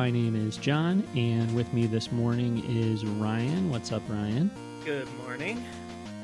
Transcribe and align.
My 0.00 0.10
name 0.10 0.34
is 0.34 0.56
John, 0.56 1.06
and 1.14 1.54
with 1.54 1.70
me 1.74 1.84
this 1.86 2.10
morning 2.10 2.64
is 2.66 3.04
Ryan. 3.04 3.68
What's 3.68 3.92
up, 3.92 4.00
Ryan? 4.08 4.50
Good 4.82 5.06
morning. 5.18 5.62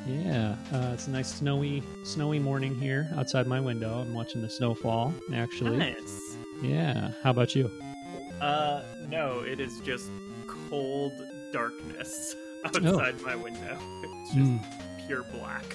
Yeah, 0.07 0.57
uh, 0.73 0.93
it's 0.95 1.09
a 1.09 1.11
nice 1.11 1.29
snowy, 1.35 1.83
snowy 2.03 2.39
morning 2.39 2.75
here 2.75 3.07
outside 3.19 3.47
my 3.47 3.61
window. 3.61 3.99
I'm 4.01 4.15
watching 4.15 4.41
the 4.41 4.49
snow 4.49 4.73
fall. 4.75 5.13
Actually, 5.35 5.77
Nice. 5.77 6.39
yeah. 6.63 7.11
How 7.23 7.29
about 7.33 7.55
you? 7.55 7.71
Uh, 8.41 8.81
no, 9.11 9.41
it 9.41 9.61
is 9.61 9.79
just 9.81 10.09
cold 10.71 11.13
darkness 11.53 12.35
outside 12.65 13.21
my 13.21 13.37
window. 13.37 13.77
It's 14.03 14.31
just 14.35 14.39
Mm. 14.53 15.07
pure 15.07 15.23
black. 15.25 15.67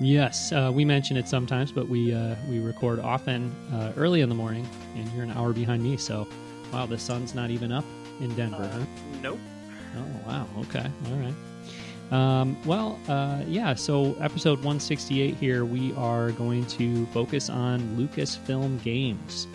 Yes, 0.00 0.50
uh, 0.50 0.72
we 0.74 0.82
mention 0.86 1.18
it 1.18 1.28
sometimes, 1.28 1.72
but 1.72 1.90
we 1.90 2.14
uh, 2.14 2.36
we 2.48 2.58
record 2.58 3.00
often 3.00 3.54
uh, 3.70 3.92
early 3.98 4.22
in 4.22 4.30
the 4.30 4.34
morning, 4.34 4.66
and 4.96 5.06
you're 5.12 5.24
an 5.24 5.32
hour 5.32 5.52
behind 5.52 5.82
me. 5.82 5.98
So, 5.98 6.26
wow, 6.72 6.86
the 6.86 6.98
sun's 6.98 7.34
not 7.34 7.50
even 7.50 7.72
up 7.72 7.84
in 8.20 8.34
Denver, 8.34 8.62
Uh, 8.64 8.78
huh? 8.78 8.84
nope. 9.22 9.38
Oh 9.96 10.28
wow. 10.28 10.46
Okay. 10.60 10.86
All 11.06 11.16
right. 11.16 11.34
Um, 12.10 12.56
well, 12.64 12.98
uh, 13.08 13.42
yeah. 13.46 13.74
So 13.74 14.14
episode 14.20 14.58
168 14.58 15.34
here, 15.36 15.64
we 15.64 15.92
are 15.94 16.30
going 16.32 16.64
to 16.66 17.04
focus 17.06 17.50
on 17.50 17.80
Lucasfilm 17.96 18.82
games. 18.82 19.46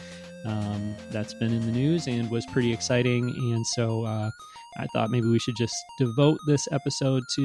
Um, 0.46 0.94
that's 1.12 1.34
been 1.34 1.54
in 1.54 1.66
the 1.66 1.72
news 1.72 2.08
and 2.08 2.30
was 2.30 2.46
pretty 2.48 2.74
exciting, 2.74 3.30
and 3.30 3.66
so 3.68 4.04
uh, 4.06 4.30
I 4.78 4.86
thought 4.94 5.10
maybe 5.10 5.28
we 5.30 5.40
should 5.40 5.56
just 5.56 5.74
devote 5.98 6.38
this 6.48 6.68
episode 6.72 7.24
to 7.36 7.42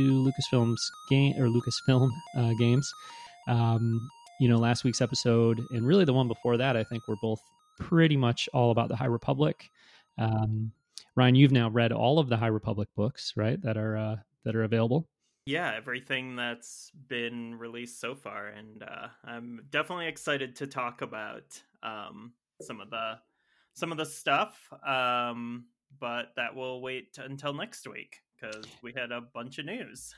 Lucasfilm's 0.53 0.91
game 1.09 1.35
or 1.41 1.47
Lucasfilm 1.47 2.11
uh, 2.37 2.53
games. 2.59 2.91
Um, 3.47 4.09
you 4.41 4.49
know, 4.49 4.57
last 4.57 4.83
week's 4.85 5.01
episode 5.01 5.61
and 5.71 5.87
really 5.87 6.05
the 6.05 6.13
one 6.13 6.27
before 6.29 6.57
that, 6.59 6.77
I 6.77 6.83
think 6.85 7.07
were 7.09 7.17
both 7.23 7.41
pretty 7.79 8.17
much 8.17 8.49
all 8.53 8.71
about 8.71 8.89
the 8.89 8.97
High 8.97 9.07
Republic. 9.07 9.71
Um, 10.19 10.73
Ryan, 11.17 11.35
you've 11.35 11.53
now 11.53 11.69
read 11.71 11.93
all 11.93 12.19
of 12.19 12.29
the 12.29 12.37
High 12.37 12.49
Republic 12.49 12.89
books, 12.97 13.33
right? 13.37 13.61
That 13.63 13.77
are 13.77 13.97
uh, 13.97 14.17
that 14.45 14.55
are 14.55 14.65
available. 14.65 15.09
Yeah, 15.47 15.73
everything 15.75 16.37
that's 16.37 16.93
been 17.09 17.55
released 17.55 18.01
so 18.01 18.15
far, 18.15 18.49
and 18.49 18.83
uh, 18.83 19.09
I'm 19.25 19.63
definitely 19.71 20.09
excited 20.09 20.57
to 20.57 20.67
talk 20.67 21.01
about 21.01 21.61
um, 21.83 22.33
some 22.61 22.81
of 22.81 22.91
the 22.91 23.19
some 23.73 23.93
of 23.93 23.99
the 23.99 24.07
stuff. 24.07 24.71
Um, 24.87 25.67
but 26.01 26.33
that 26.37 26.55
will 26.55 26.83
wait 26.83 27.19
until 27.19 27.55
next 27.55 27.89
week 27.89 28.21
because 28.39 28.65
we 28.83 28.93
had 28.95 29.11
a 29.11 29.23
bunch 29.23 29.59
of 29.59 29.65
news. 29.65 30.15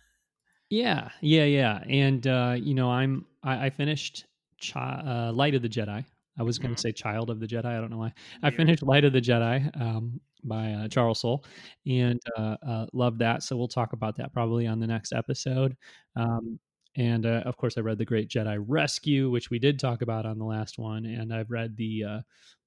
Yeah, 0.69 1.11
yeah, 1.21 1.45
yeah. 1.45 1.83
And 1.89 2.27
uh, 2.27 2.57
you 2.59 2.75
know, 2.75 2.91
I'm 2.91 3.27
I, 3.43 3.67
I 3.67 3.71
finished 3.71 4.27
Chi- 4.61 5.03
uh, 5.07 5.33
Light 5.33 5.55
of 5.55 5.63
the 5.63 5.69
Jedi. 5.69 6.05
I 6.41 6.43
was 6.43 6.59
going 6.59 6.75
to 6.75 6.81
say 6.81 6.91
Child 6.91 7.29
of 7.29 7.39
the 7.39 7.47
Jedi. 7.47 7.67
I 7.67 7.79
don't 7.83 7.91
know 7.91 7.99
why. 7.99 8.15
I 8.43 8.51
finished 8.51 8.83
Light 8.83 9.05
of 9.05 9.13
the 9.13 9.21
Jedi 9.21 9.79
um, 9.79 10.19
by 10.43 10.73
uh, 10.73 10.89
Charles 10.89 11.21
Soule, 11.21 11.45
and 11.87 12.19
uh, 12.39 12.57
uh, 12.67 12.87
loved 12.95 13.19
that. 13.19 13.43
So 13.43 13.59
we'll 13.59 13.69
talk 13.69 13.93
about 13.93 14.17
that 14.17 14.33
probably 14.33 14.67
on 14.67 14.81
the 14.81 14.87
next 14.87 15.13
episode. 15.13 15.77
Um, 16.17 16.59
and 16.97 17.27
uh, 17.27 17.43
of 17.45 17.59
course, 17.59 17.77
I 17.77 17.83
read 17.83 17.99
the 17.99 18.07
Great 18.07 18.31
Jedi 18.31 18.59
Rescue, 18.67 19.29
which 19.29 19.51
we 19.51 19.59
did 19.59 19.79
talk 19.79 20.01
about 20.01 20.25
on 20.25 20.39
the 20.39 20.45
last 20.47 20.79
one. 20.79 21.05
And 21.05 21.33
I've 21.33 21.51
read 21.51 21.77
the 21.77 22.05
uh, 22.05 22.21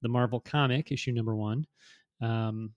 the 0.04 0.10
Marvel 0.10 0.40
comic 0.40 0.92
issue 0.92 1.12
number 1.12 1.36
one. 1.36 1.66
Um, 2.22 2.74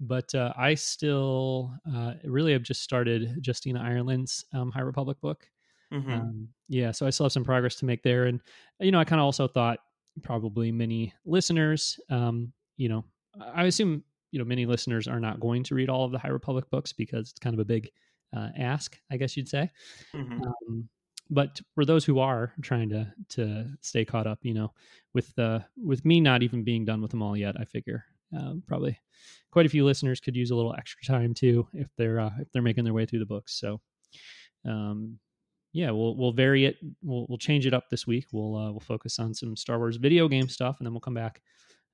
but 0.00 0.34
uh, 0.34 0.52
I 0.58 0.74
still 0.74 1.72
uh, 1.90 2.14
really 2.24 2.52
have 2.52 2.64
just 2.64 2.82
started 2.82 3.40
Justina 3.46 3.80
Ireland's 3.80 4.44
um, 4.52 4.70
High 4.70 4.82
Republic 4.82 5.18
book. 5.22 5.48
Mhm. 5.90 6.12
Um, 6.12 6.48
yeah, 6.68 6.90
so 6.90 7.06
I 7.06 7.10
still 7.10 7.24
have 7.24 7.32
some 7.32 7.44
progress 7.44 7.76
to 7.76 7.86
make 7.86 8.02
there, 8.02 8.24
and 8.26 8.40
you 8.80 8.90
know, 8.90 9.00
I 9.00 9.04
kind 9.04 9.20
of 9.20 9.24
also 9.24 9.48
thought 9.48 9.78
probably 10.22 10.72
many 10.72 11.12
listeners, 11.24 11.98
um, 12.10 12.52
you 12.76 12.88
know, 12.88 13.04
I 13.40 13.64
assume 13.64 14.04
you 14.30 14.38
know 14.38 14.44
many 14.44 14.66
listeners 14.66 15.06
are 15.06 15.20
not 15.20 15.40
going 15.40 15.62
to 15.64 15.74
read 15.74 15.88
all 15.88 16.04
of 16.04 16.12
the 16.12 16.18
High 16.18 16.28
Republic 16.28 16.68
books 16.70 16.92
because 16.92 17.30
it's 17.30 17.38
kind 17.38 17.54
of 17.54 17.60
a 17.60 17.64
big 17.64 17.88
uh, 18.36 18.48
ask, 18.58 18.98
I 19.10 19.16
guess 19.16 19.36
you'd 19.36 19.48
say. 19.48 19.70
Mhm. 20.12 20.44
Um, 20.46 20.88
but 21.30 21.60
for 21.74 21.84
those 21.84 22.04
who 22.04 22.18
are 22.18 22.52
trying 22.62 22.88
to 22.90 23.12
to 23.30 23.66
stay 23.80 24.04
caught 24.04 24.26
up, 24.26 24.38
you 24.42 24.54
know, 24.54 24.72
with 25.14 25.34
the 25.34 25.64
with 25.76 26.04
me 26.04 26.20
not 26.20 26.42
even 26.42 26.64
being 26.64 26.84
done 26.84 27.00
with 27.00 27.10
them 27.10 27.22
all 27.22 27.36
yet, 27.36 27.58
I 27.58 27.64
figure 27.64 28.04
um, 28.36 28.62
probably 28.66 28.98
quite 29.50 29.66
a 29.66 29.70
few 29.70 29.84
listeners 29.84 30.20
could 30.20 30.36
use 30.36 30.50
a 30.50 30.56
little 30.56 30.74
extra 30.74 31.04
time 31.04 31.32
too 31.32 31.66
if 31.72 31.88
they're 31.96 32.20
uh, 32.20 32.32
if 32.40 32.50
they're 32.52 32.62
making 32.62 32.84
their 32.84 32.92
way 32.92 33.06
through 33.06 33.20
the 33.20 33.26
books. 33.26 33.58
So, 33.58 33.80
um, 34.64 35.18
yeah, 35.74 35.90
we'll 35.90 36.16
we'll 36.16 36.32
vary 36.32 36.64
it. 36.64 36.76
We'll 37.02 37.26
we'll 37.28 37.36
change 37.38 37.66
it 37.66 37.74
up 37.74 37.90
this 37.90 38.06
week. 38.06 38.26
We'll 38.32 38.56
uh, 38.56 38.70
we'll 38.70 38.80
focus 38.80 39.18
on 39.18 39.34
some 39.34 39.56
Star 39.56 39.76
Wars 39.78 39.96
video 39.96 40.28
game 40.28 40.48
stuff, 40.48 40.76
and 40.78 40.86
then 40.86 40.94
we'll 40.94 41.00
come 41.00 41.12
back 41.14 41.42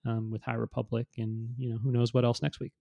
um, 0.06 0.30
with 0.30 0.42
High 0.42 0.54
Republic, 0.54 1.08
and 1.18 1.48
you 1.58 1.70
know 1.70 1.78
who 1.78 1.90
knows 1.90 2.14
what 2.14 2.24
else 2.24 2.42
next 2.42 2.60
week. 2.60 2.72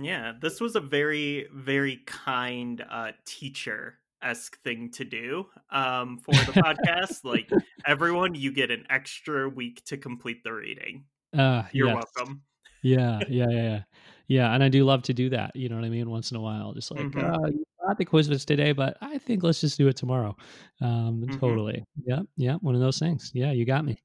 Yeah, 0.00 0.32
this 0.40 0.60
was 0.60 0.76
a 0.76 0.80
very, 0.80 1.46
very 1.52 2.00
kind 2.06 2.84
uh, 2.90 3.12
teacher 3.24 3.98
esque 4.22 4.60
thing 4.62 4.90
to 4.92 5.04
do 5.04 5.46
um, 5.70 6.18
for 6.18 6.32
the 6.34 6.52
podcast. 6.52 7.20
like, 7.24 7.50
everyone, 7.86 8.34
you 8.34 8.52
get 8.52 8.70
an 8.70 8.84
extra 8.90 9.48
week 9.48 9.84
to 9.86 9.96
complete 9.96 10.42
the 10.44 10.52
reading. 10.52 11.04
Uh, 11.36 11.62
You're 11.72 11.88
yes. 11.88 12.04
welcome. 12.16 12.42
yeah 12.82 13.20
yeah 13.28 13.46
yeah 13.50 13.62
yeah 13.62 13.80
yeah 14.28 14.54
and 14.54 14.62
i 14.62 14.68
do 14.68 14.84
love 14.84 15.02
to 15.02 15.12
do 15.12 15.28
that 15.30 15.54
you 15.56 15.68
know 15.68 15.74
what 15.74 15.84
i 15.84 15.88
mean 15.88 16.08
once 16.08 16.30
in 16.30 16.36
a 16.36 16.40
while 16.40 16.72
just 16.72 16.90
like 16.92 17.00
Mhm. 17.06 17.22
uh, 17.24 17.50
thought 17.88 17.98
the 17.98 18.04
quiz 18.04 18.28
was 18.28 18.44
today 18.44 18.72
but 18.72 18.96
i 19.00 19.18
think 19.18 19.42
let's 19.42 19.60
just 19.60 19.78
do 19.78 19.88
it 19.88 19.96
tomorrow. 19.96 20.36
Um 20.80 21.24
Mhm. 21.26 21.38
totally. 21.40 21.84
Yeah 22.04 22.20
yeah 22.36 22.54
one 22.56 22.74
of 22.74 22.80
those 22.80 22.98
things. 22.98 23.30
Yeah 23.34 23.52
you 23.52 23.64
got 23.64 23.84
me. 23.84 23.98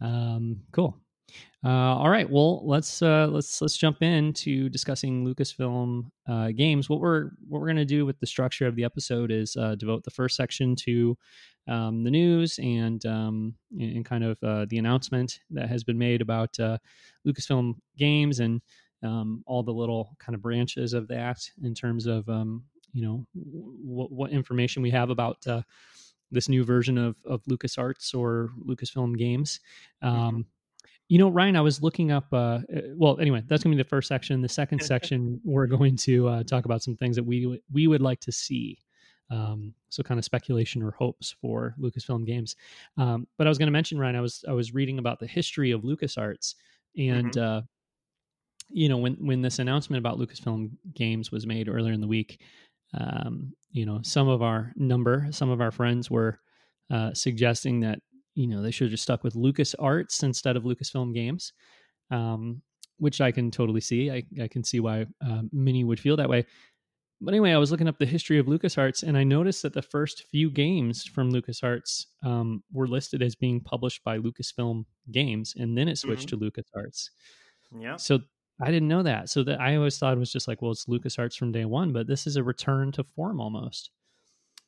Um 0.00 0.62
cool. 0.72 0.96
Uh 1.64 1.68
all 1.68 2.08
right 2.10 2.28
well 2.28 2.66
let's 2.66 3.02
uh 3.02 3.26
let's 3.28 3.60
let's 3.62 3.76
jump 3.76 4.02
into 4.02 4.68
discussing 4.68 5.24
lucasfilm 5.26 6.10
uh 6.28 6.50
games. 6.50 6.88
What 6.88 7.00
we're 7.00 7.30
what 7.48 7.60
we're 7.60 7.68
gonna 7.68 7.84
do 7.84 8.06
with 8.06 8.18
the 8.18 8.26
structure 8.26 8.66
of 8.66 8.76
the 8.76 8.84
episode 8.84 9.30
is 9.30 9.56
uh 9.56 9.74
devote 9.76 10.02
the 10.04 10.10
first 10.10 10.36
section 10.36 10.74
to 10.76 11.16
um, 11.68 12.02
the 12.02 12.10
news 12.10 12.58
and 12.58 13.04
um, 13.06 13.54
and 13.78 13.96
and 13.96 14.04
kind 14.04 14.24
of 14.24 14.42
uh, 14.42 14.66
the 14.70 14.78
announcement 14.78 15.40
that 15.50 15.68
has 15.68 15.84
been 15.84 15.98
made 15.98 16.20
about 16.20 16.58
uh, 16.58 16.78
Lucasfilm 17.26 17.74
games 17.96 18.40
and 18.40 18.60
um, 19.04 19.44
all 19.46 19.62
the 19.62 19.72
little 19.72 20.16
kind 20.18 20.34
of 20.34 20.42
branches 20.42 20.94
of 20.94 21.06
that 21.08 21.38
in 21.62 21.74
terms 21.74 22.06
of 22.06 22.28
um, 22.28 22.64
you 22.92 23.02
know 23.02 23.26
what, 23.34 24.10
what 24.12 24.30
information 24.30 24.82
we 24.82 24.90
have 24.90 25.10
about 25.10 25.46
uh, 25.46 25.62
this 26.30 26.48
new 26.48 26.64
version 26.64 26.98
of 26.98 27.16
of 27.24 27.42
LucasArts 27.44 28.14
or 28.14 28.50
Lucasfilm 28.66 29.16
games. 29.18 29.60
Um, 30.02 30.46
You 31.08 31.18
know, 31.18 31.28
Ryan, 31.28 31.56
I 31.56 31.60
was 31.60 31.82
looking 31.82 32.12
up. 32.12 32.26
Uh, 32.32 32.36
uh, 32.36 32.60
well, 32.94 33.18
anyway, 33.18 33.42
that's 33.48 33.64
going 33.64 33.72
to 33.72 33.76
be 33.76 33.82
the 33.82 33.88
first 33.88 34.06
section. 34.06 34.40
The 34.42 34.48
second 34.48 34.80
section, 34.92 35.40
we're 35.44 35.66
going 35.66 35.96
to 36.06 36.28
uh, 36.28 36.42
talk 36.44 36.66
about 36.66 36.82
some 36.82 36.94
things 36.96 37.16
that 37.16 37.24
we 37.24 37.42
w- 37.42 37.60
we 37.72 37.88
would 37.88 38.00
like 38.00 38.20
to 38.20 38.32
see. 38.32 38.78
Um, 39.28 39.74
so, 39.88 40.02
kind 40.04 40.18
of 40.18 40.24
speculation 40.24 40.82
or 40.82 40.92
hopes 40.92 41.34
for 41.40 41.74
Lucasfilm 41.80 42.26
games. 42.26 42.54
Um, 42.96 43.26
but 43.38 43.46
I 43.46 43.50
was 43.50 43.58
going 43.58 43.66
to 43.68 43.72
mention, 43.72 43.98
Ryan, 43.98 44.16
I 44.16 44.20
was 44.20 44.44
I 44.48 44.52
was 44.52 44.72
reading 44.72 44.98
about 44.98 45.18
the 45.18 45.26
history 45.26 45.72
of 45.72 45.82
LucasArts, 45.82 46.54
and 46.96 47.36
uh, 47.36 47.62
you 48.68 48.88
know, 48.88 48.98
when 48.98 49.14
when 49.14 49.42
this 49.42 49.58
announcement 49.58 49.98
about 49.98 50.18
Lucasfilm 50.18 50.70
games 50.94 51.32
was 51.32 51.44
made 51.44 51.68
earlier 51.68 51.92
in 51.92 52.00
the 52.00 52.06
week, 52.06 52.40
um, 52.94 53.52
you 53.70 53.86
know, 53.86 54.00
some 54.02 54.28
of 54.28 54.42
our 54.42 54.72
number, 54.76 55.28
some 55.30 55.50
of 55.50 55.60
our 55.60 55.70
friends 55.70 56.10
were 56.10 56.40
uh, 56.90 57.14
suggesting 57.14 57.80
that 57.80 58.00
you 58.34 58.46
know 58.46 58.62
they 58.62 58.70
should 58.70 58.86
have 58.86 58.92
just 58.92 59.02
stuck 59.02 59.22
with 59.22 59.34
LucasArts 59.34 60.22
instead 60.22 60.56
of 60.56 60.64
Lucasfilm 60.64 61.14
games, 61.14 61.52
um, 62.10 62.62
which 62.98 63.20
I 63.20 63.30
can 63.30 63.50
totally 63.50 63.80
see. 63.80 64.10
I, 64.10 64.22
I 64.42 64.48
can 64.48 64.64
see 64.64 64.80
why 64.80 65.06
uh, 65.24 65.42
many 65.52 65.84
would 65.84 66.00
feel 66.00 66.16
that 66.16 66.28
way. 66.28 66.46
But 67.22 67.34
anyway, 67.34 67.52
I 67.52 67.58
was 67.58 67.70
looking 67.70 67.88
up 67.88 67.98
the 67.98 68.06
history 68.06 68.38
of 68.38 68.46
LucasArts, 68.46 69.02
and 69.02 69.16
I 69.16 69.24
noticed 69.24 69.62
that 69.62 69.74
the 69.74 69.82
first 69.82 70.24
few 70.30 70.50
games 70.50 71.04
from 71.04 71.30
LucasArts 71.30 72.06
um, 72.24 72.62
were 72.72 72.88
listed 72.88 73.22
as 73.22 73.34
being 73.34 73.60
published 73.60 74.02
by 74.04 74.18
Lucasfilm 74.18 74.84
Games, 75.10 75.52
and 75.56 75.76
then 75.76 75.86
it 75.86 75.98
switched 75.98 76.30
to 76.30 76.38
LucasArts. 76.38 77.10
Yeah. 77.78 77.96
So 77.96 78.20
I 78.62 78.70
didn't 78.70 78.88
know 78.88 79.02
that. 79.02 79.28
So 79.28 79.42
that 79.44 79.60
I 79.60 79.76
always 79.76 79.98
thought 79.98 80.14
it 80.14 80.18
was 80.18 80.32
just 80.32 80.48
like, 80.48 80.62
well, 80.62 80.72
it's 80.72 80.86
LucasArts 80.86 81.36
from 81.36 81.52
day 81.52 81.64
one, 81.64 81.92
but 81.92 82.06
this 82.06 82.26
is 82.26 82.36
a 82.36 82.42
return 82.42 82.92
to 82.92 83.04
form 83.04 83.40
almost. 83.40 83.90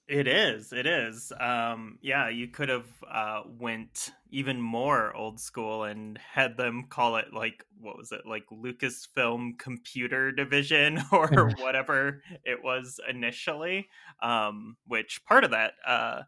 It 0.09 0.27
is. 0.27 0.73
It 0.73 0.87
is. 0.87 1.33
Um, 1.39 1.99
yeah, 2.03 2.29
you 2.29 2.49
could 2.49 2.69
have 2.69 2.87
uh, 3.11 3.43
went 3.59 4.11
even 4.31 4.61
more 4.61 5.15
old 5.15 5.41
school 5.41 5.85
and 5.85 6.19
had 6.19 6.57
them 6.57 6.87
call 6.91 7.17
it 7.17 7.33
like 7.33 7.65
what 7.81 7.97
was 7.97 8.11
it 8.11 8.27
like 8.27 8.45
Lucasfilm 8.51 9.59
Computer 9.59 10.33
Division 10.33 11.01
or 11.13 11.51
whatever 11.59 12.23
it 12.45 12.63
was 12.63 12.99
initially. 13.09 13.89
Um, 14.21 14.77
which 14.87 15.25
part 15.25 15.45
of 15.45 15.53
that 15.53 15.75
uh, 15.87 16.23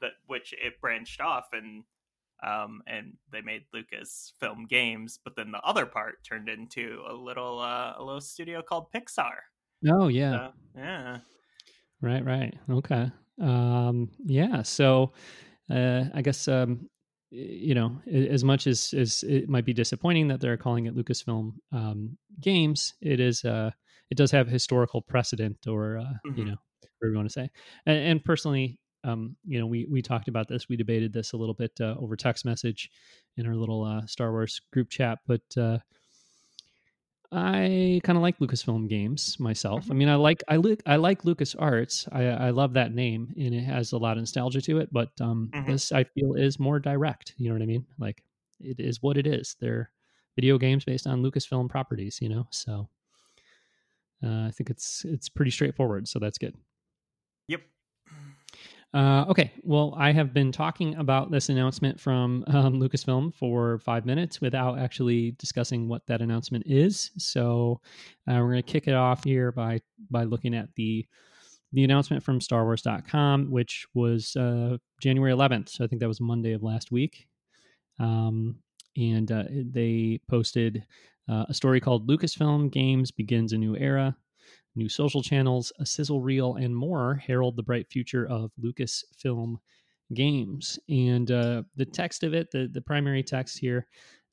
that 0.00 0.12
which 0.26 0.52
it 0.52 0.80
branched 0.80 1.20
off 1.20 1.46
and 1.52 1.84
um, 2.44 2.82
and 2.86 3.14
they 3.32 3.40
made 3.40 3.62
Lucasfilm 3.74 4.68
games, 4.68 5.18
but 5.24 5.36
then 5.36 5.50
the 5.50 5.60
other 5.60 5.86
part 5.86 6.24
turned 6.24 6.48
into 6.48 7.02
a 7.08 7.14
little 7.14 7.60
uh, 7.60 7.94
a 7.96 8.02
little 8.02 8.20
studio 8.20 8.62
called 8.62 8.92
Pixar. 8.92 9.36
Oh 9.88 10.08
yeah, 10.08 10.30
So, 10.32 10.52
yeah. 10.76 11.18
right, 12.00 12.24
right, 12.24 12.54
okay, 12.70 13.10
um, 13.40 14.10
yeah. 14.24 14.62
So 14.62 15.12
uh, 15.70 16.04
I 16.14 16.22
guess 16.22 16.48
um, 16.48 16.88
you 17.30 17.74
know, 17.74 18.00
as 18.12 18.44
much 18.44 18.66
as 18.66 18.94
as 18.96 19.24
it 19.24 19.48
might 19.48 19.64
be 19.64 19.72
disappointing 19.72 20.28
that 20.28 20.40
they're 20.40 20.56
calling 20.56 20.86
it 20.86 20.96
Lucasfilm 20.96 21.54
um, 21.72 22.16
Games, 22.40 22.94
it 23.00 23.20
is 23.20 23.44
uh, 23.44 23.70
it 24.10 24.16
does 24.16 24.30
have 24.30 24.48
historical 24.48 25.02
precedent, 25.02 25.66
or 25.66 25.98
uh, 25.98 26.02
mm-hmm. 26.02 26.38
you 26.38 26.44
know, 26.44 26.56
whatever 27.00 27.12
you 27.12 27.16
want 27.16 27.28
to 27.28 27.32
say. 27.32 27.50
And, 27.86 27.98
and 27.98 28.24
personally, 28.24 28.78
um, 29.04 29.36
you 29.44 29.58
know, 29.58 29.66
we 29.66 29.86
we 29.90 30.02
talked 30.02 30.28
about 30.28 30.48
this, 30.48 30.68
we 30.68 30.76
debated 30.76 31.12
this 31.12 31.32
a 31.32 31.36
little 31.36 31.54
bit 31.54 31.72
uh, 31.80 31.94
over 31.98 32.16
text 32.16 32.44
message 32.44 32.90
in 33.36 33.46
our 33.46 33.54
little 33.54 33.84
uh, 33.84 34.06
Star 34.06 34.30
Wars 34.32 34.60
group 34.72 34.90
chat, 34.90 35.18
but 35.26 35.42
uh, 35.56 35.78
I 37.36 38.00
kind 38.04 38.16
of 38.16 38.22
like 38.22 38.38
Lucasfilm 38.38 38.88
games 38.88 39.38
myself. 39.40 39.84
I 39.84 39.88
mm-hmm. 39.88 39.98
mean, 39.98 40.08
I 40.08 40.14
like 40.14 40.42
I 40.48 40.56
like 40.56 40.82
I 40.86 40.96
like 40.96 41.24
Lucas 41.24 41.54
Arts. 41.56 42.06
I, 42.12 42.24
I 42.26 42.50
love 42.50 42.74
that 42.74 42.94
name, 42.94 43.32
and 43.36 43.52
it 43.54 43.62
has 43.62 43.92
a 43.92 43.98
lot 43.98 44.16
of 44.16 44.22
nostalgia 44.22 44.60
to 44.62 44.78
it. 44.78 44.92
But 44.92 45.10
um, 45.20 45.50
mm-hmm. 45.52 45.70
this 45.72 45.90
I 45.90 46.04
feel 46.04 46.34
is 46.34 46.60
more 46.60 46.78
direct. 46.78 47.34
You 47.36 47.48
know 47.48 47.54
what 47.54 47.62
I 47.62 47.66
mean? 47.66 47.86
Like 47.98 48.22
it 48.60 48.78
is 48.78 49.02
what 49.02 49.16
it 49.16 49.26
is. 49.26 49.56
They're 49.60 49.90
video 50.36 50.58
games 50.58 50.84
based 50.84 51.06
on 51.08 51.22
Lucasfilm 51.22 51.68
properties. 51.68 52.20
You 52.22 52.28
know, 52.28 52.46
so 52.50 52.88
uh, 54.22 54.46
I 54.46 54.52
think 54.52 54.70
it's 54.70 55.04
it's 55.04 55.28
pretty 55.28 55.50
straightforward. 55.50 56.06
So 56.06 56.20
that's 56.20 56.38
good. 56.38 56.54
Uh, 58.94 59.24
okay, 59.28 59.50
well, 59.64 59.92
I 59.98 60.12
have 60.12 60.32
been 60.32 60.52
talking 60.52 60.94
about 60.94 61.32
this 61.32 61.48
announcement 61.48 61.98
from 61.98 62.44
um, 62.46 62.80
Lucasfilm 62.80 63.34
for 63.34 63.80
five 63.80 64.06
minutes 64.06 64.40
without 64.40 64.78
actually 64.78 65.32
discussing 65.32 65.88
what 65.88 66.06
that 66.06 66.20
announcement 66.20 66.62
is. 66.68 67.10
So 67.18 67.80
uh, 68.30 68.34
we're 68.34 68.52
going 68.52 68.62
to 68.62 68.72
kick 68.72 68.86
it 68.86 68.94
off 68.94 69.24
here 69.24 69.50
by 69.50 69.80
by 70.10 70.22
looking 70.22 70.54
at 70.54 70.68
the 70.76 71.04
the 71.72 71.82
announcement 71.82 72.22
from 72.22 72.38
StarWars.com, 72.38 73.50
which 73.50 73.84
was 73.94 74.36
uh, 74.36 74.76
January 75.00 75.32
11th. 75.32 75.70
So 75.70 75.82
I 75.82 75.88
think 75.88 75.98
that 75.98 76.06
was 76.06 76.20
Monday 76.20 76.52
of 76.52 76.62
last 76.62 76.92
week, 76.92 77.26
um, 77.98 78.60
and 78.96 79.32
uh, 79.32 79.42
they 79.50 80.20
posted 80.30 80.86
uh, 81.28 81.46
a 81.48 81.54
story 81.54 81.80
called 81.80 82.08
"Lucasfilm 82.08 82.70
Games 82.70 83.10
Begins 83.10 83.52
a 83.52 83.58
New 83.58 83.76
Era." 83.76 84.16
New 84.76 84.88
social 84.88 85.22
channels, 85.22 85.72
a 85.78 85.86
sizzle 85.86 86.20
reel, 86.20 86.56
and 86.56 86.74
more 86.74 87.14
herald 87.14 87.56
the 87.56 87.62
bright 87.62 87.88
future 87.88 88.26
of 88.26 88.50
Lucasfilm 88.62 89.56
games. 90.12 90.78
And 90.88 91.30
uh, 91.30 91.62
the 91.76 91.84
text 91.84 92.22
of 92.24 92.34
it, 92.34 92.50
the, 92.50 92.68
the 92.72 92.80
primary 92.80 93.22
text 93.22 93.58
here 93.58 93.86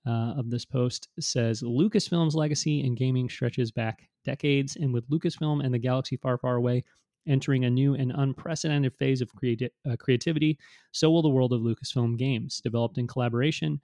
uh, 0.07 0.33
of 0.38 0.49
this 0.49 0.65
post 0.65 1.09
says 1.19 1.61
Lucasfilm's 1.61 2.35
legacy 2.35 2.83
in 2.83 2.95
gaming 2.95 3.29
stretches 3.29 3.71
back 3.71 4.09
decades, 4.25 4.75
and 4.75 4.93
with 4.93 5.09
Lucasfilm 5.09 5.63
and 5.63 5.73
the 5.73 5.79
galaxy 5.79 6.17
far, 6.17 6.38
far 6.38 6.55
away 6.55 6.83
entering 7.27 7.65
a 7.65 7.69
new 7.69 7.94
and 7.94 8.11
unprecedented 8.15 8.95
phase 8.97 9.21
of 9.21 9.31
creati- 9.33 9.69
uh, 9.89 9.95
creativity, 9.97 10.57
so 10.91 11.11
will 11.11 11.21
the 11.21 11.29
world 11.29 11.53
of 11.53 11.61
Lucasfilm 11.61 12.17
games, 12.17 12.61
developed 12.61 12.97
in 12.97 13.07
collaboration 13.07 13.79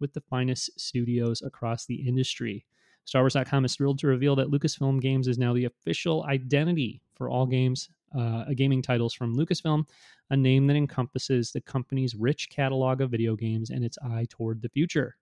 with 0.00 0.12
the 0.12 0.22
finest 0.22 0.78
studios 0.78 1.42
across 1.42 1.86
the 1.86 2.06
industry. 2.06 2.66
StarWars.com 3.06 3.64
is 3.64 3.76
thrilled 3.76 3.98
to 4.00 4.06
reveal 4.06 4.36
that 4.36 4.50
Lucasfilm 4.50 5.00
Games 5.00 5.28
is 5.28 5.38
now 5.38 5.52
the 5.52 5.64
official 5.64 6.24
identity 6.24 7.00
for 7.14 7.28
all 7.28 7.46
games, 7.46 7.90
uh, 8.18 8.44
gaming 8.54 8.82
titles 8.82 9.14
from 9.14 9.36
Lucasfilm, 9.36 9.84
a 10.30 10.36
name 10.36 10.66
that 10.66 10.76
encompasses 10.76 11.52
the 11.52 11.60
company's 11.60 12.14
rich 12.14 12.48
catalog 12.50 13.00
of 13.00 13.10
video 13.10 13.34
games 13.34 13.70
and 13.70 13.84
its 13.84 13.98
eye 14.02 14.26
toward 14.28 14.62
the 14.62 14.68
future. 14.68 15.16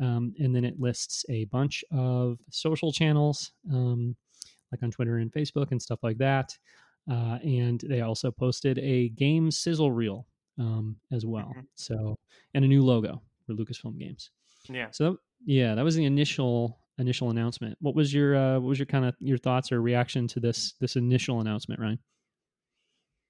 Um, 0.00 0.34
and 0.38 0.54
then 0.54 0.64
it 0.64 0.80
lists 0.80 1.24
a 1.28 1.44
bunch 1.46 1.84
of 1.90 2.38
social 2.50 2.92
channels, 2.92 3.52
um, 3.72 4.16
like 4.70 4.82
on 4.82 4.90
Twitter 4.90 5.18
and 5.18 5.32
Facebook 5.32 5.70
and 5.70 5.80
stuff 5.80 6.00
like 6.02 6.18
that. 6.18 6.56
Uh, 7.10 7.38
and 7.42 7.80
they 7.88 8.00
also 8.00 8.30
posted 8.30 8.78
a 8.78 9.10
game 9.10 9.50
sizzle 9.50 9.92
reel 9.92 10.26
um, 10.58 10.96
as 11.10 11.26
well. 11.26 11.50
Mm-hmm. 11.50 11.60
So, 11.74 12.18
and 12.54 12.64
a 12.64 12.68
new 12.68 12.82
logo 12.82 13.20
for 13.46 13.54
Lucasfilm 13.54 13.98
Games. 13.98 14.30
Yeah. 14.68 14.88
So, 14.90 15.18
yeah, 15.44 15.74
that 15.74 15.84
was 15.84 15.96
the 15.96 16.04
initial 16.04 16.78
initial 16.98 17.30
announcement. 17.30 17.76
What 17.80 17.94
was 17.94 18.12
your 18.12 18.36
uh, 18.36 18.54
what 18.54 18.68
was 18.68 18.78
your 18.78 18.86
kind 18.86 19.04
of 19.04 19.14
your 19.20 19.38
thoughts 19.38 19.72
or 19.72 19.80
reaction 19.80 20.28
to 20.28 20.40
this 20.40 20.74
this 20.80 20.96
initial 20.96 21.40
announcement, 21.40 21.80
Ryan? 21.80 21.98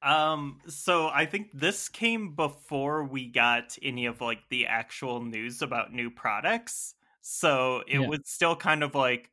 Um, 0.03 0.59
so 0.67 1.09
I 1.09 1.27
think 1.27 1.51
this 1.55 1.89
came 1.89 2.35
before 2.35 3.05
we 3.05 3.29
got 3.29 3.77
any 3.83 4.07
of 4.07 4.21
like 4.21 4.41
the 4.51 4.67
actual 4.67 5.23
news 5.23 5.63
about 5.63 5.93
new 5.93 6.11
products. 6.11 6.95
So 7.21 7.83
it 7.87 8.01
yeah. 8.01 8.09
was 8.09 8.21
still 8.25 8.57
kind 8.57 8.83
of 8.83 8.97
like, 8.97 9.31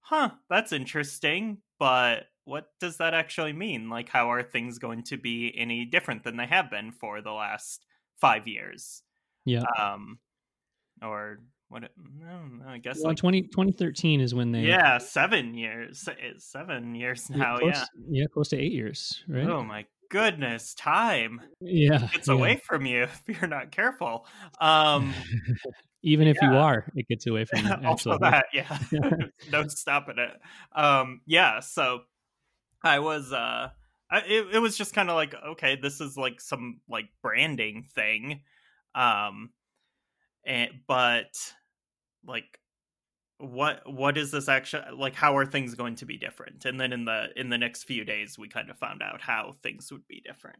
huh, 0.00 0.30
that's 0.50 0.72
interesting, 0.72 1.58
but 1.78 2.24
what 2.44 2.70
does 2.80 2.96
that 2.96 3.14
actually 3.14 3.52
mean? 3.52 3.88
Like, 3.88 4.08
how 4.08 4.32
are 4.32 4.42
things 4.42 4.78
going 4.78 5.04
to 5.04 5.16
be 5.16 5.54
any 5.56 5.84
different 5.84 6.24
than 6.24 6.36
they 6.36 6.46
have 6.46 6.68
been 6.70 6.90
for 6.90 7.20
the 7.20 7.30
last 7.30 7.86
five 8.16 8.48
years? 8.48 9.02
Yeah. 9.44 9.64
Um, 9.78 10.18
or 11.00 11.40
what 11.68 11.84
it, 11.84 11.92
no, 12.18 12.66
I 12.66 12.78
guess 12.78 12.98
well, 12.98 13.08
like 13.08 13.18
20, 13.18 13.42
2013 13.42 14.20
is 14.20 14.34
when 14.34 14.52
they 14.52 14.62
yeah 14.62 14.98
seven 14.98 15.54
years 15.54 16.08
seven 16.38 16.94
years 16.94 17.28
now 17.30 17.58
close, 17.58 17.74
yeah 17.74 17.84
yeah 18.08 18.26
close 18.32 18.48
to 18.48 18.56
eight 18.58 18.72
years 18.72 19.22
right 19.28 19.46
oh 19.46 19.62
my 19.62 19.84
goodness 20.10 20.72
time 20.74 21.40
yeah 21.60 22.08
it's 22.14 22.28
yeah. 22.28 22.34
away 22.34 22.60
from 22.64 22.86
you 22.86 23.02
if 23.28 23.40
you're 23.40 23.48
not 23.48 23.70
careful 23.70 24.26
um 24.60 25.12
even 26.02 26.26
if 26.26 26.38
yeah. 26.40 26.50
you 26.50 26.56
are 26.56 26.86
it 26.94 27.06
gets 27.08 27.26
away 27.26 27.44
from 27.44 27.66
you 27.66 27.74
also 27.84 28.16
that 28.18 28.46
yeah 28.54 28.78
no 29.52 29.66
stopping 29.68 30.18
it 30.18 30.40
um 30.74 31.20
yeah 31.26 31.60
so 31.60 32.00
i 32.82 32.98
was 32.98 33.32
uh 33.32 33.68
I, 34.10 34.20
it, 34.20 34.54
it 34.54 34.58
was 34.60 34.78
just 34.78 34.94
kind 34.94 35.10
of 35.10 35.16
like 35.16 35.34
okay 35.34 35.76
this 35.76 36.00
is 36.00 36.16
like 36.16 36.40
some 36.40 36.80
like 36.88 37.10
branding 37.22 37.84
thing 37.94 38.40
um 38.94 39.50
and 40.44 40.70
but 40.86 41.30
like 42.26 42.58
what 43.38 43.82
what 43.90 44.18
is 44.18 44.30
this 44.30 44.48
actually 44.48 44.82
like 44.96 45.14
how 45.14 45.36
are 45.36 45.46
things 45.46 45.74
going 45.74 45.94
to 45.96 46.06
be 46.06 46.16
different? 46.16 46.64
And 46.64 46.80
then 46.80 46.92
in 46.92 47.04
the 47.04 47.28
in 47.36 47.48
the 47.48 47.58
next 47.58 47.84
few 47.84 48.04
days 48.04 48.38
we 48.38 48.48
kind 48.48 48.70
of 48.70 48.78
found 48.78 49.02
out 49.02 49.20
how 49.20 49.54
things 49.62 49.92
would 49.92 50.06
be 50.08 50.20
different. 50.24 50.58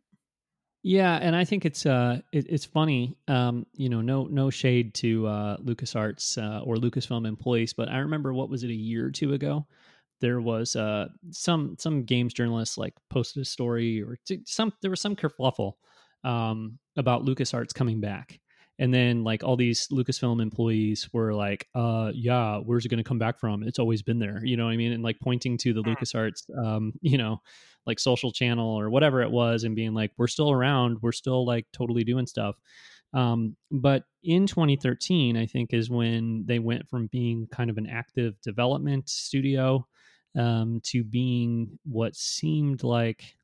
Yeah 0.85 1.17
and 1.17 1.35
i 1.35 1.45
think 1.45 1.65
it's 1.65 1.87
uh 1.87 2.21
it, 2.33 2.47
it's 2.49 2.65
funny 2.65 3.17
um 3.27 3.67
you 3.75 3.89
know 3.89 4.01
no 4.01 4.27
no 4.27 4.49
shade 4.49 4.95
to 4.95 5.27
uh 5.27 5.57
lucasarts 5.59 6.39
uh, 6.41 6.63
or 6.63 6.77
lucasfilm 6.77 7.27
employees 7.27 7.73
but 7.73 7.89
i 7.89 7.99
remember 7.99 8.33
what 8.33 8.49
was 8.49 8.63
it 8.63 8.71
a 8.71 8.75
year 8.75 9.07
or 9.07 9.11
two 9.11 9.33
ago 9.35 9.67
there 10.21 10.41
was 10.41 10.77
uh 10.77 11.09
some 11.31 11.75
some 11.81 12.05
games 12.05 12.33
journalists 12.33 12.79
like 12.79 12.95
posted 13.11 13.43
a 13.43 13.45
story 13.45 14.01
or 14.01 14.19
t- 14.25 14.41
some 14.47 14.73
there 14.81 14.91
was 14.91 15.01
some 15.01 15.17
kerfluffle 15.17 15.73
um 16.23 16.79
about 16.97 17.25
lucasarts 17.25 17.75
coming 17.75 18.01
back 18.01 18.39
and 18.79 18.93
then 18.95 19.25
like 19.25 19.43
all 19.43 19.57
these 19.57 19.89
lucasfilm 19.89 20.41
employees 20.41 21.09
were 21.13 21.35
like 21.35 21.69
uh 21.75 22.13
yeah 22.15 22.59
where's 22.59 22.85
it 22.85 22.89
going 22.89 23.03
to 23.03 23.09
come 23.09 23.19
back 23.19 23.39
from? 23.39 23.63
It's 23.63 23.79
always 23.79 24.03
been 24.03 24.19
there 24.19 24.41
you 24.45 24.57
know 24.57 24.67
what 24.67 24.73
i 24.73 24.77
mean? 24.77 24.93
And 24.93 25.03
like 25.03 25.19
pointing 25.21 25.59
to 25.59 25.73
the 25.73 25.83
mm. 25.83 25.97
lucasarts 25.97 26.49
um 26.59 26.93
you 27.01 27.19
know 27.19 27.41
like 27.87 27.99
social 27.99 28.33
channel 28.33 28.79
or 28.79 28.91
whatever 28.91 29.23
it 29.23 29.31
was 29.31 29.65
and 29.65 29.75
being 29.75 29.95
like 29.95 30.13
we're 30.17 30.27
still 30.27 30.51
around. 30.51 30.99
We're 31.01 31.13
still 31.13 31.47
like 31.47 31.67
totally 31.73 32.05
doing 32.05 32.27
stuff. 32.27 32.57
Um 33.15 33.57
but 33.71 34.05
in 34.23 34.47
2013 34.47 35.37
i 35.37 35.47
think 35.47 35.73
is 35.73 35.89
when 35.89 36.45
they 36.47 36.59
went 36.59 36.89
from 36.89 37.07
being 37.07 37.47
kind 37.51 37.71
of 37.71 37.79
an 37.79 37.87
active 37.87 38.41
development 38.43 39.09
studio 39.09 39.87
um 40.37 40.81
to 40.83 41.05
being 41.05 41.79
what 41.85 42.17
seemed 42.17 42.83
like 42.83 43.37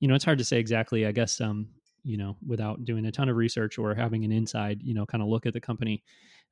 you 0.00 0.08
know 0.08 0.14
it's 0.14 0.24
hard 0.24 0.38
to 0.38 0.44
say 0.44 0.58
exactly 0.58 1.06
i 1.06 1.12
guess 1.12 1.40
um 1.40 1.68
you 2.08 2.16
know, 2.16 2.36
without 2.44 2.86
doing 2.86 3.04
a 3.04 3.12
ton 3.12 3.28
of 3.28 3.36
research 3.36 3.76
or 3.76 3.94
having 3.94 4.24
an 4.24 4.32
inside, 4.32 4.80
you 4.82 4.94
know, 4.94 5.04
kind 5.04 5.22
of 5.22 5.28
look 5.28 5.44
at 5.44 5.52
the 5.52 5.60
company. 5.60 6.02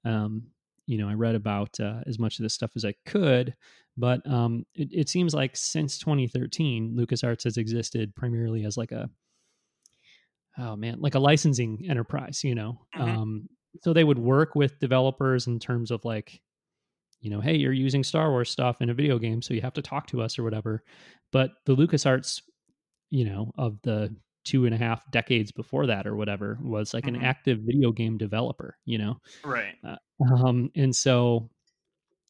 Um, 0.04 0.42
you 0.86 0.98
know, 0.98 1.08
I 1.08 1.14
read 1.14 1.34
about 1.34 1.80
uh, 1.80 2.00
as 2.06 2.18
much 2.18 2.38
of 2.38 2.42
this 2.42 2.52
stuff 2.52 2.72
as 2.76 2.84
I 2.84 2.94
could, 3.06 3.54
but 3.96 4.20
um, 4.30 4.66
it, 4.74 4.88
it, 4.92 5.08
seems 5.08 5.32
like 5.32 5.56
since 5.56 5.98
2013, 5.98 6.94
LucasArts 6.96 7.44
has 7.44 7.56
existed 7.56 8.14
primarily 8.14 8.66
as 8.66 8.76
like 8.76 8.92
a, 8.92 9.08
oh 10.58 10.76
man, 10.76 11.00
like 11.00 11.14
a 11.14 11.18
licensing 11.18 11.86
enterprise, 11.88 12.44
you 12.44 12.54
know. 12.54 12.82
Mm-hmm. 12.94 13.18
Um, 13.18 13.48
so 13.80 13.94
they 13.94 14.04
would 14.04 14.18
work 14.18 14.54
with 14.54 14.78
developers 14.78 15.46
in 15.46 15.58
terms 15.58 15.90
of 15.90 16.04
like, 16.04 16.42
you 17.20 17.30
know, 17.30 17.40
hey, 17.40 17.56
you're 17.56 17.72
using 17.72 18.04
Star 18.04 18.30
Wars 18.30 18.50
stuff 18.50 18.82
in 18.82 18.90
a 18.90 18.94
video 18.94 19.18
game, 19.18 19.40
so 19.40 19.54
you 19.54 19.62
have 19.62 19.74
to 19.74 19.82
talk 19.82 20.06
to 20.08 20.20
us 20.20 20.38
or 20.38 20.42
whatever. 20.42 20.84
But 21.32 21.52
the 21.64 21.74
LucasArts, 21.74 22.42
you 23.08 23.24
know, 23.24 23.52
of 23.56 23.78
the 23.82 24.14
two 24.46 24.64
and 24.64 24.74
a 24.74 24.78
half 24.78 25.02
decades 25.10 25.50
before 25.50 25.88
that 25.88 26.06
or 26.06 26.14
whatever 26.14 26.56
was 26.62 26.94
like 26.94 27.04
mm-hmm. 27.04 27.16
an 27.16 27.24
active 27.24 27.58
video 27.62 27.90
game 27.90 28.16
developer 28.16 28.78
you 28.84 28.96
know 28.96 29.16
right 29.44 29.74
uh, 29.84 29.96
um 30.32 30.70
and 30.76 30.94
so 30.94 31.50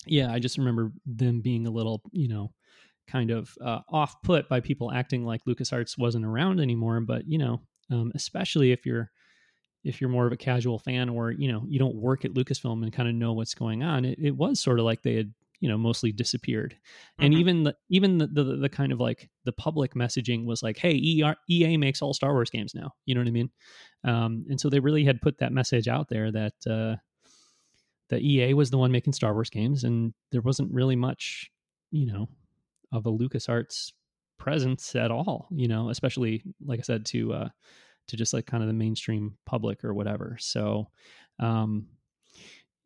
yeah 0.07 0.33
i 0.33 0.39
just 0.39 0.57
remember 0.57 0.91
them 1.05 1.43
being 1.43 1.67
a 1.67 1.71
little 1.71 2.01
you 2.11 2.27
know 2.27 2.51
kind 3.07 3.31
of 3.31 3.55
uh, 3.61 3.81
off 3.91 4.21
put 4.23 4.49
by 4.49 4.59
people 4.59 4.91
acting 4.91 5.25
like 5.25 5.45
lucasarts 5.45 5.97
wasn't 5.97 6.25
around 6.25 6.59
anymore 6.59 6.99
but 7.01 7.29
you 7.29 7.39
know 7.39 7.61
um, 7.91 8.11
especially 8.15 8.73
if 8.73 8.85
you're 8.85 9.11
if 9.85 10.01
you're 10.01 10.11
more 10.11 10.27
of 10.27 10.33
a 10.33 10.37
casual 10.37 10.79
fan 10.79 11.09
or 11.09 11.31
you 11.31 11.53
know 11.53 11.63
you 11.69 11.79
don't 11.79 11.95
work 11.95 12.25
at 12.25 12.33
lucasfilm 12.33 12.83
and 12.83 12.93
kind 12.93 13.09
of 13.09 13.15
know 13.15 13.35
what's 13.35 13.55
going 13.55 13.85
on 13.85 14.05
it, 14.05 14.19
it 14.21 14.33
was 14.33 14.59
sort 14.59 14.81
of 14.81 14.85
like 14.85 15.03
they 15.03 15.15
had 15.15 15.33
you 15.61 15.69
know 15.69 15.79
mostly 15.79 16.13
disappeared. 16.13 16.77
And 17.21 17.35
Mhm. 17.35 17.39
even 17.39 17.63
the 17.65 17.77
even 17.89 18.19
the, 18.19 18.27
the 18.27 18.45
the 18.57 18.69
kind 18.69 18.93
of 18.93 19.01
like 19.01 19.31
the 19.45 19.53
public 19.53 19.95
messaging 19.95 20.45
was 20.45 20.63
like 20.63 20.77
hey 20.79 20.93
EA, 20.93 21.35
EA 21.51 21.77
makes 21.77 22.03
all 22.03 22.15
Star 22.15 22.33
Wars 22.33 22.51
games 22.51 22.75
now. 22.75 22.93
You 23.07 23.15
know 23.15 23.21
what 23.21 23.29
I 23.29 23.33
mean? 23.33 23.51
Um, 24.05 24.45
and 24.49 24.61
so 24.61 24.69
they 24.69 24.81
really 24.81 25.05
had 25.05 25.21
put 25.21 25.39
that 25.39 25.53
message 25.53 25.89
out 25.89 26.09
there 26.09 26.31
that 26.33 26.55
uh, 26.69 26.97
that 28.09 28.23
EA 28.23 28.55
was 28.55 28.71
the 28.71 28.79
one 28.79 28.93
making 28.93 29.13
Star 29.13 29.33
Wars 29.35 29.51
games 29.51 29.85
and 29.85 30.15
there 30.31 30.41
wasn't 30.43 30.73
really 30.73 30.97
much 30.97 31.51
you 31.91 32.07
know 32.07 32.29
of 32.93 33.07
a 33.07 33.11
LucasArts 33.13 33.93
presence 34.39 34.95
at 34.95 35.11
all 35.11 35.49
you 35.51 35.67
know 35.67 35.89
especially 35.91 36.43
like 36.65 36.79
I 36.79 36.83
said 36.83 37.07
to 37.07 37.33
uh, 37.33 37.49
to 38.09 38.17
just 38.17 38.33
like 38.33 38.47
kind 38.47 38.63
of 38.63 38.69
the 38.69 38.73
mainstream 38.75 39.37
public 39.47 39.85
or 39.85 39.93
whatever. 39.95 40.37
So 40.41 40.89
um, 41.41 41.89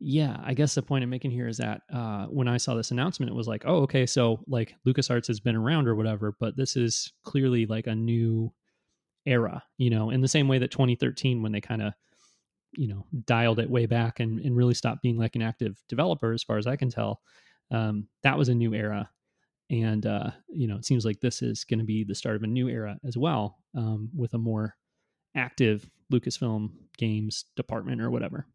yeah, 0.03 0.37
I 0.43 0.55
guess 0.55 0.73
the 0.73 0.81
point 0.81 1.03
I'm 1.03 1.11
making 1.11 1.29
here 1.29 1.47
is 1.47 1.57
that 1.57 1.83
uh, 1.93 2.25
when 2.25 2.47
I 2.47 2.57
saw 2.57 2.73
this 2.73 2.89
announcement, 2.89 3.31
it 3.31 3.35
was 3.35 3.47
like, 3.47 3.63
oh, 3.67 3.83
okay, 3.83 4.07
so 4.07 4.39
like 4.47 4.73
LucasArts 4.87 5.27
has 5.27 5.39
been 5.39 5.55
around 5.55 5.87
or 5.87 5.95
whatever, 5.95 6.35
but 6.39 6.57
this 6.57 6.75
is 6.75 7.13
clearly 7.23 7.67
like 7.67 7.85
a 7.85 7.93
new 7.93 8.51
era, 9.27 9.63
you 9.77 9.91
know, 9.91 10.09
in 10.09 10.19
the 10.19 10.27
same 10.27 10.47
way 10.47 10.57
that 10.57 10.71
2013, 10.71 11.43
when 11.43 11.51
they 11.51 11.61
kind 11.61 11.83
of, 11.83 11.93
you 12.73 12.87
know, 12.87 13.05
dialed 13.25 13.59
it 13.59 13.69
way 13.69 13.85
back 13.85 14.19
and, 14.19 14.39
and 14.39 14.57
really 14.57 14.73
stopped 14.73 15.03
being 15.03 15.19
like 15.19 15.35
an 15.35 15.43
active 15.43 15.79
developer, 15.87 16.33
as 16.33 16.41
far 16.41 16.57
as 16.57 16.65
I 16.65 16.77
can 16.77 16.89
tell, 16.89 17.21
um, 17.69 18.07
that 18.23 18.39
was 18.39 18.49
a 18.49 18.55
new 18.55 18.73
era. 18.73 19.07
And, 19.69 20.07
uh, 20.07 20.31
you 20.49 20.67
know, 20.67 20.77
it 20.77 20.85
seems 20.85 21.05
like 21.05 21.19
this 21.19 21.43
is 21.43 21.63
going 21.63 21.79
to 21.79 21.85
be 21.85 22.03
the 22.03 22.15
start 22.15 22.35
of 22.35 22.43
a 22.43 22.47
new 22.47 22.69
era 22.69 22.97
as 23.05 23.17
well 23.17 23.59
um, 23.77 24.09
with 24.15 24.33
a 24.33 24.39
more 24.39 24.75
active 25.35 25.87
Lucasfilm 26.11 26.71
games 26.97 27.45
department 27.55 28.01
or 28.01 28.09
whatever. 28.09 28.47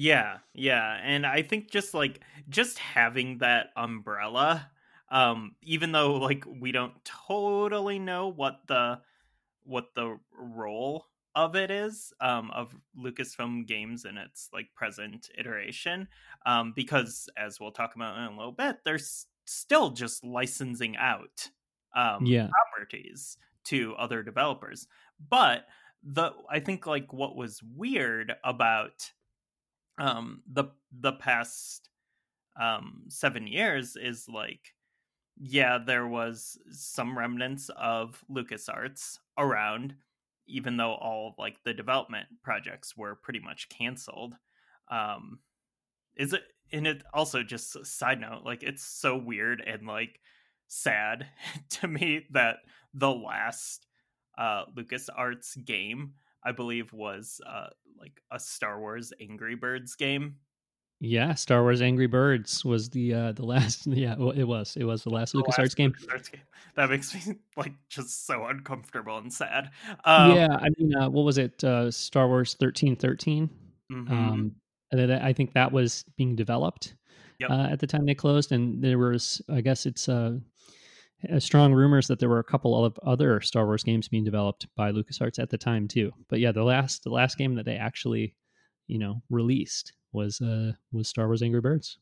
Yeah, 0.00 0.38
yeah, 0.54 1.00
and 1.02 1.26
I 1.26 1.42
think 1.42 1.70
just 1.70 1.92
like 1.92 2.20
just 2.48 2.78
having 2.78 3.38
that 3.38 3.70
umbrella, 3.76 4.70
um, 5.08 5.56
even 5.62 5.90
though 5.92 6.14
like 6.14 6.44
we 6.46 6.70
don't 6.72 7.04
totally 7.04 7.98
know 7.98 8.28
what 8.28 8.66
the 8.68 9.02
what 9.64 9.94
the 9.94 10.18
role 10.32 11.06
of 11.34 11.56
it 11.56 11.70
is 11.70 12.12
um, 12.20 12.50
of 12.52 12.76
Lucasfilm 12.96 13.66
Games 13.66 14.04
in 14.04 14.18
its 14.18 14.50
like 14.52 14.74
present 14.74 15.30
iteration, 15.38 16.08
um, 16.46 16.72
because 16.76 17.28
as 17.36 17.58
we'll 17.60 17.72
talk 17.72 17.96
about 17.96 18.18
in 18.18 18.24
a 18.34 18.36
little 18.36 18.52
bit, 18.52 18.78
they're 18.84 18.96
s- 18.96 19.26
still 19.46 19.90
just 19.90 20.24
licensing 20.24 20.96
out 20.96 21.50
um, 21.94 22.22
Yeah. 22.26 22.52
properties 22.52 23.36
to 23.64 23.94
other 23.96 24.22
developers. 24.22 24.86
But 25.18 25.66
the 26.02 26.32
I 26.48 26.60
think 26.60 26.86
like 26.86 27.12
what 27.12 27.36
was 27.36 27.62
weird 27.62 28.34
about 28.44 29.12
um 29.98 30.42
the 30.52 30.64
the 31.00 31.12
past 31.14 31.90
um 32.60 33.04
7 33.08 33.46
years 33.46 33.96
is 33.96 34.28
like 34.28 34.74
yeah 35.36 35.78
there 35.78 36.06
was 36.06 36.58
some 36.70 37.16
remnants 37.16 37.70
of 37.76 38.24
LucasArts 38.30 39.18
around 39.38 39.94
even 40.46 40.76
though 40.76 40.94
all 40.94 41.34
like 41.38 41.62
the 41.64 41.74
development 41.74 42.26
projects 42.42 42.96
were 42.96 43.14
pretty 43.14 43.40
much 43.40 43.68
canceled 43.68 44.34
um 44.90 45.38
is 46.16 46.32
it 46.32 46.42
and 46.72 46.86
it 46.86 47.02
also 47.14 47.42
just 47.42 47.84
side 47.86 48.20
note 48.20 48.42
like 48.44 48.62
it's 48.62 48.84
so 48.84 49.16
weird 49.16 49.62
and 49.66 49.86
like 49.86 50.20
sad 50.66 51.26
to 51.70 51.88
me 51.88 52.26
that 52.30 52.58
the 52.94 53.10
last 53.10 53.86
uh 54.36 54.64
LucasArts 54.76 55.64
game 55.64 56.14
I 56.44 56.52
believe 56.52 56.92
was 56.92 57.40
uh 57.46 57.68
like 57.98 58.20
a 58.30 58.38
Star 58.38 58.78
Wars 58.80 59.12
Angry 59.20 59.54
Birds 59.56 59.94
game. 59.96 60.36
Yeah, 61.00 61.34
Star 61.34 61.62
Wars 61.62 61.80
Angry 61.80 62.06
Birds 62.08 62.64
was 62.64 62.90
the 62.90 63.14
uh 63.14 63.32
the 63.32 63.44
last 63.46 63.86
yeah, 63.86 64.14
it 64.36 64.44
was. 64.46 64.76
It 64.76 64.84
was 64.84 65.04
the 65.04 65.10
last 65.10 65.32
The 65.32 65.38
LucasArts 65.42 65.58
last 65.58 65.76
game. 65.76 65.92
LucasArts 65.92 66.32
game. 66.32 66.40
That 66.76 66.90
makes 66.90 67.14
me 67.14 67.36
like 67.56 67.74
just 67.88 68.26
so 68.26 68.46
uncomfortable 68.46 69.18
and 69.18 69.32
sad. 69.32 69.70
Um, 70.04 70.32
yeah, 70.36 70.48
I 70.60 70.68
mean 70.78 70.94
uh, 70.96 71.08
what 71.08 71.24
was 71.24 71.38
it? 71.38 71.62
Uh 71.64 71.90
Star 71.90 72.26
Wars 72.28 72.56
1313. 72.58 73.48
mhm. 73.92 74.10
Um 74.10 74.52
and 74.90 74.98
then 75.00 75.10
I 75.12 75.32
think 75.34 75.52
that 75.52 75.70
was 75.70 76.04
being 76.16 76.34
developed 76.34 76.94
Yep. 77.40 77.50
uh, 77.50 77.68
at 77.70 77.78
the 77.78 77.86
time 77.86 78.04
they 78.06 78.14
closed 78.16 78.50
and 78.50 78.82
there 78.82 78.98
was 78.98 79.40
I 79.48 79.60
guess 79.60 79.86
it's 79.86 80.08
uh 80.08 80.12
uh, 80.12 80.30
strong 81.38 81.72
rumors 81.72 82.06
that 82.06 82.18
there 82.18 82.28
were 82.28 82.38
a 82.38 82.44
couple 82.44 82.84
of 82.84 82.98
other 83.02 83.40
Star 83.40 83.66
Wars 83.66 83.82
games 83.82 84.08
being 84.08 84.24
developed 84.24 84.66
by 84.76 84.92
LucasArts 84.92 85.38
at 85.38 85.50
the 85.50 85.58
time 85.58 85.88
too. 85.88 86.12
But 86.28 86.40
yeah, 86.40 86.52
the 86.52 86.62
last 86.62 87.04
the 87.04 87.10
last 87.10 87.36
game 87.36 87.54
that 87.56 87.64
they 87.64 87.76
actually, 87.76 88.34
you 88.86 88.98
know, 88.98 89.22
released 89.30 89.92
was 90.12 90.40
uh 90.40 90.72
was 90.92 91.08
Star 91.08 91.26
Wars 91.26 91.42
Angry 91.42 91.60
Birds. 91.60 91.98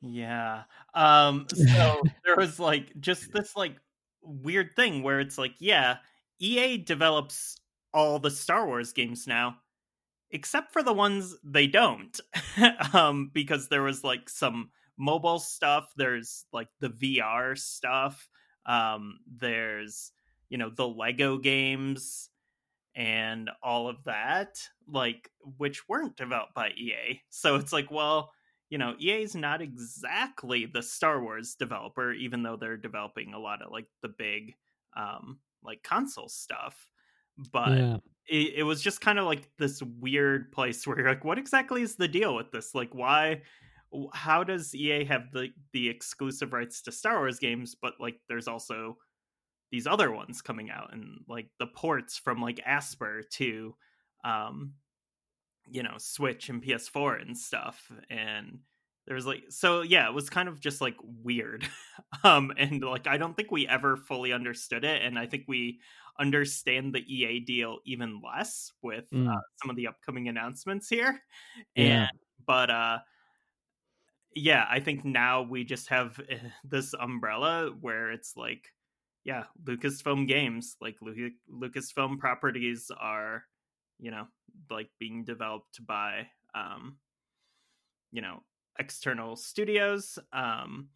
Yeah. 0.00 0.64
Um 0.94 1.46
so 1.48 2.02
there 2.24 2.36
was 2.36 2.58
like 2.58 2.92
just 3.00 3.32
this 3.32 3.56
like 3.56 3.76
weird 4.22 4.76
thing 4.76 5.02
where 5.02 5.20
it's 5.20 5.38
like, 5.38 5.54
yeah, 5.58 5.96
EA 6.38 6.78
develops 6.78 7.56
all 7.94 8.18
the 8.18 8.30
Star 8.30 8.66
Wars 8.66 8.92
games 8.92 9.26
now 9.26 9.56
except 10.30 10.74
for 10.74 10.82
the 10.82 10.92
ones 10.92 11.34
they 11.42 11.66
don't. 11.66 12.20
um 12.92 13.30
because 13.32 13.68
there 13.68 13.82
was 13.82 14.04
like 14.04 14.28
some 14.28 14.70
mobile 14.98 15.38
stuff, 15.38 15.92
there's 15.96 16.44
like 16.52 16.68
the 16.80 16.90
VR 16.90 17.56
stuff, 17.56 18.28
um 18.66 19.20
there's 19.38 20.12
you 20.48 20.58
know 20.58 20.70
the 20.70 20.86
Lego 20.86 21.38
games 21.38 22.28
and 22.94 23.48
all 23.62 23.88
of 23.88 24.02
that 24.04 24.58
like 24.90 25.30
which 25.56 25.88
weren't 25.88 26.16
developed 26.16 26.54
by 26.54 26.70
EA. 26.70 27.20
So 27.30 27.56
it's 27.56 27.72
like, 27.72 27.90
well, 27.90 28.32
you 28.70 28.78
know, 28.78 28.94
EA 28.98 29.22
is 29.22 29.34
not 29.34 29.62
exactly 29.62 30.66
the 30.66 30.82
Star 30.82 31.22
Wars 31.22 31.54
developer, 31.54 32.12
even 32.12 32.42
though 32.42 32.56
they're 32.56 32.76
developing 32.76 33.32
a 33.34 33.38
lot 33.38 33.62
of 33.62 33.72
like 33.72 33.86
the 34.02 34.08
big, 34.08 34.54
um, 34.96 35.38
like 35.62 35.82
console 35.82 36.28
stuff. 36.28 36.88
But 37.52 37.78
yeah. 37.78 37.96
it, 38.28 38.54
it 38.56 38.62
was 38.64 38.82
just 38.82 39.00
kind 39.00 39.18
of 39.18 39.24
like 39.26 39.48
this 39.58 39.82
weird 39.82 40.52
place 40.52 40.86
where 40.86 40.98
you're 40.98 41.08
like, 41.08 41.24
what 41.24 41.38
exactly 41.38 41.82
is 41.82 41.96
the 41.96 42.08
deal 42.08 42.34
with 42.34 42.50
this? 42.50 42.74
Like, 42.74 42.94
why? 42.94 43.42
How 44.14 44.44
does 44.44 44.74
EA 44.74 45.04
have 45.04 45.32
the 45.32 45.48
the 45.72 45.88
exclusive 45.88 46.52
rights 46.52 46.82
to 46.82 46.92
Star 46.92 47.18
Wars 47.18 47.38
games, 47.38 47.74
but 47.74 47.94
like 48.00 48.20
there's 48.28 48.48
also 48.48 48.98
these 49.70 49.86
other 49.86 50.10
ones 50.12 50.42
coming 50.42 50.70
out 50.70 50.92
and 50.94 51.24
like 51.28 51.50
the 51.58 51.66
ports 51.68 52.18
from 52.18 52.40
like 52.42 52.56
Aspyr 52.66 53.28
to 53.30 53.76
um 54.24 54.74
you 55.70 55.82
know 55.82 55.94
switch 55.98 56.48
and 56.48 56.62
ps4 56.62 57.20
and 57.20 57.36
stuff 57.36 57.90
and 58.10 58.60
there 59.06 59.14
was 59.14 59.26
like 59.26 59.44
so 59.50 59.82
yeah 59.82 60.08
it 60.08 60.14
was 60.14 60.30
kind 60.30 60.48
of 60.48 60.60
just 60.60 60.80
like 60.80 60.96
weird 61.02 61.68
um 62.24 62.52
and 62.56 62.82
like 62.82 63.06
i 63.06 63.16
don't 63.18 63.36
think 63.36 63.50
we 63.50 63.66
ever 63.68 63.96
fully 63.96 64.32
understood 64.32 64.84
it 64.84 65.02
and 65.02 65.18
i 65.18 65.26
think 65.26 65.44
we 65.46 65.80
understand 66.18 66.94
the 66.94 67.04
ea 67.14 67.40
deal 67.40 67.78
even 67.84 68.20
less 68.22 68.72
with 68.82 69.08
Mm. 69.12 69.28
uh, 69.28 69.40
some 69.56 69.70
of 69.70 69.76
the 69.76 69.86
upcoming 69.86 70.28
announcements 70.28 70.88
here 70.88 71.20
Yeah. 71.74 72.06
and 72.06 72.10
but 72.46 72.70
uh 72.70 72.98
yeah 74.34 74.66
i 74.70 74.80
think 74.80 75.04
now 75.04 75.42
we 75.42 75.64
just 75.64 75.88
have 75.88 76.20
eh, 76.28 76.38
this 76.64 76.94
umbrella 76.94 77.70
where 77.80 78.10
it's 78.10 78.36
like 78.36 78.72
yeah 79.24 79.44
lucasfilm 79.64 80.26
games 80.26 80.76
like 80.80 80.96
Lu- 81.00 81.30
lucasfilm 81.52 82.18
properties 82.18 82.90
are 82.98 83.44
you 83.98 84.10
know 84.10 84.26
like 84.70 84.90
being 84.98 85.24
developed 85.24 85.84
by 85.86 86.26
um 86.54 86.96
you 88.12 88.22
know 88.22 88.42
external 88.78 89.36
studios 89.36 90.18
um 90.32 90.88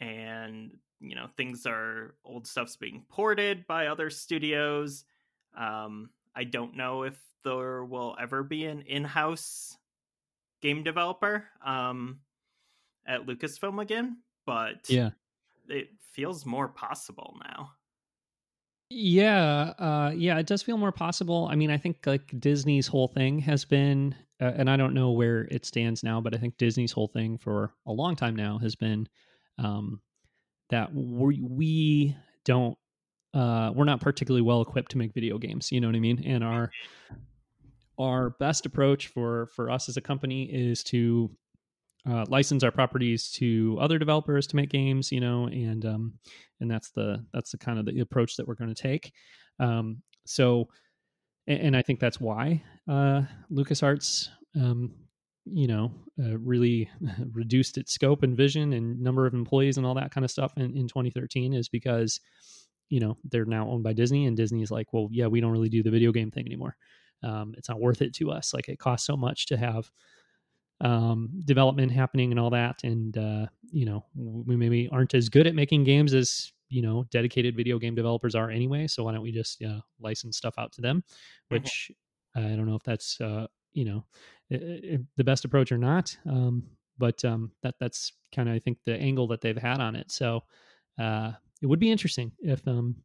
and 0.00 0.72
you 1.00 1.14
know 1.14 1.28
things 1.36 1.66
are 1.66 2.14
old 2.24 2.46
stuff's 2.46 2.76
being 2.76 3.04
ported 3.08 3.66
by 3.66 3.86
other 3.86 4.10
studios. 4.10 5.04
Um 5.56 6.10
i 6.34 6.44
don't 6.44 6.76
know 6.76 7.02
if 7.02 7.18
there 7.44 7.84
will 7.84 8.16
ever 8.20 8.42
be 8.42 8.64
an 8.64 8.82
in-house 8.82 9.76
game 10.62 10.82
developer 10.82 11.44
um 11.64 12.20
at 13.06 13.26
lucasfilm 13.26 13.80
again 13.80 14.22
but 14.46 14.88
Yeah. 14.88 15.10
it 15.68 15.88
feels 16.00 16.46
more 16.46 16.68
possible 16.68 17.38
now 17.48 17.72
Yeah, 18.90 19.72
uh, 19.78 20.12
yeah, 20.14 20.38
it 20.38 20.46
does 20.46 20.62
feel 20.62 20.76
more 20.76 20.92
possible. 20.92 21.48
I 21.50 21.54
mean, 21.54 21.70
I 21.70 21.78
think 21.78 22.06
like 22.06 22.38
Disney's 22.38 22.86
whole 22.86 23.08
thing 23.08 23.38
has 23.38 23.64
been, 23.64 24.14
uh, 24.40 24.52
and 24.54 24.68
I 24.68 24.76
don't 24.76 24.92
know 24.92 25.12
where 25.12 25.44
it 25.50 25.64
stands 25.64 26.02
now, 26.02 26.20
but 26.20 26.34
I 26.34 26.38
think 26.38 26.58
Disney's 26.58 26.92
whole 26.92 27.08
thing 27.08 27.38
for 27.38 27.72
a 27.86 27.92
long 27.92 28.16
time 28.16 28.36
now 28.36 28.58
has 28.58 28.76
been 28.76 29.08
um, 29.56 30.02
that 30.70 30.94
we 30.94 31.40
we 31.42 32.16
don't, 32.44 32.78
uh, 33.34 33.72
we're 33.74 33.84
not 33.84 34.00
particularly 34.00 34.42
well 34.42 34.62
equipped 34.62 34.92
to 34.92 34.98
make 34.98 35.14
video 35.14 35.38
games. 35.38 35.72
You 35.72 35.80
know 35.80 35.88
what 35.88 35.96
I 35.96 36.00
mean? 36.00 36.22
And 36.26 36.44
our 36.44 36.74
our 37.98 38.30
best 38.30 38.66
approach 38.66 39.08
for 39.08 39.46
for 39.48 39.70
us 39.70 39.88
as 39.88 39.96
a 39.96 40.00
company 40.00 40.44
is 40.44 40.82
to 40.84 41.30
uh, 42.08 42.24
license 42.28 42.64
our 42.64 42.70
properties 42.70 43.30
to 43.32 43.78
other 43.80 43.98
developers 43.98 44.46
to 44.48 44.56
make 44.56 44.70
games, 44.70 45.12
you 45.12 45.20
know, 45.20 45.46
and 45.46 45.84
um, 45.84 46.14
and 46.60 46.70
that's 46.70 46.90
the 46.90 47.24
that's 47.32 47.52
the 47.52 47.58
kind 47.58 47.78
of 47.78 47.86
the 47.86 48.00
approach 48.00 48.36
that 48.36 48.46
we're 48.46 48.54
going 48.54 48.74
to 48.74 48.82
take. 48.82 49.12
Um, 49.60 50.02
so, 50.26 50.68
and, 51.46 51.60
and 51.60 51.76
I 51.76 51.82
think 51.82 52.00
that's 52.00 52.20
why 52.20 52.62
uh, 52.88 53.22
LucasArts 53.52 54.28
um, 54.56 54.92
you 55.44 55.66
know, 55.66 55.92
uh, 56.22 56.38
really 56.38 56.88
reduced 57.32 57.78
its 57.78 57.92
scope 57.92 58.22
and 58.22 58.36
vision 58.36 58.72
and 58.72 59.00
number 59.00 59.26
of 59.26 59.34
employees 59.34 59.76
and 59.76 59.86
all 59.86 59.94
that 59.94 60.12
kind 60.12 60.24
of 60.24 60.30
stuff 60.30 60.52
in, 60.56 60.76
in 60.76 60.88
2013 60.88 61.52
is 61.52 61.68
because, 61.68 62.20
you 62.88 63.00
know, 63.00 63.16
they're 63.24 63.44
now 63.44 63.68
owned 63.68 63.82
by 63.82 63.92
Disney 63.92 64.26
and 64.26 64.36
Disney 64.36 64.62
is 64.62 64.70
like, 64.70 64.92
well, 64.92 65.08
yeah, 65.10 65.26
we 65.26 65.40
don't 65.40 65.52
really 65.52 65.68
do 65.68 65.82
the 65.82 65.90
video 65.90 66.12
game 66.12 66.30
thing 66.30 66.46
anymore. 66.46 66.76
Um, 67.22 67.54
it's 67.56 67.68
not 67.68 67.80
worth 67.80 68.02
it 68.02 68.14
to 68.14 68.30
us. 68.30 68.52
Like 68.52 68.68
it 68.68 68.78
costs 68.78 69.06
so 69.06 69.16
much 69.16 69.46
to 69.46 69.56
have 69.56 69.90
um, 70.82 71.30
development 71.44 71.90
happening 71.92 72.30
and 72.30 72.38
all 72.38 72.50
that. 72.50 72.82
And, 72.84 73.16
uh, 73.16 73.46
you 73.70 73.86
know, 73.86 74.04
we 74.14 74.56
maybe 74.56 74.88
aren't 74.92 75.14
as 75.14 75.28
good 75.28 75.46
at 75.46 75.54
making 75.54 75.84
games 75.84 76.12
as, 76.12 76.52
you 76.68 76.82
know, 76.82 77.04
dedicated 77.10 77.56
video 77.56 77.78
game 77.78 77.94
developers 77.94 78.34
are 78.34 78.50
anyway. 78.50 78.86
So 78.86 79.04
why 79.04 79.12
don't 79.12 79.22
we 79.22 79.32
just 79.32 79.62
uh, 79.62 79.80
license 80.00 80.36
stuff 80.36 80.54
out 80.58 80.72
to 80.72 80.82
them, 80.82 80.98
mm-hmm. 80.98 81.54
which 81.54 81.90
mm-hmm. 82.36 82.52
I 82.52 82.56
don't 82.56 82.66
know 82.66 82.74
if 82.74 82.82
that's, 82.82 83.20
uh, 83.20 83.46
you 83.72 83.84
know, 83.86 84.04
the 84.50 85.24
best 85.24 85.44
approach 85.44 85.72
or 85.72 85.78
not. 85.78 86.14
Um, 86.28 86.64
but 86.98 87.24
um, 87.24 87.52
that 87.62 87.76
that's 87.80 88.12
kind 88.34 88.48
of, 88.48 88.54
I 88.54 88.58
think, 88.58 88.78
the 88.84 88.96
angle 88.96 89.26
that 89.28 89.40
they've 89.40 89.56
had 89.56 89.80
on 89.80 89.96
it. 89.96 90.10
So 90.10 90.42
uh, 91.00 91.32
it 91.62 91.66
would 91.66 91.80
be 91.80 91.90
interesting 91.90 92.32
if, 92.40 92.66
um, 92.68 92.96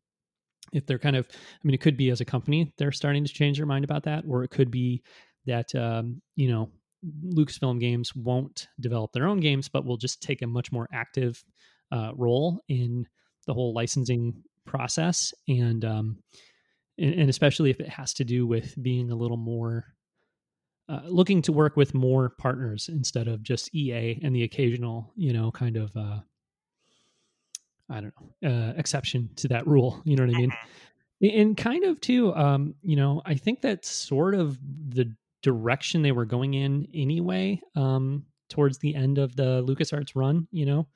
if 0.74 0.86
they're 0.86 1.00
kind 1.00 1.16
of, 1.16 1.26
I 1.32 1.60
mean, 1.64 1.74
it 1.74 1.82
could 1.82 1.96
be 1.96 2.10
as 2.10 2.22
a 2.22 2.26
company 2.26 2.74
they're 2.78 2.92
starting 2.92 3.24
to 3.24 3.34
change 3.34 3.58
their 3.58 3.66
mind 3.66 3.86
about 3.86 4.04
that, 4.04 4.26
or 4.28 4.44
it 4.44 4.50
could 4.50 4.70
be 4.72 5.02
that 5.46 5.74
um, 5.76 6.22
you 6.36 6.50
know 6.50 6.70
Lucasfilm 7.24 7.80
Games 7.80 8.16
won't 8.16 8.68
develop 8.80 9.12
their 9.14 9.28
own 9.28 9.40
games, 9.40 9.70
but 9.70 9.86
will 9.86 9.98
just 9.98 10.22
take 10.22 10.42
a 10.42 10.48
much 10.48 10.72
more 10.72 10.88
active 10.92 11.44
uh, 11.92 12.12
role 12.16 12.62
in 12.68 13.08
the 13.46 13.54
whole 13.54 13.74
licensing 13.74 14.44
process, 14.66 15.34
and, 15.48 15.86
um, 15.86 16.18
and, 16.98 17.14
and 17.14 17.30
especially 17.30 17.70
if 17.70 17.80
it 17.80 17.90
has 17.90 18.14
to 18.16 18.26
do 18.26 18.46
with 18.46 18.76
being 18.82 19.12
a 19.12 19.16
little 19.16 19.38
more 19.38 19.86
uh, 20.90 21.02
looking 21.06 21.42
to 21.42 21.52
work 21.52 21.76
with 21.76 21.94
more 21.94 22.30
partners 22.30 22.90
instead 22.90 23.28
of 23.28 23.44
just 23.44 23.74
EA 23.76 24.20
and 24.24 24.36
the 24.36 24.44
occasional, 24.44 25.12
you 25.16 25.34
know, 25.34 25.52
kind 25.52 25.76
of 25.76 25.96
uh, 25.98 26.20
I 27.90 28.02
don't 28.02 28.14
know 28.42 28.50
uh, 28.50 28.74
exception 28.78 29.30
to 29.38 29.50
that 29.50 29.68
rule. 29.68 30.02
You 30.06 30.16
know 30.16 30.26
what 30.26 30.36
I 30.36 30.40
mean? 30.40 30.52
Mm-hmm. 30.52 31.40
And 31.40 31.58
kind 31.58 31.84
of 31.84 32.00
too, 32.00 32.34
um, 32.36 32.76
you 32.84 32.96
know, 32.96 33.22
I 33.26 33.36
think 33.36 33.62
that's 33.62 33.90
sort 33.90 34.36
of 34.36 34.58
the 34.90 35.14
direction 35.44 36.02
they 36.02 36.12
were 36.12 36.26
going 36.26 36.54
in 36.54 36.88
anyway 36.94 37.60
um, 37.76 38.26
towards 38.50 38.78
the 38.78 38.96
end 38.96 39.18
of 39.18 39.36
the 39.36 39.64
LucasArts 39.64 40.12
run, 40.16 40.48
you 40.52 40.66
know, 40.66 40.88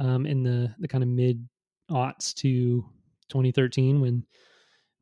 um, 0.00 0.26
in 0.26 0.42
the 0.42 0.74
the 0.78 0.88
kind 0.88 1.02
of 1.02 1.08
mid 1.08 1.46
aughts 1.90 2.34
to 2.34 2.84
2013 3.28 4.00
when 4.00 4.24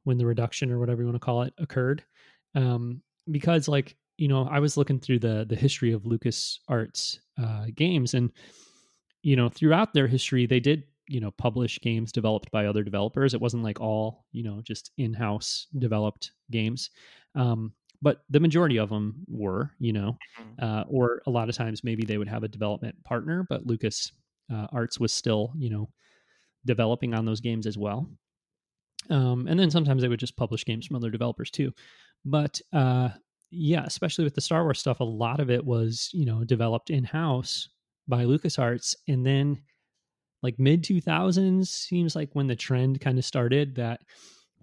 when 0.04 0.18
the 0.18 0.26
reduction 0.26 0.70
or 0.70 0.78
whatever 0.78 1.02
you 1.02 1.06
want 1.06 1.16
to 1.16 1.24
call 1.24 1.42
it 1.42 1.54
occurred. 1.58 2.04
Um, 2.54 3.02
because 3.30 3.68
like 3.68 3.96
you 4.16 4.28
know, 4.28 4.46
I 4.48 4.60
was 4.60 4.76
looking 4.76 5.00
through 5.00 5.20
the 5.20 5.44
the 5.48 5.56
history 5.56 5.92
of 5.92 6.02
LucasArts 6.02 7.18
uh, 7.42 7.66
games, 7.74 8.14
and 8.14 8.30
you 9.22 9.36
know, 9.36 9.48
throughout 9.48 9.92
their 9.92 10.06
history, 10.06 10.46
they 10.46 10.60
did 10.60 10.84
you 11.08 11.20
know 11.20 11.32
publish 11.32 11.80
games 11.80 12.12
developed 12.12 12.50
by 12.50 12.66
other 12.66 12.84
developers. 12.84 13.34
It 13.34 13.40
wasn't 13.40 13.64
like 13.64 13.80
all 13.80 14.24
you 14.32 14.44
know 14.44 14.60
just 14.62 14.92
in 14.98 15.12
house 15.14 15.66
developed 15.78 16.32
games. 16.50 16.90
Um, 17.34 17.72
but 18.04 18.22
the 18.28 18.38
majority 18.38 18.76
of 18.76 18.90
them 18.90 19.24
were, 19.26 19.70
you 19.78 19.90
know, 19.90 20.18
mm-hmm. 20.38 20.62
uh, 20.62 20.84
or 20.88 21.22
a 21.26 21.30
lot 21.30 21.48
of 21.48 21.56
times 21.56 21.82
maybe 21.82 22.04
they 22.04 22.18
would 22.18 22.28
have 22.28 22.42
a 22.44 22.48
development 22.48 23.02
partner, 23.02 23.46
but 23.48 23.66
Lucas 23.66 24.12
uh, 24.52 24.66
Arts 24.72 25.00
was 25.00 25.10
still, 25.10 25.54
you 25.56 25.70
know, 25.70 25.88
developing 26.66 27.14
on 27.14 27.24
those 27.24 27.40
games 27.40 27.66
as 27.66 27.78
well. 27.78 28.06
Um, 29.08 29.46
and 29.48 29.58
then 29.58 29.70
sometimes 29.70 30.02
they 30.02 30.08
would 30.08 30.20
just 30.20 30.36
publish 30.36 30.66
games 30.66 30.86
from 30.86 30.96
other 30.96 31.08
developers 31.08 31.50
too. 31.50 31.72
But 32.26 32.60
uh, 32.74 33.08
yeah, 33.50 33.84
especially 33.86 34.24
with 34.24 34.34
the 34.34 34.42
Star 34.42 34.64
Wars 34.64 34.80
stuff, 34.80 35.00
a 35.00 35.04
lot 35.04 35.40
of 35.40 35.48
it 35.48 35.64
was, 35.64 36.10
you 36.12 36.26
know, 36.26 36.44
developed 36.44 36.90
in 36.90 37.04
house 37.04 37.70
by 38.06 38.26
LucasArts. 38.26 38.96
And 39.08 39.24
then 39.24 39.62
like 40.42 40.58
mid 40.58 40.84
2000s 40.84 41.68
seems 41.68 42.14
like 42.14 42.28
when 42.34 42.48
the 42.48 42.56
trend 42.56 43.00
kind 43.00 43.18
of 43.18 43.24
started 43.24 43.76
that 43.76 44.02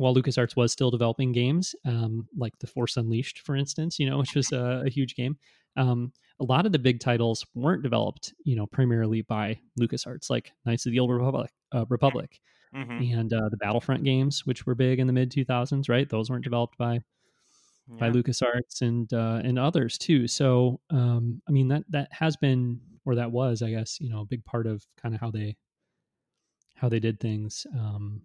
while 0.01 0.15
LucasArts 0.15 0.55
was 0.55 0.71
still 0.71 0.89
developing 0.89 1.31
games, 1.31 1.75
um, 1.85 2.27
like 2.35 2.57
The 2.59 2.67
Force 2.67 2.97
Unleashed, 2.97 3.39
for 3.39 3.55
instance, 3.55 3.99
you 3.99 4.09
know, 4.09 4.17
which 4.19 4.35
was 4.35 4.51
a, 4.51 4.83
a 4.85 4.89
huge 4.89 5.15
game, 5.15 5.37
um, 5.77 6.11
a 6.39 6.43
lot 6.43 6.65
of 6.65 6.71
the 6.71 6.79
big 6.79 6.99
titles 6.99 7.45
weren't 7.53 7.83
developed, 7.83 8.33
you 8.43 8.55
know, 8.55 8.65
primarily 8.65 9.21
by 9.21 9.59
LucasArts, 9.79 10.29
like 10.29 10.51
Knights 10.65 10.87
of 10.87 10.91
the 10.91 10.99
Old 10.99 11.11
Republic, 11.11 11.51
uh, 11.71 11.85
Republic 11.87 12.39
mm-hmm. 12.75 13.19
and 13.19 13.31
uh, 13.31 13.47
the 13.49 13.57
Battlefront 13.57 14.03
games, 14.03 14.43
which 14.45 14.65
were 14.65 14.73
big 14.73 14.99
in 14.99 15.05
the 15.05 15.13
mid 15.13 15.31
2000s, 15.31 15.87
right? 15.87 16.09
Those 16.09 16.31
weren't 16.31 16.43
developed 16.43 16.79
by 16.79 16.93
yeah. 16.93 17.99
by 17.99 18.09
LucasArts 18.09 18.81
and 18.81 19.13
uh, 19.13 19.41
and 19.43 19.59
others 19.59 19.99
too. 19.99 20.27
So, 20.27 20.79
um, 20.89 21.43
I 21.47 21.51
mean 21.51 21.67
that 21.67 21.83
that 21.89 22.07
has 22.11 22.35
been 22.37 22.81
or 23.05 23.15
that 23.15 23.31
was, 23.31 23.61
I 23.61 23.69
guess, 23.69 23.99
you 23.99 24.09
know, 24.09 24.21
a 24.21 24.25
big 24.25 24.43
part 24.45 24.65
of 24.65 24.83
kind 24.99 25.13
of 25.13 25.21
how 25.21 25.29
they 25.29 25.57
how 26.75 26.89
they 26.89 26.99
did 26.99 27.19
things. 27.19 27.67
Um, 27.77 28.21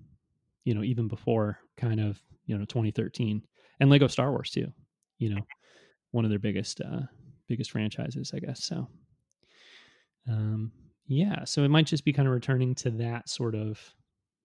you 0.66 0.74
know, 0.74 0.84
even 0.84 1.08
before 1.08 1.60
kind 1.78 2.00
of, 2.00 2.22
you 2.46 2.58
know, 2.58 2.66
2013 2.66 3.42
and 3.80 3.90
Lego 3.90 4.08
Star 4.08 4.32
Wars 4.32 4.50
too, 4.50 4.72
you 5.18 5.30
know, 5.30 5.46
one 6.12 6.24
of 6.24 6.30
their 6.30 6.40
biggest, 6.40 6.80
uh, 6.82 7.02
biggest 7.48 7.70
franchises, 7.72 8.32
I 8.34 8.40
guess. 8.40 8.64
So, 8.64 8.88
um, 10.28 10.72
yeah, 11.06 11.44
so 11.44 11.62
it 11.62 11.68
might 11.68 11.86
just 11.86 12.04
be 12.04 12.12
kind 12.12 12.26
of 12.26 12.34
returning 12.34 12.74
to 12.76 12.90
that 12.92 13.28
sort 13.28 13.54
of, 13.54 13.94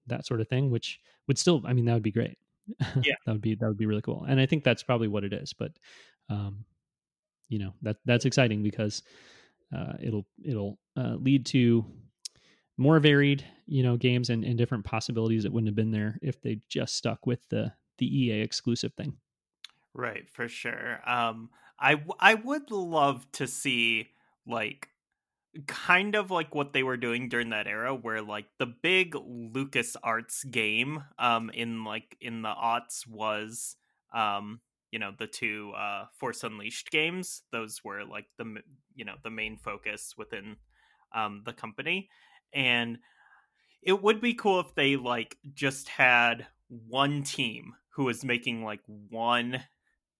that 0.07 0.25
sort 0.25 0.41
of 0.41 0.47
thing, 0.47 0.69
which 0.69 0.99
would 1.27 1.37
still, 1.39 1.61
I 1.65 1.73
mean, 1.73 1.85
that 1.85 1.93
would 1.93 2.03
be 2.03 2.11
great. 2.11 2.37
Yeah, 3.03 3.15
that 3.25 3.31
would 3.33 3.41
be, 3.41 3.55
that 3.55 3.67
would 3.67 3.77
be 3.77 3.87
really 3.87 4.01
cool. 4.03 4.25
And 4.29 4.39
I 4.39 4.45
think 4.45 4.63
that's 4.63 4.83
probably 4.83 5.07
what 5.07 5.23
it 5.23 5.33
is, 5.33 5.53
but, 5.53 5.71
um, 6.29 6.65
you 7.49 7.59
know, 7.59 7.73
that 7.81 7.97
that's 8.05 8.25
exciting 8.25 8.63
because, 8.63 9.03
uh, 9.75 9.93
it'll, 10.01 10.27
it'll, 10.45 10.79
uh, 10.97 11.15
lead 11.15 11.45
to 11.47 11.85
more 12.77 12.99
varied, 12.99 13.45
you 13.65 13.83
know, 13.83 13.97
games 13.97 14.29
and, 14.29 14.43
and 14.43 14.57
different 14.57 14.85
possibilities 14.85 15.43
that 15.43 15.51
wouldn't 15.53 15.67
have 15.69 15.75
been 15.75 15.91
there 15.91 16.17
if 16.21 16.41
they 16.41 16.61
just 16.69 16.95
stuck 16.95 17.25
with 17.25 17.47
the 17.49 17.73
the 17.97 18.07
EA 18.07 18.41
exclusive 18.41 18.93
thing. 18.93 19.17
Right, 19.93 20.29
for 20.29 20.47
sure. 20.47 21.07
Um, 21.09 21.49
I 21.79 22.03
I 22.19 22.35
would 22.35 22.71
love 22.71 23.29
to 23.33 23.47
see 23.47 24.11
like 24.45 24.89
kind 25.67 26.15
of 26.15 26.31
like 26.31 26.55
what 26.55 26.73
they 26.73 26.83
were 26.83 26.97
doing 26.97 27.29
during 27.29 27.49
that 27.49 27.67
era 27.67 27.95
where 27.95 28.21
like 28.21 28.47
the 28.59 28.67
big 28.67 29.15
lucas 29.15 29.97
arts 30.03 30.43
game 30.45 31.03
um 31.19 31.49
in 31.51 31.83
like 31.83 32.17
in 32.21 32.41
the 32.41 32.49
aughts 32.53 33.07
was 33.07 33.75
um 34.13 34.61
you 34.91 34.99
know 34.99 35.11
the 35.17 35.27
two 35.27 35.71
uh 35.71 36.07
force 36.13 36.43
unleashed 36.43 36.91
games 36.91 37.43
those 37.51 37.83
were 37.83 38.05
like 38.05 38.27
the 38.37 38.61
you 38.95 39.05
know 39.05 39.15
the 39.23 39.31
main 39.31 39.57
focus 39.57 40.15
within 40.17 40.57
um 41.13 41.43
the 41.45 41.53
company 41.53 42.09
and 42.53 42.97
it 43.81 44.01
would 44.01 44.21
be 44.21 44.33
cool 44.33 44.59
if 44.59 44.73
they 44.75 44.95
like 44.95 45.37
just 45.53 45.89
had 45.89 46.47
one 46.69 47.23
team 47.23 47.73
who 47.95 48.05
was 48.05 48.23
making 48.23 48.63
like 48.63 48.81
one 49.09 49.63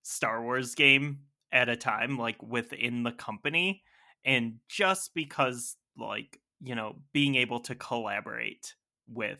Star 0.03 0.41
Wars 0.41 0.75
game 0.75 1.19
at 1.51 1.69
a 1.69 1.75
time 1.75 2.17
like 2.17 2.41
within 2.41 3.03
the 3.03 3.11
company 3.11 3.83
and 4.25 4.55
just 4.67 5.13
because 5.13 5.75
like 5.97 6.39
you 6.61 6.75
know 6.75 6.95
being 7.13 7.35
able 7.35 7.59
to 7.59 7.75
collaborate 7.75 8.75
with 9.07 9.39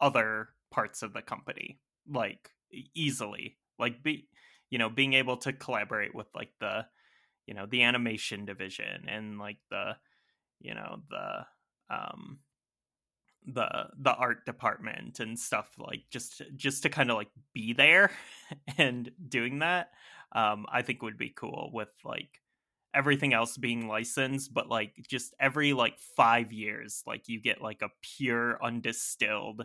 other 0.00 0.48
parts 0.70 1.02
of 1.02 1.12
the 1.12 1.22
company 1.22 1.78
like 2.10 2.50
easily 2.94 3.58
like 3.78 4.02
be 4.02 4.26
you 4.70 4.78
know 4.78 4.88
being 4.88 5.12
able 5.12 5.36
to 5.36 5.52
collaborate 5.52 6.14
with 6.14 6.26
like 6.34 6.50
the 6.60 6.84
you 7.46 7.54
know 7.54 7.66
the 7.66 7.82
animation 7.82 8.44
division 8.44 9.06
and 9.08 9.38
like 9.38 9.58
the 9.70 9.92
you 10.60 10.74
know 10.74 11.00
the 11.10 11.44
um 11.92 12.38
the 13.46 13.88
the 13.98 14.14
art 14.14 14.46
department 14.46 15.18
and 15.18 15.38
stuff 15.38 15.74
like 15.78 16.02
just 16.10 16.42
just 16.56 16.84
to 16.84 16.88
kind 16.88 17.10
of 17.10 17.16
like 17.16 17.30
be 17.52 17.72
there 17.72 18.12
and 18.78 19.10
doing 19.28 19.58
that 19.58 19.90
um 20.32 20.64
i 20.70 20.80
think 20.80 21.02
would 21.02 21.18
be 21.18 21.30
cool 21.30 21.70
with 21.72 21.90
like 22.04 22.40
everything 22.94 23.32
else 23.32 23.56
being 23.56 23.88
licensed 23.88 24.54
but 24.54 24.68
like 24.68 24.94
just 25.08 25.34
every 25.40 25.72
like 25.72 25.98
5 25.98 26.52
years 26.52 27.02
like 27.06 27.28
you 27.28 27.40
get 27.40 27.60
like 27.60 27.82
a 27.82 27.90
pure 28.00 28.58
undistilled 28.62 29.64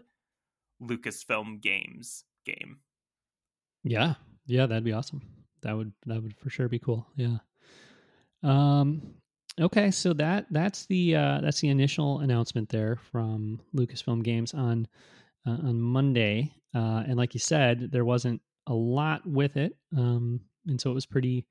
lucasfilm 0.81 1.61
games 1.61 2.23
game. 2.45 2.79
Yeah. 3.83 4.15
Yeah 4.45 4.65
that'd 4.65 4.83
be 4.83 4.93
awesome. 4.93 5.21
That 5.61 5.75
would 5.75 5.91
that 6.05 6.21
would 6.21 6.35
for 6.37 6.49
sure 6.49 6.69
be 6.69 6.79
cool. 6.79 7.07
Yeah. 7.15 7.37
Um 8.43 9.15
Okay, 9.59 9.89
so 9.89 10.13
that 10.13 10.45
that's 10.51 10.85
the 10.85 11.15
uh, 11.15 11.39
that's 11.41 11.61
the 11.61 11.69
initial 11.69 12.19
announcement 12.19 12.69
there 12.69 12.95
from 12.95 13.59
Lucasfilm 13.75 14.23
Games 14.23 14.53
on 14.53 14.87
uh, 15.47 15.57
on 15.63 15.81
Monday, 15.81 16.53
uh, 16.75 17.03
and 17.07 17.15
like 17.17 17.33
you 17.33 17.39
said, 17.39 17.89
there 17.91 18.05
wasn't 18.05 18.39
a 18.67 18.73
lot 18.73 19.25
with 19.25 19.57
it, 19.57 19.75
um, 19.97 20.41
and 20.67 20.79
so 20.79 20.91
it 20.91 20.93
was 20.93 21.07
pretty 21.07 21.47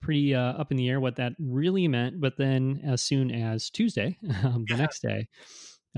pretty 0.00 0.32
uh, 0.32 0.52
up 0.52 0.70
in 0.70 0.76
the 0.76 0.88
air 0.88 1.00
what 1.00 1.16
that 1.16 1.32
really 1.40 1.88
meant. 1.88 2.20
But 2.20 2.36
then, 2.36 2.80
as 2.84 3.02
soon 3.02 3.32
as 3.32 3.68
Tuesday, 3.68 4.16
um, 4.44 4.64
the 4.68 4.76
next 4.76 5.02
day, 5.02 5.26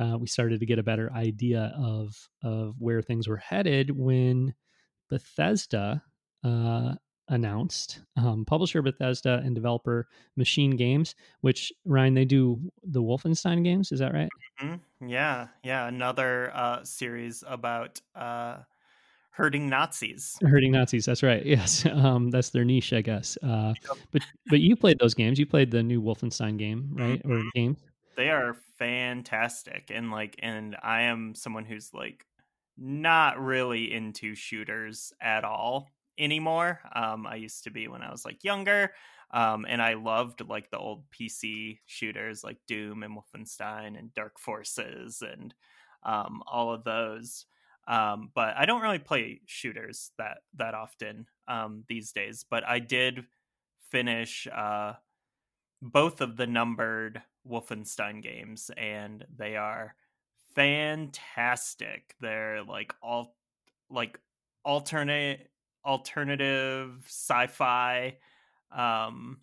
uh, 0.00 0.16
we 0.18 0.28
started 0.28 0.58
to 0.60 0.66
get 0.66 0.78
a 0.78 0.82
better 0.82 1.12
idea 1.12 1.74
of 1.76 2.14
of 2.42 2.76
where 2.78 3.02
things 3.02 3.28
were 3.28 3.36
headed 3.36 3.90
when 3.90 4.54
Bethesda 5.10 6.02
uh, 6.44 6.94
announced. 7.33 8.01
Um, 8.16 8.45
publisher 8.45 8.83
Bethesda 8.83 9.40
and 9.45 9.55
developer 9.55 10.07
Machine 10.37 10.77
Games, 10.77 11.14
which 11.40 11.73
Ryan 11.85 12.14
they 12.14 12.27
do 12.27 12.61
the 12.85 13.03
Wolfenstein 13.03 13.64
games. 13.64 13.90
Is 13.90 14.01
that 14.01 14.12
right? 14.12 14.29
Mm-hmm. 14.62 15.09
Yeah, 15.09 15.49
yeah. 15.64 15.88
Another 15.88 16.53
uh, 16.55 16.85
series 16.85 17.42
about 17.47 18.01
uh, 18.14 18.59
hurting 19.31 19.68
Nazis. 19.68 20.37
Hurting 20.42 20.73
Nazis. 20.73 21.07
That's 21.07 21.23
right. 21.23 21.45
Yes, 21.53 21.87
um, 21.87 22.31
that's 22.31 22.51
their 22.51 22.64
niche, 22.64 22.92
I 22.92 23.01
guess. 23.01 23.38
Uh, 23.42 23.73
but 24.12 24.23
but 24.49 24.61
you 24.61 24.77
played 24.77 24.99
those 24.99 25.14
games. 25.14 25.38
You 25.38 25.47
played 25.47 25.71
the 25.71 25.83
new 25.83 26.03
Wolfenstein 26.03 26.59
game, 26.59 26.90
right? 26.92 27.23
Mm-hmm. 27.23 27.33
Or 27.33 27.42
games? 27.55 27.79
They 28.14 28.29
are 28.29 28.57
fantastic, 28.79 29.90
and 29.92 30.11
like, 30.11 30.37
and 30.40 30.77
I 30.83 31.03
am 31.03 31.35
someone 31.35 31.64
who's 31.64 31.95
like 31.95 32.27
not 32.77 33.40
really 33.40 33.92
into 33.92 34.35
shooters 34.35 35.14
at 35.21 35.45
all 35.45 35.88
anymore. 36.18 36.81
Um, 36.94 37.27
I 37.27 37.37
used 37.37 37.64
to 37.64 37.70
be 37.70 37.88
when 37.88 38.03
I 38.03 38.11
was 38.11 38.25
like 38.25 38.44
younger. 38.44 38.92
Um, 39.33 39.64
and 39.66 39.81
I 39.81 39.94
loved 39.94 40.46
like 40.46 40.70
the 40.70 40.79
old 40.79 41.05
PC 41.11 41.79
shooters 41.87 42.44
like 42.44 42.59
Doom 42.66 43.03
and 43.03 43.16
Wolfenstein 43.16 43.98
and 43.98 44.12
Dark 44.12 44.38
Forces 44.38 45.22
and 45.22 45.55
um, 46.03 46.42
all 46.46 46.72
of 46.72 46.85
those. 46.85 47.46
Um, 47.88 48.31
but 48.35 48.55
I 48.57 48.66
don't 48.66 48.83
really 48.83 48.98
play 48.98 49.40
shooters 49.46 50.12
that 50.18 50.38
that 50.55 50.75
often 50.75 51.27
um, 51.48 51.85
these 51.88 52.12
days. 52.12 52.44
But 52.48 52.66
I 52.66 52.79
did 52.79 53.25
finish 53.90 54.46
uh, 54.46 54.94
both 55.81 56.20
of 56.20 56.37
the 56.37 56.46
numbered 56.46 57.22
Wolfenstein 57.48 58.22
games, 58.22 58.70
and 58.77 59.25
they 59.37 59.57
are 59.57 59.94
fantastic. 60.55 62.14
They're 62.20 62.62
like 62.62 62.94
all 63.03 63.37
like 63.90 64.18
alternate 64.64 65.51
alternative 65.85 67.03
sci-fi 67.07 68.16
um 68.71 69.38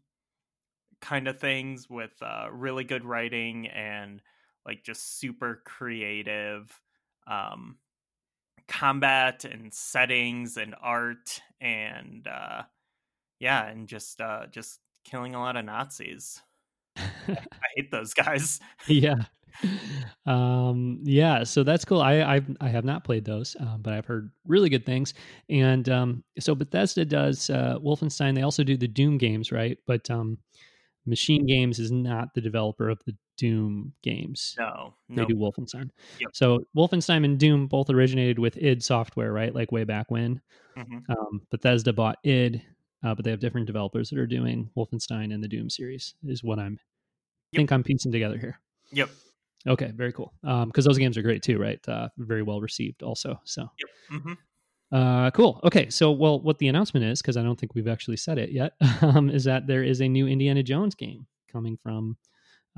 kind 1.01 1.27
of 1.27 1.39
things 1.39 1.89
with 1.89 2.13
uh 2.21 2.47
really 2.51 2.83
good 2.83 3.05
writing 3.05 3.67
and 3.67 4.21
like 4.65 4.83
just 4.83 5.19
super 5.19 5.61
creative 5.65 6.81
um 7.27 7.77
combat 8.67 9.45
and 9.45 9.73
settings 9.73 10.57
and 10.57 10.75
art 10.81 11.41
and 11.61 12.27
uh 12.27 12.61
yeah 13.39 13.65
and 13.67 13.87
just 13.87 14.21
uh 14.21 14.45
just 14.51 14.79
killing 15.03 15.33
a 15.35 15.39
lot 15.39 15.57
of 15.57 15.65
nazis. 15.65 16.41
I 16.97 17.37
hate 17.75 17.91
those 17.91 18.13
guys. 18.13 18.59
Yeah 18.85 19.23
um 20.25 20.99
yeah 21.03 21.43
so 21.43 21.63
that's 21.63 21.85
cool. 21.85 22.01
I 22.01 22.21
i, 22.21 22.41
I 22.61 22.67
have 22.69 22.85
not 22.85 23.03
played 23.03 23.25
those 23.25 23.55
um, 23.59 23.81
but 23.81 23.93
i've 23.93 24.05
heard 24.05 24.31
really 24.47 24.69
good 24.69 24.85
things. 24.85 25.13
And 25.49 25.87
um 25.89 26.23
so 26.39 26.55
bethesda 26.55 27.05
does 27.05 27.49
uh 27.49 27.77
wolfenstein. 27.79 28.35
They 28.35 28.43
also 28.43 28.63
do 28.63 28.77
the 28.77 28.87
doom 28.87 29.17
games 29.17 29.51
right? 29.51 29.77
But 29.87 30.09
um 30.09 30.37
machine 31.05 31.45
games 31.45 31.79
is 31.79 31.91
not 31.91 32.33
the 32.33 32.41
developer 32.41 32.89
of 32.89 33.01
the 33.05 33.15
doom 33.37 33.93
games. 34.03 34.55
No, 34.59 34.93
no. 35.07 35.15
they 35.15 35.25
do 35.25 35.35
wolfenstein. 35.35 35.89
Yep. 36.19 36.29
so 36.33 36.59
wolfenstein 36.75 37.25
and 37.25 37.39
doom 37.39 37.67
both 37.67 37.89
originated 37.89 38.39
with 38.39 38.57
id 38.57 38.83
software 38.83 39.31
right? 39.31 39.53
Like 39.53 39.71
way 39.71 39.83
back 39.83 40.09
when. 40.09 40.41
Mm-hmm. 40.77 41.11
um, 41.11 41.41
bethesda 41.51 41.91
bought 41.91 42.17
id 42.23 42.61
uh, 43.03 43.15
but 43.15 43.25
they 43.25 43.31
have 43.31 43.39
different 43.39 43.67
developers 43.67 44.09
that 44.09 44.19
are 44.19 44.27
doing 44.27 44.69
wolfenstein 44.77 45.33
and 45.33 45.43
the 45.43 45.47
doom 45.47 45.69
series 45.69 46.13
is 46.23 46.43
what 46.43 46.59
i'm 46.59 46.79
yep. 47.51 47.59
think 47.59 47.71
i'm 47.71 47.83
piecing 47.83 48.11
together 48.11 48.37
here. 48.37 48.59
Yep 48.91 49.09
Okay, 49.67 49.91
very 49.93 50.13
cool. 50.13 50.33
Because 50.41 50.63
um, 50.63 50.89
those 50.89 50.97
games 50.97 51.17
are 51.17 51.21
great 51.21 51.43
too, 51.43 51.59
right? 51.59 51.79
Uh, 51.87 52.09
very 52.17 52.43
well 52.43 52.61
received, 52.61 53.03
also. 53.03 53.39
So, 53.43 53.69
yep. 53.79 54.19
Mm-hmm. 54.19 54.33
Uh, 54.91 55.31
cool. 55.31 55.59
Okay, 55.63 55.89
so 55.89 56.11
well, 56.11 56.39
what 56.39 56.57
the 56.57 56.67
announcement 56.67 57.05
is, 57.05 57.21
because 57.21 57.37
I 57.37 57.43
don't 57.43 57.59
think 57.59 57.75
we've 57.75 57.87
actually 57.87 58.17
said 58.17 58.37
it 58.37 58.51
yet, 58.51 58.73
um, 59.01 59.29
is 59.29 59.43
that 59.43 59.67
there 59.67 59.83
is 59.83 60.01
a 60.01 60.07
new 60.07 60.27
Indiana 60.27 60.63
Jones 60.63 60.95
game 60.95 61.27
coming 61.51 61.77
from 61.77 62.17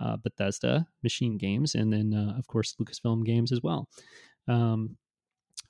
uh, 0.01 0.17
Bethesda 0.17 0.87
Machine 1.03 1.37
Games, 1.37 1.75
and 1.75 1.91
then 1.93 2.13
uh, 2.13 2.37
of 2.37 2.47
course 2.47 2.75
Lucasfilm 2.81 3.25
Games 3.25 3.51
as 3.51 3.61
well. 3.61 3.87
Um, 4.47 4.97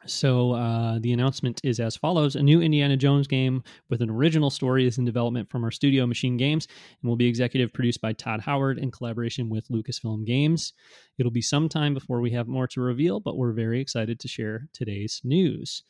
so 0.05 0.53
uh, 0.53 0.99
the 0.99 1.13
announcement 1.13 1.61
is 1.63 1.79
as 1.79 1.95
follows: 1.95 2.35
A 2.35 2.43
new 2.43 2.61
Indiana 2.61 2.97
Jones 2.97 3.27
game 3.27 3.63
with 3.89 4.01
an 4.01 4.09
original 4.09 4.49
story 4.49 4.87
is 4.87 4.97
in 4.97 5.05
development 5.05 5.49
from 5.49 5.63
our 5.63 5.71
studio, 5.71 6.05
Machine 6.05 6.37
Games, 6.37 6.67
and 7.01 7.09
will 7.09 7.15
be 7.15 7.27
executive 7.27 7.73
produced 7.73 8.01
by 8.01 8.13
Todd 8.13 8.41
Howard 8.41 8.79
in 8.79 8.91
collaboration 8.91 9.49
with 9.49 9.67
Lucasfilm 9.69 10.25
Games. 10.25 10.73
It'll 11.17 11.31
be 11.31 11.41
some 11.41 11.69
time 11.69 11.93
before 11.93 12.21
we 12.21 12.31
have 12.31 12.47
more 12.47 12.67
to 12.67 12.81
reveal, 12.81 13.19
but 13.19 13.37
we're 13.37 13.53
very 13.53 13.79
excited 13.79 14.19
to 14.19 14.27
share 14.27 14.67
today's 14.73 15.21
news. 15.23 15.83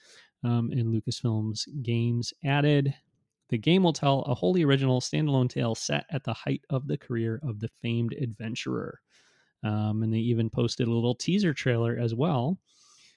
Um, 0.43 0.71
and 0.71 0.93
Lucasfilm's 0.93 1.65
Games 1.81 2.33
added. 2.43 2.93
The 3.49 3.57
game 3.57 3.83
will 3.83 3.93
tell 3.93 4.21
a 4.21 4.33
wholly 4.33 4.63
original 4.63 5.01
standalone 5.01 5.49
tale 5.49 5.75
set 5.75 6.05
at 6.09 6.23
the 6.23 6.33
height 6.33 6.61
of 6.69 6.87
the 6.87 6.97
career 6.97 7.39
of 7.43 7.59
the 7.59 7.69
famed 7.81 8.13
adventurer. 8.13 8.99
Um, 9.63 10.03
and 10.03 10.13
they 10.13 10.19
even 10.19 10.49
posted 10.49 10.87
a 10.87 10.91
little 10.91 11.13
teaser 11.13 11.53
trailer 11.53 11.97
as 11.97 12.15
well, 12.15 12.57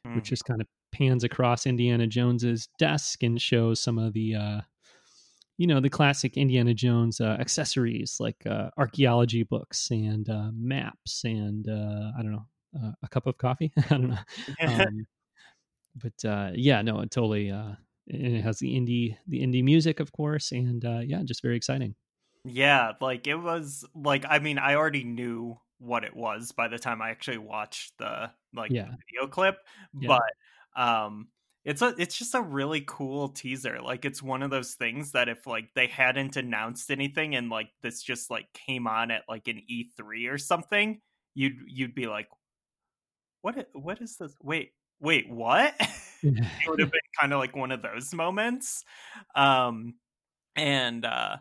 mm. 0.06 0.14
which 0.16 0.32
is 0.32 0.42
kind 0.42 0.60
of 0.60 0.66
pans 0.94 1.24
across 1.24 1.66
Indiana 1.66 2.06
Jones's 2.06 2.68
desk 2.78 3.22
and 3.22 3.40
shows 3.40 3.80
some 3.80 3.98
of 3.98 4.12
the 4.12 4.36
uh, 4.36 4.60
you 5.58 5.66
know 5.66 5.80
the 5.80 5.90
classic 5.90 6.36
Indiana 6.36 6.72
Jones 6.72 7.20
uh, 7.20 7.36
accessories 7.40 8.16
like 8.20 8.46
uh, 8.46 8.70
archaeology 8.76 9.42
books 9.42 9.90
and 9.90 10.28
uh, 10.28 10.50
maps 10.54 11.24
and 11.24 11.68
uh, 11.68 12.12
I 12.16 12.22
don't 12.22 12.32
know 12.32 12.46
uh, 12.76 12.92
a 13.02 13.08
cup 13.08 13.26
of 13.26 13.38
coffee. 13.38 13.72
I 13.78 13.88
don't 13.88 14.08
know, 14.10 14.18
um, 14.66 15.06
but 15.96 16.28
uh, 16.28 16.50
yeah, 16.54 16.82
no, 16.82 17.00
it 17.00 17.10
totally. 17.10 17.50
Uh, 17.50 17.72
it 18.06 18.42
has 18.42 18.58
the 18.58 18.74
indie 18.74 19.16
the 19.26 19.42
indie 19.42 19.64
music, 19.64 20.00
of 20.00 20.12
course, 20.12 20.52
and 20.52 20.84
uh, 20.84 21.00
yeah, 21.00 21.22
just 21.24 21.42
very 21.42 21.56
exciting. 21.56 21.94
Yeah, 22.44 22.92
like 23.00 23.26
it 23.26 23.36
was 23.36 23.84
like 23.94 24.24
I 24.28 24.38
mean 24.38 24.58
I 24.58 24.74
already 24.74 25.04
knew 25.04 25.58
what 25.78 26.04
it 26.04 26.14
was 26.14 26.52
by 26.52 26.68
the 26.68 26.78
time 26.78 27.02
I 27.02 27.10
actually 27.10 27.38
watched 27.38 27.98
the 27.98 28.30
like 28.54 28.70
yeah. 28.70 28.84
video 28.84 29.28
clip, 29.28 29.56
yeah. 29.98 30.08
but 30.08 30.22
um 30.76 31.28
it's 31.64 31.80
a 31.82 31.94
it's 31.98 32.16
just 32.16 32.34
a 32.34 32.42
really 32.42 32.82
cool 32.86 33.28
teaser 33.28 33.80
like 33.82 34.04
it's 34.04 34.22
one 34.22 34.42
of 34.42 34.50
those 34.50 34.74
things 34.74 35.12
that 35.12 35.28
if 35.28 35.46
like 35.46 35.68
they 35.74 35.86
hadn't 35.86 36.36
announced 36.36 36.90
anything 36.90 37.34
and 37.34 37.48
like 37.48 37.68
this 37.82 38.02
just 38.02 38.30
like 38.30 38.46
came 38.52 38.86
on 38.86 39.10
at 39.10 39.22
like 39.28 39.48
an 39.48 39.62
e3 39.70 40.30
or 40.30 40.38
something 40.38 41.00
you'd 41.34 41.56
you'd 41.66 41.94
be 41.94 42.06
like 42.06 42.28
what 43.44 43.68
what 43.74 44.00
is 44.00 44.16
this? 44.16 44.34
Wait 44.42 44.72
wait 45.00 45.28
what? 45.28 45.74
It 46.26 46.70
would 46.70 46.80
have 46.80 46.90
been 46.90 47.00
kind 47.20 47.34
of 47.34 47.38
like 47.38 47.54
one 47.54 47.70
of 47.70 47.82
those 47.82 48.14
moments 48.14 48.82
um 49.34 49.92
and 50.56 51.04
uh 51.04 51.36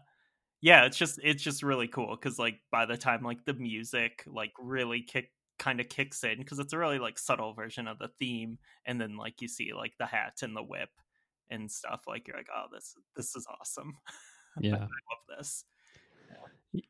yeah 0.62 0.84
it's 0.84 0.98
just 0.98 1.22
it's 1.24 1.42
just 1.42 1.64
really 1.64 1.88
cool 1.88 2.18
because 2.20 2.38
like 2.38 2.60
by 2.70 2.86
the 2.86 2.98
time 2.98 3.24
like 3.24 3.46
the 3.46 3.54
music 3.54 4.26
like 4.28 4.52
really 4.60 5.02
kicked 5.02 5.32
kind 5.64 5.80
of 5.80 5.88
kicks 5.88 6.26
in 6.26 6.40
because 6.40 6.60
it's 6.60 6.74
a 6.74 6.78
really 6.78 7.00
like 7.00 7.18
subtle 7.18 7.54
version 7.54 7.88
of 7.88 7.98
the 7.98 8.10
theme 8.20 8.58
and 8.86 9.00
then 9.00 9.16
like 9.16 9.42
you 9.42 9.48
see 9.48 9.72
like 9.74 9.94
the 9.98 10.06
hat 10.06 10.42
and 10.42 10.54
the 10.54 10.62
whip 10.62 10.90
and 11.50 11.72
stuff 11.72 12.02
like 12.06 12.28
you're 12.28 12.36
like 12.36 12.50
oh 12.54 12.66
this 12.74 12.96
this 13.16 13.36
is 13.36 13.48
awesome. 13.60 13.94
Yeah. 14.62 14.76
i 14.76 14.78
love 14.78 15.38
this. 15.40 15.66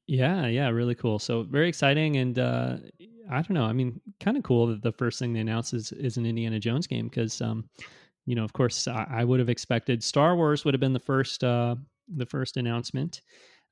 Yeah. 0.05 0.47
Yeah 0.47 0.67
really 0.67 0.95
cool. 0.95 1.17
So 1.17 1.43
very 1.43 1.69
exciting 1.69 2.17
and 2.17 2.37
uh 2.39 2.77
i 3.29 3.35
don't 3.35 3.51
know 3.51 3.63
i 3.63 3.71
mean 3.71 4.01
kind 4.19 4.35
of 4.35 4.43
cool 4.43 4.67
that 4.67 4.81
the 4.81 4.91
first 4.91 5.17
thing 5.17 5.31
they 5.31 5.39
announce 5.39 5.73
is, 5.73 5.93
is 5.93 6.17
an 6.17 6.25
indiana 6.25 6.59
jones 6.59 6.87
game 6.87 7.07
because 7.07 7.39
um 7.39 7.63
you 8.25 8.35
know 8.35 8.43
of 8.43 8.51
course 8.51 8.85
I, 8.85 9.07
I, 9.09 9.23
would 9.23 9.39
have 9.39 9.47
expected 9.47 10.03
star 10.03 10.35
wars 10.35 10.65
would 10.65 10.73
have 10.73 10.81
been 10.81 10.91
the 10.91 10.99
first 10.99 11.41
uh 11.41 11.75
the 12.13 12.25
first 12.25 12.57
announcement. 12.57 13.21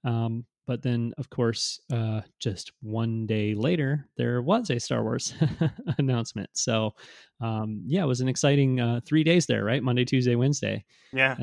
Um 0.05 0.45
but 0.67 0.81
then, 0.81 1.13
of 1.17 1.29
course, 1.29 1.81
uh, 1.91 2.21
just 2.39 2.71
one 2.81 3.25
day 3.25 3.55
later, 3.55 4.07
there 4.15 4.41
was 4.41 4.69
a 4.69 4.79
Star 4.79 5.03
Wars 5.03 5.33
announcement. 5.97 6.49
So, 6.53 6.93
um, 7.39 7.81
yeah, 7.85 8.03
it 8.03 8.07
was 8.07 8.21
an 8.21 8.29
exciting 8.29 8.79
uh, 8.79 9.01
three 9.05 9.23
days 9.23 9.45
there, 9.47 9.63
right? 9.63 9.81
Monday, 9.81 10.05
Tuesday, 10.05 10.35
Wednesday. 10.35 10.85
Yeah. 11.13 11.35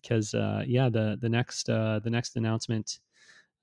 Because 0.00 0.34
um, 0.34 0.40
uh, 0.40 0.62
yeah, 0.66 0.88
the 0.88 1.18
the 1.20 1.28
next 1.28 1.68
uh, 1.68 2.00
the 2.02 2.10
next 2.10 2.36
announcement 2.36 2.98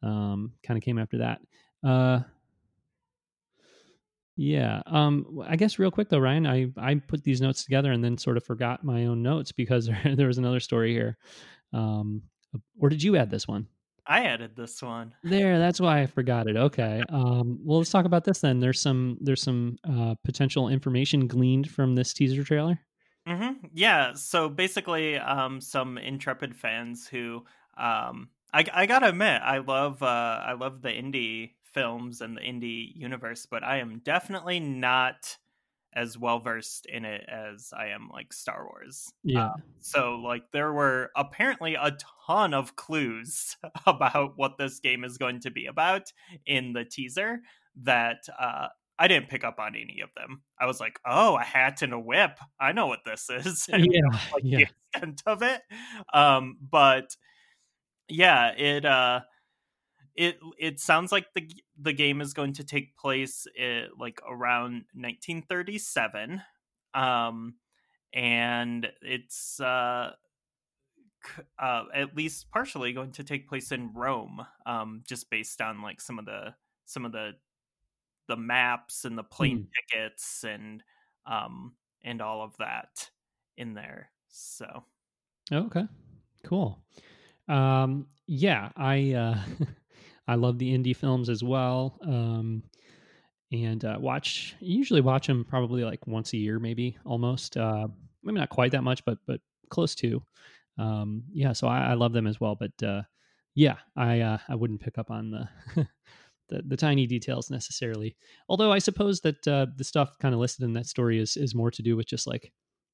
um, 0.03 0.53
kind 0.63 0.77
of 0.77 0.83
came 0.83 0.99
after 0.99 1.17
that. 1.17 1.41
Uh, 1.83 2.19
yeah. 4.35 4.81
Um, 4.85 5.43
I 5.45 5.55
guess 5.55 5.79
real 5.79 5.91
quick 5.91 6.09
though, 6.09 6.19
Ryan, 6.19 6.47
I 6.47 6.71
I 6.77 6.95
put 6.95 7.23
these 7.23 7.41
notes 7.41 7.63
together 7.63 7.91
and 7.91 8.03
then 8.03 8.17
sort 8.17 8.37
of 8.37 8.43
forgot 8.43 8.83
my 8.83 9.05
own 9.05 9.21
notes 9.21 9.51
because 9.51 9.89
there 10.05 10.27
was 10.27 10.37
another 10.37 10.59
story 10.59 10.93
here. 10.93 11.17
Um, 11.71 12.21
or 12.79 12.89
did 12.89 13.01
you 13.01 13.15
add 13.17 13.31
this 13.31 13.47
one? 13.47 13.67
I 14.05 14.25
added 14.25 14.55
this 14.55 14.81
one. 14.81 15.13
There, 15.23 15.59
that's 15.59 15.79
why 15.79 16.01
I 16.01 16.05
forgot 16.07 16.47
it. 16.47 16.57
Okay. 16.57 17.01
Um, 17.09 17.59
well, 17.63 17.77
let's 17.77 17.89
talk 17.89 18.05
about 18.05 18.25
this 18.25 18.39
then. 18.39 18.59
There's 18.59 18.79
some 18.79 19.17
there's 19.21 19.41
some 19.41 19.77
uh, 19.89 20.15
potential 20.23 20.69
information 20.69 21.27
gleaned 21.27 21.69
from 21.69 21.95
this 21.95 22.13
teaser 22.13 22.43
trailer. 22.43 22.79
Mm-hmm. 23.27 23.67
Yeah. 23.73 24.13
So 24.13 24.49
basically, 24.49 25.17
um, 25.17 25.61
some 25.61 25.97
intrepid 25.97 26.55
fans 26.55 27.07
who 27.07 27.45
um, 27.77 28.29
I, 28.53 28.65
I 28.73 28.85
gotta 28.85 29.09
admit, 29.09 29.41
I 29.41 29.59
love 29.59 30.03
uh, 30.03 30.05
I 30.45 30.53
love 30.53 30.81
the 30.81 30.89
indie 30.89 31.51
films 31.63 32.21
and 32.21 32.37
the 32.37 32.41
indie 32.41 32.95
universe, 32.95 33.45
but 33.45 33.63
I 33.63 33.77
am 33.77 34.01
definitely 34.03 34.59
not 34.59 35.37
as 35.95 36.17
well 36.17 36.39
versed 36.39 36.85
in 36.85 37.05
it 37.05 37.25
as 37.27 37.71
I 37.75 37.87
am 37.87 38.09
like 38.11 38.33
Star 38.33 38.65
Wars. 38.65 39.11
Yeah. 39.23 39.45
Uh, 39.45 39.53
so 39.79 40.15
like 40.15 40.43
there 40.51 40.73
were 40.73 41.11
apparently 41.15 41.75
a 41.75 41.97
ton 42.27 42.53
of 42.53 42.75
clues 42.75 43.57
about 43.85 44.33
what 44.35 44.57
this 44.57 44.79
game 44.79 45.03
is 45.03 45.17
going 45.17 45.39
to 45.41 45.51
be 45.51 45.65
about 45.65 46.11
in 46.45 46.73
the 46.73 46.85
teaser 46.85 47.39
that 47.83 48.19
uh 48.39 48.67
I 48.99 49.07
didn't 49.07 49.29
pick 49.29 49.43
up 49.43 49.59
on 49.59 49.75
any 49.75 50.01
of 50.03 50.09
them. 50.15 50.43
I 50.59 50.67
was 50.67 50.79
like, 50.79 50.99
"Oh, 51.05 51.35
a 51.35 51.43
hat 51.43 51.81
and 51.81 51.93
a 51.93 51.99
whip. 51.99 52.37
I 52.59 52.73
know 52.73 52.85
what 52.85 52.99
this 53.05 53.27
is." 53.27 53.67
Yeah, 53.69 54.01
like 54.31 54.43
yeah. 54.43 54.57
the 54.57 54.67
extent 54.93 55.23
of 55.25 55.41
it. 55.41 55.61
Um, 56.13 56.57
but 56.61 57.15
yeah, 58.07 58.51
it 58.51 58.85
uh, 58.85 59.21
it 60.15 60.39
it 60.57 60.79
sounds 60.79 61.11
like 61.11 61.33
the 61.33 61.47
the 61.77 61.93
game 61.93 62.21
is 62.21 62.33
going 62.33 62.53
to 62.53 62.63
take 62.63 62.97
place 62.97 63.47
at, 63.59 63.97
like 63.97 64.21
around 64.27 64.85
1937, 64.93 66.41
um, 66.93 67.55
and 68.13 68.91
it's 69.01 69.59
uh, 69.59 70.11
uh, 71.59 71.83
at 71.93 72.15
least 72.15 72.49
partially 72.51 72.93
going 72.93 73.11
to 73.13 73.23
take 73.23 73.47
place 73.47 73.71
in 73.71 73.93
Rome, 73.93 74.45
um, 74.65 75.03
just 75.07 75.29
based 75.29 75.61
on 75.61 75.81
like 75.81 76.01
some 76.01 76.19
of 76.19 76.25
the 76.25 76.55
some 76.85 77.05
of 77.05 77.11
the 77.11 77.33
the 78.27 78.37
maps 78.37 79.05
and 79.05 79.17
the 79.17 79.23
plane 79.23 79.59
tickets 79.91 80.45
and 80.45 80.83
um 81.25 81.75
and 82.03 82.21
all 82.21 82.41
of 82.41 82.55
that 82.57 83.09
in 83.57 83.73
there. 83.73 84.11
So 84.29 84.85
Okay. 85.51 85.87
Cool. 86.43 86.81
Um, 87.47 88.07
yeah, 88.25 88.71
I 88.75 89.13
uh, 89.13 89.37
I 90.27 90.35
love 90.35 90.57
the 90.57 90.77
indie 90.77 90.95
films 90.95 91.29
as 91.29 91.43
well. 91.43 91.99
Um, 92.05 92.63
and 93.51 93.85
uh, 93.85 93.97
watch 93.99 94.55
usually 94.59 95.01
watch 95.01 95.27
them 95.27 95.45
probably 95.47 95.83
like 95.83 96.07
once 96.07 96.33
a 96.33 96.37
year, 96.37 96.59
maybe 96.59 96.97
almost. 97.05 97.55
Uh, 97.55 97.87
maybe 98.23 98.39
not 98.39 98.49
quite 98.49 98.71
that 98.71 98.83
much, 98.83 99.05
but 99.05 99.19
but 99.27 99.41
close 99.69 99.95
to. 99.95 100.21
Um, 100.77 101.23
yeah, 101.31 101.53
so 101.53 101.67
I, 101.67 101.91
I 101.91 101.93
love 101.93 102.13
them 102.13 102.27
as 102.27 102.39
well. 102.39 102.55
But 102.55 102.85
uh, 102.85 103.03
yeah, 103.55 103.75
I 103.95 104.21
uh, 104.21 104.37
I 104.49 104.55
wouldn't 104.55 104.81
pick 104.81 104.97
up 104.97 105.11
on 105.11 105.29
the 105.29 105.47
the, 106.49 106.63
the 106.67 106.77
tiny 106.77 107.05
details 107.05 107.51
necessarily. 107.51 108.15
Although 108.49 108.71
I 108.71 108.79
suppose 108.79 109.21
that 109.21 109.47
uh, 109.47 109.67
the 109.75 109.83
stuff 109.83 110.17
kind 110.19 110.33
of 110.33 110.39
listed 110.39 110.65
in 110.65 110.73
that 110.73 110.87
story 110.87 111.19
is 111.19 111.37
is 111.37 111.53
more 111.53 111.71
to 111.71 111.81
do 111.83 111.95
with 111.95 112.07
just 112.07 112.25
like 112.25 112.51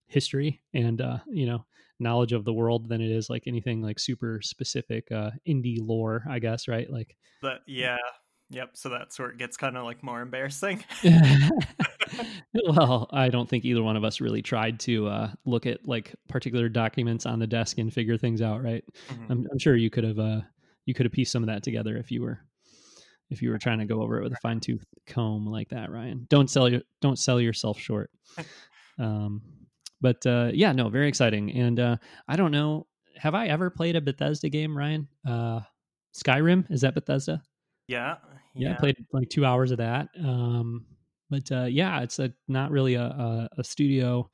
history 0.09 0.61
and 0.73 1.01
uh, 1.01 1.19
you 1.27 1.45
know 1.45 1.65
knowledge 1.99 2.33
of 2.33 2.45
the 2.45 2.53
world 2.53 2.87
than 2.87 3.01
it 3.01 3.11
is 3.11 3.29
like 3.29 3.43
anything 3.45 3.81
like 3.81 3.99
super 3.99 4.41
specific 4.41 5.11
uh, 5.11 5.31
indie 5.47 5.79
lore, 5.79 6.23
I 6.29 6.39
guess. 6.39 6.67
Right? 6.67 6.89
Like 6.89 7.15
but 7.41 7.61
yeah. 7.65 7.97
Yep, 8.51 8.71
so 8.73 8.89
that's 8.89 9.19
where 9.19 9.29
it 9.29 9.37
gets 9.37 9.57
kind 9.57 9.77
of 9.77 9.83
like 9.83 10.01
more 10.01 10.21
embarrassing. 10.21 10.83
well, 12.67 13.07
I 13.13 13.29
don't 13.29 13.47
think 13.47 13.63
either 13.63 13.83
one 13.83 13.95
of 13.95 14.03
us 14.03 14.19
really 14.19 14.41
tried 14.41 14.79
to 14.81 15.07
uh, 15.07 15.31
look 15.45 15.67
at 15.67 15.87
like 15.87 16.15
particular 16.27 16.67
documents 16.67 17.27
on 17.27 17.37
the 17.37 17.45
desk 17.45 17.77
and 17.77 17.93
figure 17.93 18.17
things 18.17 18.41
out, 18.41 18.63
right? 18.63 18.83
Mhm. 19.09 19.29
I'm, 19.29 19.47
I'm 19.51 19.59
sure 19.59 19.75
you 19.75 19.91
could 19.91 20.03
have 20.03 20.17
uh, 20.17 20.41
you 20.85 20.95
could 20.95 21.05
have 21.05 21.13
pieced 21.13 21.31
some 21.31 21.43
of 21.43 21.47
that 21.47 21.61
together 21.61 21.95
if 21.97 22.09
you 22.09 22.23
were 22.23 22.39
if 23.29 23.43
you 23.43 23.51
were 23.51 23.59
trying 23.59 23.79
to 23.79 23.85
go 23.85 24.01
over 24.01 24.19
it 24.19 24.23
with 24.23 24.33
a 24.33 24.37
fine 24.41 24.59
tooth 24.59 24.83
comb 25.05 25.45
like 25.45 25.69
that, 25.69 25.91
Ryan. 25.91 26.25
Don't 26.29 26.49
sell 26.49 26.67
your 26.67 26.81
don't 27.01 27.19
sell 27.19 27.39
yourself 27.39 27.79
short. 27.79 28.09
Um, 28.97 29.41
but 30.01 30.25
uh, 30.25 30.51
yeah, 30.53 30.71
no, 30.71 30.89
very 30.89 31.07
exciting. 31.07 31.51
And 31.51 31.79
uh, 31.79 31.97
I 32.27 32.35
don't 32.35 32.51
know, 32.51 32.87
have 33.17 33.35
I 33.35 33.47
ever 33.47 33.69
played 33.69 33.95
a 33.95 34.01
Bethesda 34.01 34.49
game, 34.49 34.77
Ryan? 34.77 35.07
Uh, 35.27 35.61
Skyrim 36.15 36.69
is 36.71 36.81
that 36.81 36.95
Bethesda? 36.95 37.41
Yeah. 37.87 38.15
yeah, 38.55 38.73
I 38.73 38.75
played 38.75 38.97
like 39.11 39.29
two 39.29 39.45
hours 39.45 39.71
of 39.71 39.77
that. 39.77 40.09
Um, 40.23 40.85
but 41.29 41.51
uh, 41.51 41.65
yeah, 41.65 42.01
it's 42.01 42.19
a 42.19 42.33
not 42.47 42.71
really 42.71 42.95
a 42.95 43.03
a, 43.03 43.49
a 43.57 43.63
studio. 43.63 44.29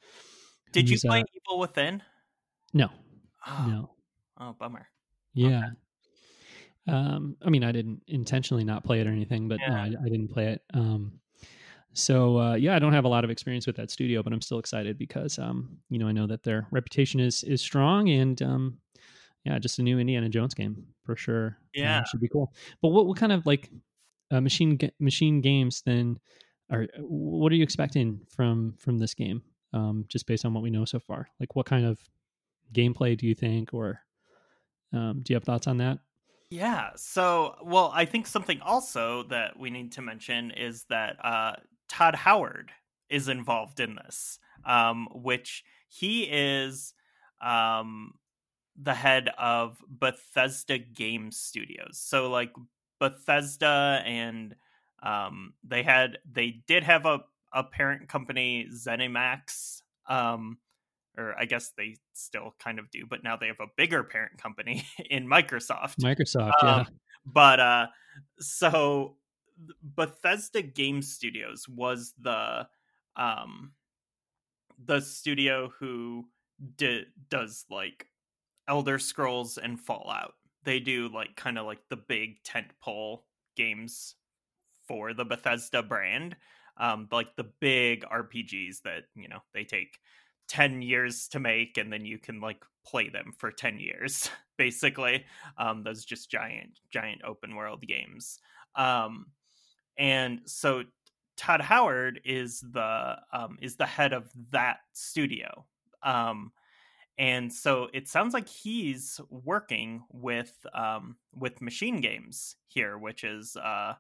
Did 0.71 0.89
you 0.89 0.99
play 0.99 1.21
uh, 1.21 1.23
Evil 1.35 1.59
Within? 1.59 2.03
no, 2.73 2.89
Oh, 3.47 3.65
no. 3.67 3.91
oh, 4.39 4.55
bummer. 4.59 4.87
Yeah. 5.33 5.69
Um, 6.87 7.35
I 7.43 7.49
mean, 7.49 7.63
I 7.63 7.71
didn't 7.71 8.01
intentionally 8.07 8.63
not 8.63 8.83
play 8.83 9.01
it 9.01 9.07
or 9.07 9.11
anything, 9.11 9.47
but 9.47 9.59
no, 9.67 9.73
I, 9.73 9.85
I 9.85 10.09
didn't 10.09 10.29
play 10.29 10.47
it. 10.47 10.61
Um, 10.73 11.19
so 11.95 12.39
uh, 12.39 12.55
yeah, 12.55 12.75
I 12.75 12.79
don't 12.79 12.93
have 12.93 13.05
a 13.05 13.09
lot 13.09 13.23
of 13.23 13.31
experience 13.31 13.67
with 13.67 13.77
that 13.77 13.91
studio, 13.91 14.23
but 14.23 14.33
I'm 14.33 14.41
still 14.41 14.59
excited 14.59 14.97
because 14.97 15.39
um, 15.39 15.79
you 15.89 15.99
know 15.99 16.07
I 16.07 16.11
know 16.13 16.27
that 16.27 16.43
their 16.43 16.67
reputation 16.71 17.19
is 17.19 17.43
is 17.43 17.61
strong, 17.61 18.09
and 18.09 18.41
um, 18.41 18.81
yeah, 19.45 19.59
just 19.59 19.79
a 19.79 19.83
new 19.83 19.99
Indiana 19.99 20.29
Jones 20.29 20.53
game 20.53 20.87
for 21.03 21.15
sure. 21.15 21.57
Uh, 21.83 21.99
Yeah. 21.99 22.05
should 22.05 22.21
be 22.21 22.29
cool. 22.29 22.53
But 22.81 22.89
what 22.89 23.07
what 23.07 23.17
kind 23.17 23.31
of 23.31 23.45
like 23.45 23.71
uh, 24.31 24.41
machine 24.41 24.79
machine 24.99 25.41
games 25.41 25.83
then 25.83 26.19
are 26.71 26.87
what 26.99 27.51
are 27.51 27.55
you 27.55 27.63
expecting 27.63 28.21
from 28.29 28.75
from 28.79 28.99
this 28.99 29.13
game? 29.13 29.43
Um, 29.73 30.05
just 30.09 30.27
based 30.27 30.45
on 30.45 30.53
what 30.53 30.63
we 30.63 30.71
know 30.71 30.85
so 30.85 30.99
far, 30.99 31.29
like 31.39 31.55
what 31.55 31.65
kind 31.65 31.85
of 31.85 32.01
gameplay 32.73 33.17
do 33.17 33.27
you 33.27 33.35
think, 33.35 33.73
or 33.73 34.01
um, 34.93 35.21
do 35.23 35.33
you 35.33 35.35
have 35.35 35.43
thoughts 35.45 35.67
on 35.67 35.77
that? 35.77 35.99
Yeah. 36.49 36.91
So, 36.95 37.55
well, 37.63 37.91
I 37.93 38.05
think 38.05 38.27
something 38.27 38.61
also 38.61 39.23
that 39.23 39.57
we 39.59 39.69
need 39.69 39.91
to 39.93 40.01
mention 40.01 40.51
is 40.51 40.85
that 40.85 41.17
uh, 41.23 41.55
Todd 41.89 42.15
Howard 42.15 42.71
is 43.09 43.27
involved 43.27 43.79
in 43.79 43.95
this, 43.95 44.39
um, 44.65 45.07
which 45.13 45.63
he 45.87 46.23
is 46.23 46.93
um, 47.41 48.13
the 48.81 48.93
head 48.93 49.29
of 49.37 49.77
Bethesda 49.87 50.77
Game 50.77 51.31
Studios. 51.31 51.97
So, 51.99 52.29
like 52.29 52.51
Bethesda, 52.99 54.01
and 54.05 54.55
um, 55.03 55.53
they 55.63 55.83
had 55.83 56.17
they 56.29 56.61
did 56.67 56.83
have 56.83 57.05
a 57.05 57.19
a 57.53 57.63
parent 57.63 58.09
company, 58.09 58.67
ZeniMax. 58.73 59.81
Um, 60.09 60.57
or 61.17 61.33
I 61.39 61.45
guess 61.45 61.71
they 61.77 61.95
still 62.13 62.53
kind 62.59 62.77
of 62.77 62.91
do, 62.91 63.05
but 63.09 63.23
now 63.23 63.37
they 63.37 63.47
have 63.47 63.61
a 63.61 63.67
bigger 63.77 64.03
parent 64.03 64.37
company 64.37 64.85
in 65.09 65.25
Microsoft. 65.25 65.95
Microsoft, 66.01 66.61
Um, 66.61 66.67
yeah. 66.67 66.83
but 67.25 67.59
uh 67.61 67.87
so 68.39 69.15
Bethesda 69.81 70.61
Game 70.61 71.01
Studios 71.01 71.67
was 71.67 72.13
the 72.19 72.67
um 73.15 73.73
the 74.77 74.99
studio 74.99 75.71
who 75.79 76.25
did 76.77 77.07
does 77.29 77.65
like 77.69 78.07
Elder 78.67 78.99
Scrolls 78.99 79.57
and 79.57 79.79
Fallout. 79.79 80.33
They 80.63 80.79
do 80.79 81.09
like 81.09 81.35
kind 81.35 81.57
of 81.57 81.65
like 81.65 81.81
the 81.89 81.97
big 81.97 82.43
tentpole 82.43 83.21
games 83.55 84.15
for 84.87 85.13
the 85.13 85.25
Bethesda 85.25 85.83
brand. 85.83 86.35
Um 86.77 87.07
like 87.11 87.35
the 87.35 87.51
big 87.59 88.03
RPGs 88.03 88.81
that, 88.83 89.03
you 89.15 89.27
know, 89.27 89.39
they 89.53 89.63
take 89.63 89.99
10 90.47 90.81
years 90.81 91.27
to 91.29 91.39
make 91.39 91.77
and 91.77 91.91
then 91.91 92.05
you 92.05 92.19
can 92.19 92.39
like 92.41 92.63
play 92.85 93.09
them 93.09 93.31
for 93.37 93.51
10 93.51 93.79
years 93.79 94.29
basically 94.57 95.25
um 95.57 95.83
those 95.83 96.05
just 96.05 96.29
giant 96.29 96.79
giant 96.91 97.21
open 97.25 97.55
world 97.55 97.81
games 97.87 98.37
um 98.75 99.25
and 99.97 100.41
so 100.45 100.83
todd 101.37 101.61
howard 101.61 102.21
is 102.23 102.61
the 102.71 103.15
um 103.33 103.57
is 103.61 103.75
the 103.75 103.85
head 103.85 104.13
of 104.13 104.29
that 104.51 104.77
studio 104.93 105.65
um 106.03 106.51
and 107.17 107.51
so 107.51 107.87
it 107.93 108.07
sounds 108.07 108.33
like 108.33 108.47
he's 108.47 109.19
working 109.29 110.03
with 110.11 110.65
um 110.73 111.15
with 111.33 111.61
machine 111.61 112.01
games 112.01 112.55
here 112.67 112.97
which 112.97 113.23
is 113.23 113.55
uh 113.57 113.93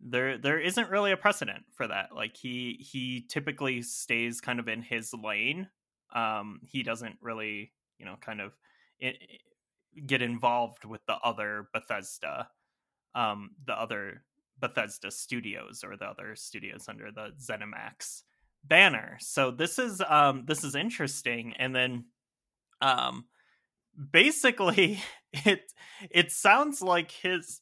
there 0.00 0.38
there 0.38 0.60
isn't 0.60 0.90
really 0.90 1.12
a 1.12 1.16
precedent 1.16 1.64
for 1.74 1.88
that 1.88 2.14
like 2.14 2.36
he 2.36 2.78
he 2.80 3.24
typically 3.28 3.82
stays 3.82 4.40
kind 4.40 4.60
of 4.60 4.68
in 4.68 4.82
his 4.82 5.12
lane 5.12 5.68
um 6.14 6.60
he 6.64 6.82
doesn't 6.82 7.16
really 7.20 7.72
you 7.98 8.04
know 8.04 8.16
kind 8.20 8.40
of 8.40 8.52
i 9.02 9.12
get 10.06 10.22
involved 10.22 10.84
with 10.84 11.04
the 11.06 11.16
other 11.24 11.68
bethesda 11.72 12.48
um 13.14 13.50
the 13.66 13.72
other 13.72 14.22
bethesda 14.60 15.10
studios 15.10 15.84
or 15.84 15.96
the 15.96 16.04
other 16.04 16.34
studios 16.34 16.86
under 16.88 17.10
the 17.12 17.30
zenimax 17.40 18.22
banner 18.64 19.16
so 19.20 19.50
this 19.50 19.78
is 19.78 20.02
um 20.08 20.44
this 20.46 20.64
is 20.64 20.74
interesting 20.74 21.54
and 21.58 21.74
then 21.74 22.04
um 22.80 23.24
basically 24.12 25.00
it 25.32 25.72
it 26.10 26.32
sounds 26.32 26.82
like 26.82 27.10
his 27.10 27.60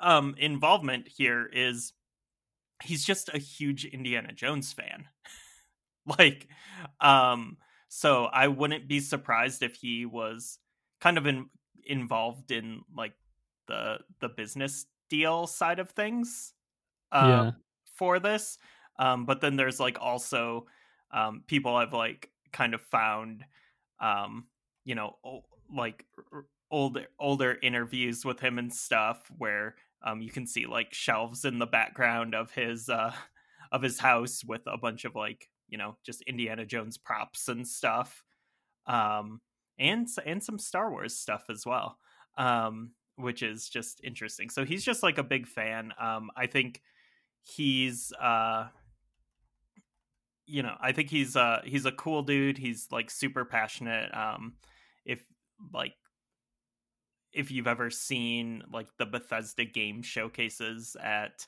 um 0.00 0.34
involvement 0.38 1.08
here 1.08 1.48
is 1.52 1.92
he's 2.82 3.04
just 3.04 3.30
a 3.32 3.38
huge 3.38 3.84
Indiana 3.84 4.32
Jones 4.32 4.72
fan. 4.72 5.06
like 6.18 6.48
um 7.00 7.56
so 7.88 8.24
I 8.24 8.48
wouldn't 8.48 8.88
be 8.88 9.00
surprised 9.00 9.62
if 9.62 9.76
he 9.76 10.04
was 10.06 10.58
kind 11.00 11.18
of 11.18 11.26
in, 11.26 11.46
involved 11.84 12.50
in 12.50 12.82
like 12.94 13.14
the 13.68 13.98
the 14.20 14.28
business 14.28 14.86
deal 15.08 15.46
side 15.46 15.78
of 15.78 15.90
things 15.90 16.54
um, 17.12 17.42
Yeah. 17.42 17.52
for 17.96 18.18
this. 18.20 18.58
Um 18.98 19.26
but 19.26 19.40
then 19.40 19.56
there's 19.56 19.80
like 19.80 19.98
also 20.00 20.66
um 21.12 21.44
people 21.46 21.76
I've 21.76 21.92
like 21.92 22.32
kind 22.52 22.74
of 22.74 22.80
found 22.82 23.44
um 24.00 24.48
you 24.84 24.94
know 24.94 25.18
o- 25.24 25.44
like 25.74 26.06
r- 26.32 26.46
older 26.70 27.06
older 27.18 27.58
interviews 27.62 28.24
with 28.24 28.40
him 28.40 28.58
and 28.58 28.72
stuff 28.72 29.30
where 29.38 29.76
um 30.02 30.20
you 30.22 30.30
can 30.30 30.46
see 30.46 30.66
like 30.66 30.94
shelves 30.94 31.44
in 31.44 31.58
the 31.58 31.66
background 31.66 32.34
of 32.34 32.52
his 32.52 32.88
uh 32.88 33.14
of 33.72 33.82
his 33.82 33.98
house 33.98 34.44
with 34.44 34.62
a 34.66 34.78
bunch 34.78 35.04
of 35.04 35.14
like 35.14 35.48
you 35.68 35.78
know 35.78 35.98
just 36.04 36.22
Indiana 36.22 36.64
Jones 36.66 36.98
props 36.98 37.48
and 37.48 37.66
stuff, 37.66 38.22
um, 38.86 39.40
and 39.78 40.08
and 40.24 40.42
some 40.42 40.58
Star 40.58 40.90
Wars 40.90 41.16
stuff 41.18 41.46
as 41.50 41.66
well, 41.66 41.98
um, 42.38 42.94
which 43.16 43.42
is 43.42 43.68
just 43.68 44.00
interesting. 44.04 44.50
So 44.50 44.64
he's 44.64 44.84
just 44.84 45.02
like 45.02 45.18
a 45.18 45.24
big 45.24 45.46
fan. 45.46 45.92
Um, 46.00 46.30
I 46.36 46.46
think 46.46 46.80
he's 47.46 48.12
uh 48.20 48.66
you 50.46 50.62
know 50.62 50.74
i 50.80 50.92
think 50.92 51.08
he's 51.10 51.36
uh 51.36 51.60
he's 51.64 51.86
a 51.86 51.92
cool 51.92 52.22
dude 52.22 52.58
he's 52.58 52.88
like 52.90 53.10
super 53.10 53.44
passionate 53.44 54.14
um 54.16 54.54
if 55.04 55.24
like 55.72 55.94
if 57.32 57.50
you've 57.50 57.66
ever 57.66 57.90
seen 57.90 58.62
like 58.72 58.88
the 58.98 59.06
bethesda 59.06 59.64
game 59.64 60.02
showcases 60.02 60.96
at 61.02 61.46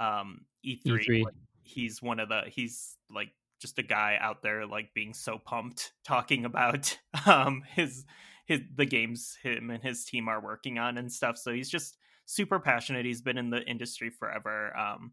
um 0.00 0.42
e3, 0.66 0.82
E3. 0.84 1.24
like, 1.24 1.34
he's 1.62 2.02
one 2.02 2.20
of 2.20 2.28
the 2.28 2.42
he's 2.48 2.96
like 3.10 3.30
just 3.60 3.78
a 3.78 3.82
guy 3.82 4.18
out 4.20 4.42
there 4.42 4.66
like 4.66 4.92
being 4.94 5.14
so 5.14 5.38
pumped 5.38 5.92
talking 6.04 6.44
about 6.44 6.98
um 7.26 7.62
his 7.74 8.04
his 8.48 8.62
the 8.74 8.86
games 8.86 9.36
him 9.42 9.70
and 9.70 9.82
his 9.82 10.04
team 10.06 10.26
are 10.26 10.40
working 10.40 10.78
on 10.78 10.96
and 10.98 11.12
stuff. 11.12 11.36
So 11.36 11.52
he's 11.52 11.68
just 11.68 11.98
super 12.24 12.58
passionate. 12.58 13.04
He's 13.04 13.20
been 13.20 13.38
in 13.38 13.50
the 13.50 13.62
industry 13.62 14.10
forever 14.10 14.76
um 14.76 15.12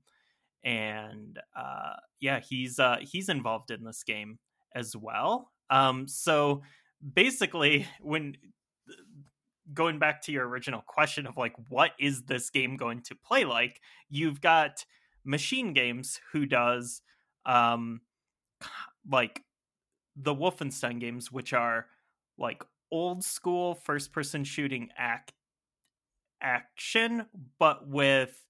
and 0.64 1.38
uh 1.56 1.94
yeah 2.20 2.40
he's 2.40 2.80
uh 2.80 2.98
he's 3.02 3.30
involved 3.30 3.70
in 3.72 3.84
this 3.84 4.04
game 4.04 4.40
as 4.74 4.96
well. 4.96 5.52
Um 5.70 6.08
so 6.08 6.64
basically 7.14 7.86
when 8.02 8.38
going 9.74 10.00
back 10.00 10.22
to 10.22 10.32
your 10.32 10.48
original 10.48 10.82
question 10.82 11.28
of 11.28 11.36
like 11.36 11.56
what 11.68 11.92
is 12.00 12.24
this 12.24 12.50
game 12.50 12.78
going 12.78 13.02
to 13.02 13.16
play 13.16 13.44
like? 13.44 13.82
You've 14.10 14.40
got 14.40 14.86
MachineGames 15.28 16.20
who 16.32 16.46
does 16.46 17.02
um 17.46 18.00
like 19.12 19.42
the 20.16 20.34
wolfenstein 20.34 21.02
games 21.02 21.34
which 21.34 21.52
are 21.52 21.88
like 22.38 22.64
old 22.92 23.24
school 23.24 23.76
first 23.76 24.12
person 24.12 24.44
shooting 24.44 24.90
act 24.98 25.34
action 26.42 27.26
but 27.58 27.88
with 27.88 28.46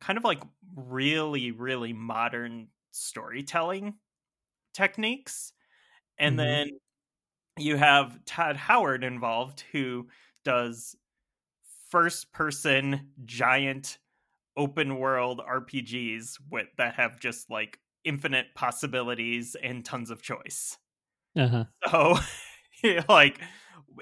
kind 0.00 0.18
of 0.18 0.24
like 0.24 0.42
really 0.74 1.50
really 1.50 1.92
modern 1.92 2.68
storytelling 2.92 3.98
techniques 4.74 5.52
and 6.18 6.38
Mhm. 6.38 6.38
then 6.38 6.68
you 7.58 7.76
have 7.76 8.24
Todd 8.26 8.56
Howard 8.56 9.04
involved 9.04 9.62
who 9.72 10.08
does 10.44 10.96
first 11.90 12.32
person 12.32 13.12
giant 13.24 13.98
open 14.56 14.98
world 14.98 15.40
RPGs 15.40 16.38
with 16.50 16.68
that 16.78 16.94
have 16.96 17.20
just 17.20 17.50
like 17.50 17.80
infinite 18.04 18.54
possibilities 18.54 19.56
and 19.56 19.84
tons 19.84 20.10
of 20.10 20.22
choice. 20.22 20.78
Uh-huh. 21.36 21.66
So 21.88 22.14
like 23.08 23.40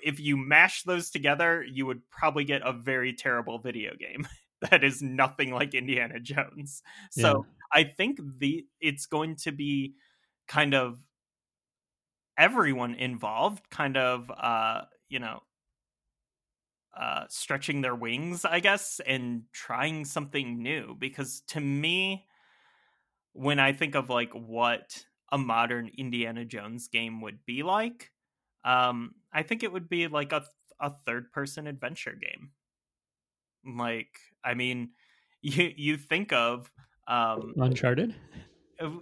if 0.02 0.20
you 0.20 0.36
mash 0.36 0.82
those 0.82 1.10
together, 1.10 1.64
you 1.64 1.86
would 1.86 2.08
probably 2.10 2.44
get 2.44 2.62
a 2.64 2.72
very 2.72 3.12
terrible 3.12 3.58
video 3.58 3.94
game. 3.96 4.26
That 4.70 4.82
is 4.82 5.02
nothing 5.02 5.52
like 5.52 5.74
Indiana 5.74 6.18
Jones. 6.20 6.82
So 7.10 7.44
I 7.70 7.84
think 7.84 8.18
the 8.38 8.64
it's 8.80 9.04
going 9.04 9.36
to 9.36 9.52
be 9.52 9.96
kind 10.48 10.72
of 10.72 10.98
everyone 12.38 12.94
involved 12.94 13.68
kind 13.70 13.96
of 13.96 14.30
uh 14.30 14.82
you 15.08 15.18
know 15.18 15.40
uh 16.96 17.24
stretching 17.28 17.80
their 17.80 17.94
wings 17.94 18.44
i 18.44 18.60
guess 18.60 19.00
and 19.06 19.42
trying 19.52 20.04
something 20.04 20.62
new. 20.62 20.96
Because 20.98 21.42
to 21.48 21.60
me 21.60 22.26
when 23.32 23.58
i 23.58 23.72
think 23.72 23.94
of 23.94 24.08
like 24.08 24.32
what 24.32 25.04
a 25.30 25.36
modern 25.38 25.90
indiana 25.98 26.44
jones 26.44 26.88
game 26.88 27.20
would 27.20 27.44
be 27.44 27.62
like 27.62 28.12
um 28.64 29.14
i 29.32 29.42
think 29.42 29.62
it 29.62 29.72
would 29.72 29.88
be 29.88 30.08
like 30.08 30.32
a 30.32 30.44
a 30.80 30.90
third 31.06 31.30
person 31.32 31.66
adventure 31.68 32.14
game. 32.14 32.50
Like 33.64 34.18
i 34.44 34.54
mean 34.54 34.92
you 35.42 35.72
you 35.76 35.96
think 35.96 36.32
of 36.32 36.70
um 37.06 37.54
Uncharted. 37.56 38.14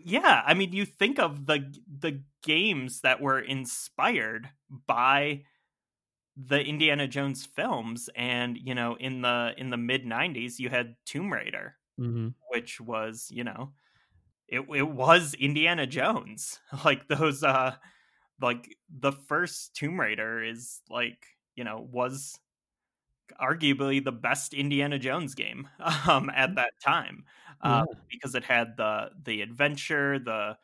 yeah 0.04 0.42
i 0.46 0.54
mean 0.54 0.72
you 0.72 0.84
think 0.84 1.18
of 1.18 1.46
the 1.46 1.74
the 1.86 2.22
games 2.42 3.00
that 3.00 3.20
were 3.20 3.40
inspired 3.40 4.50
by 4.86 5.42
the 6.36 6.60
indiana 6.60 7.08
jones 7.08 7.46
films 7.46 8.10
and 8.16 8.58
you 8.58 8.74
know 8.74 8.96
in 8.96 9.22
the 9.22 9.54
in 9.58 9.70
the 9.70 9.76
mid 9.76 10.06
90s 10.06 10.60
you 10.60 10.68
had 10.70 10.96
tomb 11.06 11.32
raider 11.32 11.76
hmm 11.98 12.34
which 12.50 12.80
was 12.80 13.28
you 13.30 13.44
know 13.44 13.72
it, 14.48 14.60
it 14.74 14.88
was 14.88 15.34
indiana 15.34 15.86
jones. 15.86 16.60
Like 16.84 17.08
those 17.08 17.44
uh 17.44 17.76
like 18.42 18.76
the 18.90 19.12
first 19.12 19.74
tomb 19.74 19.98
raider 20.00 20.42
is 20.42 20.82
like 20.90 21.26
you 21.56 21.64
know 21.64 21.80
was 21.92 22.38
arguably 23.40 24.02
the 24.04 24.12
best 24.12 24.52
indiana 24.52 24.98
jones 24.98 25.34
game 25.34 25.68
um 26.08 26.30
at 26.30 26.54
that 26.54 26.72
time 26.84 27.24
uh, 27.62 27.82
because 28.10 28.34
it 28.34 28.44
had 28.44 28.76
the 28.76 29.10
the 29.24 29.40
adventure 29.40 30.18
the 30.18 30.56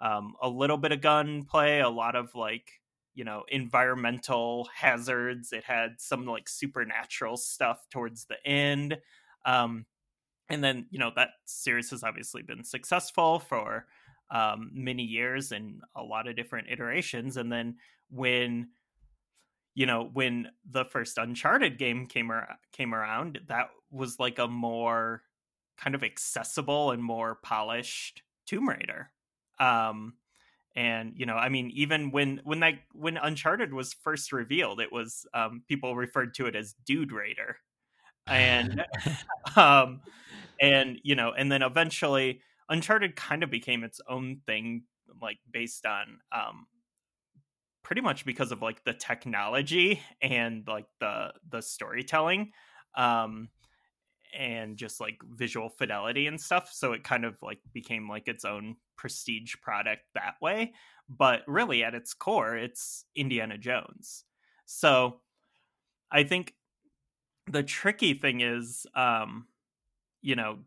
um 0.00 0.34
a 0.42 0.48
little 0.48 0.76
bit 0.78 0.92
of 0.92 1.00
gunplay 1.00 1.78
a 1.80 1.88
lot 1.88 2.16
of 2.16 2.34
like 2.34 2.80
you 3.14 3.24
know 3.24 3.44
environmental 3.48 4.68
hazards. 4.74 5.50
It 5.52 5.64
had 5.64 6.00
some 6.00 6.26
like 6.26 6.48
supernatural 6.50 7.38
stuff 7.38 7.88
towards 7.90 8.26
the 8.26 8.36
end 8.46 8.98
um 9.46 9.86
and 10.48 10.62
then 10.64 10.86
you 10.90 10.98
know 10.98 11.12
that 11.16 11.30
series 11.46 11.90
has 11.90 12.02
obviously 12.04 12.42
been 12.42 12.64
successful 12.64 13.38
for 13.38 13.86
um 14.30 14.70
many 14.72 15.02
years 15.02 15.52
and 15.52 15.80
a 15.94 16.02
lot 16.02 16.26
of 16.26 16.36
different 16.36 16.68
iterations 16.68 17.36
and 17.36 17.52
then 17.52 17.76
when 18.10 18.68
you 19.74 19.86
know 19.86 20.10
when 20.12 20.48
the 20.68 20.84
first 20.84 21.18
uncharted 21.18 21.78
game 21.78 22.06
came 22.06 22.30
ar- 22.30 22.58
came 22.72 22.94
around 22.94 23.38
that 23.46 23.68
was 23.90 24.18
like 24.18 24.38
a 24.38 24.48
more 24.48 25.22
kind 25.76 25.94
of 25.94 26.02
accessible 26.02 26.90
and 26.90 27.02
more 27.02 27.36
polished 27.42 28.22
tomb 28.46 28.68
raider. 28.68 29.10
Um 29.60 30.14
and 30.74 31.14
you 31.16 31.24
know 31.24 31.36
i 31.36 31.48
mean 31.48 31.70
even 31.74 32.10
when 32.10 32.40
when 32.44 32.60
that 32.60 32.74
when 32.92 33.16
uncharted 33.16 33.72
was 33.72 33.94
first 33.94 34.30
revealed 34.30 34.78
it 34.78 34.92
was 34.92 35.26
um 35.32 35.62
people 35.68 35.96
referred 35.96 36.34
to 36.34 36.46
it 36.46 36.56
as 36.56 36.74
dude 36.84 37.12
raider. 37.12 37.58
And 38.26 38.84
um 39.56 40.00
and 40.60 40.98
you 41.02 41.14
know 41.14 41.32
and 41.32 41.52
then 41.52 41.62
eventually 41.62 42.40
uncharted 42.68 43.16
kind 43.16 43.42
of 43.42 43.50
became 43.50 43.84
its 43.84 44.00
own 44.08 44.40
thing 44.46 44.84
like 45.20 45.38
based 45.50 45.86
on 45.86 46.18
um 46.32 46.66
pretty 47.82 48.00
much 48.00 48.24
because 48.24 48.50
of 48.50 48.62
like 48.62 48.82
the 48.84 48.92
technology 48.92 50.00
and 50.20 50.66
like 50.66 50.86
the 51.00 51.32
the 51.48 51.60
storytelling 51.60 52.50
um 52.96 53.48
and 54.36 54.76
just 54.76 55.00
like 55.00 55.18
visual 55.30 55.70
fidelity 55.70 56.26
and 56.26 56.38
stuff. 56.40 56.70
So 56.70 56.92
it 56.92 57.04
kind 57.04 57.24
of 57.24 57.40
like 57.40 57.60
became 57.72 58.08
like 58.08 58.28
its 58.28 58.44
own 58.44 58.76
prestige 58.96 59.54
product 59.62 60.02
that 60.14 60.34
way. 60.42 60.74
But 61.08 61.42
really 61.46 61.84
at 61.84 61.94
its 61.94 62.12
core 62.12 62.56
it's 62.56 63.04
indiana 63.14 63.58
jones. 63.58 64.24
So 64.66 65.20
i 66.10 66.22
think 66.22 66.54
the 67.50 67.62
tricky 67.62 68.14
thing 68.14 68.40
is 68.40 68.86
um 68.94 69.46
you 70.22 70.34
know 70.36 70.58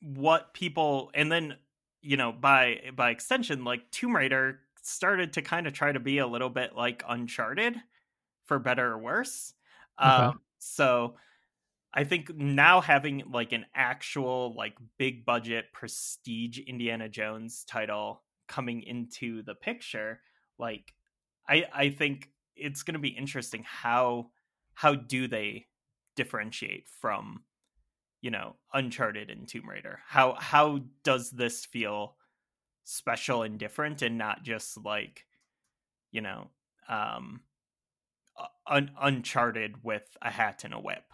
what 0.00 0.54
people 0.54 1.10
and 1.14 1.30
then 1.30 1.56
you 2.00 2.16
know 2.16 2.32
by 2.32 2.90
by 2.94 3.10
extension 3.10 3.64
like 3.64 3.90
tomb 3.90 4.14
raider 4.16 4.60
started 4.82 5.32
to 5.34 5.42
kind 5.42 5.66
of 5.66 5.72
try 5.72 5.92
to 5.92 6.00
be 6.00 6.18
a 6.18 6.26
little 6.26 6.48
bit 6.48 6.74
like 6.74 7.02
uncharted 7.08 7.76
for 8.44 8.58
better 8.58 8.92
or 8.92 8.98
worse 8.98 9.54
Okay. 10.04 10.30
um 10.30 10.40
so 10.58 11.16
i 11.94 12.04
think 12.04 12.34
now 12.34 12.80
having 12.80 13.22
like 13.30 13.52
an 13.52 13.66
actual 13.74 14.54
like 14.54 14.76
big 14.98 15.24
budget 15.24 15.72
prestige 15.72 16.58
indiana 16.60 17.08
jones 17.08 17.64
title 17.64 18.24
coming 18.48 18.82
into 18.82 19.42
the 19.42 19.54
picture 19.54 20.20
like 20.58 20.94
i 21.48 21.64
i 21.74 21.90
think 21.90 22.30
it's 22.56 22.82
going 22.82 22.94
to 22.94 23.00
be 23.00 23.08
interesting 23.08 23.62
how 23.64 24.30
how 24.74 24.94
do 24.94 25.28
they 25.28 25.66
differentiate 26.16 26.88
from 26.88 27.44
you 28.20 28.30
know 28.30 28.56
uncharted 28.72 29.30
and 29.30 29.48
tomb 29.48 29.68
raider. 29.68 30.00
How 30.06 30.34
how 30.34 30.80
does 31.04 31.30
this 31.30 31.66
feel 31.66 32.16
special 32.84 33.42
and 33.44 33.58
different 33.58 34.02
and 34.02 34.18
not 34.18 34.42
just 34.44 34.78
like 34.84 35.26
you 36.12 36.22
know 36.22 36.50
um 36.88 37.42
un- 38.66 38.92
uncharted 39.00 39.82
with 39.84 40.16
a 40.22 40.30
hat 40.30 40.64
and 40.64 40.74
a 40.74 40.80
whip? 40.80 41.12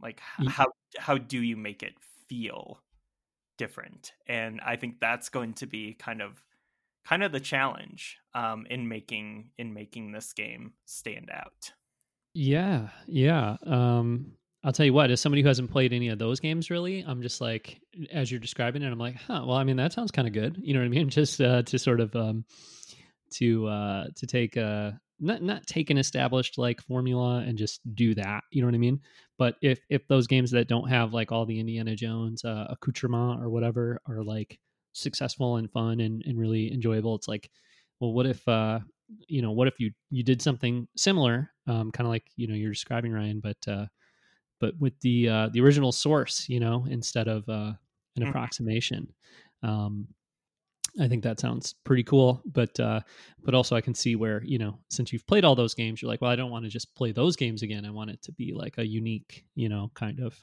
Like 0.00 0.20
h- 0.20 0.24
Ye- 0.38 0.54
how 0.54 0.68
how 0.98 1.18
do 1.18 1.42
you 1.42 1.56
make 1.56 1.82
it 1.82 1.94
feel 2.28 2.82
different? 3.58 4.14
And 4.28 4.60
i 4.62 4.76
think 4.76 5.00
that's 5.00 5.30
going 5.30 5.54
to 5.54 5.66
be 5.66 5.94
kind 5.94 6.22
of 6.22 6.44
kind 7.04 7.24
of 7.24 7.32
the 7.32 7.40
challenge 7.40 8.18
um 8.34 8.66
in 8.70 8.88
making 8.88 9.52
in 9.58 9.74
making 9.74 10.12
this 10.12 10.32
game 10.34 10.74
stand 10.86 11.30
out. 11.32 11.72
Yeah, 12.34 12.90
yeah. 13.06 13.56
Um, 13.62 14.37
I'll 14.64 14.72
tell 14.72 14.86
you 14.86 14.92
what, 14.92 15.10
as 15.10 15.20
somebody 15.20 15.42
who 15.42 15.48
hasn't 15.48 15.70
played 15.70 15.92
any 15.92 16.08
of 16.08 16.18
those 16.18 16.40
games 16.40 16.68
really, 16.68 17.04
I'm 17.06 17.22
just 17.22 17.40
like, 17.40 17.80
as 18.12 18.30
you're 18.30 18.40
describing 18.40 18.82
it, 18.82 18.90
I'm 18.90 18.98
like, 18.98 19.14
huh, 19.14 19.44
well, 19.46 19.56
I 19.56 19.62
mean, 19.62 19.76
that 19.76 19.92
sounds 19.92 20.10
kind 20.10 20.26
of 20.26 20.34
good. 20.34 20.56
You 20.60 20.74
know 20.74 20.80
what 20.80 20.86
I 20.86 20.88
mean? 20.88 21.10
Just 21.18 21.40
uh, 21.40 21.62
to 21.62 21.78
sort 21.78 22.00
of, 22.00 22.14
um, 22.16 22.44
to, 23.34 23.68
uh, 23.68 24.06
to 24.16 24.26
take 24.26 24.56
a, 24.56 24.98
not, 25.20 25.42
not 25.42 25.66
take 25.66 25.90
an 25.90 25.98
established 25.98 26.58
like 26.58 26.80
formula 26.82 27.38
and 27.38 27.58
just 27.58 27.80
do 27.94 28.14
that. 28.14 28.44
You 28.50 28.62
know 28.62 28.68
what 28.68 28.74
I 28.74 28.78
mean? 28.78 29.00
But 29.36 29.56
if, 29.62 29.80
if 29.88 30.06
those 30.06 30.26
games 30.26 30.52
that 30.52 30.68
don't 30.68 30.88
have 30.88 31.12
like 31.12 31.32
all 31.32 31.44
the 31.44 31.58
Indiana 31.58 31.94
Jones, 31.94 32.44
uh, 32.44 32.66
accoutrement 32.70 33.42
or 33.42 33.50
whatever 33.50 34.00
are 34.06 34.22
like 34.22 34.58
successful 34.92 35.56
and 35.56 35.70
fun 35.70 36.00
and, 36.00 36.22
and 36.24 36.38
really 36.38 36.72
enjoyable, 36.72 37.14
it's 37.14 37.28
like, 37.28 37.50
well, 38.00 38.12
what 38.12 38.26
if, 38.26 38.46
uh, 38.48 38.80
you 39.26 39.42
know, 39.42 39.52
what 39.52 39.68
if 39.68 39.78
you, 39.78 39.92
you 40.10 40.22
did 40.22 40.40
something 40.42 40.86
similar, 40.96 41.50
um, 41.66 41.90
kind 41.90 42.06
of 42.06 42.10
like, 42.12 42.24
you 42.36 42.46
know, 42.46 42.54
you're 42.54 42.72
describing 42.72 43.12
Ryan, 43.12 43.40
but, 43.40 43.56
uh, 43.66 43.86
but 44.60 44.78
with 44.78 44.98
the 45.00 45.28
uh, 45.28 45.48
the 45.52 45.60
original 45.60 45.92
source, 45.92 46.48
you 46.48 46.60
know, 46.60 46.86
instead 46.88 47.28
of 47.28 47.48
uh, 47.48 47.52
an 47.52 47.76
mm-hmm. 48.18 48.28
approximation. 48.28 49.12
Um, 49.62 50.08
I 51.00 51.06
think 51.06 51.22
that 51.22 51.38
sounds 51.38 51.74
pretty 51.84 52.02
cool, 52.02 52.42
but 52.46 52.78
uh, 52.80 53.00
but 53.44 53.54
also 53.54 53.76
I 53.76 53.80
can 53.80 53.94
see 53.94 54.16
where 54.16 54.42
you 54.44 54.58
know 54.58 54.78
since 54.90 55.12
you've 55.12 55.26
played 55.26 55.44
all 55.44 55.54
those 55.54 55.74
games, 55.74 56.02
you're 56.02 56.10
like, 56.10 56.20
well, 56.20 56.30
I 56.30 56.36
don't 56.36 56.50
want 56.50 56.64
to 56.64 56.70
just 56.70 56.94
play 56.94 57.12
those 57.12 57.36
games 57.36 57.62
again. 57.62 57.84
I 57.84 57.90
want 57.90 58.10
it 58.10 58.22
to 58.22 58.32
be 58.32 58.52
like 58.52 58.78
a 58.78 58.86
unique, 58.86 59.44
you 59.54 59.68
know, 59.68 59.90
kind 59.94 60.20
of 60.20 60.36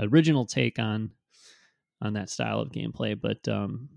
original 0.00 0.46
take 0.46 0.78
on 0.78 1.10
on 2.00 2.14
that 2.14 2.30
style 2.30 2.60
of 2.60 2.72
gameplay. 2.72 3.18
But 3.20 3.46
um, 3.48 3.88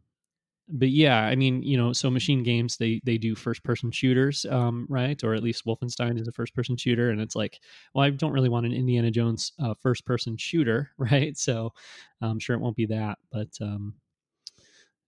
but 0.69 0.89
yeah, 0.89 1.21
I 1.21 1.35
mean, 1.35 1.63
you 1.63 1.77
know, 1.77 1.93
so 1.93 2.09
MachineGames 2.09 2.77
they 2.77 3.01
they 3.03 3.17
do 3.17 3.35
first 3.35 3.63
person 3.63 3.91
shooters, 3.91 4.45
um, 4.49 4.85
right? 4.89 5.21
Or 5.23 5.33
at 5.33 5.43
least 5.43 5.65
Wolfenstein 5.65 6.19
is 6.19 6.27
a 6.27 6.31
first 6.31 6.53
person 6.53 6.75
shooter, 6.75 7.09
and 7.09 7.21
it's 7.21 7.35
like, 7.35 7.59
well, 7.93 8.05
I 8.05 8.09
don't 8.09 8.33
really 8.33 8.49
want 8.49 8.65
an 8.65 8.73
Indiana 8.73 9.09
Jones 9.11 9.53
uh, 9.59 9.73
first 9.81 10.05
person 10.05 10.35
shooter, 10.37 10.91
right? 10.97 11.37
So 11.37 11.73
I'm 12.21 12.39
sure 12.39 12.55
it 12.55 12.61
won't 12.61 12.75
be 12.75 12.87
that, 12.87 13.17
but 13.31 13.49
um, 13.61 13.95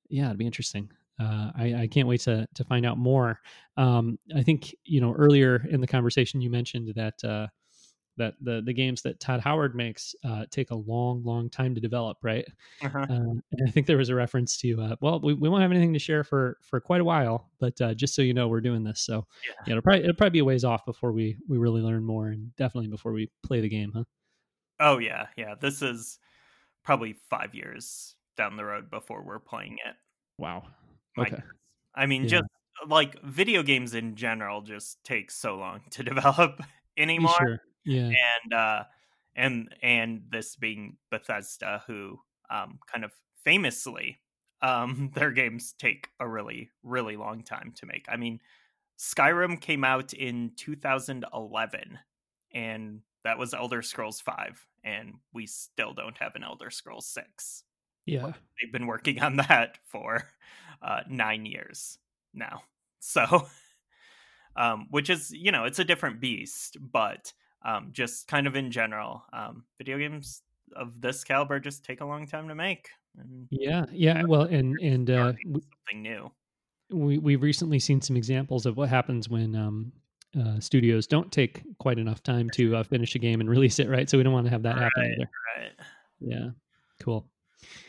yeah, 0.09 0.27
it'd 0.27 0.37
be 0.37 0.45
interesting. 0.45 0.89
Uh, 1.19 1.51
I, 1.53 1.75
I, 1.81 1.87
can't 1.87 2.07
wait 2.07 2.21
to 2.21 2.47
to 2.55 2.63
find 2.63 2.85
out 2.85 2.97
more. 2.97 3.41
Um, 3.75 4.17
I 4.33 4.41
think 4.41 4.73
you 4.85 5.01
know 5.01 5.13
earlier 5.13 5.67
in 5.69 5.81
the 5.81 5.87
conversation 5.87 6.39
you 6.39 6.49
mentioned 6.49 6.93
that 6.95 7.21
uh, 7.23 7.47
that 8.19 8.35
the 8.41 8.61
the 8.61 8.73
games 8.73 9.01
that 9.01 9.19
Todd 9.19 9.39
Howard 9.39 9.75
makes 9.75 10.13
uh, 10.23 10.45
take 10.51 10.69
a 10.69 10.75
long, 10.75 11.23
long 11.23 11.49
time 11.49 11.73
to 11.73 11.81
develop, 11.81 12.17
right? 12.21 12.45
Uh-huh. 12.83 12.99
Uh, 12.99 13.05
and 13.09 13.67
I 13.67 13.71
think 13.71 13.87
there 13.87 13.97
was 13.97 14.09
a 14.09 14.15
reference 14.15 14.57
to, 14.57 14.79
uh, 14.79 14.95
well, 15.01 15.19
we, 15.19 15.33
we 15.33 15.49
won't 15.49 15.61
have 15.61 15.71
anything 15.71 15.93
to 15.93 15.99
share 15.99 16.23
for 16.23 16.57
for 16.61 16.79
quite 16.79 17.01
a 17.01 17.03
while, 17.03 17.49
but 17.59 17.79
uh, 17.81 17.93
just 17.95 18.13
so 18.13 18.21
you 18.21 18.33
know, 18.33 18.47
we're 18.47 18.61
doing 18.61 18.83
this. 18.83 19.01
So 19.01 19.25
yeah, 19.47 19.53
yeah 19.65 19.71
it'll 19.71 19.81
probably 19.81 20.03
it'll 20.03 20.15
probably 20.15 20.31
be 20.31 20.39
a 20.39 20.45
ways 20.45 20.63
off 20.63 20.85
before 20.85 21.11
we 21.11 21.37
we 21.47 21.57
really 21.57 21.81
learn 21.81 22.03
more, 22.03 22.27
and 22.27 22.55
definitely 22.55 22.89
before 22.89 23.13
we 23.13 23.31
play 23.41 23.61
the 23.61 23.69
game, 23.69 23.91
huh? 23.95 24.03
Oh 24.79 24.99
yeah, 24.99 25.27
yeah. 25.35 25.55
This 25.59 25.81
is 25.81 26.19
probably 26.83 27.15
five 27.29 27.55
years 27.55 28.15
down 28.37 28.57
the 28.57 28.65
road 28.65 28.91
before 28.91 29.23
we're 29.23 29.39
playing 29.39 29.77
it. 29.85 29.95
Wow. 30.37 30.63
Okay. 31.17 31.41
I 31.95 32.05
mean, 32.05 32.23
yeah. 32.23 32.29
just 32.29 32.45
like 32.87 33.21
video 33.23 33.63
games 33.63 33.93
in 33.93 34.15
general 34.15 34.61
just 34.61 35.03
take 35.03 35.31
so 35.31 35.55
long 35.55 35.81
to 35.91 36.03
develop 36.03 36.61
anymore. 36.97 37.35
Sure 37.37 37.61
yeah. 37.89 38.11
and 38.43 38.53
uh 38.53 38.83
and 39.35 39.75
and 39.81 40.23
this 40.31 40.55
being 40.55 40.97
bethesda 41.09 41.83
who 41.87 42.19
um 42.49 42.79
kind 42.91 43.03
of 43.03 43.11
famously 43.43 44.19
um 44.61 45.11
their 45.15 45.31
games 45.31 45.73
take 45.77 46.09
a 46.19 46.27
really 46.27 46.69
really 46.83 47.17
long 47.17 47.43
time 47.43 47.73
to 47.75 47.85
make. 47.85 48.05
I 48.09 48.17
mean 48.17 48.39
skyrim 48.99 49.59
came 49.59 49.83
out 49.83 50.13
in 50.13 50.51
2011 50.57 51.99
and 52.53 53.01
that 53.23 53.37
was 53.37 53.53
elder 53.53 53.81
scrolls 53.81 54.19
5 54.19 54.67
and 54.83 55.13
we 55.33 55.45
still 55.45 55.93
don't 55.93 56.17
have 56.17 56.35
an 56.35 56.43
elder 56.43 56.69
scrolls 56.69 57.07
6 57.07 57.63
yeah. 58.05 58.31
They've 58.61 58.73
been 58.73 58.87
working 58.87 59.21
on 59.21 59.37
that 59.37 59.77
for 59.85 60.27
uh 60.81 61.01
9 61.09 61.45
years 61.45 61.97
now. 62.33 62.63
So 62.99 63.47
um 64.55 64.87
which 64.89 65.09
is 65.09 65.31
you 65.31 65.51
know 65.51 65.63
it's 65.63 65.79
a 65.79 65.85
different 65.85 66.19
beast 66.19 66.75
but 66.81 67.31
um, 67.63 67.89
just 67.91 68.27
kind 68.27 68.47
of 68.47 68.55
in 68.55 68.71
general, 68.71 69.23
um, 69.33 69.63
video 69.77 69.97
games 69.97 70.41
of 70.75 71.01
this 71.01 71.23
caliber 71.23 71.59
just 71.59 71.83
take 71.83 72.01
a 72.01 72.05
long 72.05 72.27
time 72.27 72.47
to 72.47 72.55
make. 72.55 72.89
And, 73.17 73.47
yeah, 73.49 73.85
yeah. 73.91 74.23
Well, 74.23 74.43
and 74.43 74.77
and 74.79 75.09
uh, 75.09 75.33
something 75.43 76.01
new. 76.01 76.31
We 76.91 77.17
we've 77.17 77.41
recently 77.41 77.79
seen 77.79 78.01
some 78.01 78.15
examples 78.15 78.65
of 78.65 78.77
what 78.77 78.89
happens 78.89 79.29
when 79.29 79.55
um, 79.55 79.91
uh, 80.39 80.59
studios 80.59 81.07
don't 81.07 81.31
take 81.31 81.63
quite 81.79 81.99
enough 81.99 82.21
time 82.23 82.49
to 82.51 82.77
uh, 82.77 82.83
finish 82.83 83.15
a 83.15 83.19
game 83.19 83.41
and 83.41 83.49
release 83.49 83.79
it, 83.79 83.89
right? 83.89 84.09
So 84.09 84.17
we 84.17 84.23
don't 84.23 84.33
want 84.33 84.45
to 84.45 84.51
have 84.51 84.63
that 84.63 84.75
right, 84.75 84.83
happen 84.83 85.15
either. 85.15 85.29
Right. 85.57 85.71
Yeah. 86.19 86.49
Cool. 86.99 87.25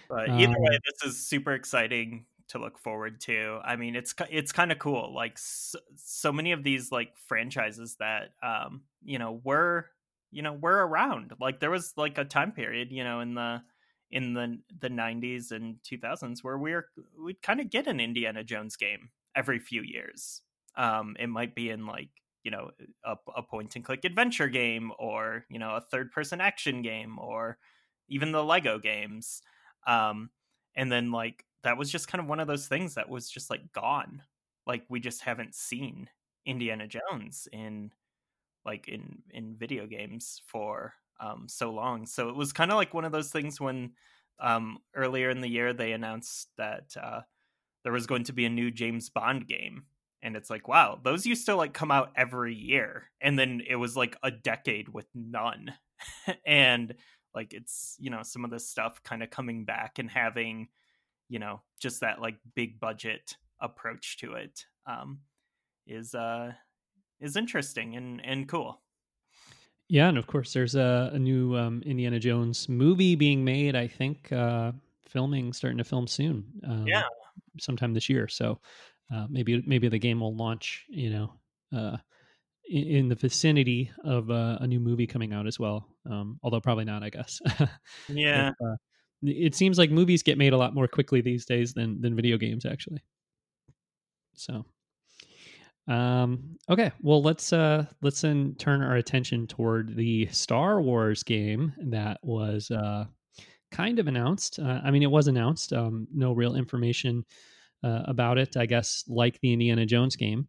But 0.09 0.29
either 0.29 0.55
way, 0.59 0.75
um, 0.75 0.81
this 0.85 1.13
is 1.13 1.27
super 1.27 1.53
exciting 1.53 2.27
to 2.51 2.59
look 2.59 2.79
forward 2.79 3.21
to. 3.23 3.61
I 3.65 3.77
mean, 3.77 3.97
it's 3.97 4.15
it's 4.31 4.53
kind 4.53 4.73
of 4.73 4.79
cool. 4.79 5.15
Like 5.15 5.39
so, 5.39 5.79
so, 5.97 6.33
many 6.33 6.53
of 6.53 6.63
these 6.63 6.93
like 6.93 7.17
franchises 7.29 7.97
that 7.99 8.33
um 8.43 8.83
you 9.03 9.19
know 9.19 9.41
were 9.45 9.87
you 10.31 10.43
know 10.43 10.53
were 10.53 10.87
around. 10.87 11.33
Like 11.41 11.61
there 11.61 11.71
was 11.71 11.95
like 11.97 12.19
a 12.19 12.25
time 12.25 12.53
period 12.53 12.93
you 12.93 13.05
know 13.05 13.21
in 13.21 13.35
the 13.35 13.63
in 14.11 14.35
the 14.35 14.59
the 14.81 14.89
90s 14.89 15.53
and 15.53 15.77
2000s 15.89 16.43
where 16.43 16.59
we're 16.59 16.89
we'd 17.23 17.43
kind 17.43 17.61
of 17.61 17.71
get 17.71 17.87
an 17.87 18.01
Indiana 18.01 18.43
Jones 18.43 18.77
game 18.77 19.11
every 19.35 19.59
few 19.59 19.83
years. 19.83 20.43
Um, 20.77 21.17
it 21.19 21.29
might 21.29 21.55
be 21.55 21.71
in 21.71 21.87
like 21.87 22.09
you 22.43 22.51
know 22.51 22.71
a, 23.05 23.17
a 23.37 23.43
point 23.43 23.77
and 23.77 23.85
click 23.85 24.05
adventure 24.05 24.49
game 24.49 24.93
or 24.99 25.45
you 25.49 25.59
know 25.59 25.77
a 25.77 25.81
third 25.81 26.11
person 26.11 26.41
action 26.41 26.83
game 26.83 27.19
or 27.19 27.59
even 28.09 28.33
the 28.33 28.45
Lego 28.45 28.79
games. 28.79 29.43
Um, 29.87 30.31
and 30.75 30.91
then 30.91 31.11
like 31.11 31.45
that 31.63 31.77
was 31.77 31.91
just 31.91 32.09
kind 32.09 32.21
of 32.21 32.29
one 32.29 32.41
of 32.41 32.47
those 32.49 32.67
things 32.67 32.95
that 32.95 33.09
was 33.09 33.31
just 33.31 33.51
like 33.51 33.73
gone. 33.73 34.23
Like 34.67 34.85
we 34.89 35.01
just 35.01 35.23
haven't 35.23 35.55
seen 35.55 36.09
Indiana 36.47 36.87
Jones 36.87 37.49
in 37.53 37.91
like 38.65 38.89
in 38.89 39.23
in 39.31 39.57
video 39.57 39.87
games 39.87 40.43
for 40.47 40.95
um 41.21 41.47
so 41.49 41.71
long. 41.73 42.07
So 42.07 42.29
it 42.29 42.37
was 42.37 42.53
kind 42.53 42.71
of 42.71 42.77
like 42.77 42.95
one 42.95 43.05
of 43.05 43.13
those 43.13 43.31
things 43.31 43.61
when 43.61 43.93
um 44.39 44.79
earlier 44.95 45.31
in 45.31 45.41
the 45.41 45.49
year 45.49 45.73
they 45.73 45.93
announced 45.93 46.49
that 46.57 46.95
uh 47.01 47.21
there 47.85 47.93
was 47.93 48.07
going 48.07 48.25
to 48.25 48.33
be 48.33 48.45
a 48.45 48.51
new 48.51 48.71
James 48.71 49.09
Bond 49.11 49.47
game 49.47 49.85
and 50.23 50.37
it's 50.37 50.51
like 50.51 50.69
wow 50.69 50.99
those 51.03 51.27
used 51.27 51.47
to 51.47 51.57
like 51.57 51.73
come 51.73 51.91
out 51.91 52.13
every 52.17 52.55
year 52.55 53.11
and 53.21 53.39
then 53.39 53.63
it 53.67 53.77
was 53.77 53.97
like 53.97 54.17
a 54.23 54.31
decade 54.31 54.89
with 54.89 55.07
none 55.15 55.73
and 56.47 56.95
like 57.35 57.53
it's 57.53 57.97
you 57.99 58.11
know 58.11 58.23
some 58.23 58.45
of 58.45 58.51
this 58.51 58.69
stuff 58.69 59.03
kind 59.03 59.23
of 59.23 59.31
coming 59.31 59.65
back 59.65 59.99
and 59.99 60.11
having 60.11 60.69
you 61.31 61.39
know 61.39 61.63
just 61.81 62.03
that 62.03 62.21
like 62.21 62.37
big 62.55 62.79
budget 62.79 63.37
approach 63.61 64.19
to 64.19 64.35
it 64.35 64.67
um, 64.87 65.21
is 65.87 66.15
uh 66.15 66.53
is 67.21 67.37
interesting 67.37 67.97
and 67.97 68.25
and 68.25 68.49
cool. 68.49 68.83
Yeah 69.89 70.09
and 70.09 70.19
of 70.19 70.27
course 70.27 70.53
there's 70.53 70.75
a, 70.75 71.11
a 71.15 71.19
new 71.19 71.57
um, 71.57 71.83
indiana 71.85 72.21
jones 72.21 72.69
movie 72.69 73.17
being 73.17 73.45
made 73.45 73.75
i 73.75 73.89
think 73.89 74.31
uh 74.31 74.71
filming 75.11 75.53
starting 75.53 75.79
to 75.79 75.85
film 75.85 76.07
soon 76.07 76.45
um, 76.67 76.87
yeah. 76.87 77.03
sometime 77.59 77.93
this 77.93 78.09
year. 78.09 78.29
So 78.29 78.61
uh, 79.13 79.27
maybe 79.29 79.63
maybe 79.67 79.89
the 79.89 79.99
game 79.99 80.21
will 80.21 80.37
launch 80.37 80.87
you 80.89 81.11
know 81.11 81.33
uh 81.77 81.97
in, 82.69 82.87
in 82.87 83.09
the 83.09 83.17
vicinity 83.17 83.91
of 84.05 84.31
uh, 84.31 84.59
a 84.61 84.67
new 84.67 84.79
movie 84.79 85.07
coming 85.07 85.33
out 85.33 85.49
as 85.49 85.59
well 85.59 85.89
um 86.09 86.39
although 86.43 86.61
probably 86.61 86.85
not 86.85 87.03
i 87.03 87.11
guess. 87.11 87.41
Yeah. 88.09 88.51
if, 88.51 88.55
uh, 88.65 88.77
it 89.23 89.55
seems 89.55 89.79
like 89.79 89.91
movies 89.91 90.23
get 90.23 90.39
made 90.39 90.53
a 90.53 90.59
lot 90.59 90.75
more 90.75 90.89
quickly 90.89 91.21
these 91.21 91.45
days 91.45 91.75
than 91.75 92.01
than 92.01 92.17
video 92.17 92.39
games 92.39 92.65
actually. 92.65 93.03
So 94.35 94.65
um 95.89 96.57
okay 96.69 96.93
well 97.01 97.23
let's 97.23 97.53
uh 97.53 97.85
let's 98.03 98.21
then 98.21 98.55
turn 98.59 98.83
our 98.83 98.97
attention 98.97 99.47
toward 99.47 99.97
the 99.97 100.27
star 100.27 100.81
wars 100.81 101.23
game 101.23 101.73
that 101.79 102.19
was 102.23 102.71
uh 102.71 103.05
kind 103.73 103.99
of 103.99 104.07
announced. 104.07 104.59
Uh, 104.59 104.81
i 104.85 104.91
mean 104.91 105.03
it 105.03 105.11
was 105.11 105.27
announced 105.27 105.73
um 105.73 106.07
no 106.15 106.33
real 106.33 106.55
information 106.55 107.25
uh, 107.83 108.03
about 108.07 108.37
it 108.39 108.57
i 108.57 108.67
guess 108.67 109.05
like 109.09 109.41
the 109.41 109.53
indiana 109.53 109.87
jones 109.87 110.17
game. 110.17 110.47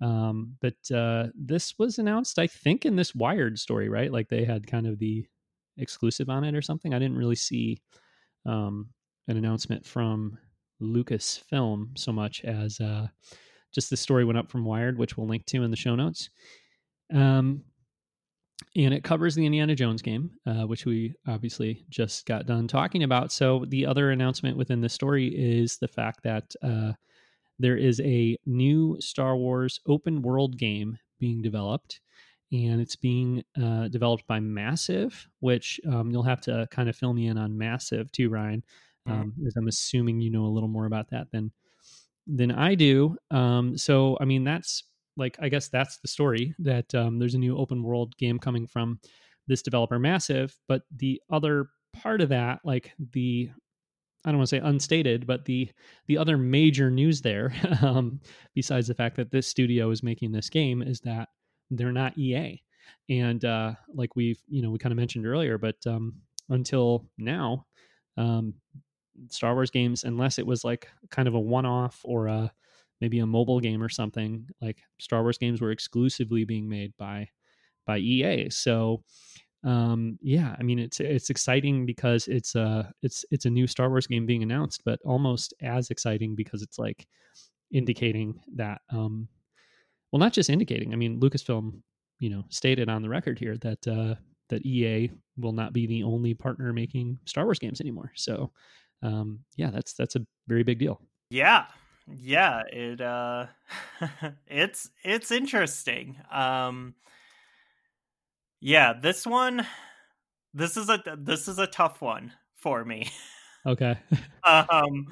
Um 0.00 0.56
but 0.60 0.90
uh 0.94 1.26
this 1.34 1.74
was 1.78 1.98
announced 1.98 2.38
i 2.38 2.46
think 2.46 2.86
in 2.86 2.96
this 2.96 3.14
wired 3.14 3.58
story 3.58 3.88
right? 3.88 4.10
Like 4.10 4.28
they 4.28 4.44
had 4.44 4.66
kind 4.66 4.86
of 4.86 4.98
the 4.98 5.26
exclusive 5.76 6.28
on 6.30 6.44
it 6.44 6.54
or 6.54 6.62
something? 6.62 6.94
I 6.94 6.98
didn't 6.98 7.18
really 7.18 7.36
see 7.36 7.78
um, 8.46 8.88
an 9.28 9.36
announcement 9.36 9.84
from 9.86 10.38
Lucasfilm 10.80 11.98
so 11.98 12.12
much 12.12 12.42
as 12.44 12.80
uh, 12.80 13.06
just 13.72 13.90
the 13.90 13.96
story 13.96 14.24
went 14.24 14.38
up 14.38 14.50
from 14.50 14.64
Wired, 14.64 14.98
which 14.98 15.16
we'll 15.16 15.28
link 15.28 15.46
to 15.46 15.62
in 15.62 15.70
the 15.70 15.76
show 15.76 15.94
notes. 15.94 16.30
Um, 17.12 17.62
and 18.76 18.94
it 18.94 19.04
covers 19.04 19.34
the 19.34 19.46
Indiana 19.46 19.74
Jones 19.74 20.02
game, 20.02 20.30
uh, 20.46 20.64
which 20.66 20.84
we 20.84 21.14
obviously 21.26 21.84
just 21.88 22.26
got 22.26 22.46
done 22.46 22.68
talking 22.68 23.02
about. 23.02 23.32
So 23.32 23.64
the 23.68 23.86
other 23.86 24.10
announcement 24.10 24.56
within 24.56 24.80
the 24.80 24.88
story 24.88 25.28
is 25.28 25.78
the 25.78 25.88
fact 25.88 26.22
that 26.24 26.54
uh, 26.62 26.92
there 27.58 27.76
is 27.76 28.00
a 28.00 28.36
new 28.46 28.96
Star 29.00 29.36
Wars 29.36 29.80
open 29.86 30.22
world 30.22 30.58
game 30.58 30.98
being 31.18 31.42
developed, 31.42 32.00
and 32.52 32.80
it's 32.80 32.96
being 32.96 33.44
uh, 33.60 33.88
developed 33.88 34.26
by 34.26 34.40
Massive, 34.40 35.28
which 35.40 35.80
um, 35.88 36.10
you'll 36.10 36.22
have 36.24 36.40
to 36.42 36.66
kind 36.70 36.88
of 36.88 36.96
fill 36.96 37.12
me 37.14 37.26
in 37.28 37.38
on 37.38 37.56
Massive 37.56 38.10
too, 38.12 38.28
Ryan, 38.30 38.64
Mhm. 39.08 39.12
um, 39.12 39.34
as 39.46 39.54
I'm 39.56 39.68
assuming 39.68 40.20
you 40.20 40.30
know 40.30 40.44
a 40.44 40.52
little 40.54 40.68
more 40.68 40.86
about 40.86 41.08
that 41.10 41.30
than 41.30 41.52
than 42.26 42.50
I 42.52 42.74
do. 42.74 43.16
Um, 43.30 43.76
so, 43.76 44.16
I 44.20 44.24
mean, 44.24 44.44
that's 44.44 44.84
like 45.16 45.36
I 45.40 45.48
guess 45.48 45.68
that's 45.68 45.98
the 45.98 46.08
story 46.08 46.54
that 46.60 46.94
um, 46.94 47.18
there's 47.18 47.34
a 47.34 47.38
new 47.38 47.56
open 47.56 47.82
world 47.82 48.16
game 48.16 48.38
coming 48.38 48.66
from 48.66 49.00
this 49.48 49.62
developer, 49.62 49.98
Massive. 49.98 50.56
But 50.68 50.82
the 50.94 51.20
other 51.30 51.70
part 51.92 52.20
of 52.20 52.28
that, 52.28 52.60
like 52.64 52.92
the 53.12 53.50
I 54.24 54.30
don't 54.30 54.38
want 54.38 54.50
to 54.50 54.56
say 54.56 54.60
unstated, 54.62 55.26
but 55.26 55.44
the 55.46 55.70
the 56.06 56.18
other 56.18 56.36
major 56.36 56.90
news 56.90 57.22
there, 57.22 57.52
um, 57.82 58.20
besides 58.54 58.86
the 58.88 58.94
fact 58.94 59.16
that 59.16 59.30
this 59.30 59.46
studio 59.46 59.90
is 59.90 60.02
making 60.02 60.32
this 60.32 60.50
game, 60.50 60.82
is 60.82 61.00
that 61.00 61.28
they're 61.70 61.92
not 61.92 62.16
EA, 62.18 62.62
and 63.08 63.44
uh, 63.44 63.74
like 63.94 64.16
we've 64.16 64.40
you 64.48 64.62
know 64.62 64.70
we 64.70 64.78
kind 64.78 64.92
of 64.92 64.96
mentioned 64.96 65.26
earlier, 65.26 65.58
but 65.58 65.76
um, 65.86 66.14
until 66.48 67.06
now, 67.18 67.66
um, 68.16 68.54
Star 69.28 69.54
Wars 69.54 69.70
games, 69.70 70.04
unless 70.04 70.38
it 70.38 70.46
was 70.46 70.64
like 70.64 70.88
kind 71.10 71.28
of 71.28 71.34
a 71.34 71.40
one 71.40 71.66
off 71.66 72.00
or 72.04 72.26
a 72.26 72.52
maybe 73.00 73.18
a 73.20 73.26
mobile 73.26 73.60
game 73.60 73.82
or 73.82 73.88
something, 73.88 74.46
like 74.60 74.82
Star 74.98 75.22
Wars 75.22 75.38
games 75.38 75.60
were 75.60 75.70
exclusively 75.70 76.44
being 76.44 76.68
made 76.68 76.92
by 76.98 77.28
by 77.86 77.98
EA. 77.98 78.50
So 78.50 79.02
um 79.64 80.18
yeah 80.22 80.56
i 80.58 80.62
mean 80.62 80.78
it's 80.78 81.00
it's 81.00 81.28
exciting 81.28 81.84
because 81.84 82.28
it's 82.28 82.54
a 82.54 82.90
it's 83.02 83.26
it's 83.30 83.44
a 83.44 83.50
new 83.50 83.66
star 83.66 83.90
wars 83.90 84.06
game 84.06 84.24
being 84.24 84.42
announced 84.42 84.82
but 84.86 84.98
almost 85.04 85.52
as 85.60 85.90
exciting 85.90 86.34
because 86.34 86.62
it's 86.62 86.78
like 86.78 87.06
indicating 87.70 88.40
that 88.54 88.80
um 88.90 89.28
well 90.12 90.20
not 90.20 90.32
just 90.32 90.50
indicating 90.50 90.92
i 90.92 90.96
mean 90.96 91.20
lucasfilm 91.20 91.80
you 92.18 92.30
know 92.30 92.44
stated 92.48 92.88
on 92.88 93.02
the 93.02 93.08
record 93.08 93.38
here 93.38 93.56
that 93.58 93.86
uh 93.86 94.14
that 94.48 94.64
ea 94.66 95.10
will 95.36 95.52
not 95.52 95.72
be 95.72 95.86
the 95.86 96.02
only 96.02 96.34
partner 96.34 96.72
making 96.72 97.18
star 97.24 97.44
wars 97.44 97.58
games 97.58 97.80
anymore 97.80 98.12
so 98.14 98.50
um 99.02 99.40
yeah 99.56 99.70
that's 99.70 99.92
that's 99.94 100.16
a 100.16 100.26
very 100.48 100.62
big 100.62 100.78
deal 100.78 101.00
Yeah. 101.30 101.66
Yeah, 102.12 102.62
it 102.72 103.00
uh 103.00 103.46
it's 104.46 104.90
it's 105.04 105.30
interesting. 105.30 106.16
Um 106.30 106.94
yeah, 108.60 108.92
this 108.92 109.26
one 109.26 109.66
this 110.54 110.76
is 110.76 110.88
a 110.88 111.02
this 111.18 111.48
is 111.48 111.58
a 111.58 111.66
tough 111.66 112.00
one 112.00 112.32
for 112.56 112.84
me. 112.84 113.10
okay 113.66 113.98
Um 114.46 115.06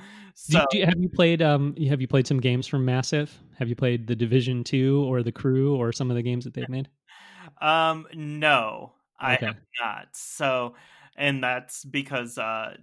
do, 0.49 0.61
so 0.61 0.65
do, 0.71 0.81
have 0.85 0.99
you 0.99 1.09
played 1.09 1.43
um 1.43 1.75
have 1.89 2.01
you 2.01 2.09
played 2.09 2.27
some 2.27 2.41
games 2.41 2.67
from 2.67 2.85
massive 2.85 3.39
have 3.59 3.69
you 3.69 3.77
played 3.77 4.07
the 4.07 4.17
division 4.17 4.65
2 4.65 5.05
or 5.05 5.23
the 5.23 5.33
crew 5.33 5.77
or 5.77 5.93
some 5.93 6.11
of 6.11 6.17
the 6.17 6.23
games 6.23 6.45
that 6.45 6.55
they've 6.55 6.69
made 6.69 6.89
um 7.61 8.07
no, 8.15 8.95
I 9.19 9.33
Okay. 9.33 9.47
have 9.47 9.57
not. 9.81 10.09
So 10.15 10.75
and 11.17 11.43
that's 11.43 11.85
because 11.85 12.39
uh 12.39 12.77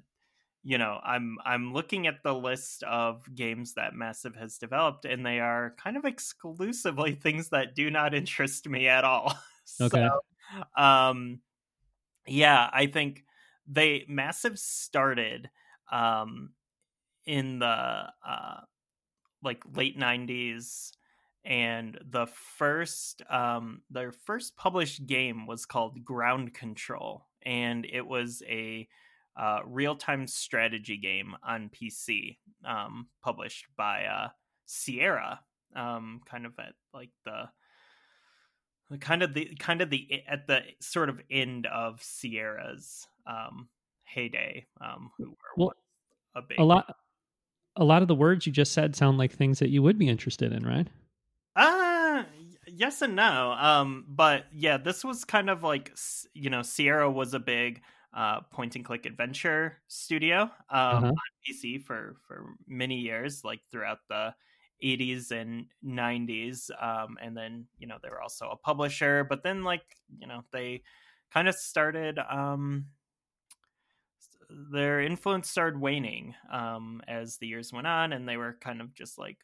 you 0.63 0.78
know, 0.78 0.99
I'm 1.03 1.38
I'm 1.45 1.74
looking 1.74 2.07
at 2.07 2.24
the 2.24 2.36
list 2.36 2.84
of 2.84 3.24
games 3.36 3.76
that 3.76 3.93
Massive 3.95 4.36
has 4.36 4.57
developed 4.59 5.05
and 5.05 5.26
they 5.26 5.39
are 5.39 5.76
kind 5.78 5.97
of 5.97 6.05
exclusively 6.05 7.13
things 7.16 7.49
that 7.49 7.76
do 7.76 7.91
not 7.91 8.13
interest 8.16 8.70
me 8.70 8.88
at 8.89 9.05
all. 9.05 9.34
Okay. 9.82 10.09
So 10.09 10.22
um 10.78 11.41
yeah, 12.28 12.70
I 12.74 12.88
think 12.88 13.24
they 13.68 14.05
Massive 14.07 14.59
started 14.59 15.49
um 15.91 16.51
in 17.26 17.59
the 17.59 17.66
uh 17.66 18.61
like 19.43 19.63
late 19.76 19.97
90s 19.99 20.91
and 21.43 21.99
the 22.09 22.28
first 22.57 23.22
um 23.30 23.82
their 23.89 24.11
first 24.11 24.55
published 24.57 25.05
game 25.05 25.45
was 25.47 25.66
called 25.66 26.03
Ground 26.03 26.53
Control 26.53 27.26
and 27.43 27.86
it 27.86 28.05
was 28.05 28.41
a 28.47 28.88
uh, 29.38 29.59
real-time 29.66 30.28
strategy 30.28 30.97
game 30.97 31.36
on 31.43 31.70
PC 31.70 32.38
um 32.66 33.07
published 33.22 33.66
by 33.78 34.05
uh 34.05 34.30
Sierra 34.66 35.41
um 35.76 36.22
kind 36.26 36.45
of 36.45 36.53
at 36.57 36.74
like 36.93 37.11
the 37.26 37.49
kind 39.00 39.24
of 39.24 39.34
the 39.34 39.56
kind 39.60 39.82
of 39.82 39.90
the 39.90 40.24
at 40.28 40.48
the 40.48 40.62
sort 40.82 41.10
of 41.10 41.22
end 41.30 41.66
of 41.68 42.02
Sierra's 42.04 43.08
um 43.26 43.70
heyday 44.04 44.68
um 44.82 45.12
who 45.18 45.32
were 45.32 45.36
Well, 45.56 45.74
a 46.36 46.42
big 46.44 46.60
a 46.60 46.66
lot 46.66 46.96
a 47.78 47.86
lot 47.86 48.02
of 48.04 48.08
the 48.10 48.16
words 48.16 48.46
you 48.48 48.54
just 48.54 48.74
said 48.74 48.96
sound 48.96 49.18
like 49.20 49.34
things 49.34 49.60
that 49.60 49.70
you 49.70 49.84
would 49.84 50.00
be 50.00 50.10
interested 50.10 50.54
in 50.54 50.66
right 50.66 50.90
Uh 51.56 52.26
yes 52.68 53.02
and 53.02 53.16
no. 53.16 53.52
Um 53.54 54.06
but 54.10 54.46
yeah, 54.54 54.78
this 54.78 55.04
was 55.04 55.24
kind 55.26 55.50
of 55.50 55.64
like 55.64 55.96
you 56.34 56.50
know, 56.50 56.62
Sierra 56.62 57.10
was 57.10 57.34
a 57.34 57.40
big 57.40 57.84
uh 58.14 58.42
point 58.42 58.76
and 58.76 58.86
click 58.86 59.06
adventure 59.06 59.82
studio 59.88 60.44
um 60.70 60.80
Uh-huh. 60.92 61.16
on 61.18 61.30
PC 61.46 61.78
for 61.80 62.18
for 62.28 62.56
many 62.68 63.00
years 63.00 63.44
like 63.44 63.62
throughout 63.72 64.00
the 64.10 64.36
80s 64.86 65.32
and 65.32 65.68
90s 65.82 66.72
um 66.80 67.18
and 67.22 67.36
then, 67.38 67.68
you 67.78 67.88
know, 67.88 67.98
they 68.02 68.10
were 68.10 68.22
also 68.22 68.50
a 68.50 68.58
publisher, 68.58 69.24
but 69.24 69.44
then 69.44 69.64
like, 69.64 69.98
you 70.20 70.28
know, 70.28 70.44
they 70.52 70.84
kind 71.32 71.48
of 71.48 71.56
started 71.56 72.20
um 72.20 72.88
their 74.50 75.02
influence 75.02 75.50
started 75.50 75.80
waning 75.80 76.36
um 76.52 77.02
as 77.08 77.38
the 77.38 77.48
years 77.48 77.74
went 77.74 77.88
on 77.88 78.14
and 78.14 78.28
they 78.30 78.38
were 78.38 78.54
kind 78.62 78.80
of 78.82 78.94
just 78.94 79.18
like 79.18 79.40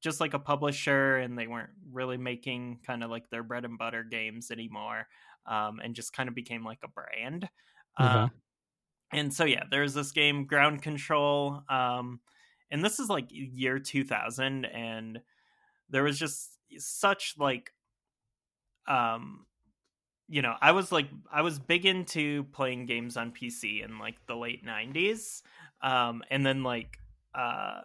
just 0.00 0.20
like 0.20 0.34
a 0.34 0.38
publisher 0.38 1.16
and 1.16 1.38
they 1.38 1.46
weren't 1.46 1.70
really 1.90 2.16
making 2.16 2.78
kind 2.84 3.02
of 3.02 3.10
like 3.10 3.28
their 3.30 3.42
bread 3.42 3.64
and 3.64 3.78
butter 3.78 4.04
games 4.04 4.50
anymore 4.50 5.08
um, 5.46 5.80
and 5.80 5.94
just 5.94 6.12
kind 6.12 6.28
of 6.28 6.34
became 6.34 6.62
like 6.62 6.80
a 6.84 6.88
brand 6.88 7.48
Okay. 8.00 8.26
um, 8.26 8.42
and 9.12 9.34
so 9.34 9.44
yeah 9.44 9.64
there's 9.70 9.94
this 9.94 10.12
game 10.12 10.46
ground 10.46 10.82
control 10.82 11.62
um, 11.68 12.20
and 12.74 12.84
this 12.84 12.98
is 12.98 13.08
like 13.08 13.26
year 13.30 13.78
2000 13.78 14.64
and 14.64 15.20
there 15.90 16.02
was 16.02 16.18
just 16.18 16.58
such 16.76 17.36
like 17.38 17.72
um 18.88 19.46
you 20.28 20.42
know 20.42 20.56
i 20.60 20.72
was 20.72 20.90
like 20.90 21.08
i 21.32 21.40
was 21.40 21.60
big 21.60 21.86
into 21.86 22.42
playing 22.52 22.84
games 22.84 23.16
on 23.16 23.30
pc 23.30 23.84
in 23.84 24.00
like 24.00 24.16
the 24.26 24.34
late 24.34 24.66
90s 24.66 25.42
um 25.82 26.24
and 26.30 26.44
then 26.44 26.64
like 26.64 26.98
uh 27.36 27.80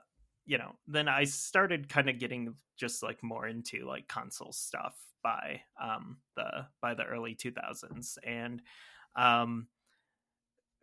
you 0.48 0.58
know 0.58 0.72
then 0.88 1.08
i 1.08 1.24
started 1.24 1.88
kind 1.88 2.10
of 2.10 2.18
getting 2.18 2.56
just 2.76 3.04
like 3.04 3.22
more 3.22 3.48
into 3.48 3.86
like 3.86 4.08
console 4.08 4.52
stuff 4.52 4.96
by 5.24 5.62
um 5.80 6.18
the 6.36 6.66
by 6.82 6.96
the 6.96 7.04
early 7.04 7.36
2000s 7.36 8.18
and 8.26 8.64
um 9.16 9.68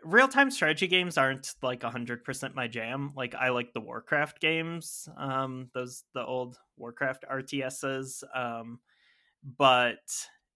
real-time 0.04 0.50
strategy 0.50 0.86
games 0.86 1.18
aren't 1.18 1.54
like 1.62 1.80
100% 1.80 2.54
my 2.54 2.68
jam. 2.68 3.12
Like 3.16 3.34
i 3.34 3.48
like 3.50 3.72
the 3.72 3.80
warcraft 3.80 4.40
games 4.40 5.08
um 5.16 5.68
those 5.74 6.04
the 6.14 6.24
old 6.24 6.58
warcraft 6.76 7.24
rts's 7.30 8.22
um 8.34 8.78
but 9.58 9.98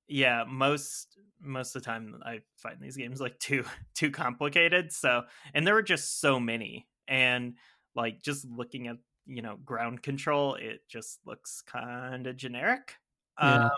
yeah 0.08 0.44
most 0.48 1.18
most 1.40 1.74
of 1.76 1.82
the 1.82 1.86
time 1.86 2.20
i 2.24 2.40
find 2.56 2.78
these 2.80 2.96
games 2.96 3.20
like 3.20 3.38
too 3.38 3.64
too 3.94 4.10
complicated 4.10 4.92
so 4.92 5.22
and 5.54 5.66
there 5.66 5.74
were 5.74 5.82
just 5.82 6.20
so 6.20 6.40
many 6.40 6.86
and 7.08 7.54
like 7.94 8.20
just 8.22 8.44
looking 8.44 8.88
at 8.88 8.96
you 9.26 9.42
know 9.42 9.56
ground 9.64 10.02
control 10.02 10.54
it 10.54 10.80
just 10.88 11.20
looks 11.26 11.62
kind 11.62 12.26
of 12.26 12.36
generic. 12.36 12.96
Yeah. 13.40 13.64
um 13.64 13.70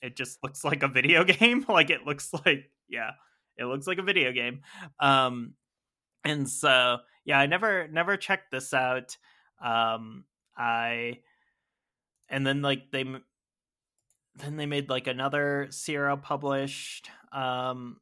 it 0.00 0.16
just 0.16 0.38
looks 0.42 0.64
like 0.64 0.82
a 0.82 0.88
video 0.88 1.24
game 1.38 1.64
like 1.68 1.90
it 1.90 2.06
looks 2.06 2.32
like 2.46 2.70
yeah 2.88 3.12
it 3.58 3.64
looks 3.64 3.86
like 3.86 3.98
a 3.98 4.02
video 4.02 4.32
game 4.32 4.60
um 5.00 5.54
and 6.24 6.48
so 6.48 6.98
yeah 7.24 7.38
i 7.38 7.46
never 7.46 7.88
never 7.88 8.16
checked 8.16 8.50
this 8.50 8.72
out 8.74 9.16
um 9.62 10.24
i 10.56 11.18
and 12.28 12.46
then 12.46 12.62
like 12.62 12.90
they 12.90 13.04
then 14.36 14.56
they 14.56 14.64
made 14.64 14.88
like 14.88 15.06
another 15.06 15.66
Sierra 15.70 16.16
published 16.16 17.10
um 17.32 17.98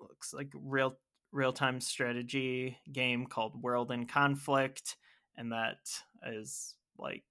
looks 0.00 0.32
like 0.32 0.48
real 0.54 0.96
real 1.32 1.52
time 1.52 1.80
strategy 1.80 2.78
game 2.90 3.26
called 3.26 3.62
World 3.62 3.90
in 3.90 4.06
Conflict 4.06 4.96
and 5.36 5.52
that 5.52 5.78
is 6.26 6.74
like 6.98 7.24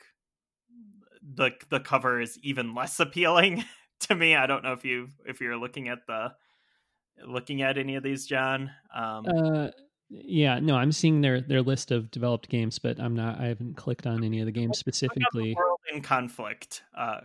the 1.36 1.52
the 1.70 1.80
cover 1.80 2.20
is 2.20 2.38
even 2.44 2.76
less 2.76 3.00
appealing 3.00 3.64
to 4.02 4.16
me. 4.16 4.36
I 4.36 4.46
don't 4.46 4.64
know 4.64 4.74
if 4.74 4.86
you 4.86 5.10
if 5.26 5.42
you're 5.42 5.58
looking 5.58 5.88
at 5.88 6.06
the 6.08 6.34
looking 7.26 7.62
at 7.62 7.78
any 7.78 7.96
of 7.96 8.04
these 8.04 8.26
John. 8.26 8.72
Um 8.96 9.26
Uh, 9.28 9.70
yeah, 10.10 10.60
no, 10.60 10.76
I'm 10.76 10.92
seeing 10.92 11.22
their 11.22 11.42
their 11.42 11.62
list 11.62 11.92
of 11.92 12.12
developed 12.12 12.50
games, 12.50 12.78
but 12.80 13.00
I'm 13.00 13.16
not. 13.16 13.40
I 13.40 13.46
haven't 13.46 13.76
clicked 13.78 14.06
on 14.06 14.24
any 14.24 14.40
of 14.42 14.46
the 14.46 14.52
games 14.52 14.78
specifically. 14.78 15.54
World 15.56 15.80
in 15.94 16.02
Conflict 16.02 16.84
uh 16.96 17.22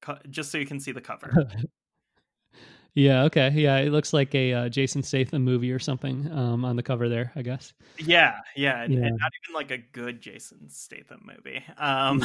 co- 0.00 0.18
just 0.30 0.50
so 0.50 0.58
you 0.58 0.66
can 0.66 0.78
see 0.78 0.92
the 0.92 1.00
cover. 1.00 1.32
yeah, 2.94 3.24
okay, 3.24 3.50
yeah, 3.54 3.78
it 3.78 3.90
looks 3.90 4.12
like 4.12 4.34
a 4.34 4.52
uh, 4.52 4.68
Jason 4.68 5.02
Statham 5.02 5.42
movie 5.42 5.72
or 5.72 5.78
something 5.78 6.30
um, 6.30 6.64
on 6.64 6.76
the 6.76 6.82
cover 6.82 7.08
there. 7.08 7.32
I 7.34 7.42
guess. 7.42 7.72
yeah, 7.98 8.36
yeah, 8.54 8.82
and, 8.82 8.94
Yeah. 8.94 9.06
and 9.06 9.18
not 9.18 9.32
even 9.44 9.54
like 9.54 9.70
a 9.70 9.78
good 9.78 10.20
Jason 10.20 10.68
Statham 10.68 11.24
movie. 11.24 11.64
Um 11.78 12.20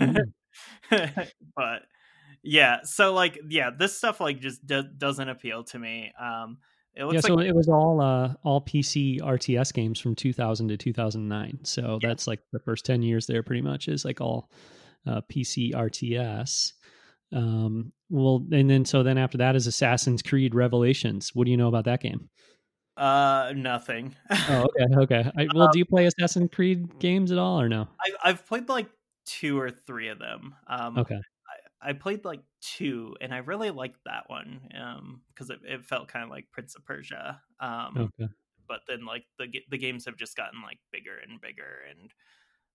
Mm. 0.00 0.16
Mm. 0.90 1.28
but 1.56 1.82
yeah. 2.42 2.78
So 2.84 3.12
like, 3.14 3.38
yeah, 3.48 3.70
this 3.76 3.96
stuff 3.96 4.20
like 4.20 4.40
just 4.40 4.66
do- 4.66 4.82
doesn't 4.96 5.28
appeal 5.28 5.64
to 5.64 5.78
me. 5.78 6.12
Um, 6.20 6.58
it 6.94 7.04
looks 7.04 7.14
yeah, 7.14 7.20
so 7.22 7.34
like 7.34 7.46
it 7.46 7.54
was 7.54 7.68
all 7.68 8.00
uh, 8.00 8.34
all 8.44 8.60
PC 8.60 9.20
RTS 9.20 9.72
games 9.72 9.98
from 9.98 10.14
2000 10.14 10.68
to 10.68 10.76
2009. 10.76 11.60
So 11.64 11.98
Yeah. 12.02 12.08
that's 12.08 12.26
like 12.26 12.40
the 12.52 12.58
first 12.60 12.84
10 12.84 13.02
years 13.02 13.26
there, 13.26 13.42
pretty 13.42 13.62
much 13.62 13.88
is 13.88 14.04
like 14.04 14.20
all 14.20 14.50
uh, 15.06 15.22
PC 15.32 15.72
RTS. 15.72 16.72
Um, 17.34 17.92
well, 18.10 18.44
and 18.52 18.68
then 18.68 18.84
so 18.84 19.02
then 19.02 19.16
after 19.16 19.38
that 19.38 19.56
is 19.56 19.66
Assassin's 19.66 20.20
Creed 20.20 20.54
Revelations. 20.54 21.30
What 21.34 21.46
do 21.46 21.50
you 21.50 21.56
know 21.56 21.68
about 21.68 21.84
that 21.86 22.02
game? 22.02 22.28
uh 22.94 23.54
nothing. 23.56 24.14
Oh, 24.30 24.66
okay, 24.78 24.96
okay. 25.22 25.30
I, 25.34 25.46
well, 25.54 25.70
do 25.72 25.78
you 25.78 25.86
play 25.86 26.04
Assassin's 26.04 26.50
Creed 26.54 26.98
games 26.98 27.32
at 27.32 27.38
all 27.38 27.58
or 27.58 27.66
no? 27.70 27.88
I, 27.98 28.28
I've 28.30 28.46
played 28.46 28.68
like 28.68 28.90
two 29.24 29.58
or 29.58 29.70
three 29.70 30.08
of 30.08 30.18
them. 30.18 30.54
Um, 30.66 30.98
Okay, 30.98 31.18
I, 31.84 31.92
played 31.92 32.24
like 32.24 32.42
two, 32.60 33.16
and 33.20 33.32
I 33.32 33.38
really 33.38 33.70
liked 33.70 34.00
that 34.04 34.24
one 34.28 34.60
um, 34.80 35.22
because 35.28 35.50
it, 35.50 35.60
it 35.64 35.84
felt 35.84 36.08
kind 36.08 36.24
of 36.24 36.30
like 36.30 36.46
Prince 36.52 36.74
of 36.74 36.84
Persia. 36.84 37.40
Um, 37.60 38.10
okay. 38.20 38.30
But 38.68 38.80
then 38.88 39.04
like 39.04 39.24
the 39.38 39.46
the 39.70 39.78
games 39.78 40.06
have 40.06 40.16
just 40.16 40.36
gotten 40.36 40.62
like 40.62 40.78
bigger 40.92 41.16
and 41.28 41.40
bigger 41.40 41.80
and 41.90 42.10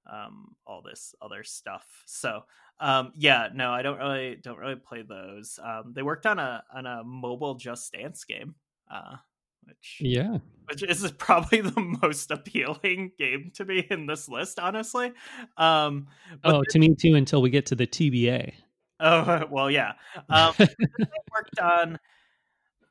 um, 0.09 0.55
all 0.65 0.81
this 0.81 1.15
other 1.21 1.43
stuff. 1.43 1.85
So 2.05 2.43
um, 2.79 3.13
yeah, 3.15 3.49
no, 3.53 3.71
I 3.71 3.81
don't 3.81 3.97
really 3.97 4.35
don't 4.35 4.59
really 4.59 4.75
play 4.75 5.03
those. 5.07 5.59
Um, 5.63 5.93
they 5.95 6.03
worked 6.03 6.25
on 6.25 6.39
a 6.39 6.63
on 6.73 6.85
a 6.85 7.03
mobile 7.03 7.55
Just 7.55 7.93
Dance 7.93 8.23
game. 8.25 8.55
Uh, 8.89 9.17
which 9.67 9.97
Yeah. 9.99 10.37
which 10.69 10.83
is 10.83 11.11
probably 11.17 11.61
the 11.61 11.97
most 12.01 12.31
appealing 12.31 13.11
game 13.17 13.51
to 13.55 13.65
me 13.65 13.85
in 13.89 14.05
this 14.05 14.29
list, 14.29 14.59
honestly. 14.59 15.13
Um, 15.57 16.07
Oh, 16.43 16.63
to 16.69 16.79
me 16.79 16.95
too. 16.95 17.15
Until 17.15 17.41
we 17.41 17.49
get 17.49 17.67
to 17.67 17.75
the 17.75 17.87
TBA. 17.87 18.53
Oh 18.99 19.45
well, 19.51 19.69
yeah. 19.69 19.93
Um, 20.29 20.53
they 20.59 20.65
worked 21.33 21.59
on 21.59 21.99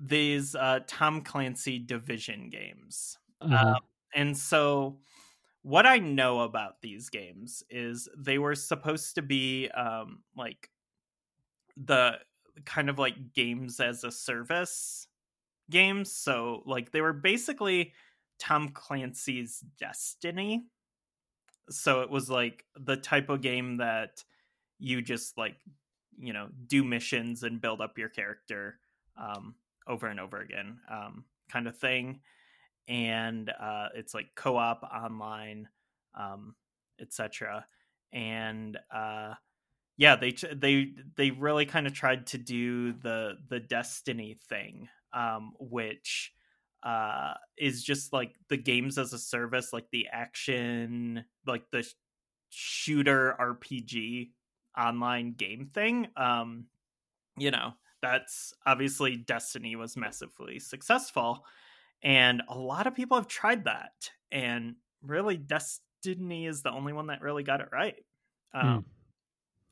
these 0.00 0.54
uh, 0.54 0.80
Tom 0.86 1.22
Clancy 1.22 1.78
Division 1.78 2.50
games, 2.50 3.18
Uh, 3.50 3.76
Um, 3.76 3.80
and 4.14 4.36
so 4.36 5.00
what 5.62 5.86
I 5.86 5.98
know 5.98 6.40
about 6.40 6.82
these 6.82 7.10
games 7.10 7.62
is 7.70 8.08
they 8.16 8.38
were 8.38 8.54
supposed 8.54 9.16
to 9.16 9.22
be 9.22 9.68
um, 9.70 10.24
like 10.36 10.70
the 11.76 12.18
kind 12.64 12.88
of 12.88 12.98
like 12.98 13.32
games 13.32 13.80
as 13.80 14.04
a 14.04 14.10
service 14.10 15.08
games. 15.70 16.12
So 16.12 16.62
like 16.66 16.92
they 16.92 17.00
were 17.02 17.12
basically 17.12 17.94
Tom 18.38 18.70
Clancy's 18.70 19.60
Destiny. 19.78 20.66
So 21.70 22.02
it 22.02 22.10
was 22.10 22.30
like 22.30 22.64
the 22.76 22.96
type 22.96 23.28
of 23.28 23.40
game 23.40 23.78
that 23.78 24.24
you 24.78 25.02
just 25.02 25.38
like 25.38 25.58
you 26.18 26.32
know 26.32 26.48
do 26.66 26.84
missions 26.84 27.42
and 27.42 27.60
build 27.60 27.80
up 27.80 27.98
your 27.98 28.08
character 28.08 28.78
um, 29.20 29.54
over 29.86 30.06
and 30.06 30.20
over 30.20 30.40
again 30.40 30.78
um, 30.90 31.24
kind 31.50 31.66
of 31.66 31.76
thing. 31.76 32.20
And 32.88 33.50
uh, 33.50 33.88
it's 33.94 34.14
like 34.14 34.28
co-op 34.36 34.82
online 34.84 35.68
um, 36.14 36.54
etc 37.00 37.66
and 38.12 38.78
uh, 38.94 39.34
yeah 39.96 40.16
they 40.16 40.32
they 40.54 40.92
they 41.16 41.30
really 41.30 41.66
kind 41.66 41.86
of 41.86 41.92
tried 41.92 42.26
to 42.26 42.38
do 42.38 42.92
the 42.92 43.34
the 43.48 43.60
destiny 43.60 44.36
thing 44.48 44.88
um, 45.12 45.52
which 45.58 46.32
uh, 46.82 47.34
is 47.58 47.82
just 47.82 48.12
like 48.12 48.34
the 48.48 48.56
games 48.56 48.98
as 48.98 49.12
a 49.12 49.18
service 49.18 49.72
like 49.72 49.90
the 49.90 50.06
action 50.12 51.24
like 51.46 51.64
the 51.72 51.82
sh- 51.82 51.94
shooter 52.50 53.36
rpg 53.40 54.30
online 54.78 55.32
game 55.32 55.66
thing 55.66 56.08
um 56.16 56.66
you 57.38 57.50
know 57.50 57.74
that's 58.02 58.54
obviously 58.66 59.16
destiny 59.16 59.76
was 59.76 59.96
massively 59.96 60.58
successful 60.58 61.44
and 62.02 62.42
a 62.48 62.58
lot 62.58 62.86
of 62.86 62.94
people 62.94 63.16
have 63.16 63.28
tried 63.28 63.64
that 63.64 64.10
and 64.32 64.76
really 65.02 65.36
destiny 65.36 66.46
is 66.46 66.62
the 66.62 66.70
only 66.72 66.92
one 66.92 67.08
that 67.08 67.22
really 67.22 67.42
got 67.44 67.60
it 67.60 67.68
right 67.72 68.04
um 68.54 68.84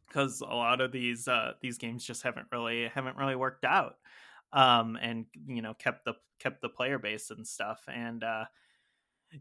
because 0.09 0.41
a 0.41 0.45
lot 0.47 0.81
of 0.81 0.93
these 0.93 1.29
uh 1.29 1.55
these 1.61 1.79
games 1.79 2.05
just 2.05 2.23
haven't 2.23 2.49
really 2.53 2.89
haven't 2.89 3.17
really 3.17 3.37
worked 3.37 3.65
out 3.65 3.97
um 4.53 4.97
and 4.97 5.27
you 5.47 5.63
know 5.63 5.75
kept 5.75 6.05
the 6.05 6.15
kept 6.39 6.61
the 6.63 6.69
player 6.69 6.99
base 6.99 7.31
and 7.31 7.47
stuff 7.47 7.85
and 7.89 8.23
uh 8.23 8.45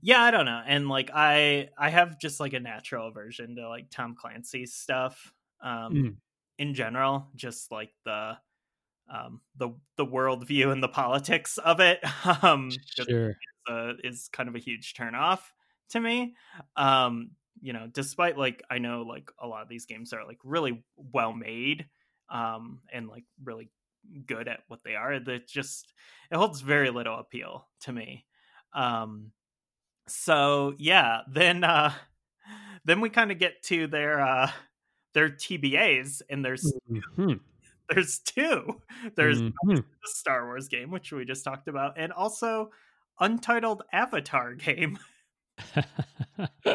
yeah 0.01 0.22
i 0.24 0.32
don't 0.32 0.45
know 0.45 0.64
and 0.66 0.89
like 0.89 1.11
i 1.14 1.70
i 1.78 1.89
have 1.89 2.20
just 2.20 2.39
like 2.39 2.53
a 2.53 2.59
natural 2.59 3.07
aversion 3.07 3.55
to 3.55 3.68
like 3.70 3.89
tom 3.91 4.16
clancy's 4.16 4.74
stuff 4.74 5.34
um 5.64 6.05
Mm. 6.05 6.22
in 6.59 6.74
general 6.76 7.32
just 7.36 7.72
like 7.72 7.93
the 8.05 8.38
um 9.09 9.41
the 9.55 9.70
the 9.97 10.05
worldview 10.05 10.72
and 10.72 10.84
the 10.84 10.88
politics 10.89 11.57
of 11.59 11.80
it 11.80 11.99
um 12.43 12.82
sure. 12.86 13.39
uh, 13.70 13.93
is 14.03 14.30
kind 14.30 14.49
of 14.49 14.55
a 14.55 14.59
huge 14.59 14.93
turnoff 14.93 15.41
to 15.89 15.99
me. 15.99 16.36
Um, 16.76 17.32
you 17.61 17.74
know, 17.74 17.88
despite 17.88 18.38
like 18.38 18.64
I 18.70 18.80
know 18.80 19.03
like 19.03 19.32
a 19.39 19.47
lot 19.47 19.61
of 19.64 19.70
these 19.70 19.86
games 19.86 20.14
are 20.14 20.26
like 20.26 20.39
really 20.43 20.84
well 20.97 21.34
made, 21.34 21.88
um, 22.30 22.82
and 22.91 23.07
like 23.07 23.26
really 23.43 23.72
good 24.26 24.47
at 24.47 24.61
what 24.68 24.84
they 24.84 24.95
are. 24.95 25.20
That 25.20 25.47
just 25.47 25.93
it 26.32 26.36
holds 26.38 26.61
very 26.61 26.89
little 26.89 27.20
appeal 27.20 27.70
to 27.82 27.93
me. 27.93 28.26
Um, 28.74 29.32
so 30.07 30.76
yeah, 30.78 31.22
then 31.32 31.64
uh, 31.64 31.93
then 32.86 33.01
we 33.01 33.09
kind 33.09 33.32
of 33.32 33.39
get 33.39 33.64
to 33.64 33.88
their 33.88 34.22
uh, 34.22 34.51
their 35.14 35.30
TBAs, 35.30 36.22
and 36.30 36.43
there's 36.43 36.74
Mhm. 37.18 37.39
there's 37.89 38.20
two. 38.20 38.82
There's 39.16 39.41
Mhm. 39.41 39.51
the 39.66 39.84
Star 40.05 40.45
Wars 40.45 40.68
game, 40.68 40.91
which 40.91 41.11
we 41.11 41.26
just 41.26 41.43
talked 41.43 41.68
about, 41.68 41.97
and 41.97 42.11
also 42.14 42.72
Untitled 43.20 43.84
Avatar 43.91 44.53
game. 44.55 44.97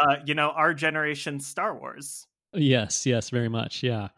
Uh, 0.00 0.16
you 0.26 0.34
know, 0.34 0.50
our 0.50 0.74
generation 0.74 1.40
Star 1.40 1.76
Wars. 1.76 2.26
yes, 2.52 3.06
yes, 3.06 3.30
very 3.30 3.48
much. 3.48 3.82
Yeah. 3.82 4.08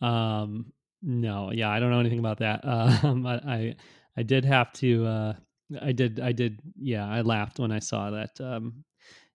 Um, 0.00 0.72
no, 1.02 1.50
yeah, 1.50 1.68
I 1.70 1.80
don't 1.80 1.90
know 1.90 2.00
anything 2.00 2.18
about 2.18 2.38
that. 2.38 2.64
Um, 2.64 3.26
I, 3.26 3.34
I, 3.36 3.76
I 4.16 4.22
did 4.22 4.44
have 4.44 4.72
to. 4.74 5.06
Uh, 5.06 5.32
I 5.80 5.92
did. 5.92 6.20
I 6.20 6.32
did. 6.32 6.60
Yeah, 6.78 7.06
I 7.08 7.20
laughed 7.22 7.58
when 7.58 7.72
I 7.72 7.78
saw 7.78 8.10
that. 8.10 8.40
Um, 8.40 8.84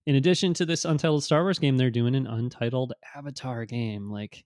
in 0.06 0.14
addition 0.14 0.54
to 0.54 0.64
this 0.64 0.84
untitled 0.84 1.24
Star 1.24 1.42
Wars 1.42 1.58
game, 1.58 1.76
they're 1.76 1.90
doing 1.90 2.14
an 2.14 2.26
untitled 2.26 2.92
Avatar 3.16 3.64
game. 3.64 4.08
Like, 4.08 4.44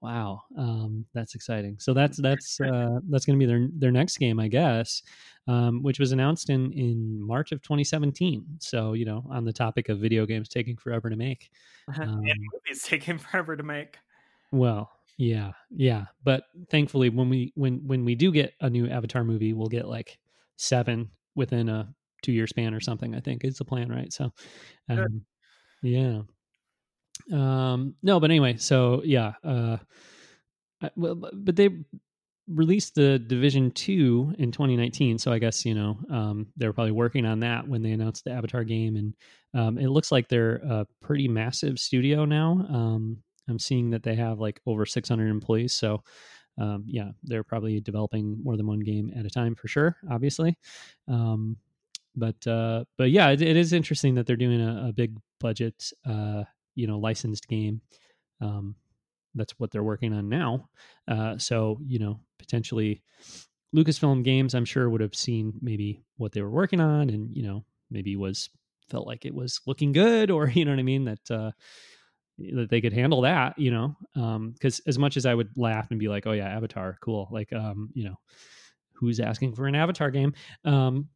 wow, 0.00 0.42
um, 0.56 1.04
that's 1.12 1.34
exciting. 1.34 1.76
So 1.78 1.92
that's 1.92 2.16
that's 2.16 2.60
uh, 2.60 3.00
that's 3.08 3.26
going 3.26 3.38
to 3.38 3.46
be 3.46 3.50
their 3.50 3.68
their 3.78 3.90
next 3.90 4.16
game, 4.16 4.40
I 4.40 4.48
guess, 4.48 5.02
um, 5.46 5.82
which 5.82 5.98
was 5.98 6.12
announced 6.12 6.48
in 6.48 6.72
in 6.72 7.20
March 7.20 7.52
of 7.52 7.60
2017. 7.62 8.44
So 8.58 8.94
you 8.94 9.04
know, 9.04 9.24
on 9.30 9.44
the 9.44 9.52
topic 9.52 9.90
of 9.90 9.98
video 9.98 10.24
games 10.24 10.48
taking 10.48 10.76
forever 10.76 11.10
to 11.10 11.16
make. 11.16 11.50
Um, 12.00 12.22
and 12.24 12.38
movies 12.52 12.82
taking 12.84 13.18
forever 13.18 13.56
to 13.56 13.62
make. 13.62 13.98
Well, 14.50 14.90
yeah, 15.18 15.52
yeah, 15.70 16.06
but 16.24 16.44
thankfully, 16.70 17.10
when 17.10 17.28
we 17.28 17.52
when 17.54 17.86
when 17.86 18.04
we 18.04 18.14
do 18.14 18.32
get 18.32 18.54
a 18.62 18.70
new 18.70 18.88
Avatar 18.88 19.24
movie, 19.24 19.52
we'll 19.52 19.68
get 19.68 19.86
like 19.86 20.18
seven 20.56 21.10
within 21.34 21.68
a 21.68 21.94
two 22.22 22.32
year 22.32 22.46
span 22.46 22.74
or 22.74 22.80
something. 22.80 23.14
I 23.14 23.20
think 23.20 23.44
is 23.44 23.58
the 23.58 23.64
plan, 23.64 23.90
right? 23.90 24.12
So, 24.12 24.32
um, 24.88 25.22
yeah. 25.82 26.22
Um, 27.32 27.94
no, 28.02 28.20
but 28.20 28.30
anyway, 28.30 28.56
so 28.56 29.02
yeah, 29.04 29.32
uh, 29.44 29.76
I, 30.82 30.90
well, 30.96 31.30
but 31.32 31.56
they 31.56 31.70
released 32.48 32.94
the 32.94 33.18
Division 33.18 33.70
Two 33.70 34.34
in 34.38 34.50
2019, 34.50 35.18
so 35.18 35.32
I 35.32 35.38
guess 35.38 35.64
you 35.64 35.74
know 35.74 35.98
um, 36.10 36.48
they 36.56 36.66
were 36.66 36.72
probably 36.72 36.92
working 36.92 37.26
on 37.26 37.40
that 37.40 37.68
when 37.68 37.82
they 37.82 37.92
announced 37.92 38.24
the 38.24 38.32
Avatar 38.32 38.64
game, 38.64 38.96
and 38.96 39.14
um, 39.54 39.78
it 39.78 39.88
looks 39.88 40.10
like 40.10 40.28
they're 40.28 40.56
a 40.56 40.86
pretty 41.00 41.28
massive 41.28 41.78
studio 41.78 42.24
now. 42.24 42.66
Um, 42.68 43.18
I'm 43.48 43.58
seeing 43.58 43.90
that 43.90 44.02
they 44.02 44.14
have 44.14 44.38
like 44.38 44.60
over 44.66 44.86
600 44.86 45.28
employees, 45.28 45.72
so 45.72 46.02
um, 46.58 46.84
yeah, 46.86 47.10
they're 47.22 47.44
probably 47.44 47.80
developing 47.80 48.38
more 48.42 48.56
than 48.56 48.66
one 48.66 48.80
game 48.80 49.12
at 49.16 49.26
a 49.26 49.30
time 49.30 49.54
for 49.54 49.68
sure, 49.68 49.96
obviously. 50.10 50.56
Um, 51.08 51.56
but 52.14 52.46
uh, 52.46 52.84
but 52.98 53.10
yeah, 53.10 53.30
it, 53.30 53.42
it 53.42 53.56
is 53.56 53.72
interesting 53.72 54.14
that 54.14 54.26
they're 54.26 54.36
doing 54.36 54.60
a, 54.60 54.88
a 54.88 54.92
big 54.92 55.16
budget, 55.40 55.90
uh, 56.06 56.44
you 56.74 56.86
know, 56.86 56.98
licensed 56.98 57.48
game. 57.48 57.80
Um, 58.40 58.76
that's 59.34 59.58
what 59.58 59.70
they're 59.70 59.82
working 59.82 60.12
on 60.12 60.28
now. 60.28 60.68
Uh, 61.08 61.38
so 61.38 61.78
you 61.86 61.98
know, 61.98 62.20
potentially 62.38 63.02
Lucasfilm 63.74 64.24
Games, 64.24 64.54
I'm 64.54 64.64
sure 64.64 64.90
would 64.90 65.00
have 65.00 65.14
seen 65.14 65.54
maybe 65.62 66.02
what 66.16 66.32
they 66.32 66.42
were 66.42 66.50
working 66.50 66.80
on, 66.80 67.08
and 67.10 67.34
you 67.34 67.42
know, 67.42 67.64
maybe 67.90 68.16
was 68.16 68.50
felt 68.90 69.06
like 69.06 69.24
it 69.24 69.34
was 69.34 69.60
looking 69.66 69.92
good, 69.92 70.30
or 70.30 70.48
you 70.54 70.64
know 70.64 70.72
what 70.72 70.80
I 70.80 70.84
mean 70.84 71.04
that. 71.04 71.30
Uh, 71.30 71.52
that 72.38 72.70
they 72.70 72.80
could 72.80 72.94
handle 72.94 73.20
that, 73.20 73.56
you 73.58 73.70
know, 73.70 73.94
because 74.54 74.80
as 74.86 74.98
much 74.98 75.16
as 75.16 75.26
I 75.26 75.34
would 75.34 75.50
laugh 75.56 75.90
and 75.90 76.00
be 76.00 76.08
like, 76.08 76.26
"Oh 76.26 76.32
yeah, 76.32 76.48
Avatar, 76.48 76.96
cool," 77.00 77.28
like, 77.30 77.52
um, 77.52 77.90
you 77.92 78.04
know, 78.04 78.16
who's 78.94 79.20
asking 79.20 79.54
for 79.54 79.66
an 79.66 79.74
Avatar 79.74 80.10
game? 80.10 80.32
Um, 80.64 81.08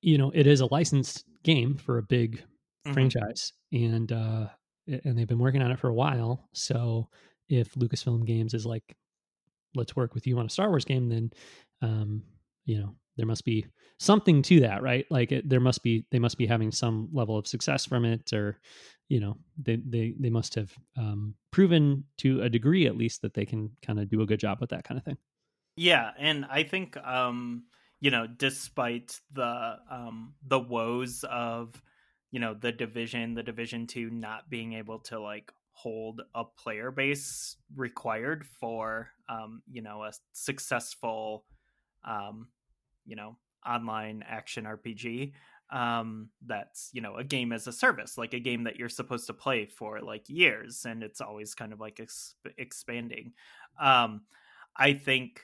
you 0.00 0.18
know, 0.18 0.30
it 0.34 0.46
is 0.46 0.60
a 0.60 0.72
licensed 0.72 1.24
game 1.44 1.76
for 1.76 1.98
a 1.98 2.02
big 2.02 2.42
Mhm. 2.84 3.12
franchise, 3.16 3.52
and 3.72 4.12
uh, 4.12 4.48
and 4.86 5.18
they've 5.18 5.28
been 5.28 5.38
working 5.38 5.62
on 5.62 5.70
it 5.70 5.78
for 5.78 5.88
a 5.88 5.94
while. 5.94 6.48
So 6.54 7.08
if 7.48 7.74
Lucasfilm 7.74 8.26
Games 8.26 8.54
is 8.54 8.66
like, 8.66 8.96
let's 9.74 9.96
work 9.96 10.14
with 10.14 10.26
you 10.26 10.38
on 10.38 10.46
a 10.46 10.50
Star 10.50 10.68
Wars 10.68 10.84
game, 10.84 11.08
then 11.08 11.30
um, 11.82 12.22
you 12.64 12.78
know 12.78 12.96
there 13.16 13.26
must 13.26 13.44
be 13.44 13.66
something 13.98 14.42
to 14.42 14.60
that, 14.60 14.82
right? 14.82 15.06
Like 15.10 15.32
it, 15.32 15.48
there 15.48 15.60
must 15.60 15.82
be 15.82 16.06
they 16.10 16.18
must 16.18 16.38
be 16.38 16.46
having 16.46 16.70
some 16.72 17.08
level 17.12 17.36
of 17.36 17.46
success 17.46 17.84
from 17.86 18.04
it, 18.04 18.32
or 18.32 18.60
you 19.08 19.20
know 19.20 19.38
they 19.56 19.76
they 19.76 20.14
they 20.18 20.30
must 20.30 20.54
have 20.54 20.72
um, 20.96 21.34
proven 21.50 22.04
to 22.18 22.42
a 22.42 22.48
degree 22.50 22.86
at 22.86 22.96
least 22.96 23.22
that 23.22 23.34
they 23.34 23.46
can 23.46 23.76
kind 23.82 24.00
of 24.00 24.08
do 24.08 24.22
a 24.22 24.26
good 24.26 24.40
job 24.40 24.58
with 24.60 24.70
that 24.70 24.84
kind 24.84 24.98
of 24.98 25.04
thing. 25.04 25.18
Yeah, 25.76 26.12
and 26.18 26.44
I 26.44 26.64
think 26.64 26.96
um, 26.96 27.66
you 28.00 28.10
know, 28.10 28.26
despite 28.26 29.20
the 29.32 29.78
um, 29.90 30.34
the 30.42 30.58
woes 30.58 31.24
of 31.24 31.82
you 32.30 32.40
know 32.40 32.54
the 32.54 32.72
division, 32.72 33.34
the 33.34 33.42
division 33.42 33.86
two 33.86 34.10
not 34.10 34.50
being 34.50 34.74
able 34.74 35.00
to 35.00 35.20
like 35.20 35.50
hold 35.72 36.22
a 36.34 36.44
player 36.44 36.90
base 36.90 37.56
required 37.74 38.44
for 38.46 39.10
um, 39.28 39.62
you 39.70 39.82
know 39.82 40.04
a 40.04 40.12
successful 40.32 41.44
um, 42.04 42.48
you 43.04 43.16
know 43.16 43.36
online 43.66 44.22
action 44.26 44.66
RPG 44.66 45.34
um 45.70 46.30
that's 46.46 46.88
you 46.94 47.02
know 47.02 47.16
a 47.16 47.24
game 47.24 47.52
as 47.52 47.66
a 47.66 47.72
service 47.72 48.16
like 48.16 48.32
a 48.32 48.40
game 48.40 48.64
that 48.64 48.76
you're 48.76 48.88
supposed 48.88 49.26
to 49.26 49.34
play 49.34 49.66
for 49.66 50.00
like 50.00 50.26
years 50.28 50.86
and 50.86 51.02
it's 51.02 51.20
always 51.20 51.54
kind 51.54 51.74
of 51.74 51.80
like 51.80 52.00
ex- 52.00 52.36
expanding. 52.56 53.34
Um 53.80 54.22
i 54.76 54.94
think 54.94 55.42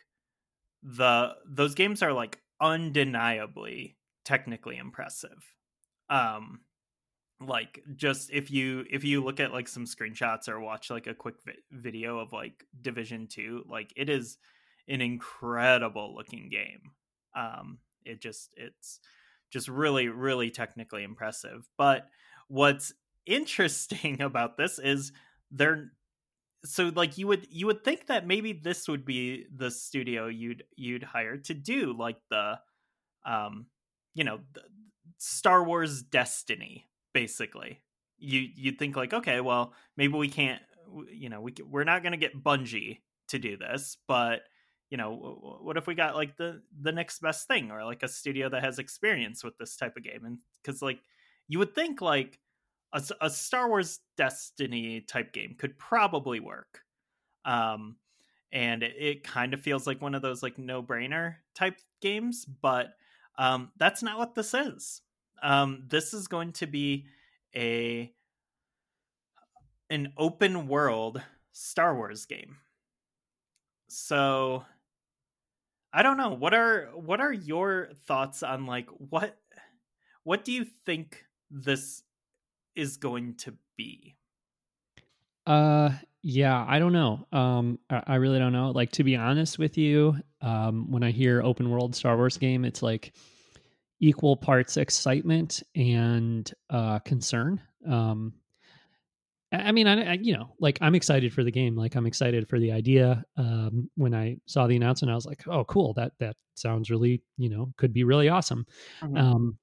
the 0.83 1.35
those 1.47 1.75
games 1.75 2.03
are 2.03 2.13
like 2.13 2.41
undeniably 2.61 3.97
technically 4.25 4.77
impressive. 4.77 5.55
Um 6.09 6.61
like 7.41 7.83
just 7.97 8.31
if 8.33 8.51
you 8.51 8.85
if 8.91 9.05
you 9.05 9.23
look 9.23 9.41
at 9.41 9.53
like 9.53 9.69
some 9.69 9.85
screenshots 9.85 10.49
or 10.49 10.61
watch 10.61 10.91
like 10.91 11.07
a 11.07 11.15
quick 11.15 11.35
vi- 11.45 11.53
video 11.71 12.19
of 12.19 12.33
like 12.33 12.65
division 12.81 13.27
2 13.27 13.65
like 13.69 13.93
it 13.97 14.09
is 14.09 14.39
an 14.89 15.01
incredible 15.01 16.15
looking 16.15 16.49
game. 16.49 16.93
Um 17.35 17.79
it 18.05 18.21
just 18.21 18.51
it's 18.57 19.01
just 19.51 19.69
really 19.69 20.09
really 20.09 20.51
technically 20.51 21.03
impressive. 21.03 21.69
But 21.77 22.09
what's 22.49 22.93
interesting 23.27 24.21
about 24.23 24.57
this 24.57 24.79
is 24.79 25.13
they're 25.51 25.93
so 26.65 26.91
like 26.95 27.19
you 27.19 27.27
would 27.27 27.47
you 27.51 27.67
would 27.67 27.85
think 27.85 28.07
that 28.07 28.27
maybe 28.27 28.53
this 28.53 28.89
would 28.89 29.05
be 29.05 29.47
the 29.55 29.71
studio 29.71 30.27
you'd 30.27 30.65
you'd 30.77 31.03
hire 31.03 31.37
to 31.37 31.55
do 31.55 31.95
like 31.97 32.17
the 32.31 32.59
um 33.27 33.67
you 34.15 34.25
know 34.25 34.41
Star 35.19 35.65
Wars 35.65 36.03
Destiny 36.03 36.89
basically. 37.15 37.81
You 38.19 38.49
you'd 38.55 38.79
think 38.79 38.97
like, 38.97 39.15
okay, 39.15 39.41
well, 39.41 39.73
maybe 39.97 40.15
we 40.15 40.29
can't, 40.29 40.61
you 41.11 41.31
know, 41.31 41.41
we 41.41 41.55
we're 41.69 41.85
not 41.85 42.03
going 42.03 42.13
to 42.13 42.19
get 42.19 42.43
Bungie 42.43 42.99
to 43.29 43.39
do 43.39 43.57
this, 43.57 43.97
but 44.07 44.43
you 44.91 44.99
know, 44.99 45.59
what 45.63 45.77
if 45.77 45.87
we 45.87 45.95
got 45.95 46.15
like 46.15 46.37
the 46.37 46.63
the 46.81 46.93
next 46.93 47.21
best 47.21 47.49
thing, 47.49 47.71
or 47.71 47.85
like 47.85 48.03
a 48.03 48.09
studio 48.09 48.49
that 48.51 48.63
has 48.63 48.79
experience 48.79 49.43
with 49.43 49.57
this 49.59 49.77
type 49.77 49.97
of 49.97 50.05
game? 50.05 50.25
And 50.25 50.39
because 50.63 50.83
like 50.83 50.99
you 51.49 51.59
would 51.59 51.75
think 51.75 52.01
like 52.01 52.39
a, 52.95 53.03
a 53.21 53.31
Star 53.31 53.69
Wars 53.69 54.01
Destiny 54.17 55.03
type 55.03 55.33
game 55.33 55.57
could 55.59 55.79
probably 55.79 56.41
work. 56.41 56.81
Um, 57.45 57.97
and 58.53 58.83
it, 58.83 58.95
it 58.97 59.25
kind 59.25 59.53
of 59.53 59.61
feels 59.61 59.87
like 59.87 60.01
one 60.01 60.15
of 60.15 60.23
those 60.23 60.43
like 60.43 60.57
no 60.57 60.83
brainer 60.83 61.37
type 61.55 61.79
games, 62.01 62.47
but 62.47 62.95
um, 63.37 63.73
that's 63.77 64.03
not 64.03 64.17
what 64.17 64.35
this 64.35 64.55
is. 64.55 65.03
Um, 65.43 65.85
this 65.89 66.15
is 66.15 66.29
going 66.29 66.53
to 66.53 66.67
be 66.67 67.07
a 67.55 68.13
an 69.91 70.13
open 70.17 70.69
world 70.69 71.21
Star 71.53 71.95
Wars 71.95 72.25
game. 72.25 72.57
So 73.89 74.65
I 75.93 76.03
don't 76.03 76.17
know. 76.17 76.31
What 76.31 76.55
are 76.55 76.91
what 76.95 77.21
are 77.21 77.33
your 77.33 77.91
thoughts 78.07 78.43
on 78.43 78.67
like 78.67 78.89
what 78.89 79.37
what 80.23 80.45
do 80.45 80.53
you 80.53 80.65
think 80.87 81.27
this 81.51 82.04
is 82.75 82.97
going 82.97 83.35
to 83.37 83.55
be? 83.77 84.17
Uh 85.47 85.91
yeah, 86.23 86.65
I 86.67 86.79
don't 86.79 86.93
know. 86.93 87.27
Um 87.33 87.79
I, 87.91 88.03
I 88.07 88.15
really 88.17 88.39
don't 88.39 88.53
know. 88.53 88.71
Like 88.71 88.93
to 88.93 89.05
be 89.05 89.17
honest 89.17 89.59
with 89.59 89.77
you, 89.77 90.17
um 90.41 90.91
when 90.91 91.03
I 91.03 91.11
hear 91.11 91.43
open 91.43 91.71
world 91.71 91.95
Star 91.95 92.17
Wars 92.17 92.37
game, 92.39 92.65
it's 92.65 92.83
like 92.83 93.13
equal 94.05 94.37
parts 94.37 94.77
excitement 94.77 95.63
and 95.75 96.53
uh, 96.71 96.99
concern. 97.01 97.61
Um, 97.89 98.35
I 99.53 99.73
mean, 99.73 99.87
I, 99.87 100.13
I, 100.13 100.13
you 100.15 100.37
know, 100.37 100.53
like 100.59 100.79
I'm 100.81 100.95
excited 100.95 101.33
for 101.33 101.45
the 101.45 101.51
game. 101.51 101.77
Like 101.77 101.95
I'm 101.95 102.07
excited 102.07 102.49
for 102.49 102.59
the 102.59 102.73
idea. 102.73 103.25
Um, 103.37 103.89
when 103.95 104.13
I 104.13 104.39
saw 104.47 104.67
the 104.67 104.77
announcement, 104.77 105.13
I 105.13 105.15
was 105.15 105.27
like, 105.27 105.47
"Oh, 105.47 105.65
cool! 105.65 105.95
That 105.95 106.13
that 106.19 106.37
sounds 106.55 106.91
really, 106.91 107.23
you 107.37 107.49
know, 107.49 107.73
could 107.77 107.93
be 107.93 108.03
really 108.03 108.29
awesome." 108.29 108.67
Mm-hmm. 109.01 109.17
Um, 109.17 109.59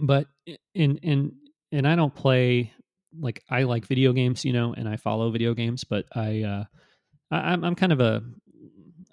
but 0.00 0.28
in 0.74 0.96
in 0.98 1.32
and 1.72 1.88
I 1.88 1.96
don't 1.96 2.14
play 2.14 2.72
like 3.18 3.42
I 3.50 3.64
like 3.64 3.86
video 3.86 4.12
games, 4.12 4.44
you 4.44 4.52
know, 4.52 4.74
and 4.74 4.88
I 4.88 4.96
follow 4.96 5.30
video 5.30 5.54
games, 5.54 5.84
but 5.84 6.06
I 6.14 6.42
uh, 6.42 6.64
I, 7.30 7.52
I'm 7.52 7.64
I'm 7.64 7.74
kind 7.74 7.92
of 7.92 8.00
a 8.00 8.22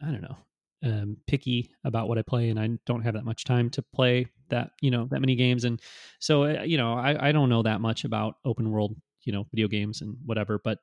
I 0.01 0.05
don't 0.05 0.22
know 0.22 0.38
um, 0.84 1.18
picky 1.28 1.72
about 1.84 2.07
what 2.07 2.18
I 2.18 2.22
play, 2.22 2.49
and 2.49 2.60
I 2.60 2.70
don't 2.86 3.01
have 3.01 3.16
that 3.16 3.26
much 3.26 3.43
time 3.43 3.70
to 3.72 3.82
play 3.82 4.28
that 4.49 4.72
you 4.82 4.91
know 4.91 5.07
that 5.12 5.20
many 5.20 5.36
games, 5.36 5.64
and 5.64 5.82
so 6.20 6.43
uh, 6.43 6.64
you 6.64 6.78
know 6.78 6.93
I, 6.93 7.30
I 7.30 7.32
don't 7.32 7.49
know 7.49 7.64
that 7.64 7.82
much 7.82 8.03
about 8.03 8.36
open 8.45 8.72
world 8.72 8.95
you 9.24 9.34
know 9.34 9.45
video 9.51 9.68
games 9.68 10.01
and 10.01 10.16
whatever, 10.26 10.60
but 10.64 10.80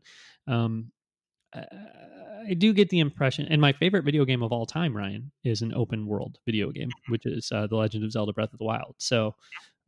um, 0.46 0.90
I 1.54 2.54
do 2.54 2.72
get 2.72 2.90
the 2.90 3.00
impression, 3.00 3.46
and 3.48 3.60
my 3.60 3.72
favorite 3.72 4.04
video 4.04 4.24
game 4.24 4.42
of 4.42 4.52
all 4.52 4.66
time, 4.66 4.96
Ryan, 4.96 5.32
is 5.44 5.62
an 5.62 5.74
open 5.74 6.06
world 6.06 6.38
video 6.46 6.70
game, 6.70 6.90
which 7.08 7.26
is 7.26 7.50
uh, 7.52 7.66
The 7.66 7.76
Legend 7.76 8.04
of 8.04 8.12
Zelda: 8.12 8.32
Breath 8.32 8.52
of 8.52 8.58
the 8.58 8.64
Wild. 8.64 8.94
So, 8.98 9.34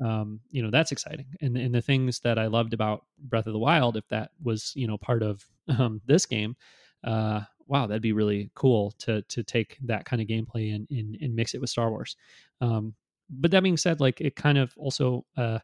um, 0.01 0.41
you 0.51 0.63
know, 0.63 0.71
that's 0.71 0.93
exciting. 0.93 1.27
And 1.41 1.57
and 1.57 1.75
the 1.75 1.83
things 1.83 2.21
that 2.21 2.39
I 2.39 2.47
loved 2.47 2.73
about 2.73 3.05
Breath 3.19 3.47
of 3.47 3.53
the 3.53 3.59
Wild, 3.59 3.97
if 3.97 4.07
that 4.09 4.31
was 4.43 4.73
you 4.77 4.87
know 4.87 4.99
part 4.99 5.23
of 5.23 5.45
um, 5.79 6.01
this 6.07 6.27
game, 6.27 6.57
uh, 7.05 7.43
wow, 7.67 7.87
that'd 7.87 8.03
be 8.03 8.13
really 8.13 8.51
cool 8.55 8.93
to 8.99 9.23
to 9.23 9.43
take 9.43 9.79
that 9.85 10.05
kind 10.05 10.23
of 10.23 10.29
gameplay 10.29 10.75
and 10.75 10.87
and, 10.91 11.17
and 11.21 11.35
mix 11.35 11.55
it 11.55 11.61
with 11.61 11.71
Star 11.71 11.91
Wars. 11.91 12.17
Um, 12.61 12.95
but 13.31 13.51
that 13.51 13.63
being 13.63 13.77
said, 13.77 14.01
like 14.01 14.21
it 14.21 14.37
kind 14.37 14.59
of 14.59 14.73
also 14.77 15.25
uh, 15.37 15.59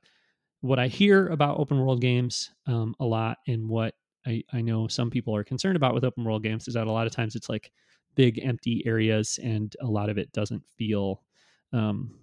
what 0.61 0.79
I 0.79 0.89
hear 0.89 1.29
about 1.29 1.59
open 1.59 1.79
world 1.79 2.01
games 2.01 2.51
um, 2.67 2.95
a 3.01 3.05
lot, 3.05 3.39
and 3.47 3.69
what 3.69 3.95
I, 4.27 4.43
I 4.53 4.61
know 4.61 4.89
some 4.89 5.11
people 5.11 5.35
are 5.37 5.45
concerned 5.45 5.77
about 5.77 5.95
with 5.95 6.05
open 6.05 6.25
world 6.25 6.43
games 6.43 6.69
is 6.69 6.75
that 6.75 6.87
a 6.87 6.93
lot 6.93 7.07
of 7.07 7.13
times 7.13 7.37
it's 7.37 7.49
like 7.49 7.71
big 8.17 8.41
empty 8.45 8.83
areas, 8.87 9.39
and 9.43 9.75
a 9.81 9.87
lot 9.87 10.09
of 10.09 10.19
it 10.19 10.33
doesn't 10.33 10.65
feel 10.77 11.23
um, 11.73 12.15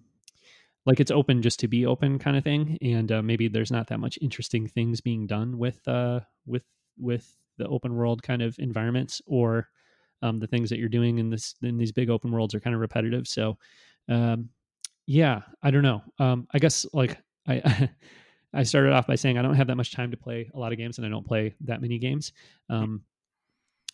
like 0.85 0.99
it's 0.99 1.11
open 1.11 1.41
just 1.41 1.59
to 1.59 1.67
be 1.67 1.85
open 1.85 2.19
kind 2.19 2.37
of 2.37 2.43
thing, 2.43 2.77
and 2.81 3.11
uh, 3.11 3.21
maybe 3.21 3.47
there's 3.47 3.71
not 3.71 3.87
that 3.87 3.99
much 3.99 4.17
interesting 4.21 4.67
things 4.67 5.01
being 5.01 5.27
done 5.27 5.57
with 5.57 5.87
uh, 5.87 6.21
with 6.45 6.63
with 6.97 7.37
the 7.57 7.67
open 7.67 7.95
world 7.95 8.23
kind 8.23 8.41
of 8.41 8.57
environments 8.59 9.21
or 9.25 9.67
um, 10.21 10.39
the 10.39 10.47
things 10.47 10.69
that 10.69 10.79
you're 10.79 10.89
doing 10.89 11.17
in 11.19 11.29
this 11.29 11.55
in 11.61 11.77
these 11.77 11.91
big 11.91 12.09
open 12.09 12.31
worlds 12.31 12.55
are 12.55 12.59
kind 12.59 12.73
of 12.73 12.79
repetitive. 12.79 13.27
So, 13.27 13.57
um, 14.09 14.49
yeah, 15.05 15.41
I 15.61 15.71
don't 15.71 15.83
know. 15.83 16.01
Um, 16.19 16.47
I 16.53 16.59
guess 16.59 16.85
like 16.93 17.17
I 17.47 17.89
I 18.53 18.63
started 18.63 18.93
off 18.93 19.07
by 19.07 19.15
saying 19.15 19.37
I 19.37 19.41
don't 19.41 19.55
have 19.55 19.67
that 19.67 19.77
much 19.77 19.93
time 19.93 20.11
to 20.11 20.17
play 20.17 20.49
a 20.53 20.59
lot 20.59 20.71
of 20.71 20.77
games, 20.77 20.97
and 20.97 21.05
I 21.05 21.09
don't 21.09 21.25
play 21.25 21.53
that 21.61 21.81
many 21.81 21.99
games. 21.99 22.33
Um, 22.69 23.03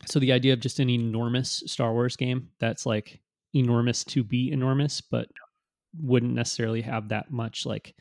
so 0.05 0.19
the 0.19 0.31
idea 0.31 0.53
of 0.53 0.59
just 0.59 0.79
an 0.79 0.89
enormous 0.89 1.63
Star 1.65 1.91
Wars 1.91 2.15
game 2.15 2.49
that's 2.59 2.85
like 2.85 3.19
enormous 3.53 4.03
to 4.05 4.23
be 4.23 4.51
enormous, 4.51 5.01
but 5.01 5.27
wouldn't 5.99 6.33
necessarily 6.33 6.81
have 6.81 7.09
that 7.09 7.31
much 7.31 7.65
like 7.65 7.95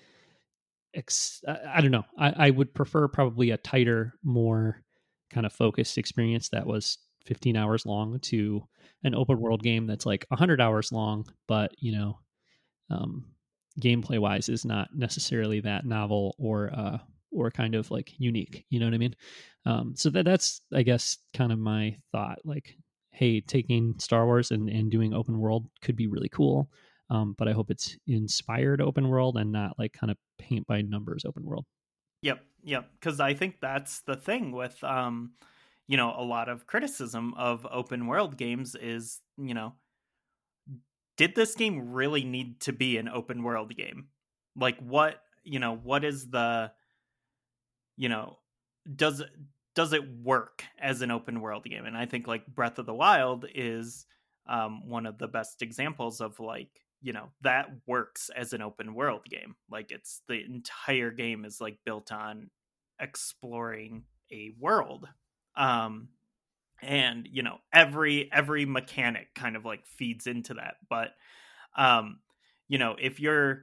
ex- 0.95 1.43
I, 1.47 1.59
I 1.77 1.81
don't 1.81 1.91
know. 1.91 2.05
I, 2.19 2.47
I 2.47 2.51
would 2.51 2.75
prefer 2.75 3.09
probably 3.09 3.51
a 3.51 3.57
tighter, 3.57 4.15
more 4.25 4.83
kind 5.31 5.47
of 5.47 5.53
focused 5.53 5.99
experience 5.99 6.49
that 6.51 6.67
was 6.67 6.99
15 7.27 7.57
hours 7.57 7.85
long 7.85 8.19
to 8.21 8.63
an 9.05 9.15
open 9.15 9.41
world 9.41 9.63
game 9.63 9.87
that's 9.87 10.07
like 10.07 10.25
100 10.29 10.61
hours 10.61 10.93
long 10.93 11.27
but 11.49 11.73
you 11.79 11.93
know 11.93 12.19
um, 12.91 13.25
gameplay 13.81 14.19
wise 14.19 14.49
is 14.49 14.65
not 14.65 14.89
necessarily 14.95 15.61
that 15.61 15.85
novel 15.85 16.35
or 16.39 16.71
uh, 16.73 16.99
or 17.33 17.51
kind 17.51 17.75
of 17.75 17.91
like 17.91 18.13
unique 18.19 18.65
you 18.71 18.79
know 18.79 18.87
what 18.87 18.95
i 18.95 18.99
mean 18.99 19.15
um, 19.67 19.95
so 19.97 20.09
that 20.09 20.25
that's 20.25 20.61
i 20.73 20.83
guess 20.83 21.19
kind 21.35 21.51
of 21.51 21.59
my 21.59 21.97
thought 22.13 22.39
like 22.45 22.77
hey 23.11 23.41
taking 23.41 23.95
star 23.99 24.25
wars 24.25 24.53
and, 24.53 24.69
and 24.69 24.91
doing 24.91 25.13
open 25.13 25.39
world 25.39 25.67
could 25.83 25.97
be 25.97 26.07
really 26.07 26.29
cool 26.29 26.71
um, 27.11 27.35
but 27.39 27.49
i 27.49 27.53
hope 27.53 27.71
it's 27.71 27.97
inspired 28.07 28.81
open 28.81 29.09
world 29.09 29.37
and 29.37 29.53
not 29.53 29.79
like 29.79 29.93
kind 29.93 30.11
of 30.11 30.17
paint 30.39 30.67
by 30.67 30.83
numbers 30.83 31.25
open 31.25 31.45
world 31.45 31.65
Yep, 32.23 32.41
yep. 32.65 32.91
Because 32.99 33.21
I 33.21 33.35
think 33.35 33.61
that's 33.61 34.01
the 34.01 34.17
thing 34.17 34.53
with, 34.53 34.83
um, 34.83 35.33
you 35.87 35.97
know, 35.97 36.15
a 36.17 36.25
lot 36.25 36.49
of 36.49 36.67
criticism 36.67 37.35
of 37.37 37.67
open 37.71 38.07
world 38.07 38.37
games 38.37 38.75
is, 38.75 39.21
you 39.37 39.55
know, 39.55 39.75
did 41.17 41.35
this 41.35 41.55
game 41.55 41.93
really 41.93 42.25
need 42.25 42.61
to 42.61 42.73
be 42.73 42.99
an 42.99 43.09
open 43.09 43.43
world 43.43 43.75
game? 43.77 44.09
Like, 44.57 44.79
what, 44.81 45.23
you 45.45 45.59
know, 45.59 45.77
what 45.77 46.05
is 46.05 46.29
the, 46.31 46.73
you 47.97 48.09
know, 48.09 48.39
does 48.95 49.23
does 49.75 49.93
it 49.93 50.03
work 50.23 50.65
as 50.81 51.03
an 51.03 51.11
open 51.11 51.41
world 51.41 51.65
game? 51.65 51.85
And 51.85 51.97
I 51.97 52.07
think 52.07 52.27
like 52.27 52.47
Breath 52.47 52.79
of 52.79 52.87
the 52.87 52.95
Wild 52.95 53.47
is 53.55 54.07
um, 54.49 54.89
one 54.89 55.07
of 55.07 55.19
the 55.19 55.29
best 55.29 55.63
examples 55.63 56.21
of 56.21 56.41
like 56.41 56.71
you 57.07 57.13
know 57.13 57.29
that 57.43 57.69
works 57.87 58.31
as 58.37 58.53
an 58.53 58.63
open 58.63 58.93
world 58.93 59.23
game. 59.31 59.55
Like 59.71 59.93
it's 59.93 60.23
the 60.27 60.45
entire 60.45 61.13
game 61.13 61.45
is 61.45 61.61
like 61.61 61.79
built 61.85 62.11
on 62.11 62.51
exploring 62.99 64.03
a 64.33 64.51
world. 64.59 65.07
Um, 65.57 66.09
and 66.83 67.29
you 67.31 67.43
know 67.45 67.59
every 67.73 68.29
every 68.33 68.67
mechanic 68.67 69.29
kind 69.37 69.55
of 69.57 69.65
like 69.65 69.87
feeds 69.87 70.27
into 70.27 70.53
that 70.53 70.75
but 70.91 71.13
um 71.75 72.19
you 72.69 72.77
know 72.77 72.95
if 73.01 73.19
you're 73.19 73.63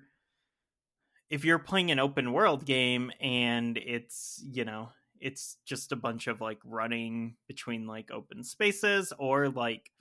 if 1.30 1.46
you're 1.46 1.60
playing 1.60 1.92
an 1.92 2.00
open 2.00 2.34
world 2.34 2.66
game 2.66 3.12
and 3.22 3.78
it's 3.78 4.44
you 4.52 4.66
know 4.66 4.90
it's 5.20 5.58
just 5.64 5.92
a 5.92 5.96
bunch 5.96 6.26
of 6.26 6.42
like 6.42 6.58
running 6.66 7.36
between 7.48 7.86
like 7.86 8.10
open 8.10 8.44
spaces 8.44 9.14
or 9.20 9.50
like 9.50 9.92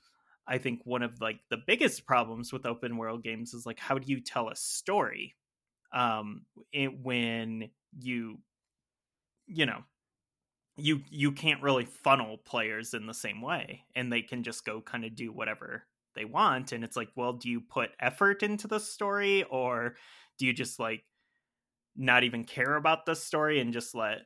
i 0.46 0.58
think 0.58 0.80
one 0.84 1.02
of 1.02 1.20
like 1.20 1.40
the 1.50 1.58
biggest 1.66 2.06
problems 2.06 2.52
with 2.52 2.66
open 2.66 2.96
world 2.96 3.22
games 3.22 3.54
is 3.54 3.66
like 3.66 3.78
how 3.78 3.98
do 3.98 4.10
you 4.10 4.20
tell 4.20 4.48
a 4.48 4.56
story? 4.56 5.34
Um 5.92 6.42
it, 6.72 7.02
when 7.02 7.70
you 7.98 8.38
you 9.46 9.66
know 9.66 9.82
you 10.76 11.02
you 11.10 11.32
can't 11.32 11.62
really 11.62 11.84
funnel 11.84 12.38
players 12.38 12.94
in 12.94 13.06
the 13.06 13.14
same 13.14 13.42
way 13.42 13.84
and 13.94 14.10
they 14.10 14.22
can 14.22 14.42
just 14.42 14.64
go 14.64 14.80
kind 14.80 15.04
of 15.04 15.14
do 15.14 15.30
whatever 15.30 15.84
they 16.14 16.24
want 16.24 16.72
and 16.72 16.82
it's 16.84 16.96
like 16.96 17.08
well 17.14 17.34
do 17.34 17.48
you 17.48 17.60
put 17.60 17.90
effort 18.00 18.42
into 18.42 18.66
the 18.66 18.80
story 18.80 19.44
or 19.44 19.96
do 20.38 20.46
you 20.46 20.52
just 20.52 20.78
like 20.78 21.04
not 21.94 22.24
even 22.24 22.44
care 22.44 22.76
about 22.76 23.04
the 23.04 23.14
story 23.14 23.60
and 23.60 23.72
just 23.72 23.94
let 23.94 24.20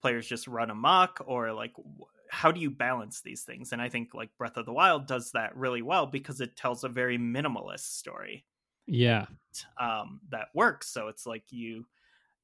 players 0.00 0.26
just 0.26 0.46
run 0.46 0.70
amok 0.70 1.20
or 1.26 1.52
like 1.52 1.72
how 2.30 2.52
do 2.52 2.60
you 2.60 2.70
balance 2.70 3.20
these 3.20 3.42
things? 3.42 3.72
And 3.72 3.80
i 3.82 3.88
think 3.88 4.14
like 4.14 4.36
breath 4.38 4.56
of 4.56 4.66
the 4.66 4.72
wild 4.72 5.06
does 5.06 5.32
that 5.32 5.56
really 5.56 5.82
well 5.82 6.06
because 6.06 6.40
it 6.40 6.56
tells 6.56 6.84
a 6.84 6.88
very 6.88 7.18
minimalist 7.18 7.96
story. 7.98 8.44
Yeah. 8.86 9.26
Um 9.78 10.20
that 10.30 10.48
works. 10.54 10.88
So 10.88 11.08
it's 11.08 11.26
like 11.26 11.44
you 11.50 11.86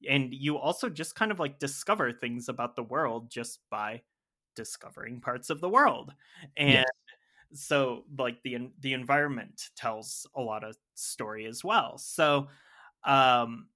and 0.09 0.33
you 0.33 0.57
also 0.57 0.89
just 0.89 1.15
kind 1.15 1.31
of 1.31 1.39
like 1.39 1.59
discover 1.59 2.11
things 2.11 2.49
about 2.49 2.75
the 2.75 2.83
world 2.83 3.29
just 3.29 3.59
by 3.69 4.01
discovering 4.55 5.19
parts 5.19 5.49
of 5.49 5.61
the 5.61 5.69
world. 5.69 6.13
And 6.57 6.73
yes. 6.73 6.85
so 7.53 8.03
like 8.17 8.41
the 8.43 8.69
the 8.81 8.93
environment 8.93 9.69
tells 9.75 10.27
a 10.35 10.41
lot 10.41 10.63
of 10.63 10.77
story 10.95 11.45
as 11.45 11.63
well. 11.63 11.97
So 11.97 12.47
um 13.03 13.67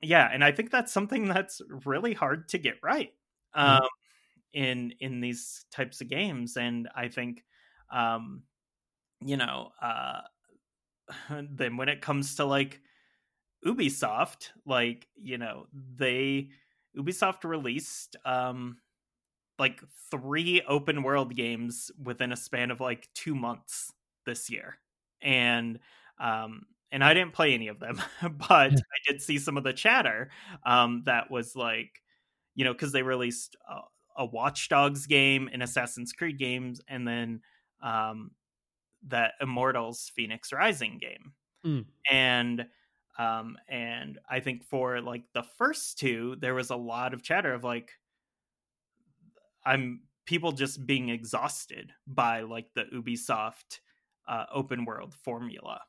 yeah 0.00 0.30
and 0.32 0.44
i 0.44 0.52
think 0.52 0.70
that's 0.70 0.92
something 0.92 1.28
that's 1.28 1.60
really 1.84 2.14
hard 2.14 2.48
to 2.48 2.58
get 2.58 2.76
right. 2.82 3.12
Mm-hmm. 3.56 3.76
um 3.76 3.80
mm 3.80 3.97
in 4.54 4.92
in 5.00 5.20
these 5.20 5.64
types 5.70 6.00
of 6.00 6.08
games 6.08 6.56
and 6.56 6.88
i 6.96 7.08
think 7.08 7.44
um 7.92 8.42
you 9.24 9.36
know 9.36 9.70
uh 9.82 10.20
then 11.50 11.76
when 11.76 11.88
it 11.88 12.00
comes 12.02 12.36
to 12.36 12.44
like 12.44 12.80
Ubisoft, 13.66 14.50
like, 14.66 15.08
you 15.16 15.38
know, 15.38 15.66
they 15.96 16.50
Ubisoft 16.96 17.44
released 17.44 18.16
um 18.24 18.78
like 19.58 19.80
three 20.10 20.62
open 20.68 21.02
world 21.02 21.34
games 21.36 21.90
within 22.02 22.32
a 22.32 22.36
span 22.36 22.70
of 22.70 22.80
like 22.80 23.08
2 23.14 23.34
months 23.34 23.92
this 24.26 24.50
year. 24.50 24.78
And 25.22 25.80
um 26.20 26.62
and 26.92 27.04
I 27.04 27.14
didn't 27.14 27.34
play 27.34 27.54
any 27.54 27.68
of 27.68 27.80
them, 27.80 28.00
but. 28.48 28.72
I 28.72 29.12
did 29.12 29.22
see 29.22 29.38
some 29.38 29.56
of 29.56 29.64
the 29.64 29.72
chatter 29.72 30.30
um 30.66 31.02
that 31.06 31.30
was 31.30 31.56
like 31.56 32.02
you 32.54 32.64
know, 32.64 32.74
cuz 32.74 32.92
they 32.92 33.02
released 33.02 33.56
a, 33.68 33.80
a 34.18 34.26
Watch 34.26 34.68
Dogs 34.68 35.06
game, 35.06 35.48
an 35.52 35.62
Assassin's 35.62 36.12
Creed 36.12 36.38
games 36.38 36.80
and 36.88 37.08
then 37.08 37.40
um 37.82 38.32
that 39.06 39.34
Immortals 39.40 40.10
Fenyx 40.18 40.52
Rising 40.52 40.98
game. 40.98 41.32
Mm. 41.64 41.84
And 42.10 42.66
um, 43.18 43.56
and 43.68 44.18
I 44.30 44.40
think 44.40 44.64
for 44.64 45.00
like 45.00 45.24
the 45.34 45.42
first 45.42 45.98
two, 45.98 46.36
there 46.40 46.54
was 46.54 46.70
a 46.70 46.76
lot 46.76 47.12
of 47.12 47.22
chatter 47.22 47.52
of 47.52 47.64
like, 47.64 47.90
I'm 49.66 50.02
people 50.24 50.52
just 50.52 50.86
being 50.86 51.08
exhausted 51.08 51.92
by 52.06 52.42
like 52.42 52.66
the 52.74 52.84
Ubisoft 52.94 53.80
uh, 54.28 54.44
open 54.54 54.84
world 54.84 55.14
formula. 55.14 55.80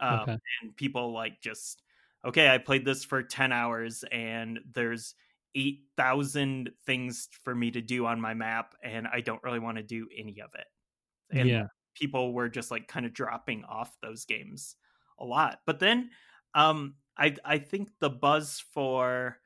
Um, 0.00 0.20
okay. 0.20 0.36
And 0.62 0.76
people 0.76 1.12
like 1.12 1.40
just, 1.40 1.82
okay, 2.26 2.50
I 2.50 2.58
played 2.58 2.84
this 2.84 3.04
for 3.04 3.22
10 3.22 3.52
hours 3.52 4.04
and 4.12 4.60
there's 4.74 5.14
8,000 5.54 6.70
things 6.86 7.28
for 7.44 7.54
me 7.54 7.70
to 7.72 7.80
do 7.80 8.06
on 8.06 8.20
my 8.20 8.34
map 8.34 8.74
and 8.82 9.06
I 9.06 9.20
don't 9.20 9.42
really 9.42 9.58
want 9.58 9.78
to 9.78 9.82
do 9.82 10.06
any 10.16 10.40
of 10.40 10.50
it. 10.54 10.66
And 11.36 11.48
yeah. 11.48 11.64
people 11.94 12.32
were 12.32 12.48
just 12.48 12.70
like 12.70 12.88
kind 12.88 13.06
of 13.06 13.12
dropping 13.12 13.64
off 13.64 13.96
those 14.02 14.24
games 14.24 14.76
a 15.18 15.24
lot. 15.24 15.60
But 15.66 15.78
then 15.78 16.10
um, 16.54 16.94
I 17.16 17.36
I 17.44 17.58
think 17.58 17.90
the 18.00 18.10
buzz 18.10 18.62
for 18.72 19.38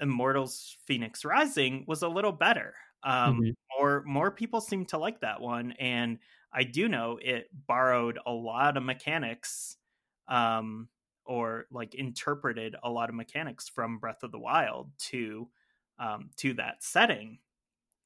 Immortals 0.00 0.76
Fenyx 0.88 1.24
Rising 1.24 1.84
was 1.86 2.02
a 2.02 2.08
little 2.08 2.32
better. 2.32 2.74
Um, 3.02 3.40
mm-hmm. 3.40 3.50
More 3.78 4.02
more 4.06 4.30
people 4.30 4.60
seem 4.60 4.86
to 4.86 4.98
like 4.98 5.20
that 5.20 5.40
one, 5.40 5.72
and 5.78 6.18
I 6.52 6.64
do 6.64 6.88
know 6.88 7.18
it 7.22 7.48
borrowed 7.66 8.18
a 8.26 8.32
lot 8.32 8.76
of 8.76 8.82
mechanics, 8.82 9.76
um, 10.28 10.88
or 11.30 11.66
like 11.70 11.94
interpreted 11.94 12.74
a 12.82 12.90
lot 12.90 13.08
of 13.08 13.14
mechanics 13.14 13.68
from 13.68 13.98
Breath 13.98 14.24
of 14.24 14.32
the 14.32 14.38
Wild 14.38 14.90
to 14.98 15.48
um, 16.00 16.30
to 16.38 16.54
that 16.54 16.82
setting. 16.82 17.38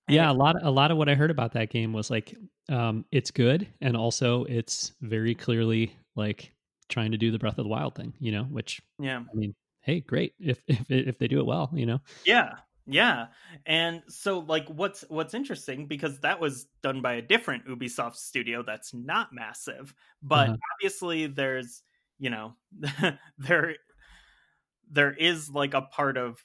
Yeah, 0.08 0.30
a 0.30 0.34
lot 0.34 0.62
a 0.62 0.70
lot 0.70 0.90
of 0.90 0.98
what 0.98 1.08
I 1.08 1.14
heard 1.14 1.30
about 1.30 1.54
that 1.54 1.70
game 1.70 1.94
was 1.94 2.10
like 2.10 2.36
um, 2.68 3.06
it's 3.10 3.30
good, 3.30 3.66
and 3.80 3.96
also 3.96 4.44
it's 4.44 4.92
very 5.00 5.34
clearly 5.34 5.96
like 6.16 6.52
trying 6.90 7.12
to 7.12 7.16
do 7.16 7.30
the 7.30 7.38
Breath 7.38 7.56
of 7.56 7.64
the 7.64 7.70
Wild 7.70 7.94
thing, 7.94 8.12
you 8.20 8.30
know, 8.30 8.44
which 8.44 8.82
yeah, 8.98 9.20
I 9.20 9.34
mean, 9.34 9.54
hey, 9.80 10.00
great 10.00 10.34
if 10.38 10.62
if 10.66 10.90
if 10.90 11.18
they 11.18 11.26
do 11.26 11.40
it 11.40 11.46
well, 11.46 11.70
you 11.72 11.86
know. 11.86 12.00
Yeah. 12.26 12.56
Yeah. 12.86 13.28
And 13.64 14.02
so 14.08 14.40
like 14.40 14.68
what's 14.68 15.06
what's 15.08 15.32
interesting 15.32 15.86
because 15.86 16.20
that 16.20 16.38
was 16.38 16.66
done 16.82 17.00
by 17.00 17.14
a 17.14 17.22
different 17.22 17.66
Ubisoft 17.66 18.16
studio 18.16 18.62
that's 18.62 18.92
not 18.92 19.32
massive, 19.32 19.94
but 20.22 20.50
uh-huh. 20.50 20.58
obviously 20.74 21.26
there's, 21.26 21.82
you 22.18 22.30
know, 22.30 22.54
there 23.38 23.76
there 24.90 25.12
is 25.12 25.50
like 25.50 25.74
a 25.74 25.82
part 25.82 26.16
of 26.16 26.38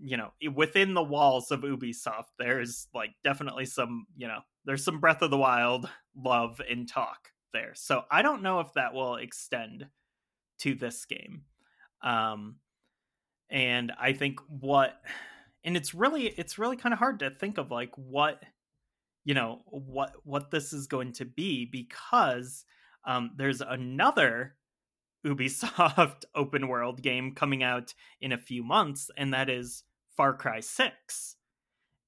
you 0.00 0.16
know 0.16 0.32
within 0.54 0.94
the 0.94 1.02
walls 1.02 1.50
of 1.50 1.60
ubisoft 1.60 2.24
there's 2.38 2.88
like 2.94 3.10
definitely 3.22 3.66
some 3.66 4.06
you 4.16 4.26
know 4.26 4.40
there's 4.64 4.84
some 4.84 4.98
breath 5.00 5.22
of 5.22 5.30
the 5.30 5.36
wild 5.38 5.88
love 6.16 6.60
and 6.68 6.88
talk 6.88 7.30
there. 7.52 7.72
So 7.74 8.02
I 8.10 8.22
don't 8.22 8.42
know 8.42 8.60
if 8.60 8.72
that 8.74 8.92
will 8.92 9.16
extend 9.16 9.86
to 10.60 10.74
this 10.74 11.04
game. 11.06 11.42
Um, 12.02 12.56
and 13.50 13.92
I 13.98 14.12
think 14.12 14.40
what, 14.48 15.00
and 15.64 15.76
it's 15.76 15.94
really, 15.94 16.26
it's 16.26 16.58
really 16.58 16.76
kind 16.76 16.92
of 16.92 16.98
hard 16.98 17.20
to 17.20 17.30
think 17.30 17.58
of 17.58 17.70
like 17.70 17.92
what, 17.96 18.42
you 19.24 19.34
know, 19.34 19.62
what, 19.66 20.12
what 20.24 20.50
this 20.50 20.72
is 20.72 20.86
going 20.86 21.12
to 21.14 21.24
be 21.24 21.64
because 21.64 22.64
um, 23.06 23.30
there's 23.36 23.60
another 23.62 24.56
Ubisoft 25.24 26.24
open 26.34 26.68
world 26.68 27.02
game 27.02 27.34
coming 27.34 27.62
out 27.62 27.94
in 28.20 28.32
a 28.32 28.38
few 28.38 28.62
months, 28.62 29.10
and 29.16 29.32
that 29.34 29.48
is 29.48 29.84
Far 30.16 30.34
Cry 30.34 30.60
6. 30.60 31.36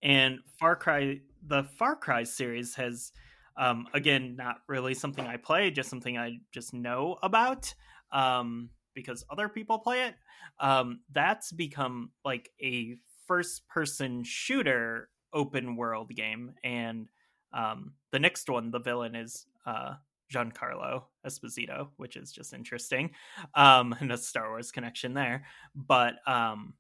And 0.03 0.39
Far 0.59 0.77
Cry, 0.77 1.21
the 1.47 1.65
Far 1.65 1.97
Cry 1.97 2.25
series 2.25 2.75
has 2.75 3.13
um, 3.57 3.87
again, 3.95 4.37
not 4.37 4.57
really 4.69 4.95
something 4.95 5.27
I 5.27 5.37
play, 5.37 5.71
just 5.71 5.89
something 5.89 6.19
I 6.19 6.41
just 6.53 6.75
know 6.75 7.17
about 7.23 7.73
um, 8.13 8.71
because 8.95 9.25
other 9.31 9.49
people 9.49 9.79
play 9.79 10.03
it. 10.07 10.15
Um, 10.61 11.01
that's 11.13 11.53
become 11.53 12.11
like 12.25 12.51
a 12.63 12.97
first 13.27 13.67
person 13.69 14.25
shooter 14.25 15.09
open 15.33 15.77
world 15.77 16.11
game. 16.15 16.53
And 16.63 17.09
um, 17.53 17.95
the 18.13 18.19
next 18.19 18.49
one, 18.49 18.71
the 18.71 18.79
villain 18.79 19.15
is 19.15 19.47
uh, 19.65 19.95
Giancarlo 20.33 21.05
Esposito, 21.27 21.89
which 21.97 22.17
is 22.17 22.33
just 22.33 22.53
interesting. 22.53 23.11
Um, 23.55 23.95
and 24.01 24.13
a 24.13 24.19
Star 24.19 24.49
Wars 24.49 24.73
connection 24.73 25.15
there. 25.15 25.45
But 25.75 26.17
um, 26.27 26.75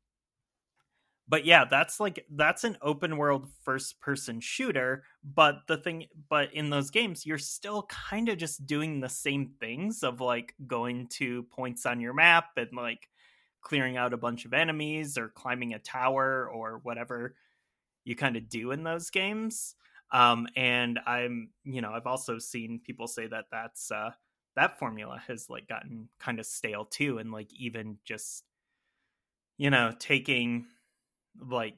but 1.29 1.45
yeah 1.45 1.65
that's 1.65 1.99
like 2.01 2.25
that's 2.31 2.65
an 2.65 2.77
open 2.83 3.17
world 3.17 3.49
first 3.63 4.01
person 4.01 4.41
shooter 4.41 5.03
but 5.25 5.57
the 5.67 5.77
thing 5.77 6.07
but 6.29 6.53
in 6.53 6.71
those 6.71 6.91
games 6.91 7.27
you're 7.27 7.39
still 7.39 7.83
kind 7.85 8.29
of 8.29 8.39
just 8.39 8.67
doing 8.67 9.01
the 9.01 9.09
same 9.09 9.53
things 9.61 10.03
of 10.03 10.21
like 10.21 10.55
going 10.67 11.07
to 11.09 11.43
points 11.45 11.87
on 11.87 12.01
your 12.01 12.15
map 12.15 12.47
and 12.57 12.71
like 12.75 13.09
clearing 13.61 13.97
out 13.97 14.13
a 14.13 14.19
bunch 14.19 14.45
of 14.45 14.53
enemies 14.53 15.19
or 15.19 15.29
climbing 15.29 15.75
a 15.75 15.79
tower 15.79 16.49
or 16.49 16.81
whatever 16.83 17.35
you 18.05 18.15
kind 18.15 18.37
of 18.37 18.49
do 18.49 18.71
in 18.71 18.85
those 18.85 19.11
games 19.11 19.75
um 20.13 20.47
and 20.57 20.99
i'm 21.07 21.51
you 21.65 21.81
know 21.81 21.91
i've 21.93 22.07
also 22.07 22.39
seen 22.39 22.81
people 22.85 23.07
say 23.07 23.27
that 23.27 23.47
that's 23.51 23.91
uh 23.91 24.11
that 24.55 24.79
formula 24.79 25.21
has 25.27 25.51
like 25.51 25.69
gotten 25.69 26.09
kind 26.19 26.39
of 26.39 26.47
stale 26.47 26.85
too 26.85 27.19
and 27.19 27.33
like 27.33 27.53
even 27.53 27.99
just 28.05 28.45
you 29.59 29.71
know 29.71 29.93
taking 29.99 30.67
like 31.41 31.77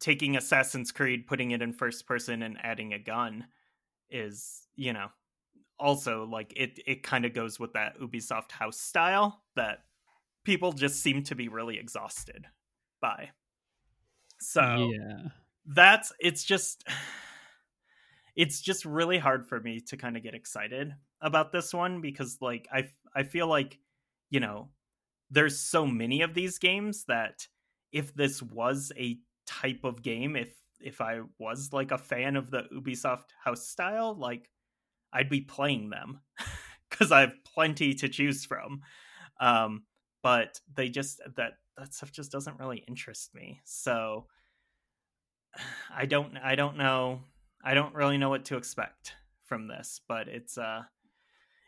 taking 0.00 0.36
Assassin's 0.36 0.92
Creed, 0.92 1.26
putting 1.26 1.50
it 1.52 1.62
in 1.62 1.72
first 1.72 2.06
person, 2.06 2.42
and 2.42 2.58
adding 2.62 2.92
a 2.92 2.98
gun 2.98 3.46
is, 4.10 4.66
you 4.76 4.92
know, 4.92 5.08
also 5.78 6.24
like 6.24 6.52
it. 6.56 6.78
It 6.86 7.02
kind 7.02 7.24
of 7.24 7.34
goes 7.34 7.58
with 7.58 7.72
that 7.74 7.98
Ubisoft 7.98 8.52
house 8.52 8.78
style 8.78 9.42
that 9.56 9.84
people 10.44 10.72
just 10.72 11.02
seem 11.02 11.22
to 11.24 11.34
be 11.34 11.48
really 11.48 11.78
exhausted 11.78 12.46
by. 13.00 13.30
So 14.40 14.92
yeah, 14.92 15.28
that's 15.68 16.12
it's 16.18 16.44
just 16.44 16.84
it's 18.36 18.60
just 18.60 18.84
really 18.84 19.18
hard 19.18 19.46
for 19.46 19.60
me 19.60 19.80
to 19.80 19.96
kind 19.96 20.16
of 20.16 20.22
get 20.22 20.34
excited 20.34 20.94
about 21.20 21.52
this 21.52 21.74
one 21.74 22.00
because 22.00 22.38
like 22.40 22.66
I 22.72 22.88
I 23.14 23.22
feel 23.22 23.46
like 23.46 23.78
you 24.30 24.40
know 24.40 24.70
there's 25.30 25.58
so 25.58 25.86
many 25.86 26.22
of 26.22 26.34
these 26.34 26.58
games 26.58 27.04
that 27.04 27.46
if 27.92 28.14
this 28.14 28.42
was 28.42 28.92
a 28.96 29.18
type 29.46 29.84
of 29.84 30.02
game 30.02 30.36
if 30.36 30.52
if 30.80 31.00
I 31.00 31.20
was 31.38 31.72
like 31.72 31.90
a 31.90 31.98
fan 31.98 32.36
of 32.36 32.50
the 32.50 32.64
Ubisoft 32.74 33.30
house 33.42 33.66
style 33.66 34.14
like 34.14 34.50
I'd 35.12 35.30
be 35.30 35.40
playing 35.40 35.90
them 35.90 36.20
cuz 36.90 37.12
I 37.12 37.20
have 37.20 37.34
plenty 37.44 37.94
to 37.94 38.08
choose 38.08 38.44
from. 38.46 38.82
Um 39.40 39.84
but 40.22 40.60
they 40.74 40.88
just 40.88 41.20
that 41.36 41.54
that 41.76 41.94
stuff 41.94 42.12
just 42.12 42.32
doesn't 42.32 42.58
really 42.58 42.84
interest 42.88 43.34
me. 43.34 43.60
So 43.64 44.26
I 45.94 46.06
don't 46.06 46.36
I 46.36 46.54
don't 46.54 46.76
know 46.76 47.20
I 47.64 47.74
don't 47.74 47.94
really 47.94 48.18
know 48.18 48.28
what 48.28 48.44
to 48.46 48.56
expect 48.56 49.14
from 49.44 49.68
this, 49.68 50.00
but 50.08 50.28
it's 50.28 50.58
uh 50.58 50.82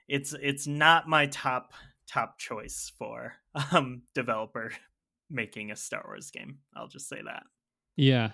it's 0.09 0.35
it's 0.41 0.67
not 0.67 1.09
my 1.09 1.27
top 1.27 1.73
top 2.07 2.39
choice 2.39 2.93
for 2.99 3.35
um 3.73 4.03
developer 4.15 4.73
making 5.31 5.71
a 5.71 5.77
Star 5.77 6.03
Wars 6.07 6.31
game. 6.31 6.59
I'll 6.77 6.89
just 6.89 7.09
say 7.09 7.21
that. 7.25 7.45
Yeah. 7.97 8.31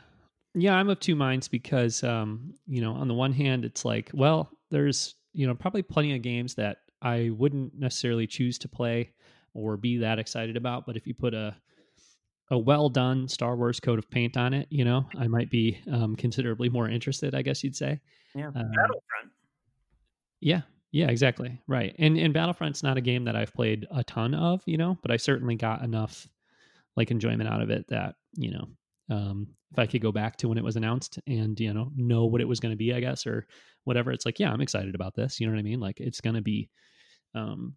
Yeah, 0.54 0.74
I'm 0.74 0.88
of 0.88 1.00
two 1.00 1.14
minds 1.14 1.48
because 1.48 2.02
um, 2.02 2.54
you 2.66 2.80
know, 2.80 2.92
on 2.94 3.08
the 3.08 3.14
one 3.14 3.32
hand 3.32 3.64
it's 3.64 3.84
like, 3.84 4.10
well, 4.14 4.50
there's, 4.70 5.14
you 5.34 5.46
know, 5.46 5.54
probably 5.54 5.82
plenty 5.82 6.16
of 6.16 6.22
games 6.22 6.54
that 6.54 6.78
I 7.02 7.30
wouldn't 7.36 7.78
necessarily 7.78 8.26
choose 8.26 8.58
to 8.60 8.68
play 8.68 9.10
or 9.52 9.76
be 9.76 9.98
that 9.98 10.18
excited 10.18 10.56
about, 10.56 10.86
but 10.86 10.96
if 10.96 11.06
you 11.06 11.14
put 11.14 11.34
a 11.34 11.54
a 12.50 12.58
well 12.58 12.88
done 12.88 13.28
Star 13.28 13.56
Wars 13.56 13.80
coat 13.80 13.98
of 13.98 14.08
paint 14.10 14.36
on 14.36 14.54
it, 14.54 14.68
you 14.70 14.84
know, 14.84 15.06
I 15.18 15.26
might 15.26 15.50
be 15.50 15.78
um, 15.90 16.16
considerably 16.16 16.68
more 16.68 16.88
interested. 16.88 17.34
I 17.34 17.42
guess 17.42 17.64
you'd 17.64 17.76
say. 17.76 18.00
Yeah, 18.34 18.48
uh, 18.48 18.52
Battlefront. 18.52 19.32
Yeah, 20.40 20.62
yeah, 20.92 21.08
exactly. 21.08 21.60
Right, 21.66 21.94
and 21.98 22.16
and 22.16 22.34
Battlefront's 22.34 22.82
not 22.82 22.96
a 22.96 23.00
game 23.00 23.24
that 23.24 23.36
I've 23.36 23.52
played 23.52 23.86
a 23.90 24.04
ton 24.04 24.34
of, 24.34 24.62
you 24.66 24.76
know, 24.76 24.96
but 25.02 25.10
I 25.10 25.16
certainly 25.16 25.56
got 25.56 25.82
enough 25.82 26.28
like 26.96 27.10
enjoyment 27.10 27.48
out 27.48 27.62
of 27.62 27.70
it 27.70 27.86
that 27.88 28.14
you 28.34 28.52
know, 28.52 28.68
um, 29.10 29.48
if 29.72 29.78
I 29.78 29.86
could 29.86 30.02
go 30.02 30.12
back 30.12 30.36
to 30.38 30.48
when 30.48 30.58
it 30.58 30.64
was 30.64 30.76
announced 30.76 31.18
and 31.26 31.58
you 31.58 31.74
know 31.74 31.90
know 31.96 32.26
what 32.26 32.40
it 32.40 32.48
was 32.48 32.60
going 32.60 32.72
to 32.72 32.76
be, 32.76 32.94
I 32.94 33.00
guess, 33.00 33.26
or 33.26 33.46
whatever, 33.84 34.12
it's 34.12 34.26
like, 34.26 34.38
yeah, 34.38 34.52
I'm 34.52 34.60
excited 34.60 34.94
about 34.94 35.14
this. 35.14 35.40
You 35.40 35.46
know 35.46 35.52
what 35.52 35.58
I 35.58 35.62
mean? 35.62 35.80
Like 35.80 36.00
it's 36.00 36.20
going 36.20 36.36
to 36.36 36.42
be. 36.42 36.70
Um, 37.34 37.74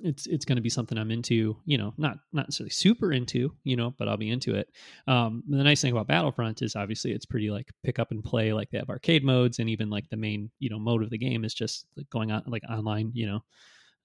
it's 0.00 0.26
it's 0.26 0.44
going 0.44 0.56
to 0.56 0.62
be 0.62 0.70
something 0.70 0.96
I'm 0.96 1.10
into, 1.10 1.56
you 1.64 1.76
know, 1.76 1.92
not 1.96 2.18
not 2.32 2.46
necessarily 2.48 2.70
super 2.70 3.12
into, 3.12 3.52
you 3.64 3.76
know, 3.76 3.94
but 3.98 4.08
I'll 4.08 4.16
be 4.16 4.30
into 4.30 4.54
it. 4.54 4.70
Um, 5.06 5.42
the 5.46 5.62
nice 5.62 5.82
thing 5.82 5.92
about 5.92 6.06
Battlefront 6.06 6.62
is 6.62 6.76
obviously 6.76 7.12
it's 7.12 7.26
pretty 7.26 7.50
like 7.50 7.68
pick 7.84 7.98
up 7.98 8.10
and 8.10 8.24
play. 8.24 8.52
Like 8.52 8.70
they 8.70 8.78
have 8.78 8.88
arcade 8.88 9.24
modes, 9.24 9.58
and 9.58 9.68
even 9.68 9.90
like 9.90 10.08
the 10.08 10.16
main 10.16 10.50
you 10.58 10.70
know 10.70 10.78
mode 10.78 11.02
of 11.02 11.10
the 11.10 11.18
game 11.18 11.44
is 11.44 11.54
just 11.54 11.86
like 11.96 12.08
going 12.10 12.32
on 12.32 12.42
like 12.46 12.62
online, 12.70 13.10
you 13.14 13.26
know, 13.26 13.44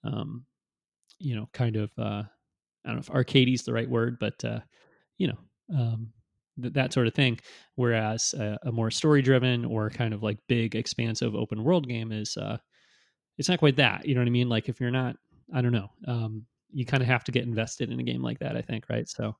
um, 0.03 0.45
you 1.19 1.35
know, 1.35 1.47
kind 1.53 1.77
of 1.77 1.91
uh, 1.97 2.23
I 2.23 2.27
don't 2.85 2.95
know 2.95 2.99
if 2.99 3.09
arcade 3.09 3.49
is 3.49 3.63
the 3.63 3.73
right 3.73 3.89
word, 3.89 4.17
but 4.19 4.43
uh, 4.43 4.59
you 5.17 5.27
know, 5.27 5.37
um, 5.73 6.09
th- 6.61 6.73
that 6.73 6.93
sort 6.93 7.07
of 7.07 7.13
thing. 7.13 7.39
Whereas 7.75 8.33
a, 8.37 8.59
a 8.63 8.71
more 8.71 8.91
story 8.91 9.21
driven 9.21 9.63
or 9.63 9.89
kind 9.89 10.13
of 10.13 10.21
like 10.21 10.37
big 10.47 10.75
expansive 10.75 11.33
open 11.33 11.63
world 11.63 11.87
game 11.87 12.11
is 12.11 12.35
uh, 12.35 12.57
it's 13.37 13.49
not 13.49 13.59
quite 13.59 13.77
that. 13.77 14.05
You 14.05 14.15
know 14.15 14.21
what 14.21 14.27
I 14.27 14.31
mean? 14.31 14.49
Like 14.49 14.67
if 14.67 14.81
you're 14.81 14.91
not 14.91 15.15
I 15.53 15.61
don't 15.61 15.71
know. 15.71 15.89
Um, 16.07 16.45
you 16.71 16.85
kind 16.85 17.01
of 17.01 17.07
have 17.07 17.23
to 17.25 17.31
get 17.31 17.45
invested 17.45 17.91
in 17.91 17.99
a 17.99 18.03
game 18.03 18.21
like 18.21 18.39
that, 18.39 18.57
I 18.57 18.61
think, 18.61 18.85
right? 18.89 19.07
So, 19.07 19.35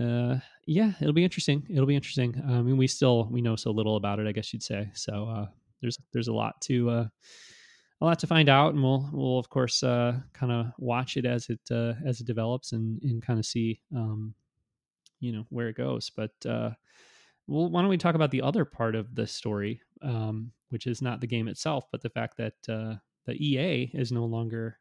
uh, 0.00 0.36
yeah, 0.66 0.92
it'll 1.00 1.12
be 1.12 1.24
interesting. 1.24 1.66
It'll 1.68 1.86
be 1.86 1.96
interesting. 1.96 2.40
I 2.46 2.62
mean, 2.62 2.76
we 2.76 2.86
still 2.86 3.28
we 3.30 3.42
know 3.42 3.56
so 3.56 3.70
little 3.70 3.96
about 3.96 4.20
it, 4.20 4.26
I 4.26 4.32
guess 4.32 4.52
you'd 4.52 4.62
say. 4.62 4.90
So, 4.94 5.28
uh, 5.28 5.46
there's 5.80 5.98
there's 6.12 6.28
a 6.28 6.32
lot 6.32 6.60
to 6.62 6.90
uh, 6.90 7.06
a 8.00 8.04
lot 8.04 8.18
to 8.20 8.26
find 8.26 8.48
out, 8.48 8.74
and 8.74 8.82
we'll 8.82 9.08
we'll 9.12 9.38
of 9.38 9.50
course 9.50 9.82
uh, 9.82 10.20
kind 10.32 10.52
of 10.52 10.66
watch 10.78 11.16
it 11.16 11.26
as 11.26 11.50
it 11.50 11.60
uh, 11.70 11.94
as 12.06 12.20
it 12.20 12.26
develops 12.26 12.72
and 12.72 13.02
and 13.02 13.22
kind 13.22 13.38
of 13.38 13.44
see 13.44 13.80
um, 13.94 14.34
you 15.20 15.32
know 15.32 15.44
where 15.50 15.68
it 15.68 15.76
goes. 15.76 16.10
But 16.10 16.32
uh, 16.46 16.70
well, 17.46 17.70
why 17.70 17.82
don't 17.82 17.90
we 17.90 17.98
talk 17.98 18.14
about 18.14 18.30
the 18.30 18.42
other 18.42 18.64
part 18.64 18.94
of 18.94 19.14
the 19.14 19.26
story, 19.26 19.80
um, 20.02 20.52
which 20.70 20.86
is 20.86 21.02
not 21.02 21.20
the 21.20 21.26
game 21.26 21.48
itself, 21.48 21.84
but 21.90 22.00
the 22.00 22.10
fact 22.10 22.36
that 22.38 22.54
uh, 22.68 22.94
the 23.26 23.34
EA 23.34 23.90
is 23.94 24.12
no 24.12 24.24
longer 24.24 24.78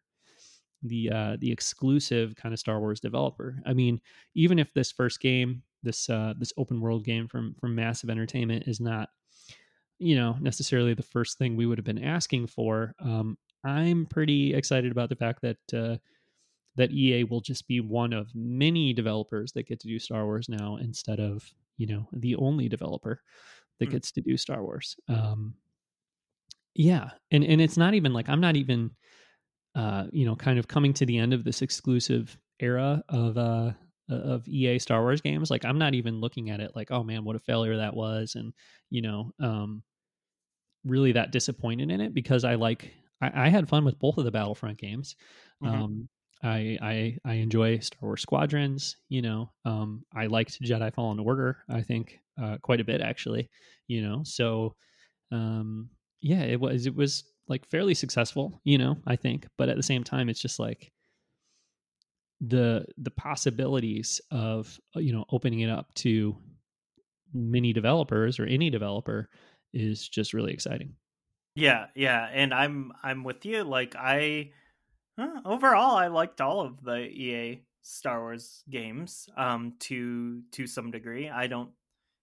the 0.83 1.11
uh, 1.11 1.37
the 1.39 1.51
exclusive 1.51 2.35
kind 2.35 2.53
of 2.53 2.59
Star 2.59 2.79
Wars 2.79 2.99
developer. 2.99 3.61
I 3.65 3.73
mean, 3.73 4.01
even 4.35 4.59
if 4.59 4.73
this 4.73 4.91
first 4.91 5.19
game, 5.19 5.63
this 5.83 6.09
uh, 6.09 6.33
this 6.37 6.53
open 6.57 6.81
world 6.81 7.05
game 7.05 7.27
from 7.27 7.55
from 7.59 7.75
Massive 7.75 8.09
Entertainment, 8.09 8.67
is 8.67 8.79
not 8.79 9.09
you 9.99 10.15
know 10.15 10.37
necessarily 10.41 10.93
the 10.93 11.03
first 11.03 11.37
thing 11.37 11.55
we 11.55 11.65
would 11.65 11.77
have 11.77 11.85
been 11.85 12.03
asking 12.03 12.47
for, 12.47 12.95
um, 13.03 13.37
I'm 13.63 14.05
pretty 14.07 14.53
excited 14.53 14.91
about 14.91 15.09
the 15.09 15.15
fact 15.15 15.41
that 15.41 15.73
uh, 15.73 15.97
that 16.75 16.91
EA 16.91 17.25
will 17.25 17.41
just 17.41 17.67
be 17.67 17.79
one 17.79 18.13
of 18.13 18.33
many 18.33 18.93
developers 18.93 19.51
that 19.53 19.67
get 19.67 19.79
to 19.81 19.87
do 19.87 19.99
Star 19.99 20.25
Wars 20.25 20.49
now 20.49 20.77
instead 20.77 21.19
of 21.19 21.47
you 21.77 21.87
know 21.87 22.07
the 22.13 22.35
only 22.35 22.69
developer 22.69 23.21
that 23.79 23.89
mm. 23.89 23.91
gets 23.91 24.11
to 24.13 24.21
do 24.21 24.37
Star 24.37 24.63
Wars. 24.63 24.95
Um, 25.07 25.55
yeah, 26.73 27.11
and 27.31 27.43
and 27.43 27.61
it's 27.61 27.77
not 27.77 27.93
even 27.93 28.13
like 28.13 28.29
I'm 28.29 28.41
not 28.41 28.55
even 28.55 28.91
uh, 29.75 30.05
you 30.11 30.25
know, 30.25 30.35
kind 30.35 30.59
of 30.59 30.67
coming 30.67 30.93
to 30.93 31.05
the 31.05 31.17
end 31.17 31.33
of 31.33 31.43
this 31.43 31.61
exclusive 31.61 32.37
era 32.59 33.03
of 33.09 33.37
uh 33.37 33.71
of 34.09 34.47
EA 34.47 34.77
Star 34.79 35.01
Wars 35.01 35.21
games. 35.21 35.49
Like 35.49 35.65
I'm 35.65 35.77
not 35.77 35.93
even 35.93 36.19
looking 36.19 36.49
at 36.49 36.59
it 36.59 36.71
like, 36.75 36.91
oh 36.91 37.03
man, 37.03 37.23
what 37.23 37.35
a 37.35 37.39
failure 37.39 37.77
that 37.77 37.95
was, 37.95 38.35
and 38.35 38.53
you 38.89 39.01
know, 39.01 39.31
um, 39.39 39.83
really 40.83 41.13
that 41.13 41.31
disappointed 41.31 41.91
in 41.91 42.01
it 42.01 42.13
because 42.13 42.43
I 42.43 42.55
like 42.55 42.91
I, 43.21 43.45
I 43.45 43.49
had 43.49 43.69
fun 43.69 43.85
with 43.85 43.99
both 43.99 44.17
of 44.17 44.25
the 44.25 44.31
Battlefront 44.31 44.77
games. 44.77 45.15
Mm-hmm. 45.63 45.73
Um, 45.73 46.09
I, 46.43 46.77
I 46.81 47.17
I 47.23 47.33
enjoy 47.35 47.79
Star 47.79 47.99
Wars 48.01 48.21
Squadrons. 48.21 48.97
You 49.09 49.21
know, 49.21 49.51
um, 49.63 50.03
I 50.15 50.25
liked 50.25 50.61
Jedi 50.61 50.93
Fallen 50.93 51.19
Order. 51.19 51.59
I 51.69 51.81
think 51.81 52.19
uh, 52.41 52.57
quite 52.61 52.81
a 52.81 52.85
bit 52.85 53.01
actually. 53.01 53.49
You 53.87 54.01
know, 54.01 54.21
so 54.23 54.75
um, 55.31 55.89
yeah, 56.21 56.41
it 56.43 56.59
was 56.59 56.87
it 56.87 56.95
was 56.95 57.23
like 57.51 57.69
fairly 57.69 57.93
successful, 57.93 58.59
you 58.63 58.77
know, 58.79 58.95
I 59.05 59.15
think, 59.15 59.45
but 59.57 59.69
at 59.69 59.75
the 59.77 59.83
same 59.83 60.03
time 60.03 60.29
it's 60.29 60.41
just 60.41 60.57
like 60.57 60.91
the 62.39 62.85
the 62.97 63.11
possibilities 63.11 64.19
of 64.31 64.79
uh, 64.95 64.99
you 64.99 65.13
know 65.13 65.25
opening 65.29 65.59
it 65.59 65.69
up 65.69 65.93
to 65.93 66.35
many 67.33 67.71
developers 67.71 68.39
or 68.39 68.45
any 68.45 68.69
developer 68.69 69.29
is 69.73 70.07
just 70.07 70.33
really 70.33 70.53
exciting. 70.53 70.95
Yeah, 71.55 71.87
yeah, 71.95 72.27
and 72.31 72.53
I'm 72.53 72.93
I'm 73.03 73.23
with 73.23 73.45
you 73.45 73.63
like 73.63 73.95
I 73.95 74.51
uh, 75.19 75.41
overall 75.45 75.97
I 75.97 76.07
liked 76.07 76.41
all 76.41 76.61
of 76.61 76.83
the 76.83 76.97
EA 76.97 77.61
Star 77.83 78.21
Wars 78.21 78.63
games 78.69 79.29
um 79.37 79.73
to 79.81 80.41
to 80.53 80.65
some 80.65 80.89
degree. 80.89 81.29
I 81.29 81.47
don't 81.47 81.69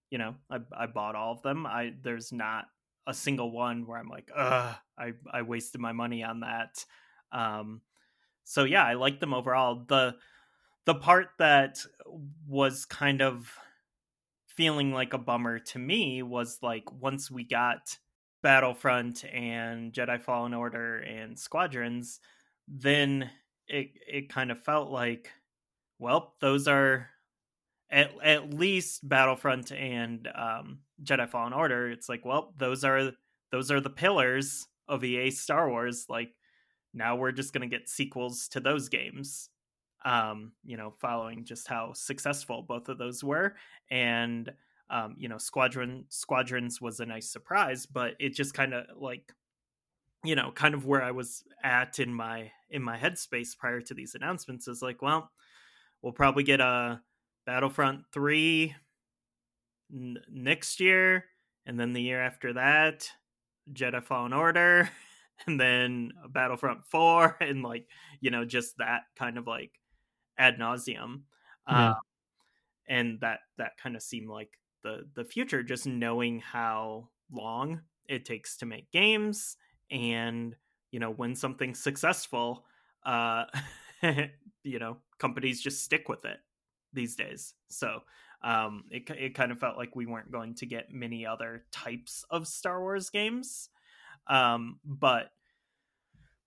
you 0.09 0.17
know, 0.17 0.35
I 0.49 0.57
I 0.75 0.87
bought 0.87 1.15
all 1.15 1.33
of 1.33 1.43
them. 1.43 1.65
I 1.65 1.93
there's 2.01 2.33
not 2.33 2.65
a 3.07 3.13
single 3.13 3.51
one 3.51 3.85
where 3.87 3.97
I'm 3.97 4.09
like, 4.09 4.31
ugh, 4.35 4.75
I 4.97 5.13
I 5.31 5.41
wasted 5.43 5.81
my 5.81 5.93
money 5.93 6.23
on 6.23 6.41
that. 6.41 6.85
Um, 7.31 7.81
so 8.43 8.63
yeah, 8.63 8.83
I 8.85 8.93
like 8.93 9.19
them 9.19 9.33
overall. 9.33 9.85
The 9.87 10.17
the 10.85 10.95
part 10.95 11.29
that 11.39 11.79
was 12.47 12.85
kind 12.85 13.21
of 13.21 13.57
feeling 14.47 14.91
like 14.91 15.13
a 15.13 15.17
bummer 15.17 15.59
to 15.59 15.79
me 15.79 16.23
was 16.23 16.59
like 16.61 16.91
once 16.91 17.31
we 17.31 17.43
got 17.43 17.97
Battlefront 18.41 19.23
and 19.25 19.93
Jedi 19.93 20.19
Fallen 20.21 20.53
Order 20.53 20.97
and 20.99 21.37
Squadrons, 21.37 22.19
then 22.67 23.29
it 23.67 23.91
it 24.07 24.29
kind 24.29 24.51
of 24.51 24.59
felt 24.63 24.89
like, 24.89 25.31
well, 25.99 26.35
those 26.41 26.67
are 26.67 27.09
at 27.91 28.11
at 28.23 28.53
least 28.53 29.07
Battlefront 29.07 29.71
and 29.71 30.27
um, 30.35 30.79
Jedi 31.03 31.29
Fallen 31.29 31.53
Order. 31.53 31.89
It's 31.89 32.09
like, 32.09 32.25
well, 32.25 32.53
those 32.57 32.83
are 32.83 33.11
those 33.51 33.71
are 33.71 33.81
the 33.81 33.89
pillars 33.89 34.67
of 34.87 35.03
EA 35.03 35.31
Star 35.31 35.69
Wars. 35.69 36.05
Like 36.09 36.33
now 36.93 37.15
we're 37.15 37.31
just 37.31 37.53
gonna 37.53 37.67
get 37.67 37.89
sequels 37.89 38.47
to 38.49 38.59
those 38.59 38.89
games. 38.89 39.49
Um, 40.05 40.53
you 40.63 40.77
know, 40.77 40.93
following 41.01 41.43
just 41.43 41.67
how 41.67 41.91
successful 41.93 42.63
both 42.67 42.87
of 42.87 42.97
those 42.97 43.23
were, 43.23 43.55
and 43.91 44.49
um, 44.89 45.15
you 45.17 45.27
know, 45.27 45.37
Squadron 45.37 46.05
Squadrons 46.09 46.79
was 46.79 46.99
a 46.99 47.05
nice 47.05 47.29
surprise, 47.29 47.85
but 47.85 48.13
it 48.19 48.33
just 48.33 48.53
kind 48.53 48.73
of 48.73 48.85
like 48.95 49.33
you 50.23 50.35
know 50.35 50.51
kind 50.51 50.73
of 50.73 50.85
where 50.85 51.01
i 51.01 51.11
was 51.11 51.43
at 51.63 51.99
in 51.99 52.13
my 52.13 52.51
in 52.69 52.83
my 52.83 52.97
headspace 52.97 53.57
prior 53.57 53.79
to 53.79 53.93
these 53.93 54.15
announcements 54.15 54.67
is 54.67 54.81
like 54.81 55.01
well 55.01 55.31
we'll 56.01 56.13
probably 56.13 56.43
get 56.43 56.59
a 56.59 56.99
Battlefront 57.49 58.03
3 58.13 58.75
n- 59.91 60.17
next 60.29 60.79
year, 60.79 61.25
and 61.65 61.79
then 61.79 61.93
the 61.93 62.01
year 62.01 62.21
after 62.21 62.53
that, 62.53 63.09
Jedi 63.73 64.03
Fallen 64.03 64.33
Order, 64.33 64.87
and 65.47 65.59
then 65.59 66.11
Battlefront 66.29 66.85
4, 66.85 67.37
and 67.41 67.63
like, 67.63 67.87
you 68.21 68.29
know, 68.29 68.45
just 68.45 68.77
that 68.77 69.05
kind 69.15 69.39
of 69.39 69.47
like 69.47 69.71
ad 70.37 70.59
nauseum. 70.59 71.21
Yeah. 71.67 71.89
Uh, 71.89 71.95
and 72.87 73.19
that 73.21 73.39
that 73.57 73.71
kind 73.81 73.95
of 73.95 74.03
seemed 74.03 74.29
like 74.29 74.51
the 74.83 75.09
the 75.15 75.25
future, 75.25 75.63
just 75.63 75.87
knowing 75.87 76.41
how 76.41 77.09
long 77.31 77.81
it 78.07 78.25
takes 78.25 78.57
to 78.57 78.67
make 78.67 78.91
games, 78.91 79.57
and 79.89 80.55
you 80.91 80.99
know, 80.99 81.09
when 81.09 81.33
something's 81.33 81.79
successful, 81.79 82.63
uh, 83.07 83.45
you 84.63 84.77
know, 84.77 84.97
companies 85.17 85.63
just 85.63 85.83
stick 85.83 86.07
with 86.09 86.25
it 86.25 86.37
these 86.93 87.15
days. 87.15 87.53
So 87.69 88.01
um, 88.41 88.85
it 88.89 89.09
it 89.09 89.35
kind 89.35 89.51
of 89.51 89.59
felt 89.59 89.77
like 89.77 89.95
we 89.95 90.05
weren't 90.05 90.31
going 90.31 90.55
to 90.55 90.65
get 90.65 90.91
many 90.91 91.25
other 91.25 91.65
types 91.71 92.23
of 92.29 92.47
Star 92.47 92.81
Wars 92.81 93.09
games, 93.09 93.69
um, 94.27 94.79
but 94.85 95.31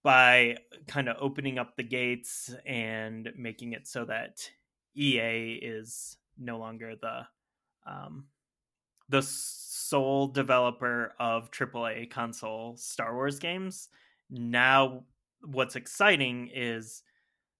by 0.02 0.56
kind 0.88 1.08
of 1.08 1.16
opening 1.20 1.58
up 1.58 1.76
the 1.76 1.82
gates 1.82 2.52
and 2.66 3.30
making 3.36 3.72
it 3.72 3.86
so 3.86 4.04
that 4.04 4.50
EA 4.96 5.58
is 5.62 6.16
no 6.38 6.58
longer 6.58 6.94
the 7.00 7.26
um, 7.86 8.26
the 9.08 9.22
sole 9.22 10.28
developer 10.28 11.12
of 11.20 11.50
AAA 11.50 12.10
console 12.10 12.76
Star 12.76 13.14
Wars 13.14 13.38
games. 13.38 13.88
Now, 14.30 15.04
what's 15.42 15.76
exciting 15.76 16.50
is 16.52 17.02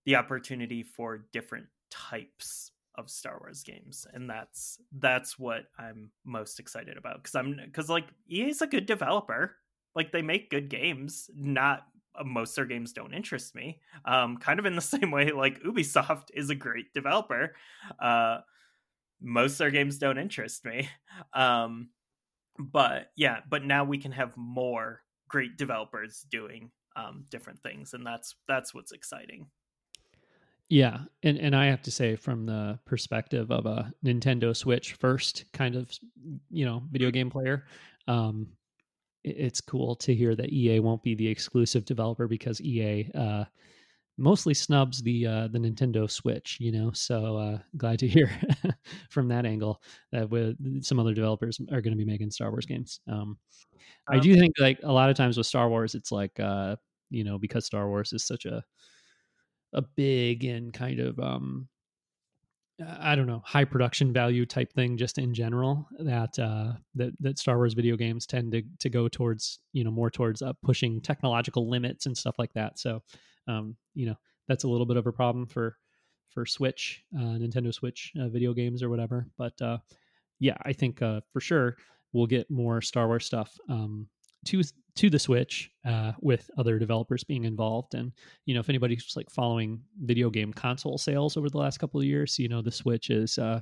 the 0.04 0.16
opportunity 0.16 0.82
for 0.82 1.26
different 1.32 1.66
types 1.92 2.72
of 2.96 3.10
Star 3.10 3.38
Wars 3.40 3.62
games, 3.62 4.06
and 4.12 4.28
that's 4.28 4.78
that's 4.98 5.38
what 5.38 5.64
I'm 5.78 6.10
most 6.24 6.58
excited 6.58 6.96
about 6.96 7.22
because 7.22 7.34
I'm 7.34 7.56
because 7.64 7.88
like 7.88 8.06
EA's 8.28 8.62
a 8.62 8.66
good 8.66 8.86
developer, 8.86 9.56
like 9.94 10.12
they 10.12 10.22
make 10.22 10.50
good 10.50 10.68
games. 10.68 11.30
Not 11.36 11.82
uh, 12.18 12.24
most 12.24 12.56
their 12.56 12.64
games 12.64 12.92
don't 12.92 13.14
interest 13.14 13.54
me. 13.54 13.80
Um, 14.04 14.38
kind 14.38 14.58
of 14.58 14.66
in 14.66 14.76
the 14.76 14.82
same 14.82 15.10
way, 15.10 15.30
like 15.30 15.62
Ubisoft 15.62 16.28
is 16.34 16.50
a 16.50 16.54
great 16.54 16.92
developer. 16.94 17.54
Uh, 18.00 18.38
most 19.20 19.58
their 19.58 19.70
games 19.70 19.98
don't 19.98 20.18
interest 20.18 20.64
me. 20.64 20.88
Um, 21.32 21.90
but 22.58 23.10
yeah, 23.16 23.40
but 23.48 23.64
now 23.64 23.84
we 23.84 23.98
can 23.98 24.12
have 24.12 24.36
more 24.36 25.02
great 25.28 25.56
developers 25.56 26.26
doing 26.30 26.70
um, 26.96 27.24
different 27.30 27.62
things, 27.62 27.94
and 27.94 28.06
that's 28.06 28.34
that's 28.48 28.74
what's 28.74 28.92
exciting. 28.92 29.46
Yeah, 30.72 31.00
and 31.22 31.36
and 31.36 31.54
I 31.54 31.66
have 31.66 31.82
to 31.82 31.90
say, 31.90 32.16
from 32.16 32.46
the 32.46 32.78
perspective 32.86 33.50
of 33.50 33.66
a 33.66 33.92
Nintendo 34.04 34.56
Switch 34.56 34.94
first 34.94 35.44
kind 35.52 35.74
of 35.76 35.90
you 36.50 36.64
know 36.64 36.82
video 36.90 37.10
game 37.10 37.28
player, 37.28 37.66
um, 38.08 38.48
it, 39.24 39.36
it's 39.38 39.60
cool 39.60 39.96
to 39.96 40.14
hear 40.14 40.34
that 40.36 40.52
EA 40.52 40.80
won't 40.80 41.02
be 41.02 41.14
the 41.14 41.28
exclusive 41.28 41.84
developer 41.84 42.28
because 42.28 42.60
EA 42.62 43.10
uh, 43.14 43.44
mostly 44.18 44.54
snubs 44.54 45.02
the 45.02 45.26
uh, 45.26 45.48
the 45.48 45.58
Nintendo 45.58 46.10
Switch. 46.10 46.58
You 46.60 46.72
know, 46.72 46.92
so 46.92 47.36
uh, 47.38 47.58
glad 47.76 47.98
to 48.00 48.08
hear 48.08 48.30
from 49.10 49.28
that 49.28 49.46
angle 49.46 49.82
that 50.12 50.30
with 50.30 50.84
some 50.84 51.00
other 51.00 51.14
developers 51.14 51.60
are 51.72 51.82
going 51.82 51.96
to 51.96 52.04
be 52.04 52.10
making 52.10 52.30
Star 52.32 52.50
Wars 52.50 52.66
games. 52.66 53.00
Um, 53.08 53.38
I 54.08 54.16
Um, 54.16 54.20
do 54.20 54.34
think 54.36 54.54
like 54.58 54.80
a 54.82 54.92
lot 54.92 55.10
of 55.10 55.16
times 55.16 55.36
with 55.36 55.46
Star 55.46 55.68
Wars, 55.68 55.94
it's 55.94 56.12
like 56.12 56.38
uh, 56.40 56.76
you 57.10 57.24
know 57.24 57.38
because 57.38 57.66
Star 57.66 57.88
Wars 57.88 58.12
is 58.12 58.24
such 58.24 58.46
a 58.46 58.64
a 59.72 59.82
big 59.82 60.44
and 60.44 60.72
kind 60.72 61.00
of 61.00 61.18
um 61.18 61.68
I 63.00 63.14
don't 63.14 63.26
know 63.26 63.42
high 63.44 63.64
production 63.64 64.12
value 64.12 64.46
type 64.46 64.72
thing 64.72 64.96
just 64.96 65.18
in 65.18 65.34
general 65.34 65.86
that 65.98 66.38
uh 66.38 66.72
that 66.94 67.12
that 67.20 67.38
Star 67.38 67.56
Wars 67.56 67.74
video 67.74 67.96
games 67.96 68.26
tend 68.26 68.52
to 68.52 68.62
to 68.80 68.88
go 68.88 69.08
towards 69.08 69.60
you 69.72 69.84
know 69.84 69.90
more 69.90 70.10
towards 70.10 70.42
uh, 70.42 70.52
pushing 70.62 71.00
technological 71.00 71.68
limits 71.68 72.06
and 72.06 72.16
stuff 72.16 72.38
like 72.38 72.52
that. 72.54 72.78
So 72.78 73.02
um 73.48 73.76
you 73.94 74.06
know 74.06 74.16
that's 74.48 74.64
a 74.64 74.68
little 74.68 74.86
bit 74.86 74.96
of 74.96 75.06
a 75.06 75.12
problem 75.12 75.46
for 75.46 75.76
for 76.30 76.46
Switch 76.46 77.02
uh 77.16 77.36
Nintendo 77.38 77.72
Switch 77.72 78.12
uh, 78.20 78.28
video 78.28 78.52
games 78.52 78.82
or 78.82 78.90
whatever. 78.90 79.26
But 79.36 79.60
uh 79.60 79.78
yeah 80.40 80.56
I 80.62 80.72
think 80.72 81.02
uh 81.02 81.20
for 81.32 81.40
sure 81.40 81.76
we'll 82.12 82.26
get 82.26 82.50
more 82.50 82.80
Star 82.80 83.06
Wars 83.06 83.26
stuff 83.26 83.56
um 83.68 84.08
to 84.46 84.62
to 84.94 85.08
the 85.10 85.18
Switch 85.18 85.70
uh, 85.86 86.12
with 86.20 86.50
other 86.58 86.78
developers 86.78 87.24
being 87.24 87.44
involved. 87.44 87.94
And 87.94 88.12
you 88.46 88.54
know, 88.54 88.60
if 88.60 88.68
anybody's 88.68 89.16
like 89.16 89.30
following 89.30 89.84
video 90.00 90.30
game 90.30 90.52
console 90.52 90.98
sales 90.98 91.36
over 91.36 91.48
the 91.48 91.58
last 91.58 91.78
couple 91.78 92.00
of 92.00 92.06
years, 92.06 92.38
you 92.38 92.48
know, 92.48 92.62
the 92.62 92.70
Switch 92.72 93.10
is 93.10 93.38
uh, 93.38 93.60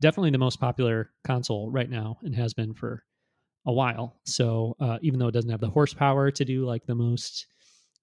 definitely 0.00 0.30
the 0.30 0.38
most 0.38 0.60
popular 0.60 1.12
console 1.24 1.70
right 1.70 1.90
now 1.90 2.18
and 2.22 2.34
has 2.34 2.54
been 2.54 2.74
for 2.74 3.04
a 3.66 3.72
while. 3.72 4.20
So 4.26 4.76
uh, 4.80 4.98
even 5.02 5.18
though 5.20 5.28
it 5.28 5.32
doesn't 5.32 5.50
have 5.50 5.60
the 5.60 5.70
horsepower 5.70 6.30
to 6.32 6.44
do 6.44 6.64
like 6.66 6.86
the 6.86 6.94
most 6.96 7.46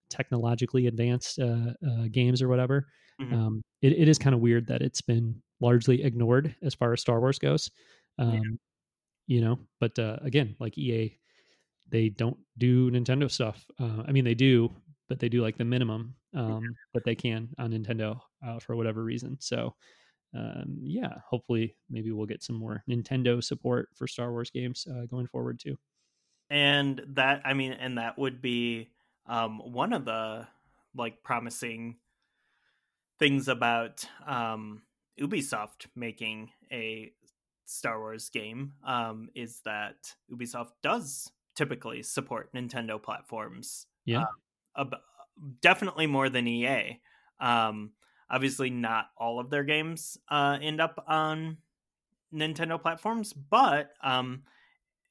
technologically 0.09 0.87
advanced 0.87 1.39
uh, 1.39 1.73
uh, 1.87 2.07
games 2.11 2.41
or 2.41 2.47
whatever, 2.49 2.87
Mhm. 3.19 3.35
um, 3.35 3.63
it, 3.81 3.93
it 3.93 4.07
is 4.07 4.19
kind 4.19 4.35
of 4.35 4.41
weird 4.41 4.67
that 4.67 4.81
it's 4.81 5.01
been 5.01 5.41
largely 5.61 6.03
ignored 6.03 6.55
as 6.61 6.75
far 6.75 6.93
as 6.93 7.01
Star 7.01 7.19
Wars 7.19 7.39
goes. 7.39 7.71
Um, 8.19 8.59
You 9.27 9.41
know, 9.41 9.59
but 9.79 9.97
uh, 9.99 10.17
again, 10.21 10.55
like 10.59 10.77
EA 10.77 11.19
they 11.89 12.09
don't 12.09 12.37
do 12.57 12.91
Nintendo 12.91 13.29
stuff. 13.29 13.65
Uh, 13.79 14.03
I 14.07 14.11
mean, 14.11 14.25
they 14.25 14.33
do, 14.35 14.73
but 15.07 15.19
they 15.19 15.29
do 15.29 15.41
like 15.41 15.57
the 15.57 15.65
minimum 15.65 16.15
um, 16.33 16.63
that 16.93 17.03
they 17.05 17.15
can 17.15 17.49
on 17.57 17.71
Nintendo 17.71 18.19
uh, 18.45 18.59
for 18.59 18.75
whatever 18.75 19.03
reason. 19.03 19.37
So, 19.39 19.75
um, 20.35 20.77
yeah, 20.81 21.15
hopefully, 21.29 21.75
maybe 21.89 22.11
we'll 22.11 22.25
get 22.25 22.43
some 22.43 22.57
more 22.57 22.83
Nintendo 22.89 23.43
support 23.43 23.89
for 23.95 24.07
Star 24.07 24.31
Wars 24.31 24.51
games 24.51 24.87
uh, 24.89 25.05
going 25.05 25.27
forward 25.27 25.59
too. 25.59 25.77
and 26.49 27.01
that 27.09 27.41
i 27.45 27.53
mean 27.53 27.71
and 27.73 27.97
that 27.97 28.17
would 28.17 28.41
be 28.41 28.89
um 29.25 29.59
one 29.73 29.93
of 29.93 30.05
the 30.05 30.47
like 30.93 31.23
promising 31.23 31.97
things 33.19 33.47
about 33.47 34.05
um 34.25 34.81
ubisoft 35.19 35.87
making 35.95 36.51
a 36.71 37.11
star 37.65 37.99
wars 37.99 38.29
game 38.29 38.73
um 38.85 39.29
is 39.35 39.61
that 39.65 40.13
ubisoft 40.31 40.71
does 40.83 41.31
typically 41.55 42.03
support 42.03 42.53
nintendo 42.53 43.01
platforms 43.01 43.87
Yeah, 44.05 44.25
ab- 44.77 44.95
definitely 45.61 46.07
more 46.07 46.29
than 46.29 46.47
ea 46.47 47.01
um 47.39 47.93
obviously 48.29 48.69
not 48.69 49.07
all 49.17 49.39
of 49.39 49.49
their 49.49 49.63
games 49.63 50.17
uh 50.29 50.57
end 50.61 50.81
up 50.81 51.03
on 51.07 51.57
nintendo 52.33 52.81
platforms 52.81 53.33
but 53.33 53.93
um 54.03 54.43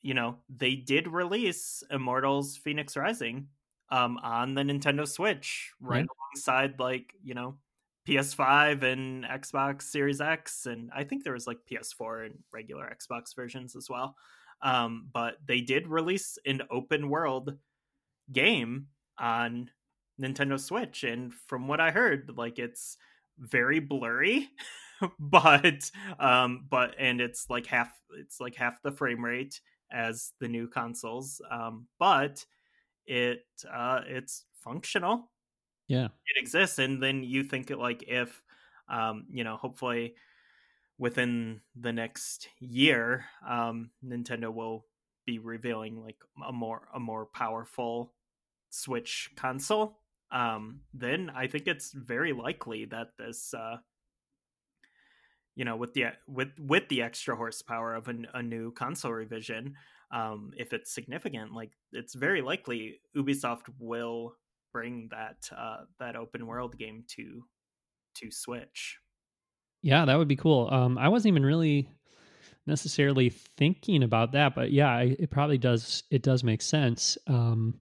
you 0.03 0.15
know, 0.15 0.39
they 0.49 0.75
did 0.77 1.09
release 1.09 1.83
Immortals 1.91 2.59
Fenyx 2.59 2.97
Rising 2.97 3.49
um, 3.89 4.19
on 4.19 4.55
the 4.55 4.63
Nintendo 4.63 5.09
Switch 5.09 5.73
right 5.81 6.05
Yeah. 6.05 6.13
alongside 6.21 6.79
like, 6.79 7.15
you 7.23 7.35
know, 7.35 7.59
PS5 8.05 8.83
and 8.83 9.25
Xbox 9.25 9.83
Series 9.83 10.21
X 10.21 10.67
and 10.67 10.91
I 10.95 11.05
think 11.05 11.25
there 11.25 11.33
was 11.33 11.47
like 11.47 11.65
PS4 11.67 12.27
and 12.27 12.45
regular 12.53 12.95
Xbox 12.95 13.35
versions 13.35 13.77
as 13.77 13.89
well. 13.89 14.17
Um, 14.63 15.09
but 15.13 15.37
they 15.47 15.61
did 15.61 15.87
release 15.87 16.39
an 16.47 16.63
open 16.71 17.09
world 17.09 17.57
game 18.33 18.89
on 19.19 19.71
Nintendo 20.21 20.59
Switch 20.59 21.05
and 21.05 21.33
from 21.33 21.69
what 21.69 21.81
I 21.81 21.91
heard 21.91 22.33
like 22.37 22.59
it's 22.59 22.97
very 23.39 23.81
blurry 23.81 24.49
but 25.19 25.91
um 26.21 26.67
but 26.69 26.95
and 26.99 27.21
it's 27.21 27.51
like 27.51 27.67
half 27.67 27.93
it's 28.17 28.41
like 28.41 28.55
half 28.55 28.81
the 28.83 28.93
frame 28.93 29.25
rate 29.25 29.61
as 29.91 30.33
the 30.41 30.49
new 30.49 30.69
consoles 30.69 31.41
um 31.51 31.89
but 31.99 32.45
it 33.07 33.45
uh 33.71 34.03
it's 34.07 34.45
functional. 34.63 35.31
Yeah, 35.89 36.07
it 36.07 36.41
exists 36.41 36.79
and 36.79 37.03
then 37.03 37.23
you 37.23 37.45
think 37.45 37.71
it 37.71 37.79
like 37.79 38.05
if 38.07 38.43
um 38.89 39.27
you 39.31 39.45
know 39.45 39.57
hopefully 39.57 40.15
within 40.99 41.61
the 41.75 41.93
next 41.93 42.49
year 42.61 43.25
um 43.49 43.91
nintendo 44.05 44.53
will 44.53 44.85
be 45.27 45.39
revealing 45.39 46.03
like 46.03 46.19
a 46.49 46.53
more 46.53 46.89
a 46.95 47.01
more 47.01 47.27
powerful 47.27 48.13
switch 48.71 49.31
console. 49.37 50.01
Um 50.31 50.81
then 50.93 51.31
i 51.35 51.47
think 51.47 51.67
it's 51.67 51.93
very 51.93 52.33
likely 52.33 52.85
that 52.87 53.09
this 53.19 53.55
uh 53.55 53.77
you 55.55 55.65
know 55.65 55.77
with 55.77 55.95
the 55.95 56.07
with 56.27 56.49
with 56.59 56.89
the 56.89 57.03
extra 57.03 57.37
horsepower 57.37 57.95
of 57.95 58.09
a, 58.09 58.15
a 58.35 58.43
new 58.43 58.73
console 58.73 59.13
revision 59.13 59.75
um 60.11 60.53
if 60.57 60.73
it's 60.73 60.93
significant 60.93 61.53
like 61.55 61.73
it's 61.93 62.15
very 62.15 62.43
likely 62.43 63.01
ubisoft 63.17 63.69
will 63.79 64.35
bring 64.73 65.09
that 65.11 65.49
uh 65.57 65.85
that 65.99 66.17
open 66.17 66.47
world 66.47 66.77
game 66.77 67.05
to 67.07 67.45
to 68.15 68.31
switch 68.31 68.99
yeah, 69.85 70.07
that 70.07 70.17
would 70.17 70.29
be 70.29 70.37
cool. 70.37 70.69
Um, 70.73 70.97
I 70.97 71.09
wasn't 71.09 71.33
even 71.33 71.45
really 71.45 71.91
necessarily 72.67 73.29
thinking 73.29 74.03
about 74.03 74.33
that, 74.33 74.55
but 74.55 74.73
yeah, 74.73 74.99
it 75.01 75.31
probably 75.31 75.59
does. 75.59 76.03
It 76.11 76.23
does 76.23 76.43
make 76.43 76.63
sense. 76.63 77.19
Um, 77.27 77.79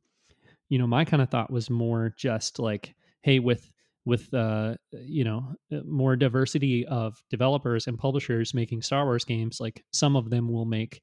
you 0.67 0.77
know, 0.77 0.85
my 0.85 1.05
kind 1.05 1.23
of 1.23 1.29
thought 1.29 1.49
was 1.49 1.69
more 1.69 2.13
just 2.17 2.59
like, 2.59 2.93
hey, 3.21 3.39
with 3.39 3.71
with 4.03 4.33
uh, 4.33 4.75
you 4.91 5.23
know 5.23 5.55
uh, 5.71 5.79
more 5.85 6.17
diversity 6.17 6.85
of 6.87 7.15
developers 7.29 7.87
and 7.87 7.97
publishers 7.97 8.53
making 8.53 8.81
Star 8.81 9.05
Wars 9.05 9.23
games, 9.23 9.61
like 9.61 9.81
some 9.93 10.17
of 10.17 10.29
them 10.29 10.51
will 10.51 10.65
make 10.65 11.01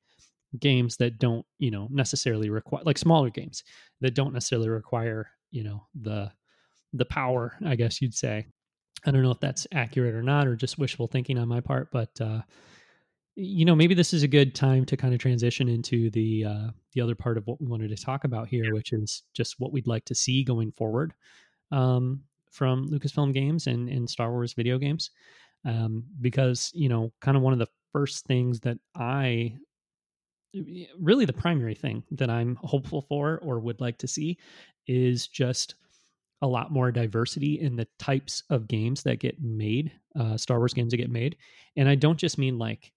games 0.59 0.99
that 0.99 1.19
don't 1.19 1.47
you 1.59 1.71
know 1.71 1.89
necessarily 1.91 2.51
require 2.51 2.83
like 2.85 2.99
smaller 2.99 3.31
games 3.31 3.65
that 4.03 4.15
don't 4.15 4.35
necessarily 4.35 4.69
require 4.69 5.31
you 5.51 5.63
know 5.63 5.87
the 6.03 6.31
the 6.93 7.05
power 7.05 7.57
i 7.65 7.77
guess 7.77 8.03
you'd 8.03 8.13
say 8.13 8.45
i 9.07 9.11
don't 9.11 9.23
know 9.23 9.31
if 9.31 9.41
that's 9.41 9.67
accurate 9.73 10.15
or 10.15 10.23
not 10.23 10.47
or 10.47 10.57
just 10.57 10.79
wishful 10.79 11.07
thinking 11.07 11.39
on 11.39 11.49
my 11.49 11.61
part 11.61 11.91
but 11.91 12.21
uh 12.21 12.41
you 13.37 13.65
know 13.65 13.75
maybe 13.75 13.95
this 13.95 14.13
is 14.13 14.23
a 14.23 14.29
good 14.29 14.55
time 14.55 14.85
to 14.85 14.97
kind 14.97 15.15
of 15.15 15.21
transition 15.21 15.69
into 15.69 16.11
the 16.11 16.45
uh 16.45 16.69
the 16.93 17.01
other 17.01 17.15
part 17.15 17.39
of 17.39 17.47
what 17.47 17.61
we 17.61 17.67
wanted 17.67 17.89
to 17.89 18.05
talk 18.05 18.25
about 18.25 18.49
here 18.49 18.75
which 18.75 18.93
is 18.93 19.23
just 19.35 19.57
what 19.59 19.73
we'd 19.73 19.87
like 19.87 20.05
to 20.05 20.15
see 20.15 20.43
going 20.45 20.73
forward 20.73 21.15
um 21.73 22.21
from 22.51 22.89
lucasfilm 22.89 23.33
games 23.33 23.67
and 23.67 23.89
and 23.89 24.09
star 24.09 24.31
wars 24.31 24.53
video 24.53 24.79
games 24.79 25.11
um 25.65 26.05
because 26.21 26.71
you 26.75 26.89
know 26.89 27.13
kind 27.21 27.37
of 27.37 27.43
one 27.43 27.53
of 27.53 27.59
the 27.59 27.69
first 27.93 28.27
things 28.27 28.61
that 28.61 28.79
i 28.97 29.53
really 30.99 31.25
the 31.25 31.33
primary 31.33 31.75
thing 31.75 32.03
that 32.11 32.31
I'm 32.31 32.57
hopeful 32.57 33.03
for 33.03 33.39
or 33.43 33.61
would 33.61 33.81
like 33.81 33.99
to 33.99 34.09
see 34.09 34.39
is 34.87 35.27
just 35.27 35.77
a 36.43 36.47
lot 36.47 36.73
more 36.73 36.91
diversity 36.91 37.61
in 37.61 37.77
the 37.77 37.87
types 37.99 38.43
of 38.51 38.69
games 38.69 39.03
that 39.03 39.21
get 39.21 39.41
made, 39.41 39.93
uh, 40.19 40.37
Star 40.37 40.59
Wars 40.59 40.75
games 40.75 40.91
that 40.91 40.97
get 40.97 41.11
made. 41.11 41.37
And 41.77 41.89
I 41.89 41.95
don't 41.95 42.19
just 42.19 42.39
mean 42.39 42.59
like, 42.59 42.93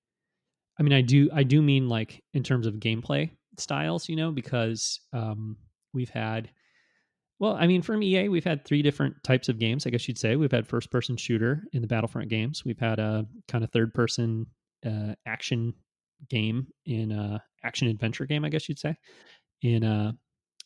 I 0.79 0.83
mean, 0.83 0.93
I 0.93 1.01
do, 1.01 1.29
I 1.33 1.43
do 1.43 1.61
mean 1.61 1.89
like 1.89 2.23
in 2.33 2.43
terms 2.43 2.65
of 2.65 2.75
gameplay 2.75 3.31
styles, 3.59 4.07
you 4.09 4.15
know, 4.15 4.31
because 4.31 4.99
um, 5.11 5.57
we've 5.93 6.09
had, 6.09 6.49
well, 7.39 7.55
I 7.55 7.67
mean, 7.67 7.81
from 7.81 8.01
EA, 8.01 8.29
we've 8.29 8.43
had 8.43 8.63
three 8.63 8.81
different 8.81 9.21
types 9.23 9.49
of 9.49 9.59
games, 9.59 9.85
I 9.85 9.89
guess 9.89 10.07
you'd 10.07 10.17
say. 10.17 10.35
We've 10.35 10.51
had 10.51 10.67
first 10.67 10.89
person 10.89 11.17
shooter 11.17 11.63
in 11.73 11.81
the 11.81 11.87
Battlefront 11.87 12.29
games, 12.29 12.63
we've 12.65 12.79
had 12.79 12.99
a 12.99 13.25
kind 13.47 13.63
of 13.63 13.71
third 13.71 13.93
person 13.93 14.45
uh, 14.85 15.15
action 15.25 15.73
game 16.29 16.67
in 16.85 17.11
uh 17.11 17.39
action 17.63 17.87
adventure 17.87 18.25
game, 18.25 18.45
I 18.45 18.49
guess 18.49 18.67
you'd 18.69 18.79
say, 18.79 18.95
in 19.61 19.83
uh 19.83 20.13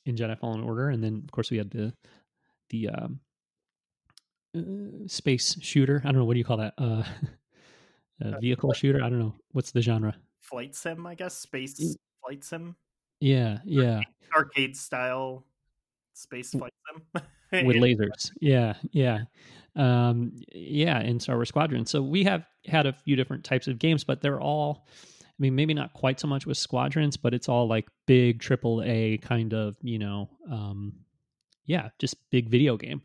in 0.05 0.15
Jedi 0.15 0.39
Fallen 0.39 0.61
Order, 0.63 0.89
and 0.89 1.03
then 1.03 1.21
of 1.23 1.31
course 1.31 1.51
we 1.51 1.57
had 1.57 1.69
the 1.69 1.93
the 2.69 2.89
um, 2.89 3.19
uh, 4.55 5.07
space 5.07 5.57
shooter. 5.61 6.01
I 6.03 6.07
don't 6.07 6.17
know 6.17 6.25
what 6.25 6.33
do 6.33 6.39
you 6.39 6.45
call 6.45 6.57
that? 6.57 6.73
Uh, 6.77 7.03
uh 8.23 8.39
vehicle 8.39 8.73
shooter. 8.73 9.03
I 9.03 9.09
don't 9.09 9.19
know 9.19 9.35
what's 9.51 9.71
the 9.71 9.81
genre. 9.81 10.15
Flight 10.41 10.75
sim, 10.75 11.05
I 11.05 11.15
guess. 11.15 11.35
Space 11.37 11.97
flight 12.23 12.43
sim. 12.43 12.75
Yeah, 13.19 13.59
yeah. 13.65 14.01
Arcade, 14.35 14.75
style 14.75 15.43
space 16.13 16.51
flight 16.51 16.73
sim 16.87 17.23
with 17.65 17.77
lasers. 17.77 18.31
Yeah, 18.39 18.73
yeah, 18.91 19.21
um, 19.75 20.33
yeah. 20.53 21.01
In 21.01 21.19
Star 21.19 21.35
Wars 21.35 21.49
Squadron, 21.49 21.85
so 21.85 22.01
we 22.01 22.23
have 22.23 22.45
had 22.65 22.85
a 22.85 22.93
few 22.93 23.15
different 23.15 23.43
types 23.43 23.67
of 23.67 23.79
games, 23.79 24.03
but 24.03 24.21
they're 24.21 24.41
all 24.41 24.87
I 25.37 25.39
mean, 25.39 25.55
maybe 25.55 25.75
not 25.75 25.93
quite 25.93 26.19
so 26.19 26.27
much 26.27 26.47
with 26.47 26.57
squadrons, 26.57 27.15
but 27.15 27.33
it's 27.33 27.47
all 27.47 27.67
like 27.67 27.87
big 28.07 28.39
triple 28.39 28.81
A 28.83 29.19
kind 29.19 29.53
of, 29.53 29.75
you 29.83 29.99
know, 29.99 30.29
um, 30.49 30.93
yeah, 31.67 31.89
just 31.99 32.15
big 32.31 32.49
video 32.49 32.77
game. 32.77 33.01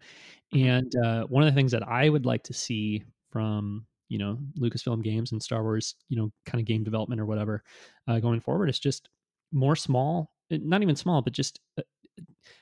Mm-hmm. 0.54 0.68
And 0.68 0.96
uh, 1.04 1.26
one 1.26 1.42
of 1.42 1.52
the 1.52 1.54
things 1.54 1.72
that 1.72 1.86
I 1.86 2.08
would 2.08 2.24
like 2.24 2.44
to 2.44 2.54
see 2.54 3.02
from 3.30 3.86
you 4.08 4.18
know 4.18 4.38
Lucasfilm 4.58 5.02
Games 5.02 5.32
and 5.32 5.42
Star 5.42 5.62
Wars, 5.62 5.94
you 6.08 6.16
know, 6.16 6.32
kind 6.46 6.60
of 6.60 6.66
game 6.66 6.84
development 6.84 7.20
or 7.20 7.26
whatever, 7.26 7.62
uh, 8.08 8.20
going 8.20 8.40
forward 8.40 8.68
is 8.70 8.78
just 8.78 9.08
more 9.52 9.76
small, 9.76 10.32
eh, 10.50 10.58
not 10.60 10.82
even 10.82 10.96
small, 10.96 11.22
but 11.22 11.32
just 11.32 11.60
uh, 11.78 11.82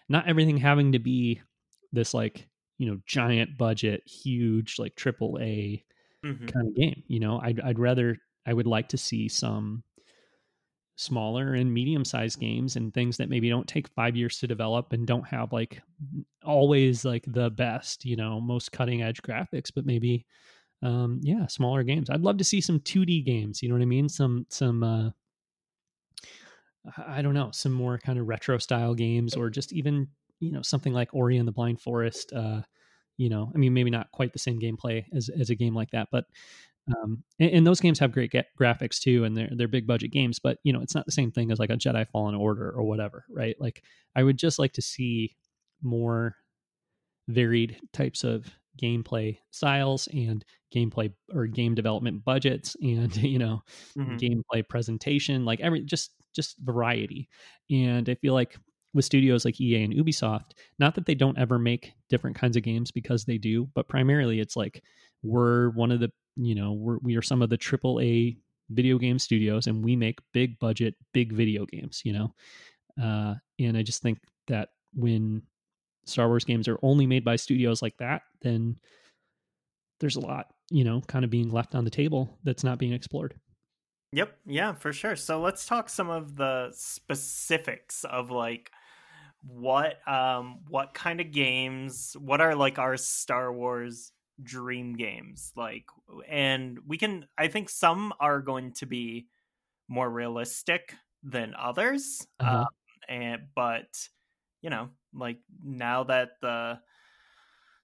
not 0.08 0.28
everything 0.28 0.56
having 0.56 0.92
to 0.92 0.98
be 0.98 1.40
this 1.92 2.14
like 2.14 2.48
you 2.78 2.86
know 2.86 2.98
giant 3.06 3.58
budget, 3.58 4.02
huge 4.06 4.76
like 4.78 4.94
triple 4.96 5.38
A 5.40 5.84
mm-hmm. 6.24 6.46
kind 6.46 6.68
of 6.68 6.74
game. 6.74 7.02
You 7.06 7.20
know, 7.20 7.40
I'd 7.42 7.60
I'd 7.60 7.78
rather 7.78 8.16
I 8.46 8.52
would 8.52 8.66
like 8.66 8.88
to 8.90 8.96
see 8.96 9.28
some 9.28 9.82
smaller 11.00 11.54
and 11.54 11.72
medium 11.72 12.04
sized 12.04 12.38
games 12.38 12.76
and 12.76 12.92
things 12.92 13.16
that 13.16 13.30
maybe 13.30 13.48
don't 13.48 13.66
take 13.66 13.88
five 13.88 14.16
years 14.16 14.38
to 14.38 14.46
develop 14.46 14.92
and 14.92 15.06
don't 15.06 15.26
have 15.26 15.50
like 15.50 15.80
always 16.44 17.06
like 17.06 17.24
the 17.26 17.48
best, 17.48 18.04
you 18.04 18.16
know, 18.16 18.38
most 18.38 18.70
cutting 18.70 19.02
edge 19.02 19.22
graphics, 19.22 19.70
but 19.74 19.86
maybe 19.86 20.26
um 20.82 21.18
yeah, 21.22 21.46
smaller 21.46 21.82
games. 21.82 22.10
I'd 22.10 22.20
love 22.20 22.36
to 22.36 22.44
see 22.44 22.60
some 22.60 22.80
2D 22.80 23.24
games, 23.24 23.62
you 23.62 23.70
know 23.70 23.76
what 23.76 23.82
I 23.82 23.86
mean? 23.86 24.10
Some 24.10 24.44
some 24.50 24.82
uh 24.82 25.10
I 26.98 27.22
don't 27.22 27.34
know, 27.34 27.50
some 27.50 27.72
more 27.72 27.96
kind 27.98 28.18
of 28.18 28.28
retro 28.28 28.58
style 28.58 28.94
games 28.94 29.34
or 29.34 29.48
just 29.48 29.72
even, 29.72 30.08
you 30.38 30.52
know, 30.52 30.62
something 30.62 30.92
like 30.92 31.14
Ori 31.14 31.38
and 31.38 31.48
the 31.48 31.52
Blind 31.52 31.80
Forest 31.80 32.34
uh 32.34 32.60
you 33.16 33.30
know, 33.30 33.50
I 33.54 33.58
mean 33.58 33.72
maybe 33.72 33.90
not 33.90 34.12
quite 34.12 34.34
the 34.34 34.38
same 34.38 34.60
gameplay 34.60 35.06
as 35.14 35.30
as 35.30 35.48
a 35.48 35.54
game 35.54 35.74
like 35.74 35.92
that, 35.92 36.08
but 36.12 36.26
um, 37.02 37.22
and, 37.38 37.50
and, 37.50 37.66
those 37.66 37.80
games 37.80 37.98
have 37.98 38.12
great 38.12 38.32
ga- 38.32 38.44
graphics 38.58 38.98
too, 38.98 39.24
and 39.24 39.36
they're 39.36 39.50
they're 39.52 39.68
big 39.68 39.86
budget 39.86 40.12
games. 40.12 40.38
But 40.38 40.58
you 40.62 40.72
know, 40.72 40.80
it's 40.80 40.94
not 40.94 41.06
the 41.06 41.12
same 41.12 41.30
thing 41.30 41.50
as 41.50 41.58
like 41.58 41.70
a 41.70 41.76
Jedi 41.76 42.06
Fallen 42.08 42.34
Order 42.34 42.70
or 42.70 42.84
whatever, 42.84 43.24
right? 43.30 43.56
Like, 43.58 43.82
I 44.16 44.22
would 44.22 44.38
just 44.38 44.58
like 44.58 44.72
to 44.74 44.82
see 44.82 45.36
more 45.82 46.36
varied 47.28 47.78
types 47.92 48.24
of 48.24 48.50
gameplay 48.80 49.38
styles 49.50 50.08
and 50.12 50.44
gameplay 50.74 51.12
or 51.34 51.46
game 51.46 51.74
development 51.74 52.24
budgets 52.24 52.76
and 52.80 53.14
you 53.22 53.38
know 53.38 53.62
mm-hmm. 53.98 54.16
gameplay 54.16 54.66
presentation 54.68 55.44
like 55.44 55.60
every 55.60 55.82
just 55.82 56.12
just 56.34 56.56
variety 56.60 57.28
and 57.70 58.08
i 58.08 58.14
feel 58.14 58.34
like 58.34 58.56
with 58.94 59.04
studios 59.04 59.44
like 59.44 59.60
ea 59.60 59.82
and 59.82 59.92
ubisoft 59.92 60.52
not 60.78 60.94
that 60.94 61.06
they 61.06 61.14
don't 61.14 61.38
ever 61.38 61.58
make 61.58 61.92
different 62.08 62.36
kinds 62.36 62.56
of 62.56 62.62
games 62.62 62.90
because 62.90 63.24
they 63.24 63.38
do 63.38 63.68
but 63.74 63.88
primarily 63.88 64.40
it's 64.40 64.56
like 64.56 64.82
we're 65.22 65.70
one 65.70 65.90
of 65.90 66.00
the 66.00 66.10
you 66.36 66.54
know 66.54 66.72
we're, 66.72 66.98
we 66.98 67.16
are 67.16 67.22
some 67.22 67.42
of 67.42 67.50
the 67.50 67.56
triple 67.56 68.00
a 68.00 68.36
video 68.70 68.98
game 68.98 69.18
studios 69.18 69.66
and 69.66 69.84
we 69.84 69.96
make 69.96 70.18
big 70.32 70.58
budget 70.58 70.94
big 71.12 71.32
video 71.32 71.66
games 71.66 72.02
you 72.04 72.12
know? 72.12 72.34
Uh, 73.02 73.34
and 73.58 73.76
i 73.76 73.82
just 73.82 74.02
think 74.02 74.18
that 74.46 74.70
when 74.94 75.42
star 76.04 76.28
wars 76.28 76.44
games 76.44 76.68
are 76.68 76.78
only 76.82 77.06
made 77.06 77.24
by 77.24 77.36
studios 77.36 77.82
like 77.82 77.96
that 77.98 78.22
then 78.42 78.76
there's 80.00 80.16
a 80.16 80.20
lot 80.20 80.46
you 80.70 80.84
know 80.84 81.00
kind 81.02 81.24
of 81.24 81.30
being 81.30 81.50
left 81.50 81.74
on 81.74 81.84
the 81.84 81.90
table 81.90 82.38
that's 82.42 82.64
not 82.64 82.78
being 82.78 82.92
explored. 82.92 83.34
Yep. 84.12 84.36
Yeah 84.46 84.72
for 84.72 84.92
sure. 84.92 85.14
So 85.14 85.40
let's 85.40 85.66
talk 85.66 85.88
some 85.88 86.10
of 86.10 86.36
the 86.36 86.70
specifics 86.72 88.04
of 88.04 88.30
like 88.30 88.72
what 89.42 90.06
um 90.08 90.60
what 90.68 90.94
kind 90.94 91.20
of 91.20 91.30
games 91.30 92.16
what 92.18 92.40
are 92.40 92.54
like 92.54 92.78
our 92.78 92.96
star 92.96 93.52
wars 93.52 94.12
dream 94.42 94.94
games 94.94 95.52
like 95.56 95.84
and 96.28 96.78
we 96.86 96.96
can 96.96 97.26
i 97.36 97.48
think 97.48 97.68
some 97.68 98.12
are 98.20 98.40
going 98.40 98.72
to 98.72 98.86
be 98.86 99.26
more 99.88 100.08
realistic 100.08 100.94
than 101.22 101.54
others 101.58 102.26
uh-huh. 102.38 102.64
and 103.08 103.42
but 103.54 104.08
you 104.62 104.70
know 104.70 104.88
like 105.14 105.38
now 105.62 106.04
that 106.04 106.30
the 106.40 106.78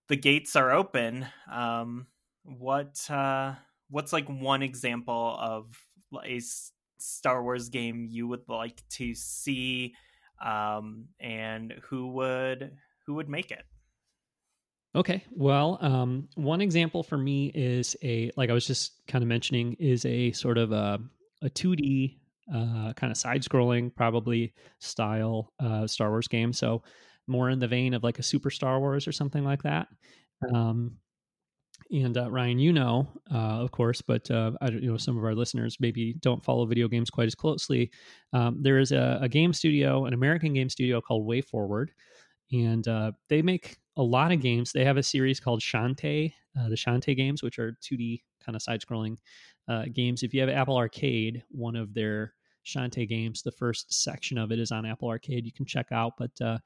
the 0.09 0.17
gates 0.17 0.57
are 0.57 0.71
open 0.71 1.27
um 1.51 2.07
what 2.45 3.11
uh 3.11 3.55
what's 3.91 4.13
like 4.13 4.29
one 4.29 4.63
example 4.63 5.37
of 5.41 5.77
a 6.25 6.41
star 6.99 7.43
wars 7.43 7.69
game 7.69 8.07
you 8.09 8.27
would 8.27 8.49
like 8.49 8.83
to 8.89 9.15
see 9.15 9.95
um 10.45 11.07
and 11.21 11.75
who 11.89 12.09
would 12.09 12.73
who 13.07 13.15
would 13.15 13.29
make 13.29 13.51
it 13.51 13.65
Okay. 14.97 15.23
Well, 15.31 15.77
um, 15.83 16.27
one 16.37 16.63
example 16.63 17.03
for 17.03 17.19
me 17.19 17.53
is 17.55 17.95
a 18.03 18.31
like 18.39 18.49
I 18.49 18.55
was 18.55 18.67
just 18.67 19.07
kind 19.07 19.23
of 19.23 19.29
mentioning 19.29 19.75
is 19.79 20.07
a 20.07 20.33
sort 20.33 20.57
of 20.57 20.73
a 20.73 20.99
a 21.43 21.51
two 21.51 21.77
D 21.77 22.19
uh, 22.53 22.95
kind 22.95 23.11
of 23.11 23.19
side 23.19 23.43
scrolling 23.43 23.95
probably 23.95 24.55
style 24.79 25.53
uh, 25.61 25.87
Star 25.87 26.09
Wars 26.09 26.29
game. 26.29 26.53
So 26.53 26.83
more 27.27 27.51
in 27.51 27.59
the 27.59 27.69
vein 27.69 27.93
of 27.93 28.05
like 28.05 28.19
a 28.19 28.23
Super 28.23 28.51
Star 28.51 28.81
Wars 28.81 29.07
or 29.07 29.13
something 29.13 29.45
like 29.45 29.63
that. 29.65 29.89
Um, 30.55 30.97
and 31.91 32.17
uh, 32.17 32.31
Ryan, 32.31 32.59
you 32.59 32.73
know, 32.73 33.07
uh, 33.33 33.61
of 33.61 33.71
course, 33.71 34.01
but 34.01 34.31
uh, 34.31 34.53
I 34.61 34.71
don't, 34.71 34.83
you 34.83 34.91
know, 34.91 34.97
some 34.97 35.19
of 35.19 35.25
our 35.25 35.35
listeners 35.35 35.77
maybe 35.79 36.15
don't 36.15 36.43
follow 36.43 36.67
video 36.67 36.89
games 36.89 37.11
quite 37.11 37.27
as 37.27 37.35
closely. 37.35 37.91
Um, 38.33 38.63
there 38.63 38.79
is 38.79 38.93
a, 38.93 39.19
a, 39.21 39.29
game 39.29 39.53
studio, 39.53 40.07
an 40.07 40.15
American 40.15 40.53
game 40.53 40.69
studio 40.69 41.01
called 41.01 41.29
WayForward, 41.29 41.89
and 42.53 42.87
uh, 42.87 43.13
they 43.29 43.43
make 43.43 43.79
a 43.97 44.03
lot 44.03 44.33
of 44.33 44.41
games. 44.41 44.73
They 44.73 44.85
have 44.85 44.97
a 44.97 45.03
series 45.03 45.41
called 45.41 45.61
Shantae, 45.61 46.33
uh, 46.59 46.69
the 46.69 46.77
Shantae 46.77 47.17
games, 47.17 47.43
which 47.43 47.59
are 47.59 47.77
2D 47.83 48.23
kind 48.45 48.55
of 48.57 48.63
side 48.63 48.81
scrolling 48.81 49.17
uh, 49.69 49.85
games. 49.93 50.23
If 50.23 50.35
you 50.35 50.41
have 50.41 50.51
Apple 50.51 50.77
Arcade, 50.77 51.43
one 51.51 51.77
of 51.77 51.95
their 51.95 52.35
Shantae 52.65 53.09
games, 53.09 53.43
the 53.43 53.53
first 53.53 53.93
section 53.93 54.39
of 54.39 54.53
it 54.53 54.59
is 54.59 54.73
on 54.73 54.87
Apple 54.87 55.09
Arcade. 55.09 55.47
You 55.47 55.53
can 55.53 55.67
check 55.67 55.93
out. 55.93 56.15
But 56.19 56.33
uh, 56.41 56.59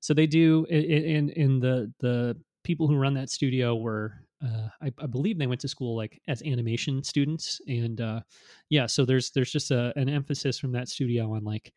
so 0.00 0.14
they 0.14 0.26
do 0.26 0.64
in 0.68 1.30
in 1.30 1.60
the 1.60 1.92
the 2.00 2.36
people 2.64 2.86
who 2.86 2.96
run 2.96 3.14
that 3.14 3.30
studio 3.30 3.74
were 3.76 4.14
uh, 4.44 4.68
I, 4.80 4.92
I, 5.02 5.06
believe 5.06 5.38
they 5.38 5.46
went 5.46 5.60
to 5.62 5.68
school 5.68 5.96
like 5.96 6.20
as 6.28 6.42
animation 6.42 7.02
students, 7.02 7.60
and 7.66 8.00
uh, 8.00 8.20
yeah, 8.68 8.86
so 8.86 9.04
there's 9.04 9.30
there's 9.30 9.50
just 9.50 9.70
a, 9.70 9.92
an 9.96 10.08
emphasis 10.08 10.58
from 10.58 10.72
that 10.72 10.88
studio 10.88 11.34
on 11.34 11.42
like 11.42 11.72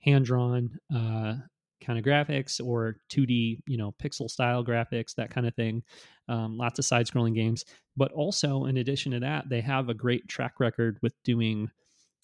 hand 0.00 0.24
drawn 0.24 0.78
uh, 0.94 1.34
kind 1.80 1.98
of 1.98 2.04
graphics 2.04 2.64
or 2.64 2.96
2D, 3.08 3.62
you 3.66 3.76
know, 3.76 3.92
pixel 3.92 4.28
style 4.30 4.64
graphics, 4.64 5.14
that 5.16 5.30
kind 5.30 5.46
of 5.46 5.54
thing. 5.54 5.82
um, 6.28 6.56
lots 6.56 6.78
of 6.80 6.84
side 6.84 7.06
scrolling 7.06 7.34
games. 7.36 7.64
But 7.96 8.10
also, 8.12 8.64
in 8.64 8.78
addition 8.78 9.12
to 9.12 9.20
that, 9.20 9.48
they 9.48 9.60
have 9.60 9.88
a 9.88 9.94
great 9.94 10.26
track 10.28 10.58
record 10.58 10.98
with 11.02 11.14
doing 11.22 11.70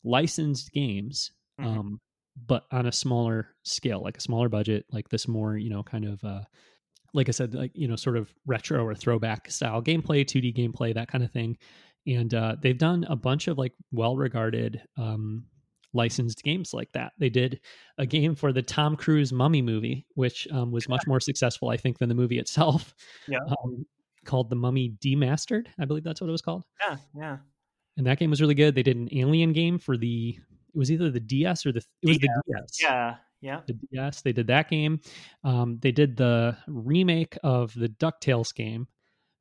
licensed 0.04 0.72
games, 0.72 1.32
Mhm. 1.58 1.78
um, 1.78 2.00
but 2.46 2.66
on 2.72 2.86
a 2.86 2.92
smaller 2.92 3.50
scale, 3.64 4.02
like 4.02 4.16
a 4.18 4.20
smaller 4.22 4.48
budget, 4.48 4.86
like 4.90 5.08
this 5.10 5.28
more, 5.28 5.56
you 5.56 5.70
know, 5.70 5.82
kind 5.82 6.04
of, 6.06 6.22
uh, 6.24 6.42
like 7.14 7.28
I 7.28 7.32
said, 7.32 7.54
like, 7.54 7.72
you 7.74 7.88
know, 7.88 7.96
sort 7.96 8.16
of 8.16 8.34
retro 8.46 8.84
or 8.84 8.94
throwback 8.94 9.50
style 9.50 9.82
gameplay, 9.82 10.26
2D 10.26 10.52
gameplay, 10.52 10.94
that 10.94 11.08
kind 11.08 11.22
of 11.24 11.30
thing. 11.30 11.58
And 12.06 12.32
uh, 12.34 12.56
they've 12.60 12.78
done 12.78 13.04
a 13.04 13.16
bunch 13.16 13.48
of 13.48 13.58
like 13.58 13.74
well 13.92 14.16
regarded 14.16 14.82
um, 14.96 15.46
licensed 15.92 16.42
games 16.42 16.72
like 16.72 16.92
that. 16.92 17.12
They 17.18 17.28
did 17.28 17.60
a 17.98 18.06
game 18.06 18.34
for 18.34 18.52
the 18.52 18.62
Tom 18.62 18.96
Cruise 18.96 19.32
Mummy 19.32 19.62
movie, 19.62 20.06
which 20.14 20.48
um, 20.50 20.70
was 20.70 20.88
much 20.88 21.06
more 21.06 21.20
successful, 21.20 21.68
I 21.68 21.76
think, 21.76 21.98
than 21.98 22.08
the 22.08 22.14
movie 22.14 22.38
itself. 22.38 22.94
Yeah. 23.28 23.38
Um, 23.64 23.86
called 24.24 24.50
The 24.50 24.56
Mummy 24.56 24.94
Demastered, 25.00 25.66
I 25.78 25.84
believe 25.84 26.04
that's 26.04 26.20
what 26.20 26.28
it 26.28 26.32
was 26.32 26.42
called. 26.42 26.64
Yeah, 26.80 26.96
yeah. 27.16 27.36
And 27.96 28.06
that 28.06 28.18
game 28.18 28.30
was 28.30 28.40
really 28.40 28.54
good. 28.54 28.74
They 28.74 28.82
did 28.82 28.96
an 28.96 29.08
Alien 29.12 29.52
game 29.52 29.78
for 29.78 29.96
the. 29.96 30.38
It 30.74 30.78
was 30.78 30.90
either 30.90 31.10
the 31.10 31.20
DS 31.20 31.66
or 31.66 31.72
the. 31.72 31.82
It 32.02 32.08
was 32.08 32.18
the 32.18 32.28
DS. 32.48 32.78
Yeah, 32.80 33.16
yeah. 33.40 33.60
The 33.66 33.74
DS. 33.92 34.22
They 34.22 34.32
did 34.32 34.46
that 34.46 34.70
game. 34.70 35.00
Um, 35.44 35.78
they 35.82 35.92
did 35.92 36.16
the 36.16 36.56
remake 36.66 37.36
of 37.42 37.74
the 37.74 37.88
Ducktales 37.88 38.54
game, 38.54 38.86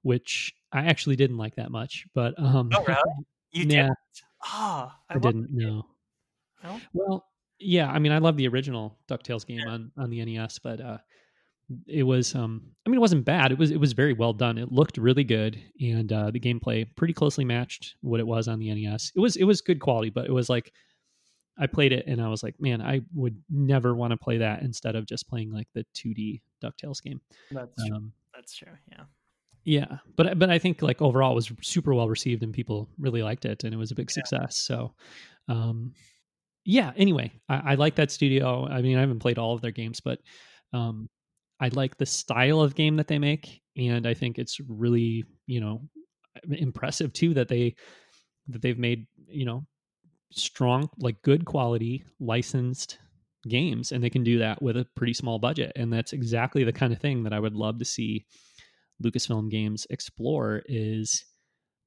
which 0.01 0.53
I 0.71 0.85
actually 0.85 1.15
didn't 1.15 1.37
like 1.37 1.55
that 1.55 1.71
much. 1.71 2.05
But 2.13 2.37
um, 2.37 2.69
Oh, 2.73 2.83
really? 2.87 3.01
You 3.53 3.65
yeah, 3.67 3.87
did? 3.87 3.93
Ah, 4.45 4.97
I, 5.09 5.15
I, 5.15 5.19
didn't 5.19 5.49
know. 5.51 5.85
No? 6.63 6.79
Well, 6.93 7.25
yeah, 7.59 7.89
I 7.91 7.99
mean, 7.99 8.11
I 8.11 8.17
love 8.17 8.37
the 8.37 8.47
original 8.47 8.97
Ducktales 9.07 9.45
game 9.45 9.59
Yeah. 9.59 9.69
on 9.73 9.91
on 9.97 10.09
the 10.09 10.23
NES, 10.25 10.59
but 10.59 10.81
uh, 10.81 10.97
it 11.87 12.03
was, 12.03 12.35
um, 12.35 12.61
I 12.85 12.89
mean, 12.89 12.97
it 12.97 13.01
wasn't 13.01 13.23
bad. 13.23 13.51
It 13.51 13.57
was 13.57 13.71
it 13.71 13.79
was 13.79 13.93
very 13.93 14.13
well 14.13 14.33
done. 14.33 14.57
It 14.57 14.71
looked 14.71 14.97
really 14.97 15.23
good, 15.23 15.61
and 15.79 16.11
uh, 16.11 16.31
the 16.31 16.39
gameplay 16.39 16.85
pretty 16.95 17.13
closely 17.13 17.45
matched 17.45 17.95
what 18.01 18.19
it 18.19 18.27
was 18.27 18.47
on 18.47 18.59
the 18.59 18.73
NES. 18.73 19.11
It 19.15 19.19
was 19.19 19.35
it 19.35 19.43
was 19.45 19.61
good 19.61 19.79
quality, 19.79 20.09
but 20.09 20.25
it 20.25 20.31
was 20.33 20.49
like 20.49 20.73
I 21.57 21.67
played 21.67 21.91
it 21.93 22.05
and 22.07 22.21
I 22.21 22.27
was 22.29 22.41
like, 22.43 22.55
man, 22.59 22.81
I 22.81 23.01
would 23.13 23.41
never 23.49 23.93
want 23.93 24.11
to 24.11 24.17
play 24.17 24.37
that 24.39 24.63
instead 24.63 24.95
of 24.95 25.05
just 25.05 25.27
playing 25.29 25.51
like 25.51 25.67
the 25.75 25.85
2D 25.93 26.41
Ducktales 26.63 27.01
game. 27.03 27.21
That's 27.51 27.85
true. 27.85 27.95
Um, 27.95 28.13
That's 28.33 28.55
true. 28.55 28.71
Yeah. 28.89 29.03
yeah, 29.65 29.97
but 30.15 30.39
but 30.39 30.49
I 30.49 30.57
think 30.59 30.81
like 30.81 31.01
overall 31.01 31.33
it 31.33 31.35
was 31.35 31.51
super 31.61 31.93
well 31.93 32.09
received 32.09 32.41
and 32.41 32.53
people 32.53 32.89
really 32.97 33.21
liked 33.21 33.45
it 33.45 33.63
and 33.63 33.73
it 33.73 33.77
was 33.77 33.91
a 33.91 33.95
big 33.95 34.09
Yeah. 34.09 34.23
success. 34.23 34.57
So, 34.57 34.93
um, 35.47 35.93
yeah. 36.65 36.91
Anyway, 36.95 37.31
I, 37.49 37.71
I 37.71 37.75
like 37.75 37.95
that 37.95 38.11
studio. 38.11 38.67
I 38.67 38.81
mean, 38.81 38.97
I 38.97 39.01
haven't 39.01 39.19
played 39.19 39.37
all 39.37 39.53
of 39.53 39.61
their 39.61 39.71
games, 39.71 39.99
but 39.99 40.19
um, 40.73 41.09
I 41.59 41.69
like 41.69 41.97
the 41.97 42.05
style 42.05 42.61
of 42.61 42.75
game 42.75 42.97
that 42.97 43.07
they 43.07 43.19
make, 43.19 43.61
and 43.77 44.07
I 44.07 44.13
think 44.13 44.37
it's 44.37 44.59
really 44.67 45.23
you 45.47 45.59
know 45.59 45.81
impressive 46.49 47.13
too 47.13 47.33
that 47.33 47.47
they 47.47 47.75
that 48.47 48.61
they've 48.61 48.79
made 48.79 49.07
you 49.27 49.45
know 49.45 49.65
strong 50.31 50.89
like 50.99 51.21
good 51.21 51.45
quality 51.45 52.03
licensed 52.19 52.97
games 53.47 53.91
and 53.91 54.03
they 54.03 54.09
can 54.09 54.23
do 54.23 54.39
that 54.39 54.61
with 54.61 54.77
a 54.77 54.87
pretty 54.95 55.13
small 55.13 55.39
budget 55.39 55.71
and 55.75 55.91
that's 55.91 56.13
exactly 56.13 56.63
the 56.63 56.71
kind 56.71 56.93
of 56.93 56.99
thing 56.99 57.23
that 57.23 57.33
i 57.33 57.39
would 57.39 57.55
love 57.55 57.79
to 57.79 57.85
see 57.85 58.25
lucasfilm 59.03 59.49
games 59.49 59.85
explore 59.89 60.61
is 60.67 61.25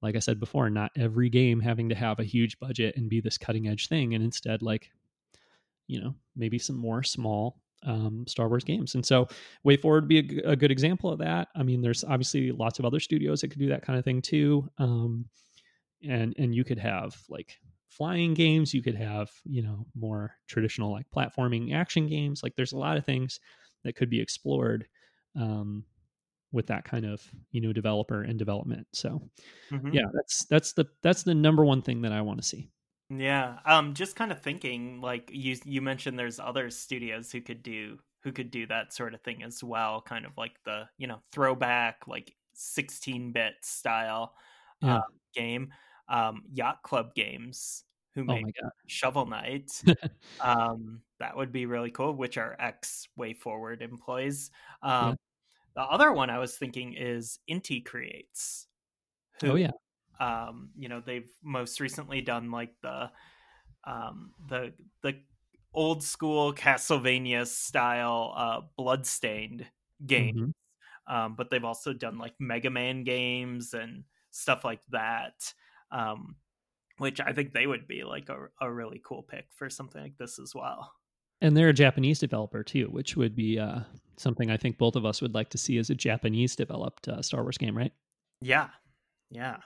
like 0.05 0.17
i 0.17 0.21
said 0.21 0.39
before 0.39 0.71
not 0.71 0.93
every 0.97 1.29
game 1.29 1.61
having 1.61 1.89
to 1.89 1.95
have 1.95 2.21
a 2.21 2.25
huge 2.25 2.59
budget 2.61 2.97
and 2.97 3.09
be 3.09 3.21
this 3.21 3.39
cutting 3.39 3.69
edge 3.69 3.89
thing 3.89 4.15
and 4.15 4.23
instead 4.23 4.63
like 4.63 4.91
you 5.87 6.01
know 6.01 6.15
maybe 6.37 6.59
some 6.59 6.77
more 6.77 7.03
small 7.03 7.61
um, 7.87 8.25
star 8.27 8.49
wars 8.49 8.65
games. 8.65 8.95
And 8.95 9.05
so 9.05 9.29
WayForward 9.67 10.03
would 10.03 10.09
be 10.09 10.19
a, 10.19 10.23
g- 10.23 10.43
a 10.45 10.57
good 10.57 10.71
example 10.71 11.11
of 11.11 11.19
that. 11.19 11.49
I 11.55 11.63
mean 11.63 11.83
there's 11.83 12.05
obviously 12.05 12.51
lots 12.51 12.79
of 12.79 12.85
other 12.85 13.01
studios 13.01 13.41
that 13.41 13.49
could 13.49 13.59
do 13.59 13.69
that 13.69 13.83
kind 13.83 13.99
of 13.99 14.05
thing 14.05 14.23
too 14.23 14.69
um, 14.79 15.27
and 16.03 16.35
and 16.39 16.55
you 16.55 16.65
could 16.65 16.79
have 16.79 17.17
like 17.29 17.59
flying 17.89 18.35
games 18.35 18.75
you 18.75 18.83
could 18.83 18.97
have 18.97 19.31
you 19.45 19.63
know 19.63 19.87
more 19.95 20.35
traditional 20.49 20.91
like 20.91 21.07
platforming 21.15 21.75
action 21.75 22.07
games. 22.07 22.43
Like 22.43 22.57
there's 22.57 22.73
a 22.73 22.79
lot 22.79 22.97
of 22.97 23.05
things 23.05 23.41
that 23.85 23.97
could 23.97 24.11
be 24.11 24.21
explored 24.21 24.87
um, 25.37 25.85
with 26.55 26.67
that 26.69 26.85
kind 26.85 27.05
of 27.07 27.31
you 27.53 27.61
know 27.61 27.73
developer 27.75 28.23
and 28.23 28.39
development 28.39 28.87
so 28.95 29.21
Mhm. 29.71 29.93
yeah 29.93 30.05
that's 30.15 30.47
that's 30.47 30.73
the 30.75 30.87
that's 31.03 31.25
the 31.25 31.35
number 31.35 31.65
one 31.65 31.83
thing 31.83 32.03
that 32.03 32.13
i 32.13 32.21
want 32.23 32.41
to 32.41 32.47
see 32.47 32.71
Yeah. 33.11 33.59
Um 33.67 33.95
just 33.95 34.17
kind 34.17 34.33
of 34.33 34.41
thinking 34.41 35.01
like 35.01 35.31
you 35.33 35.57
you 35.65 35.83
mentioned 35.83 36.19
there's 36.19 36.41
other 36.41 36.71
studios 36.71 37.31
who 37.33 37.41
could 37.41 37.63
do 37.63 37.99
who 38.23 38.33
could 38.33 38.51
do 38.51 38.67
that 38.67 38.93
sort 38.95 39.13
of 39.15 39.21
thing 39.23 39.43
as 39.43 39.63
well, 39.63 40.01
kind 40.01 40.25
of 40.25 40.33
like 40.39 40.57
the, 40.65 40.89
you 40.97 41.07
know, 41.07 41.23
throwback 41.31 42.07
like 42.09 42.35
16-bit 42.55 43.57
style 43.63 44.35
yeah 44.81 44.99
uh, 44.99 45.03
game. 45.35 45.73
Um 46.09 46.45
Yacht 46.51 46.83
Club 46.83 47.15
Games 47.15 47.85
who 48.15 48.25
oh 48.29 48.39
make 48.43 48.47
Shovel 48.87 49.27
Knight. 49.27 49.71
um 50.41 51.03
that 51.21 51.37
would 51.37 51.53
be 51.53 51.67
really 51.67 51.91
cool, 51.91 52.15
which 52.15 52.39
are 52.39 52.57
ex 52.59 53.07
WayForward 53.19 53.83
employees. 53.83 54.51
Um 54.83 55.11
Yeah. 55.11 55.15
The 55.75 55.83
other 55.83 56.13
one 56.13 56.31
I 56.31 56.39
was 56.39 56.57
thinking 56.57 56.95
is 56.95 57.39
Inti 57.51 57.85
Creates. 57.85 58.69
oh 59.43 59.57
yeah 59.57 59.71
um 60.21 60.71
you 60.77 60.89
know 60.89 61.01
they've 61.01 61.31
most 61.43 61.81
recently 61.81 62.21
done 62.21 62.51
like 62.51 62.75
the 62.83 63.11
um 63.85 64.33
the 64.49 64.73
the 65.03 65.21
old 65.75 66.03
school 66.03 66.55
castlevania 66.55 67.47
style 67.47 68.33
uh 68.37 68.61
bloodstained 68.77 69.67
game 70.07 70.33
Mhm. 70.33 70.53
um 71.09 71.37
but 71.37 71.51
they've 71.51 71.65
also 71.65 71.93
done 71.93 72.19
like 72.19 72.35
mega 72.41 72.71
man 72.71 73.05
games 73.05 73.75
and 73.75 74.05
stuff 74.31 74.65
like 74.65 74.83
that 74.91 75.55
um 75.93 76.37
which 76.99 77.21
i 77.21 77.33
think 77.33 77.53
they 77.53 77.67
would 77.67 77.89
be 77.89 78.05
like 78.05 78.29
a, 78.31 78.49
a 78.61 78.73
really 78.73 79.01
cool 79.05 79.23
pick 79.23 79.47
for 79.53 79.71
something 79.71 80.03
like 80.03 80.19
this 80.19 80.39
as 80.39 80.55
well 80.55 80.93
and 81.41 81.57
they're 81.57 81.69
a 81.69 81.73
japanese 81.75 82.19
developer 82.19 82.63
too 82.63 82.87
which 82.89 83.17
would 83.17 83.35
be 83.35 83.59
uh, 83.59 83.81
something 84.21 84.51
i 84.51 84.57
think 84.57 84.79
both 84.79 84.97
of 84.97 85.05
us 85.05 85.21
would 85.23 85.35
like 85.35 85.51
to 85.51 85.59
see 85.59 85.79
as 85.79 85.91
a 85.91 85.95
japanese 85.95 86.57
developed 86.57 87.09
uh, 87.09 87.23
star 87.23 87.43
wars 87.43 87.59
game 87.59 87.77
right 87.77 87.93
yeah 88.41 88.69
yeah 89.31 89.57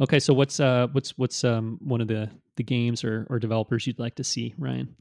okay 0.00 0.18
so 0.18 0.32
what's 0.32 0.60
uh 0.60 0.86
what's 0.92 1.16
what's 1.18 1.44
um 1.44 1.78
one 1.82 2.00
of 2.00 2.08
the 2.08 2.28
the 2.56 2.62
games 2.62 3.04
or 3.04 3.26
or 3.30 3.38
developers 3.38 3.86
you'd 3.86 3.98
like 3.98 4.14
to 4.14 4.24
see 4.24 4.54
ryan 4.58 4.94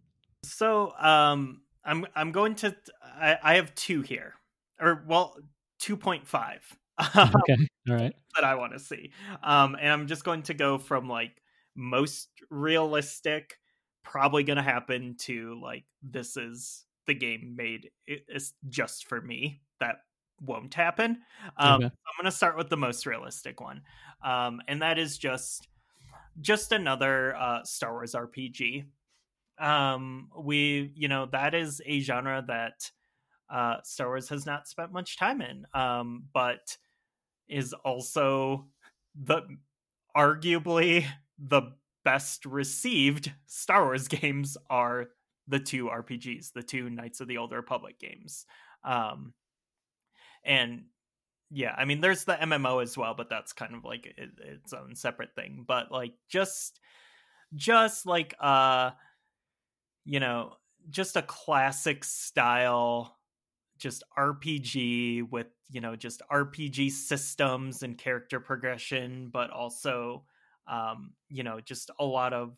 So 0.44 0.94
um 0.98 1.62
I'm 1.84 2.06
I'm 2.16 2.32
going 2.32 2.56
to 2.56 2.76
I, 3.04 3.38
I 3.44 3.56
have 3.56 3.74
two 3.76 4.02
here. 4.02 4.34
Or 4.80 5.04
well, 5.08 5.36
2.5 5.84 6.60
okay 7.16 7.68
all 7.90 7.96
right 7.96 8.14
that 8.36 8.44
I 8.44 8.56
want 8.56 8.74
to 8.74 8.80
see. 8.80 9.12
Um 9.44 9.76
and 9.80 9.92
I'm 9.92 10.08
just 10.08 10.24
going 10.24 10.44
to 10.44 10.54
go 10.54 10.78
from 10.78 11.08
like 11.08 11.42
most 11.76 12.30
realistic 12.50 13.58
probably 14.04 14.44
going 14.44 14.58
to 14.58 14.64
happen 14.64 15.16
to 15.20 15.60
like 15.62 15.86
this 16.02 16.38
is 16.38 16.86
the 17.07 17.14
game 17.15 17.56
made 17.56 17.91
it- 18.07 18.26
it's 18.28 18.53
just 18.69 19.07
for 19.07 19.22
me. 19.22 19.64
That 19.80 19.98
won't 20.41 20.73
happen. 20.73 21.23
Um 21.57 21.80
Okay. 21.80 21.91
I'm 22.07 22.14
going 22.23 22.26
to 22.32 22.36
start 22.36 22.57
with 22.57 22.69
the 22.69 22.78
most 22.78 23.06
realistic 23.06 23.61
one. 23.61 23.84
Um 24.23 24.61
and 24.68 24.82
that 24.82 24.99
is 24.99 25.18
just 25.18 25.68
just 26.40 26.72
another 26.72 27.36
uh 27.36 27.64
Star 27.64 27.94
Wars 27.94 28.15
RPG 28.15 28.86
um 29.60 30.30
we 30.38 30.91
you 30.95 31.07
know 31.07 31.28
that 31.28 31.53
is 31.56 31.82
a 31.86 31.99
genre 32.02 32.44
that 32.48 32.91
uh 33.49 33.82
star 33.84 34.07
wars 34.07 34.30
has 34.30 34.45
not 34.45 34.68
spent 34.68 34.91
much 34.94 35.18
time 35.18 35.41
in 35.41 35.65
um 35.73 36.28
but 36.34 36.78
is 37.49 37.73
also 37.73 38.69
the 39.15 39.41
arguably 40.15 41.06
the 41.38 41.61
best 42.03 42.45
received 42.45 43.32
star 43.45 43.86
wars 43.86 44.07
games 44.10 44.57
are 44.69 45.10
the 45.47 45.59
two 45.59 45.85
rpgs 45.85 46.51
the 46.53 46.63
two 46.63 46.89
knights 46.89 47.19
of 47.22 47.27
the 47.27 47.38
old 47.38 47.51
republic 47.51 47.99
games 47.99 48.45
um 48.84 49.34
and 50.43 50.84
yeah 51.49 51.73
i 51.77 51.85
mean 51.85 52.01
there's 52.01 52.23
the 52.23 52.34
mmo 52.34 52.81
as 52.81 52.97
well 52.97 53.13
but 53.15 53.30
that's 53.30 53.53
kind 53.53 53.76
of 53.76 53.84
like 53.84 54.05
it, 54.05 54.30
its 54.39 54.73
own 54.73 54.95
separate 54.95 55.35
thing 55.35 55.65
but 55.68 55.91
like 55.91 56.13
just 56.30 56.80
just 57.55 58.05
like 58.05 58.34
uh 58.39 58.91
you 60.05 60.19
know, 60.19 60.53
just 60.89 61.15
a 61.15 61.22
classic 61.22 62.03
style, 62.03 63.18
just 63.77 64.03
RPG 64.18 65.30
with, 65.30 65.47
you 65.69 65.81
know, 65.81 65.95
just 65.95 66.22
RPG 66.31 66.91
systems 66.91 67.84
and 67.84 67.97
character 67.97 68.39
progression, 68.39 69.30
but 69.31 69.51
also, 69.51 70.26
um, 70.68 71.13
you 71.30 71.43
know, 71.43 71.59
just 71.59 71.91
a 71.99 72.05
lot 72.05 72.34
of, 72.34 72.55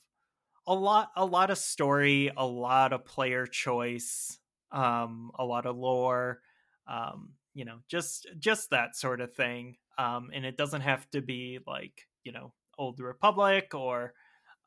a 0.67 0.73
lot, 0.73 1.11
a 1.15 1.25
lot 1.25 1.49
of 1.49 1.57
story, 1.57 2.31
a 2.35 2.45
lot 2.45 2.93
of 2.93 3.05
player 3.05 3.45
choice, 3.45 4.39
um, 4.71 5.31
a 5.37 5.45
lot 5.45 5.65
of 5.65 5.75
lore, 5.77 6.41
um, 6.87 7.33
you 7.53 7.65
know, 7.65 7.79
just, 7.87 8.27
just 8.39 8.69
that 8.71 8.95
sort 8.95 9.21
of 9.21 9.33
thing. 9.33 9.77
Um, 9.97 10.31
and 10.33 10.45
it 10.45 10.57
doesn't 10.57 10.81
have 10.81 11.09
to 11.11 11.21
be 11.21 11.59
like, 11.67 12.07
you 12.23 12.31
know, 12.31 12.53
Old 12.77 12.99
Republic 12.99 13.73
or, 13.75 14.13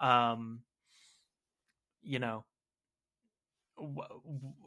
um, 0.01 0.63
you 2.03 2.19
know, 2.19 2.45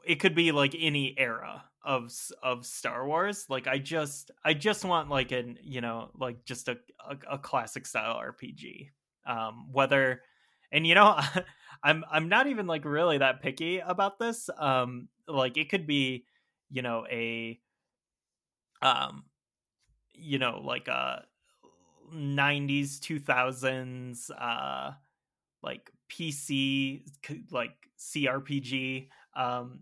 it 0.06 0.19
could 0.19 0.35
be 0.35 0.51
like 0.51 0.76
any 0.77 1.15
era 1.18 1.64
of 1.84 2.11
of 2.43 2.65
Star 2.65 3.07
Wars. 3.07 3.45
Like 3.49 3.68
I 3.68 3.80
just 3.80 4.31
I 4.43 4.53
just 4.53 4.85
want 4.85 5.10
like 5.10 5.31
an 5.31 5.57
you 5.64 5.81
know 5.81 6.11
like 6.18 6.45
just 6.45 6.68
a 6.68 6.77
a, 7.07 7.18
a 7.34 7.38
classic 7.39 7.85
style 7.85 8.15
RPG. 8.15 8.91
Um, 9.26 9.72
whether 9.72 10.22
and 10.72 10.86
you 10.86 10.96
know 10.96 11.20
I'm 11.84 12.04
I'm 12.12 12.30
not 12.30 12.48
even 12.48 12.68
like 12.68 12.86
really 12.86 13.18
that 13.20 13.41
picky 13.41 13.80
about 13.80 14.20
this. 14.20 14.50
Um, 14.58 15.08
like 15.28 15.58
it 15.58 15.70
could 15.70 15.88
be 15.88 16.26
you 16.70 16.82
know 16.82 17.06
a 17.10 17.60
um 18.82 19.24
you 20.14 20.40
know 20.40 20.62
like 20.64 20.88
a 20.88 21.26
90s 22.14 23.00
2000s 23.00 24.32
uh 24.32 24.91
like 25.64 25.91
PC 26.10 27.06
like 27.52 27.76
CRPG 27.98 29.10
um 29.36 29.82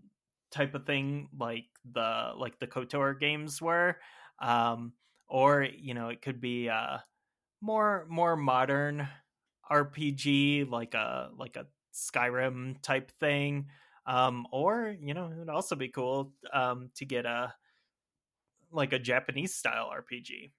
type 0.50 0.74
of 0.74 0.86
thing 0.86 1.28
like 1.38 1.66
the 1.92 2.32
like 2.36 2.58
the 2.58 2.66
KOTOR 2.66 3.18
games 3.18 3.62
were 3.62 3.98
um 4.40 4.92
or 5.28 5.62
you 5.64 5.94
know 5.94 6.08
it 6.08 6.22
could 6.22 6.40
be 6.40 6.68
uh 6.68 6.98
more 7.60 8.06
more 8.10 8.36
modern 8.36 9.08
RPG 9.70 10.70
like 10.70 10.94
a 10.94 11.30
like 11.36 11.56
a 11.56 11.66
Skyrim 11.94 12.80
type 12.82 13.10
thing 13.18 13.66
um 14.06 14.46
or 14.52 14.94
you 15.00 15.14
know 15.14 15.26
it 15.26 15.38
would 15.38 15.48
also 15.48 15.74
be 15.74 15.88
cool 15.88 16.32
um 16.52 16.90
to 16.94 17.04
get 17.04 17.26
a 17.26 17.52
like 18.70 18.92
a 18.92 18.98
Japanese 18.98 19.54
style 19.54 19.90
RPG 19.94 20.52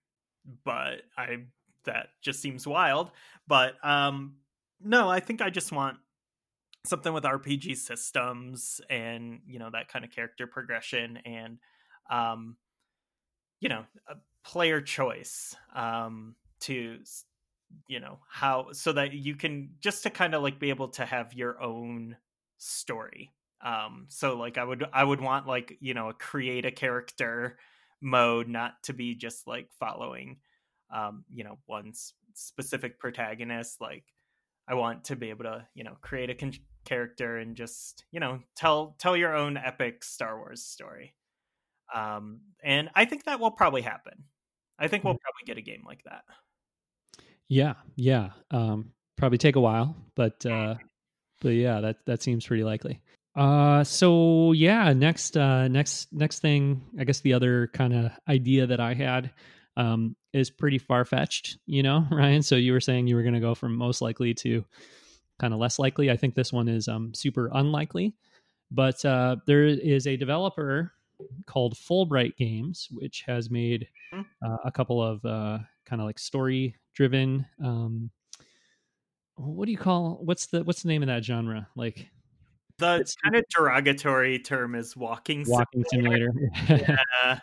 but 0.64 1.02
I 1.18 1.46
that 1.86 2.08
just 2.22 2.42
seems 2.42 2.68
wild 2.68 3.12
but 3.48 3.74
um 3.84 4.36
no, 4.82 5.10
I 5.10 5.20
think 5.20 5.42
I 5.42 5.50
just 5.50 5.72
want 5.72 5.98
something 6.86 7.12
with 7.12 7.26
RPG 7.26 7.76
systems 7.76 8.80
and 8.90 9.42
you 9.46 9.60
know 9.60 9.70
that 9.72 9.90
kind 9.90 10.06
of 10.06 10.12
character 10.12 10.48
progression 10.48 11.18
and 11.26 11.58
um 12.10 12.56
you 13.60 13.70
know 13.70 13.84
player 14.46 14.82
choice 14.82 15.56
um 15.76 16.36
to 16.62 17.00
you 17.88 18.00
know 18.00 18.20
how 18.30 18.68
so 18.72 18.92
that 18.92 19.14
you 19.14 19.36
can 19.36 19.72
just 19.80 20.04
to 20.04 20.10
kind 20.10 20.34
of 20.34 20.42
like 20.42 20.60
be 20.60 20.70
able 20.70 20.90
to 20.90 21.06
have 21.06 21.34
your 21.34 21.62
own 21.62 22.16
story 22.58 23.32
um 23.62 24.06
so 24.10 24.38
like 24.38 24.58
i 24.58 24.64
would 24.64 24.86
i 24.94 25.04
would 25.04 25.22
want 25.22 25.48
like 25.48 25.78
you 25.80 25.94
know 25.94 26.10
a 26.10 26.14
create 26.14 26.66
a 26.66 26.72
character 26.72 27.58
mode 28.02 28.48
not 28.48 28.82
to 28.84 28.94
be 28.94 29.16
just 29.16 29.48
like 29.48 29.70
following 29.80 30.38
um 30.94 31.24
you 31.34 31.44
know 31.44 31.58
one 31.66 31.94
specific 32.34 33.00
protagonist 33.00 33.82
like 33.82 34.06
I 34.70 34.76
want 34.76 35.06
to 35.06 35.16
be 35.16 35.32
able 35.32 35.46
to, 35.46 35.68
you 35.74 35.84
know, 35.84 35.98
create 36.00 36.30
a 36.30 36.36
con- 36.36 36.54
character 36.86 37.38
and 37.38 37.56
just, 37.56 38.06
you 38.12 38.20
know, 38.20 38.40
tell 38.56 38.96
tell 39.00 39.18
your 39.18 39.36
own 39.36 39.58
epic 39.58 40.04
Star 40.04 40.38
Wars 40.38 40.64
story. 40.64 41.16
Um, 41.94 42.42
and 42.64 42.90
I 42.94 43.06
think 43.06 43.24
that 43.24 43.40
will 43.40 43.50
probably 43.50 43.82
happen. 43.82 44.26
I 44.78 44.88
think 44.88 45.04
we'll 45.04 45.16
mm. 45.16 45.22
probably 45.22 45.46
get 45.48 45.58
a 45.58 45.62
game 45.62 45.84
like 45.88 46.04
that. 46.04 46.22
Yeah, 47.50 47.74
yeah. 47.96 48.30
Um, 48.52 48.92
probably 49.18 49.40
take 49.40 49.56
a 49.56 49.60
while, 49.60 49.96
but 50.16 50.46
uh, 50.46 50.76
but 51.42 51.50
yeah, 51.50 51.82
that 51.82 51.98
that 52.06 52.24
seems 52.24 52.46
pretty 52.46 52.64
likely. 52.64 53.02
Uh, 53.36 53.84
so 53.84 54.52
yeah, 54.54 54.94
next 54.94 55.36
uh, 55.36 55.68
next 55.68 56.14
next 56.14 56.40
thing, 56.40 56.82
I 57.00 57.04
guess 57.04 57.22
the 57.22 57.34
other 57.34 57.68
kind 57.74 57.94
of 57.94 58.12
idea 58.28 58.68
that 58.68 58.80
I 58.80 58.94
had 58.94 59.32
um, 59.78 60.16
is 60.34 60.50
pretty 60.50 60.78
far 60.78 61.06
fetched, 61.06 61.58
you 61.66 61.84
know, 61.84 62.06
Ryan. 62.12 62.44
So 62.44 62.56
you 62.56 62.74
were 62.74 62.82
saying 62.82 63.08
you 63.08 63.16
were 63.16 63.24
going 63.24 63.34
to 63.34 63.40
go 63.40 63.56
from 63.56 63.76
most 63.76 64.02
likely 64.02 64.34
to 64.36 64.66
kind 65.40 65.54
of 65.54 65.60
less 65.60 65.80
likely. 65.80 66.12
I 66.12 66.18
think 66.18 66.36
this 66.36 66.54
one 66.54 66.68
is 66.68 66.88
um, 66.88 67.14
super 67.14 67.50
unlikely, 67.54 68.14
but 68.72 69.04
uh, 69.06 69.38
there 69.48 69.66
is 69.66 70.06
a 70.06 70.18
developer 70.18 70.92
called 71.46 71.76
Fulbright 71.76 72.36
Games, 72.38 72.88
which 72.92 73.24
has 73.28 73.50
made 73.50 73.88
hmm. 74.12 74.22
uh, 74.44 74.58
a 74.66 74.72
couple 74.72 75.02
of 75.02 75.24
uh, 75.26 75.60
kind 75.86 76.02
of 76.02 76.06
like 76.06 76.20
story 76.20 76.76
driven. 76.94 77.46
Um, 77.64 78.12
what 79.36 79.66
do 79.66 79.72
you 79.72 79.78
call 79.78 80.20
what's 80.24 80.48
the 80.48 80.64
what's 80.64 80.84
the 80.84 80.90
name 80.90 81.04
of 81.04 81.08
that 81.08 81.24
genre? 81.24 81.68
Like 81.76 82.08
the 82.78 83.12
kind 83.24 83.36
of 83.36 83.44
derogatory 83.56 84.40
term 84.40 84.76
is 84.76 84.96
walking 84.96 85.46
walking 85.48 85.84
simulator. 85.90 86.32
simulator. 86.68 87.02
yeah 87.20 87.40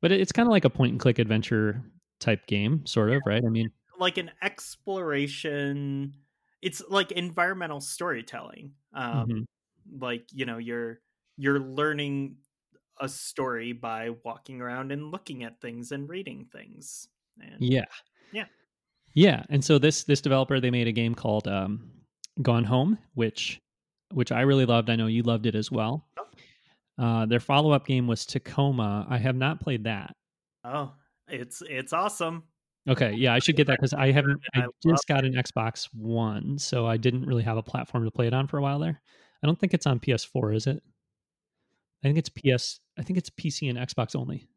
but 0.00 0.12
it's 0.12 0.32
kind 0.32 0.46
of 0.46 0.52
like 0.52 0.64
a 0.64 0.70
point 0.70 0.92
and 0.92 1.00
click 1.00 1.18
adventure 1.18 1.82
type 2.20 2.46
game, 2.46 2.86
sort 2.86 3.10
of, 3.10 3.22
right? 3.26 3.44
I 3.44 3.48
mean, 3.48 3.70
like 3.98 4.18
an 4.18 4.30
exploration. 4.42 6.14
It's 6.62 6.82
like 6.88 7.12
environmental 7.12 7.80
storytelling. 7.80 8.72
Um, 8.92 9.26
mm-hmm. 9.28 10.04
Like 10.04 10.26
you 10.32 10.46
know, 10.46 10.58
you're 10.58 11.00
you're 11.36 11.60
learning 11.60 12.36
a 13.00 13.08
story 13.08 13.72
by 13.72 14.10
walking 14.24 14.60
around 14.60 14.92
and 14.92 15.10
looking 15.10 15.42
at 15.44 15.60
things 15.60 15.92
and 15.92 16.08
reading 16.08 16.46
things. 16.50 17.08
And, 17.40 17.56
yeah, 17.58 17.84
yeah, 18.32 18.44
yeah. 19.14 19.42
And 19.50 19.64
so 19.64 19.78
this 19.78 20.04
this 20.04 20.20
developer 20.20 20.60
they 20.60 20.70
made 20.70 20.88
a 20.88 20.92
game 20.92 21.14
called 21.14 21.48
um, 21.48 21.90
Gone 22.42 22.64
Home, 22.64 22.98
which 23.14 23.60
which 24.12 24.32
I 24.32 24.42
really 24.42 24.66
loved. 24.66 24.90
I 24.90 24.96
know 24.96 25.06
you 25.06 25.22
loved 25.22 25.46
it 25.46 25.54
as 25.54 25.70
well. 25.70 26.06
Oh. 26.18 26.24
Uh, 27.04 27.26
their 27.26 27.40
follow 27.40 27.72
up 27.72 27.86
game 27.86 28.06
was 28.06 28.24
Tacoma. 28.24 29.06
I 29.08 29.18
have 29.18 29.36
not 29.36 29.60
played 29.60 29.84
that. 29.84 30.14
Oh, 30.64 30.92
it's 31.28 31.62
it's 31.68 31.92
awesome. 31.92 32.44
Okay, 32.88 33.12
yeah, 33.14 33.34
I 33.34 33.40
should 33.40 33.56
get 33.56 33.66
that 33.66 33.78
because 33.78 33.92
I 33.92 34.12
haven't. 34.12 34.40
I, 34.54 34.60
I 34.60 34.66
just 34.86 35.06
got 35.08 35.24
an 35.24 35.34
Xbox 35.34 35.88
One, 35.92 36.58
so 36.58 36.86
I 36.86 36.96
didn't 36.96 37.26
really 37.26 37.42
have 37.42 37.56
a 37.56 37.62
platform 37.62 38.04
to 38.04 38.10
play 38.10 38.26
it 38.26 38.34
on 38.34 38.46
for 38.46 38.58
a 38.58 38.62
while 38.62 38.78
there. 38.78 39.00
I 39.42 39.46
don't 39.46 39.58
think 39.58 39.74
it's 39.74 39.86
on 39.86 40.00
PS4, 40.00 40.56
is 40.56 40.66
it? 40.66 40.82
I 42.04 42.08
think 42.08 42.18
it's 42.18 42.28
PS. 42.28 42.80
I 42.98 43.02
think 43.02 43.18
it's 43.18 43.30
PC 43.30 43.68
and 43.68 43.78
Xbox 43.78 44.14
only. 44.14 44.48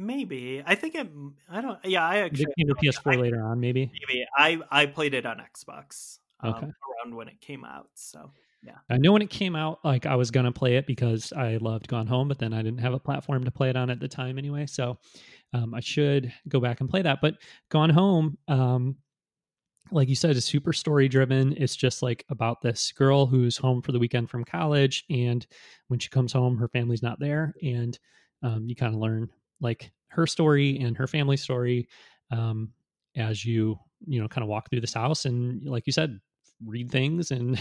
Maybe 0.00 0.62
I 0.64 0.76
think 0.76 0.94
it. 0.94 1.08
I 1.50 1.60
don't. 1.60 1.78
Yeah, 1.84 2.06
I 2.06 2.18
actually 2.18 2.46
came 2.56 2.68
to 2.68 2.74
PS4 2.74 3.14
I, 3.14 3.16
later 3.16 3.44
on. 3.44 3.58
Maybe. 3.58 3.90
Maybe 4.08 4.24
I 4.36 4.60
I 4.70 4.86
played 4.86 5.14
it 5.14 5.26
on 5.26 5.38
Xbox. 5.38 6.18
Um, 6.40 6.54
okay. 6.54 6.66
Around 6.66 7.16
when 7.16 7.28
it 7.28 7.40
came 7.40 7.64
out, 7.64 7.88
so 7.94 8.30
yeah. 8.62 8.76
I 8.88 8.96
know 8.96 9.12
when 9.12 9.22
it 9.22 9.30
came 9.30 9.56
out, 9.56 9.80
like 9.84 10.06
I 10.06 10.14
was 10.14 10.30
gonna 10.30 10.52
play 10.52 10.76
it 10.76 10.86
because 10.86 11.32
I 11.32 11.56
loved 11.56 11.88
Gone 11.88 12.06
Home, 12.06 12.28
but 12.28 12.38
then 12.38 12.52
I 12.52 12.62
didn't 12.62 12.78
have 12.78 12.94
a 12.94 12.98
platform 13.00 13.42
to 13.44 13.50
play 13.50 13.70
it 13.70 13.76
on 13.76 13.90
at 13.90 13.98
the 13.98 14.06
time 14.06 14.38
anyway. 14.38 14.66
So 14.66 14.98
um, 15.52 15.74
I 15.74 15.80
should 15.80 16.32
go 16.48 16.60
back 16.60 16.80
and 16.80 16.88
play 16.88 17.02
that. 17.02 17.20
But 17.20 17.34
Gone 17.68 17.90
Home, 17.90 18.38
um, 18.46 18.94
like 19.90 20.08
you 20.08 20.14
said, 20.14 20.36
is 20.36 20.44
super 20.44 20.72
story 20.72 21.08
driven. 21.08 21.54
It's 21.56 21.74
just 21.74 22.02
like 22.02 22.24
about 22.28 22.60
this 22.60 22.92
girl 22.92 23.26
who's 23.26 23.56
home 23.56 23.82
for 23.82 23.90
the 23.90 23.98
weekend 23.98 24.30
from 24.30 24.44
college, 24.44 25.04
and 25.10 25.44
when 25.88 25.98
she 25.98 26.08
comes 26.08 26.32
home, 26.32 26.56
her 26.58 26.68
family's 26.68 27.02
not 27.02 27.18
there, 27.18 27.52
and 27.62 27.98
um, 28.44 28.68
you 28.68 28.76
kind 28.76 28.94
of 28.94 29.00
learn 29.00 29.28
like 29.60 29.90
her 30.08 30.26
story 30.26 30.78
and 30.78 30.96
her 30.96 31.06
family 31.06 31.36
story 31.36 31.88
um, 32.30 32.72
as 33.16 33.44
you 33.44 33.78
you 34.06 34.20
know 34.20 34.28
kind 34.28 34.42
of 34.42 34.48
walk 34.48 34.70
through 34.70 34.80
this 34.80 34.94
house 34.94 35.24
and 35.24 35.64
like 35.64 35.86
you 35.86 35.92
said 35.92 36.20
read 36.64 36.90
things 36.90 37.30
and 37.30 37.58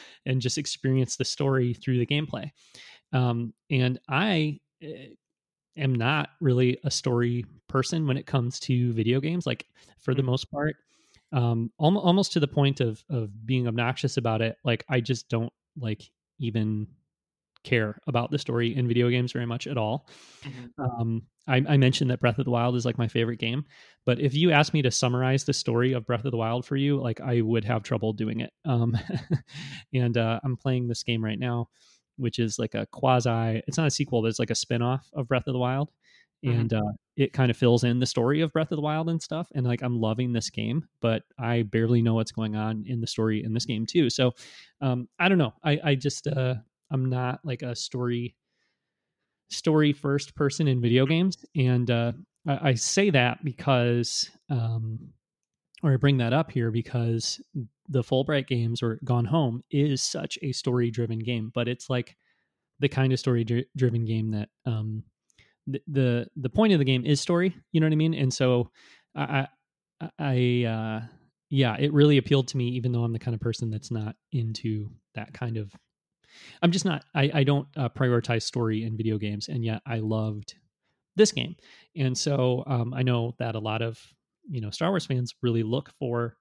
and 0.26 0.40
just 0.40 0.58
experience 0.58 1.16
the 1.16 1.24
story 1.24 1.74
through 1.74 1.98
the 1.98 2.06
gameplay. 2.06 2.50
Um, 3.12 3.54
and 3.70 3.98
I 4.08 4.58
eh, 4.82 5.08
am 5.76 5.94
not 5.94 6.30
really 6.40 6.78
a 6.84 6.90
story 6.90 7.44
person 7.68 8.06
when 8.06 8.16
it 8.16 8.26
comes 8.26 8.60
to 8.60 8.92
video 8.92 9.20
games. 9.20 9.46
Like 9.46 9.66
for 9.98 10.14
the 10.14 10.22
mm. 10.22 10.26
most 10.26 10.50
part, 10.50 10.76
um, 11.32 11.70
almost 11.78 12.32
to 12.32 12.40
the 12.40 12.48
point 12.48 12.80
of 12.80 13.02
of 13.10 13.46
being 13.46 13.66
obnoxious 13.68 14.16
about 14.16 14.42
it. 14.42 14.56
Like 14.64 14.84
I 14.88 15.00
just 15.00 15.28
don't 15.28 15.52
like 15.78 16.02
even 16.38 16.86
care 17.66 17.98
about 18.06 18.30
the 18.30 18.38
story 18.38 18.74
in 18.74 18.88
video 18.88 19.10
games 19.10 19.32
very 19.32 19.44
much 19.44 19.66
at 19.66 19.76
all. 19.76 20.08
Mm-hmm. 20.42 20.82
Um, 20.82 21.22
I, 21.46 21.56
I, 21.68 21.76
mentioned 21.76 22.10
that 22.10 22.20
Breath 22.20 22.38
of 22.38 22.44
the 22.44 22.50
Wild 22.50 22.76
is 22.76 22.84
like 22.84 22.96
my 22.96 23.08
favorite 23.08 23.38
game, 23.38 23.64
but 24.04 24.20
if 24.20 24.34
you 24.34 24.52
asked 24.52 24.72
me 24.72 24.82
to 24.82 24.90
summarize 24.90 25.44
the 25.44 25.52
story 25.52 25.92
of 25.92 26.06
Breath 26.06 26.24
of 26.24 26.30
the 26.30 26.36
Wild 26.36 26.64
for 26.64 26.76
you, 26.76 27.00
like 27.00 27.20
I 27.20 27.40
would 27.40 27.64
have 27.64 27.82
trouble 27.82 28.12
doing 28.12 28.40
it. 28.40 28.52
Um, 28.64 28.96
and 29.94 30.16
uh, 30.16 30.40
I'm 30.42 30.56
playing 30.56 30.88
this 30.88 31.02
game 31.02 31.22
right 31.22 31.38
now, 31.38 31.68
which 32.16 32.38
is 32.38 32.58
like 32.58 32.74
a 32.74 32.86
quasi. 32.86 33.62
It's 33.66 33.76
not 33.76 33.86
a 33.88 33.90
sequel, 33.90 34.22
but 34.22 34.28
it's 34.28 34.38
like 34.38 34.50
a 34.50 34.54
spinoff 34.54 35.02
of 35.12 35.28
Breath 35.28 35.46
of 35.46 35.52
the 35.52 35.58
Wild. 35.58 35.90
Mm-hmm. 36.44 36.60
And 36.60 36.74
uh, 36.74 36.92
it 37.16 37.32
kind 37.32 37.50
of 37.50 37.56
fills 37.56 37.82
in 37.84 37.98
the 37.98 38.06
story 38.06 38.40
of 38.42 38.52
Breath 38.52 38.70
of 38.70 38.76
the 38.76 38.82
Wild 38.82 39.08
and 39.08 39.22
stuff. 39.22 39.48
And 39.54 39.66
like, 39.66 39.82
I'm 39.82 40.00
loving 40.00 40.32
this 40.32 40.50
game, 40.50 40.86
but 41.00 41.22
I 41.38 41.62
barely 41.62 42.02
know 42.02 42.14
what's 42.14 42.32
going 42.32 42.56
on 42.56 42.84
in 42.86 43.00
the 43.00 43.06
story 43.06 43.42
in 43.42 43.54
this 43.54 43.64
game 43.64 43.86
too. 43.86 44.10
So, 44.10 44.32
um, 44.80 45.08
I 45.18 45.28
don't 45.28 45.38
know. 45.38 45.54
I, 45.64 45.80
I 45.82 45.94
just, 45.94 46.26
uh, 46.26 46.56
I'm 46.90 47.06
not 47.06 47.40
like 47.44 47.62
a 47.62 47.74
story 47.74 48.36
story 49.48 49.92
first 49.92 50.34
person 50.34 50.68
in 50.68 50.80
video 50.80 51.06
games, 51.06 51.44
and 51.54 51.90
uh, 51.90 52.12
I, 52.46 52.70
I, 52.70 52.74
say 52.74 53.10
that 53.10 53.44
because, 53.44 54.28
um, 54.50 54.98
or 55.82 55.92
I 55.92 55.96
bring 55.96 56.16
that 56.18 56.32
up 56.32 56.50
here 56.50 56.70
because 56.70 57.40
the 57.88 58.02
Fulbright 58.02 58.48
games 58.48 58.82
or 58.82 58.98
Gone 59.04 59.24
Home 59.24 59.62
is 59.70 60.02
such 60.02 60.38
a 60.42 60.52
story 60.52 60.90
driven 60.90 61.20
game, 61.20 61.52
but 61.54 61.68
it's 61.68 61.88
like 61.88 62.16
the 62.80 62.88
kind 62.88 63.12
of 63.12 63.18
story 63.18 63.44
driven 63.76 64.04
game 64.04 64.32
that 64.32 64.48
um, 64.64 65.02
the, 65.66 65.80
the 65.88 66.26
the 66.36 66.50
point 66.50 66.72
of 66.72 66.78
the 66.78 66.84
game 66.84 67.04
is 67.04 67.20
story. 67.20 67.54
You 67.72 67.80
know 67.80 67.86
what 67.86 67.92
I 67.92 67.96
mean? 67.96 68.14
And 68.14 68.32
so 68.32 68.70
I 69.14 69.46
I 70.18 70.64
uh, 70.64 71.06
yeah, 71.50 71.76
it 71.78 71.92
really 71.92 72.18
appealed 72.18 72.48
to 72.48 72.56
me, 72.56 72.68
even 72.70 72.92
though 72.92 73.04
I'm 73.04 73.12
the 73.12 73.18
kind 73.18 73.34
of 73.34 73.40
person 73.40 73.70
that's 73.70 73.90
not 73.90 74.16
into 74.32 74.90
that 75.14 75.32
kind 75.32 75.56
of 75.56 75.72
I'm 76.62 76.70
just 76.70 76.84
not. 76.84 77.04
I, 77.14 77.30
I 77.34 77.44
don't 77.44 77.68
uh, 77.76 77.88
prioritize 77.88 78.42
story 78.42 78.84
in 78.84 78.96
video 78.96 79.18
games, 79.18 79.48
and 79.48 79.64
yet 79.64 79.82
I 79.86 79.98
loved 79.98 80.54
this 81.16 81.32
game. 81.32 81.56
And 81.96 82.16
so 82.16 82.62
um, 82.66 82.94
I 82.94 83.02
know 83.02 83.34
that 83.38 83.54
a 83.54 83.60
lot 83.60 83.82
of 83.82 84.00
you 84.48 84.60
know 84.60 84.70
Star 84.70 84.90
Wars 84.90 85.06
fans 85.06 85.34
really 85.42 85.62
look 85.62 85.90
for 85.98 86.36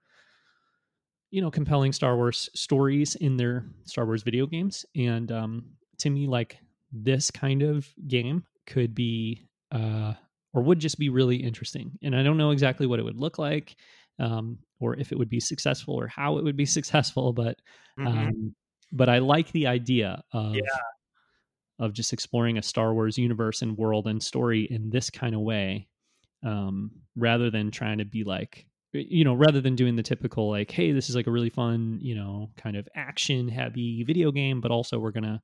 you 1.31 1.41
know 1.41 1.51
compelling 1.51 1.93
Star 1.93 2.15
Wars 2.15 2.49
stories 2.53 3.15
in 3.15 3.37
their 3.37 3.65
Star 3.85 4.05
Wars 4.05 4.23
video 4.23 4.45
games, 4.45 4.85
and 4.95 5.31
um, 5.31 5.65
to 5.99 6.09
me, 6.09 6.27
like 6.27 6.57
this 6.91 7.31
kind 7.31 7.61
of 7.61 7.87
game 8.07 8.45
could 8.67 8.95
be 8.95 9.47
uh, 9.71 10.13
or 10.53 10.61
would 10.61 10.79
just 10.79 10.97
be 10.97 11.09
really 11.09 11.35
interesting. 11.35 11.91
And 12.01 12.15
I 12.15 12.23
don't 12.23 12.37
know 12.37 12.51
exactly 12.51 12.87
what 12.87 12.99
it 12.99 13.03
would 13.03 13.19
look 13.19 13.37
like, 13.37 13.75
um, 14.19 14.59
or 14.79 14.95
if 14.95 15.11
it 15.11 15.17
would 15.17 15.29
be 15.29 15.41
successful, 15.41 15.95
or 15.95 16.07
how 16.07 16.37
it 16.37 16.43
would 16.43 16.55
be 16.55 16.65
successful, 16.77 17.33
but 17.33 17.57
mm-hmm. 17.99 18.47
But 18.95 19.09
I 19.09 19.19
like 19.19 19.51
the 19.51 19.67
idea 19.67 20.23
of. 20.31 20.55
Yeah 20.55 20.61
of 21.79 21.93
just 21.93 22.13
exploring 22.13 22.57
a 22.57 22.63
Star 22.63 22.93
Wars 22.93 23.17
universe 23.17 23.61
and 23.61 23.77
world 23.77 24.07
and 24.07 24.21
story 24.23 24.63
in 24.69 24.89
this 24.89 25.09
kind 25.09 25.35
of 25.35 25.41
way, 25.41 25.87
um, 26.43 26.91
rather 27.15 27.49
than 27.49 27.71
trying 27.71 27.97
to 27.97 28.05
be 28.05 28.23
like, 28.23 28.65
you 28.93 29.25
know, 29.25 29.33
rather 29.33 29.59
than 29.59 29.75
doing 29.75 29.95
the 29.95 30.03
typical 30.03 30.49
like, 30.49 30.71
hey, 30.71 30.91
this 30.91 31.09
is 31.09 31.15
like 31.15 31.27
a 31.27 31.31
really 31.31 31.49
fun, 31.49 31.99
you 32.01 32.15
know, 32.15 32.49
kind 32.55 32.77
of 32.77 32.87
action 32.95 33.49
heavy 33.49 34.03
video 34.03 34.31
game, 34.31 34.61
but 34.61 34.71
also 34.71 34.99
we're 34.99 35.11
gonna 35.11 35.41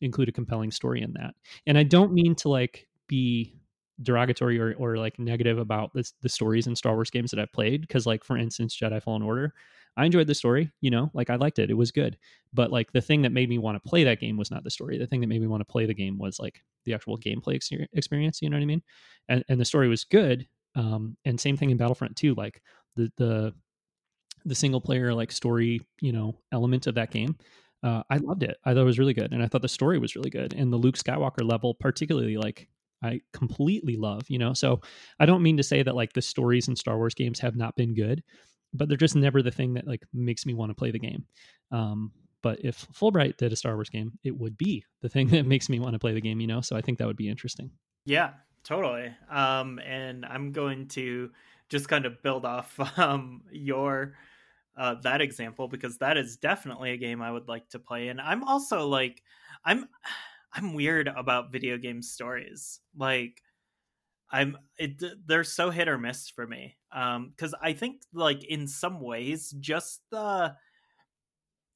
include 0.00 0.28
a 0.28 0.32
compelling 0.32 0.70
story 0.70 1.02
in 1.02 1.12
that. 1.14 1.34
And 1.66 1.76
I 1.76 1.82
don't 1.82 2.12
mean 2.12 2.36
to 2.36 2.48
like 2.48 2.86
be 3.08 3.56
derogatory 4.02 4.58
or, 4.58 4.74
or 4.74 4.96
like 4.96 5.18
negative 5.18 5.58
about 5.58 5.92
this, 5.94 6.12
the 6.22 6.28
stories 6.28 6.66
in 6.66 6.76
Star 6.76 6.94
Wars 6.94 7.10
games 7.10 7.30
that 7.30 7.40
I've 7.40 7.52
played. 7.52 7.88
Cause 7.88 8.06
like 8.06 8.24
for 8.24 8.36
instance, 8.36 8.76
Jedi 8.76 9.02
Fallen 9.02 9.22
Order, 9.22 9.54
I 9.96 10.06
enjoyed 10.06 10.26
the 10.26 10.34
story, 10.34 10.70
you 10.80 10.90
know, 10.90 11.10
like 11.12 11.30
I 11.30 11.36
liked 11.36 11.58
it. 11.58 11.70
It 11.70 11.74
was 11.74 11.92
good. 11.92 12.16
But 12.52 12.70
like 12.70 12.92
the 12.92 13.00
thing 13.00 13.22
that 13.22 13.32
made 13.32 13.48
me 13.48 13.58
want 13.58 13.82
to 13.82 13.88
play 13.88 14.04
that 14.04 14.20
game 14.20 14.36
was 14.36 14.50
not 14.50 14.64
the 14.64 14.70
story. 14.70 14.98
The 14.98 15.06
thing 15.06 15.20
that 15.20 15.26
made 15.26 15.40
me 15.40 15.46
want 15.46 15.60
to 15.60 15.70
play 15.70 15.86
the 15.86 15.94
game 15.94 16.18
was 16.18 16.38
like 16.38 16.62
the 16.84 16.94
actual 16.94 17.18
gameplay 17.18 17.60
experience, 17.92 18.40
you 18.42 18.50
know 18.50 18.56
what 18.56 18.62
I 18.62 18.66
mean? 18.66 18.82
And 19.28 19.44
and 19.48 19.60
the 19.60 19.64
story 19.64 19.88
was 19.88 20.04
good. 20.04 20.46
Um 20.74 21.16
and 21.24 21.38
same 21.38 21.56
thing 21.56 21.70
in 21.70 21.76
Battlefront 21.76 22.16
2, 22.16 22.34
like 22.34 22.62
the 22.96 23.12
the 23.16 23.54
the 24.44 24.54
single 24.54 24.80
player 24.80 25.14
like 25.14 25.30
story, 25.30 25.80
you 26.00 26.12
know, 26.12 26.36
element 26.52 26.86
of 26.86 26.94
that 26.94 27.10
game. 27.10 27.36
Uh, 27.82 28.02
I 28.10 28.18
loved 28.18 28.44
it. 28.44 28.56
I 28.64 28.72
thought 28.72 28.82
it 28.82 28.84
was 28.84 28.98
really 28.98 29.14
good, 29.14 29.32
and 29.32 29.42
I 29.42 29.48
thought 29.48 29.62
the 29.62 29.68
story 29.68 29.98
was 29.98 30.14
really 30.14 30.30
good. 30.30 30.54
And 30.54 30.72
the 30.72 30.76
Luke 30.76 30.96
Skywalker 30.96 31.48
level, 31.48 31.74
particularly, 31.74 32.36
like 32.36 32.68
I 33.02 33.20
completely 33.32 33.96
love. 33.96 34.22
You 34.28 34.38
know, 34.38 34.54
so 34.54 34.80
I 35.18 35.26
don't 35.26 35.42
mean 35.42 35.56
to 35.56 35.62
say 35.62 35.82
that 35.82 35.94
like 35.94 36.12
the 36.12 36.22
stories 36.22 36.68
in 36.68 36.76
Star 36.76 36.96
Wars 36.96 37.14
games 37.14 37.40
have 37.40 37.56
not 37.56 37.76
been 37.76 37.94
good, 37.94 38.22
but 38.72 38.88
they're 38.88 38.96
just 38.96 39.16
never 39.16 39.42
the 39.42 39.50
thing 39.50 39.74
that 39.74 39.86
like 39.86 40.02
makes 40.12 40.46
me 40.46 40.54
want 40.54 40.70
to 40.70 40.74
play 40.74 40.90
the 40.90 40.98
game. 40.98 41.24
Um, 41.70 42.12
but 42.42 42.58
if 42.64 42.86
Fulbright 42.92 43.36
did 43.36 43.52
a 43.52 43.56
Star 43.56 43.74
Wars 43.74 43.88
game, 43.88 44.12
it 44.24 44.36
would 44.36 44.58
be 44.58 44.84
the 45.00 45.08
thing 45.08 45.28
that 45.28 45.46
makes 45.46 45.68
me 45.68 45.78
want 45.78 45.94
to 45.94 45.98
play 45.98 46.12
the 46.12 46.20
game, 46.20 46.40
you 46.40 46.46
know? 46.46 46.60
So 46.60 46.76
I 46.76 46.80
think 46.80 46.98
that 46.98 47.06
would 47.06 47.16
be 47.16 47.28
interesting. 47.28 47.70
Yeah, 48.04 48.30
totally. 48.64 49.14
Um, 49.30 49.78
and 49.78 50.26
I'm 50.26 50.52
going 50.52 50.88
to 50.88 51.30
just 51.68 51.88
kind 51.88 52.04
of 52.04 52.22
build 52.22 52.44
off 52.44 52.78
um, 52.98 53.42
your 53.50 54.14
uh, 54.76 54.94
that 55.02 55.20
example 55.20 55.68
because 55.68 55.98
that 55.98 56.16
is 56.16 56.36
definitely 56.36 56.92
a 56.92 56.96
game 56.96 57.22
I 57.22 57.30
would 57.30 57.48
like 57.48 57.68
to 57.70 57.78
play. 57.78 58.08
And 58.08 58.20
I'm 58.20 58.42
also 58.44 58.88
like, 58.88 59.22
I'm 59.64 59.86
I'm 60.54 60.74
weird 60.74 61.08
about 61.08 61.52
video 61.52 61.78
game 61.78 62.02
stories. 62.02 62.80
Like, 62.96 63.42
I'm 64.30 64.56
it, 64.78 65.02
they're 65.26 65.44
so 65.44 65.70
hit 65.70 65.88
or 65.88 65.98
miss 65.98 66.28
for 66.28 66.46
me. 66.46 66.76
Um, 66.92 67.30
because 67.30 67.54
I 67.60 67.72
think 67.72 68.02
like 68.12 68.44
in 68.44 68.66
some 68.66 69.00
ways, 69.00 69.54
just 69.60 70.02
the 70.10 70.56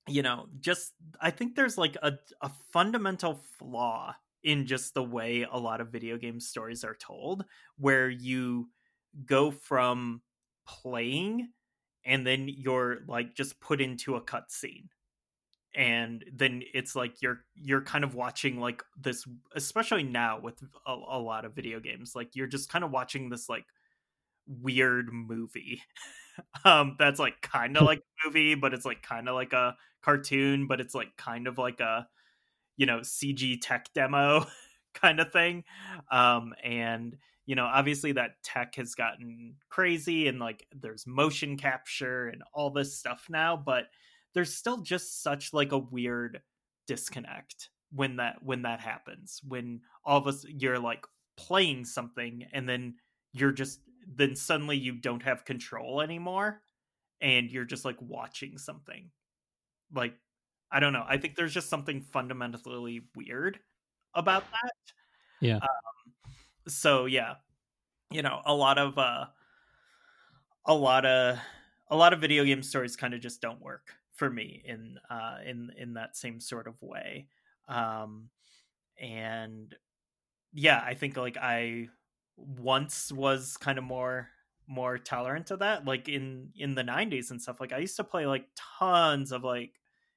you 0.09 0.23
know, 0.23 0.47
just 0.61 0.93
I 1.21 1.31
think 1.31 1.55
there's 1.55 1.79
like 1.79 1.97
a 2.03 2.13
a 2.41 2.51
fundamental 2.73 3.41
flaw 3.59 4.15
in 4.43 4.67
just 4.67 4.95
the 4.95 5.03
way 5.03 5.47
a 5.51 5.59
lot 5.59 5.81
of 5.81 5.89
video 5.89 6.17
game 6.17 6.41
stories 6.41 6.85
are 6.85 6.95
told, 6.95 7.45
where 7.79 8.09
you 8.09 8.69
go 9.25 9.51
from 9.51 10.23
playing 10.67 11.49
and 12.05 12.27
then 12.27 12.49
you're 12.49 12.99
like 13.09 13.35
just 13.35 13.61
put 13.61 13.81
into 13.81 14.15
a 14.17 14.21
cutscene 14.21 14.89
and 15.77 16.25
then 16.33 16.63
it's 16.75 16.97
like 16.97 17.21
you're 17.21 17.45
you're 17.55 17.83
kind 17.83 18.03
of 18.03 18.15
watching 18.15 18.59
like 18.59 18.83
this 18.99 19.25
especially 19.55 20.03
now 20.03 20.41
with 20.41 20.61
a, 20.87 20.93
a 20.93 21.19
lot 21.19 21.45
of 21.45 21.55
video 21.55 21.79
games 21.79 22.15
like 22.17 22.35
you're 22.35 22.47
just 22.47 22.71
kind 22.71 22.83
of 22.83 22.91
watching 22.91 23.29
this 23.29 23.49
like 23.49 23.67
weird 24.47 25.13
movie. 25.13 25.83
Um 26.67 26.97
that's 26.99 27.19
like 27.19 27.41
kind 27.41 27.79
of 27.79 27.83
like 27.87 28.01
a 28.01 28.27
movie 28.27 28.55
but 28.55 28.75
it's 28.75 28.85
like 28.85 29.01
kind 29.01 29.27
of 29.27 29.35
like 29.35 29.55
a 29.55 29.75
cartoon 30.03 30.67
but 30.67 30.83
it's 30.83 30.95
like 30.95 31.17
kind 31.17 31.47
of 31.47 31.57
like 31.57 31.81
a 31.81 32.07
you 32.77 32.85
know 32.85 32.99
cg 32.99 33.57
tech 33.63 33.87
demo 33.95 34.45
kind 34.93 35.19
of 35.19 35.33
thing. 35.33 35.65
Um 36.11 36.53
and 36.63 37.17
you 37.47 37.55
know 37.55 37.65
obviously 37.65 38.13
that 38.13 38.33
tech 38.43 38.75
has 38.75 38.95
gotten 38.95 39.55
crazy 39.71 40.29
and 40.29 40.39
like 40.39 40.67
there's 40.79 41.07
motion 41.07 41.57
capture 41.57 42.29
and 42.29 42.43
all 42.53 42.69
this 42.69 42.99
stuff 42.99 43.29
now 43.31 43.57
but 43.57 43.87
there's 44.37 44.55
still 44.55 44.83
just 44.83 45.23
such 45.23 45.55
like 45.55 45.73
a 45.73 45.79
weird 45.79 46.43
disconnect 46.87 47.71
when 47.91 48.17
that 48.17 48.37
when 48.43 48.63
that 48.63 48.81
happens 48.81 49.41
when 49.49 49.81
all 50.05 50.19
of 50.19 50.27
us 50.27 50.45
you're 50.47 50.79
like 50.79 51.07
playing 51.39 51.87
something 51.87 52.45
and 52.53 52.69
then 52.69 52.95
you're 53.33 53.51
just 53.51 53.81
then 54.07 54.37
suddenly 54.37 54.77
you 54.77 54.93
don't 54.93 55.23
have 55.23 55.47
control 55.47 56.03
anymore 56.03 56.61
and 57.23 57.51
you're 57.51 57.65
just 57.65 57.85
like 57.85 57.97
watching 58.01 58.59
something. 58.59 59.11
Like 59.93 60.15
i 60.71 60.81
don't 60.81 60.93
know 60.93 61.05
i 61.09 61.17
think 61.17 61.37
there's 61.37 61.55
just 61.55 61.71
something 61.71 62.03
fundamentally 62.03 63.03
weird 63.15 63.59
about 64.15 64.45
that. 64.51 64.73
Yeah. 65.41 65.57
Um, 65.57 66.35
so 66.69 67.07
yeah 67.07 67.35
you 68.11 68.21
know 68.21 68.43
a 68.45 68.53
lot 68.53 68.77
of 68.77 68.99
uh 68.99 69.27
a 70.67 70.75
lot 70.75 71.07
of 71.07 71.39
a 71.89 71.97
lot 71.97 72.13
of 72.13 72.21
video 72.21 72.45
game 72.45 72.63
stories 72.63 72.97
kind 72.97 73.15
of 73.15 73.21
just 73.21 73.41
don't 73.41 73.63
work 73.63 73.95
for 74.17 74.31
me 74.31 74.63
in 74.65 74.99
uh, 75.11 75.39
in 75.45 75.71
in 75.77 75.95
that 75.95 76.17
same 76.17 76.41
sort 76.41 76.67
of 76.67 76.81
way. 76.83 77.29
Um, 77.69 78.31
and 79.01 79.75
yeah, 80.53 80.83
I 80.85 80.95
think 80.95 81.17
like 81.17 81.37
I 81.37 81.89
once 82.37 83.13
was 83.13 83.57
kind 83.57 83.79
of 83.79 83.85
more 83.85 84.29
more 84.69 84.99
tolerant 84.99 85.47
to 85.47 85.57
that 85.57 85.85
like 85.85 86.09
in 86.09 86.51
in 86.57 86.75
the 86.75 86.83
90s 86.83 87.31
and 87.31 87.41
stuff 87.41 87.61
like 87.61 87.73
i 87.73 87.79
used 87.79 87.97
to 87.97 88.03
play 88.05 88.27
like 88.27 88.49
tons 88.57 89.31
of 89.31 89.45
like 89.45 89.75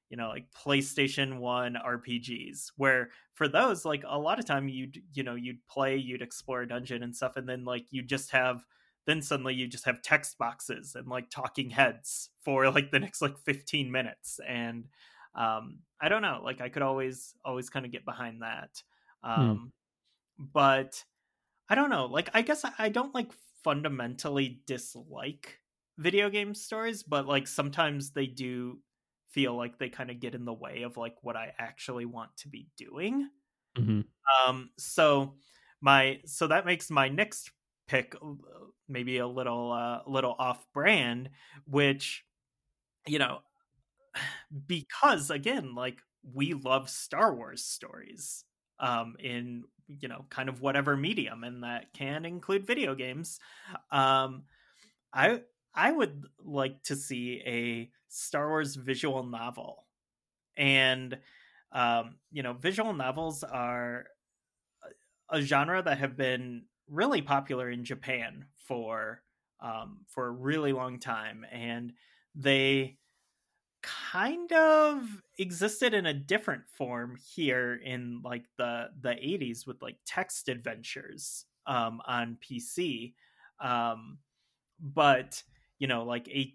you 0.10 0.18
know 0.18 0.30
like 0.30 0.48
playstation 0.52 1.38
1 1.38 1.76
rpgs 1.76 2.72
where 2.76 3.12
for 3.36 3.48
those 3.48 3.86
like 3.86 4.04
a 4.08 4.18
lot 4.18 4.40
of 4.40 4.46
time 4.46 4.68
you'd 4.68 5.02
you 5.14 5.22
know 5.24 5.36
you'd 5.36 5.66
play 5.68 5.96
you'd 5.96 6.24
explore 6.24 6.62
a 6.62 6.68
dungeon 6.68 7.04
and 7.04 7.16
stuff 7.16 7.38
and 7.38 7.48
then 7.48 7.64
like 7.64 7.86
you 7.92 8.02
just 8.02 8.32
have 8.32 8.66
then 9.10 9.22
suddenly 9.22 9.54
you 9.54 9.68
just 9.68 9.86
have 9.86 10.02
text 10.02 10.38
boxes 10.38 10.96
and 10.96 11.08
like 11.08 11.30
talking 11.30 11.70
heads 11.70 12.30
for 12.44 12.70
like 12.70 12.92
the 12.92 13.00
next 13.00 13.22
like 13.22 13.38
15 13.40 13.92
minutes 13.92 14.40
and 14.48 14.86
um 15.36 15.80
i 16.00 16.10
don't 16.10 16.22
know 16.22 16.42
like 16.44 16.62
i 16.62 16.70
could 16.70 16.82
always 16.82 17.34
always 17.44 17.70
kind 17.70 17.86
of 17.86 17.92
get 17.92 18.06
behind 18.06 18.42
that 18.42 18.70
hmm. 19.24 19.32
um 19.32 19.72
hmm. 20.38 20.46
but 20.54 21.04
i 21.70 21.76
don't 21.76 21.90
know 21.90 22.06
like 22.06 22.30
i 22.34 22.42
guess 22.42 22.64
I, 22.78 22.90
don't 22.90 23.16
like 23.16 23.32
fundamentally 23.64 24.62
dislike 24.66 25.60
video 25.98 26.30
game 26.30 26.54
stories 26.54 27.04
but 27.04 27.28
like 27.28 27.48
sometimes 27.48 28.12
they 28.12 28.28
do 28.28 28.80
feel 29.32 29.56
like 29.56 29.78
they 29.78 29.90
kind 29.90 30.10
of 30.10 30.20
get 30.20 30.34
in 30.34 30.46
the 30.46 30.54
way 30.54 30.84
of 30.84 30.98
like 30.98 31.16
what 31.22 31.36
i 31.36 31.54
actually 31.60 32.06
want 32.06 32.30
to 32.38 32.48
be 32.48 32.68
doing 32.78 33.30
mm-hmm. 33.78 34.02
um 34.48 34.70
so 34.78 35.36
my 35.82 36.20
so 36.26 36.48
that 36.48 36.66
makes 36.66 36.90
my 36.90 37.10
next 37.10 37.52
pick 37.88 38.16
uh, 38.16 38.34
maybe 38.90 39.18
a 39.18 39.28
little 39.28 39.72
uh, 39.72 40.02
little 40.08 40.36
off 40.40 40.66
brand 40.74 41.30
which 41.66 42.26
you 43.08 43.20
know 43.20 43.40
because 44.68 45.30
again 45.30 45.76
like 45.76 46.02
we 46.24 46.54
love 46.54 46.90
star 46.90 47.34
wars 47.36 47.64
stories 47.64 48.46
um 48.80 49.16
in 49.20 49.64
you 49.88 50.08
know 50.08 50.26
kind 50.30 50.50
of 50.50 50.62
whatever 50.62 50.96
medium 50.98 51.44
and 51.44 51.64
that 51.64 51.94
can 51.94 52.26
include 52.26 52.66
video 52.66 52.96
games 52.96 53.40
um 53.92 54.44
i 55.14 55.42
i 55.74 55.92
would 55.92 56.26
like 56.44 56.84
to 56.84 56.96
see 56.96 57.42
a 57.46 57.92
star 58.10 58.50
wars 58.50 58.76
visual 58.76 59.24
novel. 59.24 59.86
And 60.58 61.20
um 61.72 62.18
you 62.32 62.44
know 62.44 62.54
visual 62.54 62.94
novels 62.94 63.44
are 63.44 64.08
a 65.30 65.42
genre 65.42 65.82
that 65.82 65.98
have 66.00 66.16
been 66.18 66.66
really 66.90 67.22
popular 67.22 67.70
in 67.70 67.84
Japan 67.84 68.46
for 68.58 69.22
um, 69.62 70.00
for 70.08 70.28
a 70.28 70.32
really 70.32 70.74
long 70.74 71.00
time, 71.00 71.46
and 71.52 71.94
they 72.36 72.98
kind 73.82 74.52
of 74.52 75.04
existed 75.38 75.94
in 75.94 76.06
a 76.06 76.14
different 76.14 76.64
form 76.68 77.18
here 77.34 77.80
in 77.84 78.22
like 78.24 78.44
the 78.58 78.90
the 79.02 79.10
80s 79.10 79.66
with 79.66 79.82
like 79.82 79.98
text 80.06 80.50
adventures 80.50 81.46
um, 81.66 82.02
on 82.06 82.38
PC. 82.42 83.14
Um, 83.60 84.18
but 84.80 85.42
you 85.78 85.88
know, 85.88 86.04
like 86.04 86.28
a 86.30 86.54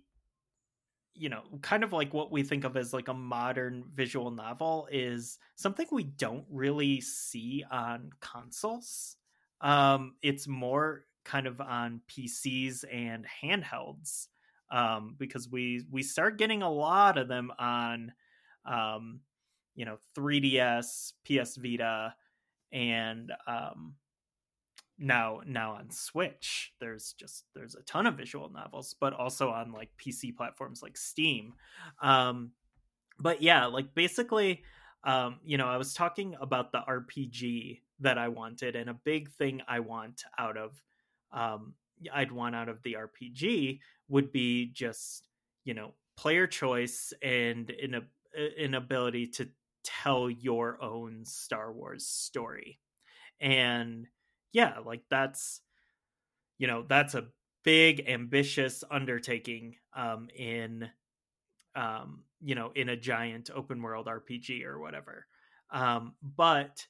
you 1.16 1.28
know, 1.28 1.43
kind 1.62 1.85
of 1.85 1.93
like 1.93 2.12
what 2.12 2.32
we 2.32 2.43
think 2.43 2.65
of 2.65 2.77
as 2.77 2.93
like 2.93 3.06
a 3.09 3.15
modern 3.15 3.85
visual 3.94 4.32
novel 4.32 4.89
is 4.90 5.39
something 5.55 5.86
we 5.93 6.02
don't 6.02 6.44
really 6.51 7.01
see 7.01 7.65
on 7.70 8.11
consoles. 8.20 9.16
Um, 9.65 10.15
it's 10.23 10.47
more 10.47 11.07
kind 11.24 11.47
of 11.47 11.61
on 11.61 12.03
PCs 12.07 12.85
and 12.93 13.27
handhelds 13.43 14.28
um, 14.70 15.16
because 15.19 15.49
we 15.49 15.85
we 15.91 16.03
start 16.03 16.39
getting 16.39 16.62
a 16.62 16.70
lot 16.70 17.16
of 17.16 17.28
them 17.28 17.51
on 17.59 18.12
um, 18.66 19.20
you 19.74 19.85
know 19.85 19.97
3ds 20.16 21.15
ps 21.24 21.57
vita 21.57 22.15
and 22.73 23.32
um, 23.47 23.95
now 24.99 25.41
now 25.47 25.73
on 25.73 25.91
switch 25.91 26.73
there's 26.78 27.15
just 27.19 27.45
there's 27.55 27.74
a 27.74 27.82
ton 27.82 28.07
of 28.07 28.16
visual 28.16 28.51
novels 28.51 28.95
but 29.01 29.12
also 29.12 29.51
on 29.51 29.73
like 29.73 29.91
pc 29.99 30.36
platforms 30.36 30.82
like 30.82 30.97
steam. 30.97 31.55
Um, 32.03 32.53
but 33.19 33.43
yeah 33.43 33.66
like 33.66 33.95
basically 33.95 34.62
um, 35.05 35.39
you 35.45 35.57
know 35.57 35.66
i 35.66 35.77
was 35.77 35.95
talking 35.95 36.35
about 36.41 36.73
the 36.73 36.81
rpg 36.81 37.81
that 38.05 38.18
i 38.18 38.28
wanted 38.28 38.76
and 38.76 38.89
a 38.89 38.94
big 39.05 39.31
thing 39.32 39.60
i 39.68 39.81
want 39.81 40.22
out 40.39 40.56
of 40.56 40.82
um, 41.32 41.74
i'd 42.12 42.32
want 42.32 42.55
out 42.55 42.68
of 42.68 42.82
the 42.82 42.94
rpg 42.94 43.81
would 44.09 44.32
be 44.32 44.66
just 44.66 45.28
you 45.64 45.74
know 45.74 45.94
player 46.16 46.47
choice 46.47 47.12
and 47.22 47.70
an, 47.70 48.06
an 48.59 48.74
ability 48.74 49.26
to 49.26 49.48
tell 49.85 50.31
your 50.31 50.82
own 50.82 51.24
Star 51.24 51.72
Wars 51.72 52.06
story. 52.06 52.81
And 53.40 54.06
yeah, 54.52 54.78
like 54.85 55.02
that's 55.10 55.60
you 56.59 56.66
know, 56.66 56.85
that's 56.89 57.14
a 57.14 57.28
big 57.64 58.09
ambitious 58.09 58.85
undertaking 58.90 59.76
um 59.94 60.28
in 60.35 60.89
um 61.74 62.24
you 62.40 62.55
know, 62.55 62.72
in 62.74 62.89
a 62.89 62.97
giant 62.97 63.51
open 63.55 63.82
world 63.82 64.06
RPG 64.06 64.64
or 64.64 64.78
whatever. 64.78 65.26
Um 65.70 66.14
but 66.22 66.86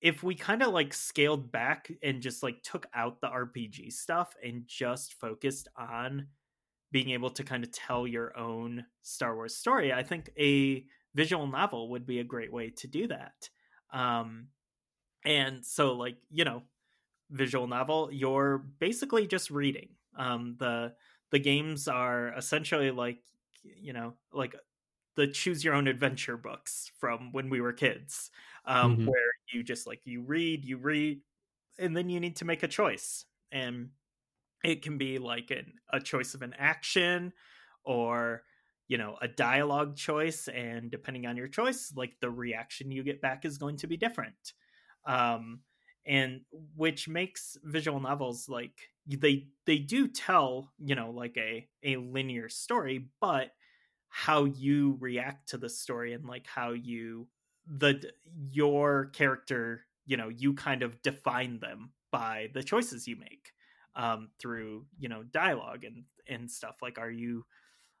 if 0.00 0.22
we 0.22 0.34
kind 0.34 0.62
of 0.62 0.72
like 0.72 0.94
scaled 0.94 1.50
back 1.50 1.90
and 2.02 2.22
just 2.22 2.42
like 2.42 2.62
took 2.62 2.86
out 2.94 3.20
the 3.20 3.28
RPG 3.28 3.92
stuff 3.92 4.34
and 4.44 4.62
just 4.66 5.14
focused 5.14 5.68
on 5.76 6.28
being 6.92 7.10
able 7.10 7.30
to 7.30 7.44
kind 7.44 7.64
of 7.64 7.72
tell 7.72 8.06
your 8.06 8.36
own 8.38 8.84
Star 9.02 9.34
Wars 9.34 9.54
story, 9.54 9.92
I 9.92 10.02
think 10.02 10.30
a 10.38 10.84
visual 11.14 11.46
novel 11.46 11.90
would 11.90 12.06
be 12.06 12.20
a 12.20 12.24
great 12.24 12.52
way 12.52 12.70
to 12.70 12.86
do 12.86 13.08
that. 13.08 13.48
Um, 13.92 14.48
and 15.24 15.64
so, 15.64 15.92
like 15.94 16.16
you 16.30 16.44
know, 16.44 16.62
visual 17.30 17.66
novel, 17.66 18.08
you're 18.12 18.58
basically 18.58 19.26
just 19.26 19.50
reading. 19.50 19.90
Um, 20.16 20.56
the 20.58 20.94
the 21.30 21.38
games 21.38 21.88
are 21.88 22.32
essentially 22.36 22.90
like 22.90 23.18
you 23.62 23.92
know 23.92 24.14
like 24.32 24.54
the 25.16 25.26
choose 25.26 25.64
your 25.64 25.74
own 25.74 25.88
adventure 25.88 26.36
books 26.36 26.90
from 26.98 27.32
when 27.32 27.50
we 27.50 27.60
were 27.60 27.72
kids 27.72 28.30
um, 28.64 28.96
mm-hmm. 28.96 29.06
where 29.06 29.32
you 29.52 29.62
just 29.62 29.86
like 29.86 30.00
you 30.04 30.22
read 30.22 30.64
you 30.64 30.76
read 30.76 31.20
and 31.78 31.96
then 31.96 32.08
you 32.08 32.20
need 32.20 32.36
to 32.36 32.44
make 32.44 32.62
a 32.62 32.68
choice 32.68 33.24
and 33.52 33.90
it 34.64 34.82
can 34.82 34.98
be 34.98 35.18
like 35.18 35.50
an, 35.50 35.72
a 35.92 36.00
choice 36.00 36.34
of 36.34 36.42
an 36.42 36.54
action 36.58 37.32
or 37.84 38.42
you 38.88 38.98
know 38.98 39.16
a 39.20 39.28
dialogue 39.28 39.96
choice 39.96 40.48
and 40.48 40.90
depending 40.90 41.26
on 41.26 41.36
your 41.36 41.48
choice 41.48 41.92
like 41.96 42.14
the 42.20 42.30
reaction 42.30 42.90
you 42.90 43.02
get 43.02 43.20
back 43.20 43.44
is 43.44 43.58
going 43.58 43.76
to 43.76 43.86
be 43.86 43.96
different 43.96 44.54
um 45.06 45.60
and 46.06 46.40
which 46.74 47.08
makes 47.08 47.56
visual 47.64 48.00
novels 48.00 48.48
like 48.48 48.88
they 49.06 49.46
they 49.66 49.78
do 49.78 50.08
tell 50.08 50.72
you 50.78 50.94
know 50.94 51.10
like 51.10 51.36
a 51.36 51.68
a 51.82 51.96
linear 51.96 52.48
story 52.48 53.08
but 53.20 53.50
how 54.08 54.44
you 54.44 54.96
react 55.00 55.50
to 55.50 55.58
the 55.58 55.68
story 55.68 56.14
and 56.14 56.24
like 56.24 56.46
how 56.46 56.70
you 56.70 57.28
the 57.76 58.10
your 58.50 59.06
character 59.06 59.82
you 60.06 60.16
know 60.16 60.28
you 60.28 60.54
kind 60.54 60.82
of 60.82 61.00
define 61.02 61.58
them 61.60 61.90
by 62.10 62.48
the 62.54 62.62
choices 62.62 63.06
you 63.06 63.16
make 63.16 63.52
um 63.94 64.28
through 64.38 64.86
you 64.98 65.08
know 65.08 65.22
dialogue 65.22 65.84
and 65.84 66.04
and 66.28 66.50
stuff 66.50 66.76
like 66.80 66.98
are 66.98 67.10
you 67.10 67.44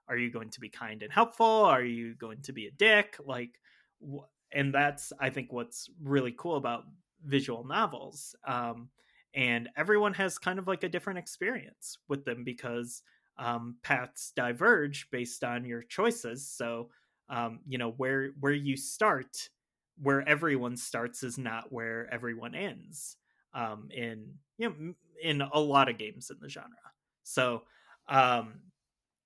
are 0.08 0.16
you 0.16 0.30
going 0.30 0.48
to 0.48 0.60
be 0.60 0.70
kind 0.70 1.02
and 1.02 1.12
helpful? 1.12 1.46
Are 1.46 1.84
you 1.84 2.14
going 2.14 2.40
to 2.42 2.52
be 2.52 2.66
a 2.66 2.70
dick? 2.70 3.18
Like 3.24 3.60
and 4.52 4.72
that's 4.72 5.12
i 5.20 5.28
think 5.28 5.52
what's 5.52 5.90
really 6.02 6.32
cool 6.38 6.56
about 6.56 6.84
visual 7.26 7.64
novels 7.64 8.34
um, 8.46 8.88
and 9.34 9.68
everyone 9.76 10.14
has 10.14 10.38
kind 10.38 10.58
of 10.58 10.66
like 10.66 10.84
a 10.84 10.88
different 10.88 11.18
experience 11.18 11.98
with 12.08 12.24
them 12.24 12.44
because 12.44 13.02
um, 13.38 13.76
paths 13.82 14.32
diverge 14.34 15.08
based 15.10 15.44
on 15.44 15.64
your 15.64 15.82
choices. 15.82 16.48
So 16.48 16.90
um, 17.28 17.60
you 17.68 17.78
know 17.78 17.90
where 17.92 18.30
where 18.40 18.52
you 18.52 18.76
start 18.76 19.48
where 20.00 20.26
everyone 20.28 20.76
starts 20.76 21.22
is 21.22 21.38
not 21.38 21.72
where 21.72 22.12
everyone 22.12 22.54
ends 22.54 23.16
um, 23.54 23.88
in 23.94 24.34
you 24.56 24.68
know 24.68 24.94
in 25.22 25.40
a 25.40 25.58
lot 25.58 25.88
of 25.88 25.98
games 25.98 26.30
in 26.30 26.36
the 26.40 26.48
genre 26.48 26.70
so 27.22 27.62
um, 28.08 28.60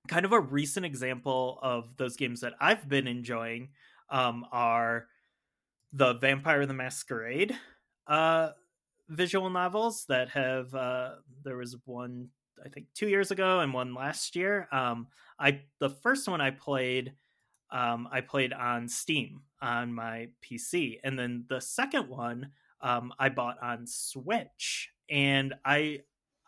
kind 0.07 0.25
of 0.25 0.33
a 0.33 0.39
recent 0.39 0.85
example 0.85 1.59
of 1.61 1.95
those 1.97 2.17
games 2.17 2.41
that 2.41 2.53
I've 2.59 2.87
been 2.89 3.07
enjoying 3.07 3.69
um, 4.09 4.45
are 4.51 5.07
the 5.93 6.13
Vampire 6.15 6.65
the 6.65 6.73
Masquerade 6.73 7.55
uh, 8.07 8.49
visual 9.09 9.49
novels 9.49 10.05
that 10.09 10.29
have. 10.29 10.73
Uh, 10.73 11.11
there 11.43 11.57
was 11.57 11.75
one 11.85 12.29
I 12.63 12.69
think 12.69 12.87
two 12.93 13.07
years 13.07 13.31
ago 13.31 13.59
and 13.59 13.73
one 13.73 13.93
last 13.93 14.35
year. 14.35 14.67
Um, 14.71 15.07
I 15.39 15.61
the 15.79 15.89
first 15.89 16.27
one 16.27 16.41
I 16.41 16.51
played. 16.51 17.13
Um, 17.73 18.07
I 18.11 18.21
played 18.21 18.53
on 18.53 18.87
Steam 18.87 19.41
on 19.61 19.91
my 19.91 20.29
PC, 20.41 20.99
and 21.03 21.17
then 21.17 21.45
the 21.49 21.59
second 21.59 22.07
one 22.07 22.51
um, 22.81 23.11
I 23.17 23.29
bought 23.29 23.57
on 23.61 23.87
Switch, 23.87 24.91
and 25.09 25.55
I 25.65 26.01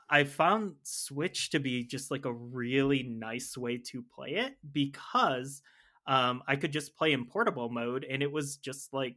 I 0.10 0.24
found 0.24 0.76
Switch 0.84 1.50
to 1.50 1.60
be 1.60 1.84
just 1.84 2.12
like 2.12 2.26
a 2.26 2.34
really 2.34 3.04
nice 3.04 3.58
way 3.58 3.78
to 3.88 4.04
play 4.04 4.36
it 4.36 4.56
because 4.72 5.62
um, 6.06 6.44
I 6.48 6.56
could 6.56 6.72
just 6.72 6.96
play 6.96 7.12
in 7.12 7.26
portable 7.26 7.70
mode 7.70 8.06
and 8.08 8.22
it 8.22 8.32
was 8.32 8.58
just 8.58 8.94
like, 8.94 9.16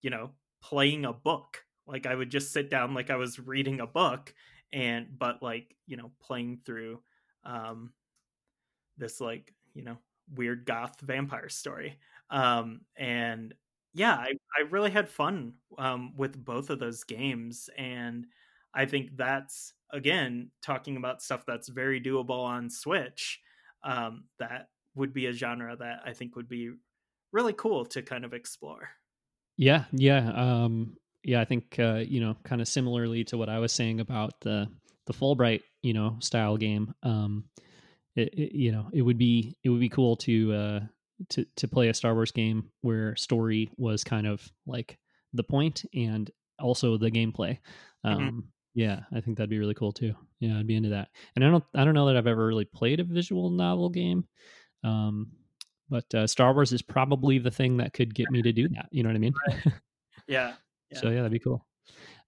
you 0.00 0.08
know, 0.08 0.30
playing 0.62 1.04
a 1.04 1.12
book. 1.12 1.64
Like 1.86 2.06
I 2.06 2.14
would 2.14 2.30
just 2.30 2.52
sit 2.52 2.70
down 2.70 2.94
like 2.94 3.10
I 3.10 3.16
was 3.16 3.38
reading 3.38 3.80
a 3.80 3.86
book 3.86 4.32
and 4.72 5.06
but 5.18 5.42
like, 5.42 5.76
you 5.86 5.98
know, 5.98 6.10
playing 6.20 6.60
through 6.64 7.02
um 7.44 7.92
this 8.96 9.20
like, 9.20 9.52
you 9.74 9.84
know, 9.84 9.98
weird 10.34 10.64
goth 10.66 11.00
vampire 11.00 11.48
story. 11.48 11.98
Um 12.30 12.82
and 12.96 13.54
yeah, 13.94 14.14
I, 14.14 14.32
I 14.56 14.62
really 14.70 14.90
had 14.90 15.08
fun 15.08 15.54
um 15.78 16.14
with 16.16 16.42
both 16.44 16.70
of 16.70 16.78
those 16.78 17.04
games 17.04 17.70
and 17.76 18.26
I 18.76 18.84
think 18.84 19.16
that's 19.16 19.72
again 19.90 20.50
talking 20.62 20.96
about 20.96 21.22
stuff 21.22 21.44
that's 21.46 21.68
very 21.68 22.00
doable 22.00 22.44
on 22.44 22.68
Switch. 22.68 23.40
Um, 23.82 24.24
that 24.38 24.68
would 24.94 25.12
be 25.12 25.26
a 25.26 25.32
genre 25.32 25.76
that 25.76 26.00
I 26.04 26.12
think 26.12 26.36
would 26.36 26.48
be 26.48 26.72
really 27.32 27.54
cool 27.54 27.86
to 27.86 28.02
kind 28.02 28.24
of 28.24 28.34
explore. 28.34 28.90
Yeah, 29.56 29.84
yeah, 29.92 30.30
um, 30.32 30.96
yeah. 31.24 31.40
I 31.40 31.44
think 31.46 31.78
uh, 31.78 32.02
you 32.06 32.20
know, 32.20 32.36
kind 32.44 32.60
of 32.60 32.68
similarly 32.68 33.24
to 33.24 33.38
what 33.38 33.48
I 33.48 33.58
was 33.58 33.72
saying 33.72 34.00
about 34.00 34.40
the 34.40 34.68
the 35.06 35.14
Fullbright, 35.14 35.62
you 35.82 35.94
know, 35.94 36.16
style 36.20 36.58
game. 36.58 36.92
Um, 37.02 37.44
it, 38.16 38.32
it, 38.32 38.56
you 38.56 38.72
know, 38.72 38.88
it 38.92 39.02
would 39.02 39.18
be 39.18 39.56
it 39.62 39.68
would 39.68 39.80
be 39.80 39.88
cool 39.88 40.16
to 40.16 40.52
uh, 40.52 40.80
to 41.30 41.46
to 41.56 41.68
play 41.68 41.88
a 41.88 41.94
Star 41.94 42.14
Wars 42.14 42.32
game 42.32 42.70
where 42.80 43.14
story 43.16 43.70
was 43.76 44.04
kind 44.04 44.26
of 44.26 44.46
like 44.66 44.98
the 45.32 45.44
point 45.44 45.84
and 45.94 46.30
also 46.58 46.96
the 46.96 47.10
gameplay. 47.10 47.58
Mm-hmm. 48.04 48.08
Um, 48.08 48.18
mm-hmm. 48.18 48.40
Yeah, 48.74 49.00
I 49.14 49.20
think 49.20 49.38
that'd 49.38 49.50
be 49.50 49.58
really 49.58 49.74
cool 49.74 49.92
too. 49.92 50.14
Yeah, 50.40 50.58
I'd 50.58 50.66
be 50.66 50.76
into 50.76 50.90
that. 50.90 51.08
And 51.34 51.44
I 51.44 51.50
don't 51.50 51.64
I 51.74 51.84
don't 51.84 51.94
know 51.94 52.06
that 52.06 52.16
I've 52.16 52.26
ever 52.26 52.46
really 52.46 52.64
played 52.64 53.00
a 53.00 53.04
visual 53.04 53.50
novel 53.50 53.90
game. 53.90 54.26
Um, 54.84 55.32
but 55.88 56.12
uh, 56.14 56.26
Star 56.26 56.52
Wars 56.52 56.72
is 56.72 56.82
probably 56.82 57.38
the 57.38 57.50
thing 57.50 57.78
that 57.78 57.92
could 57.92 58.14
get 58.14 58.30
me 58.30 58.42
to 58.42 58.52
do 58.52 58.68
that. 58.74 58.86
You 58.90 59.02
know 59.02 59.10
what 59.10 59.16
I 59.16 59.20
mean? 59.20 59.34
Right. 59.48 59.60
Yeah. 60.26 60.54
yeah. 60.90 60.98
So 60.98 61.08
yeah, 61.08 61.16
that'd 61.16 61.32
be 61.32 61.38
cool. 61.38 61.66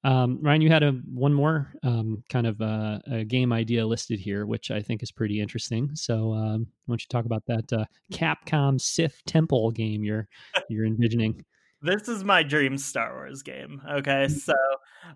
Um, 0.05 0.39
Ryan, 0.41 0.61
you 0.61 0.71
had 0.71 0.83
a 0.83 0.93
one 1.13 1.35
more 1.35 1.73
um, 1.83 2.23
kind 2.31 2.47
of 2.47 2.61
uh, 2.61 3.01
a 3.11 3.25
game 3.25 3.53
idea 3.53 3.87
listed 3.87 4.21
here, 4.21 4.47
which 4.47 4.71
I 4.71 4.81
think 4.81 5.03
is 5.03 5.11
pretty 5.11 5.41
interesting. 5.41 5.91
So 5.95 6.33
um, 6.33 6.67
why 6.87 6.93
don't 6.93 7.03
you 7.03 7.09
talk 7.11 7.25
about 7.25 7.45
that 7.47 7.73
uh, 7.73 7.85
Capcom 8.13 8.81
Sith 8.81 9.21
Temple 9.27 9.73
game 9.73 10.05
you're 10.05 10.29
you're 10.69 10.87
envisioning? 10.87 11.45
this 11.83 12.09
is 12.09 12.25
my 12.25 12.43
dream 12.43 12.79
Star 12.79 13.13
Wars 13.15 13.43
game. 13.43 13.83
Okay, 13.91 14.27
mm. 14.29 14.31
so 14.31 14.55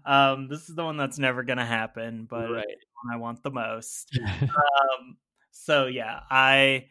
um, 0.05 0.49
this 0.49 0.69
is 0.69 0.75
the 0.75 0.85
one 0.85 0.97
that's 0.97 1.19
never 1.19 1.43
gonna 1.43 1.67
happen, 1.67 2.27
but 2.29 2.51
right. 2.51 2.65
I 3.13 3.17
want 3.17 3.43
the 3.43 3.51
most. 3.51 4.19
um, 4.43 5.17
so 5.53 5.87
yeah, 5.87 6.21
I, 6.31 6.87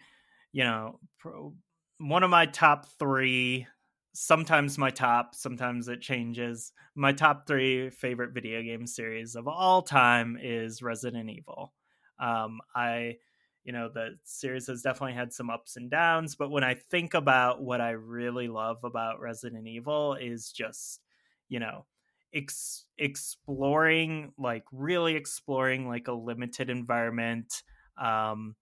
you 0.53 0.63
know, 0.63 0.99
pro, 1.19 1.53
one 1.97 2.23
of 2.23 2.29
my 2.29 2.45
top 2.45 2.87
three. 2.99 3.67
Sometimes 4.13 4.77
my 4.77 4.89
top, 4.89 5.35
sometimes 5.35 5.87
it 5.87 6.01
changes. 6.01 6.73
My 6.95 7.13
top 7.13 7.47
three 7.47 7.89
favorite 7.89 8.33
video 8.33 8.61
game 8.61 8.85
series 8.85 9.35
of 9.35 9.47
all 9.47 9.81
time 9.81 10.37
is 10.41 10.81
Resident 10.81 11.29
Evil. 11.29 11.73
Um, 12.19 12.59
I 12.75 13.17
you 13.63 13.71
know 13.73 13.89
the 13.89 14.17
series 14.23 14.67
has 14.67 14.81
definitely 14.81 15.13
had 15.13 15.31
some 15.31 15.49
ups 15.49 15.77
and 15.77 15.89
downs 15.89 16.35
but 16.35 16.49
when 16.49 16.63
i 16.63 16.73
think 16.73 17.13
about 17.13 17.61
what 17.61 17.79
i 17.79 17.91
really 17.91 18.47
love 18.47 18.77
about 18.83 19.19
resident 19.19 19.67
evil 19.67 20.15
is 20.15 20.51
just 20.51 21.01
you 21.47 21.59
know 21.59 21.85
ex- 22.33 22.85
exploring 22.97 24.33
like 24.37 24.63
really 24.71 25.15
exploring 25.15 25.87
like 25.87 26.07
a 26.07 26.13
limited 26.13 26.69
environment 26.69 27.63
um 27.97 28.55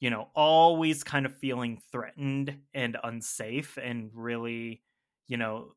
you 0.00 0.10
know 0.10 0.28
always 0.34 1.04
kind 1.04 1.26
of 1.26 1.34
feeling 1.36 1.80
threatened 1.90 2.58
and 2.74 2.96
unsafe 3.02 3.78
and 3.82 4.10
really 4.14 4.82
you 5.26 5.36
know 5.36 5.72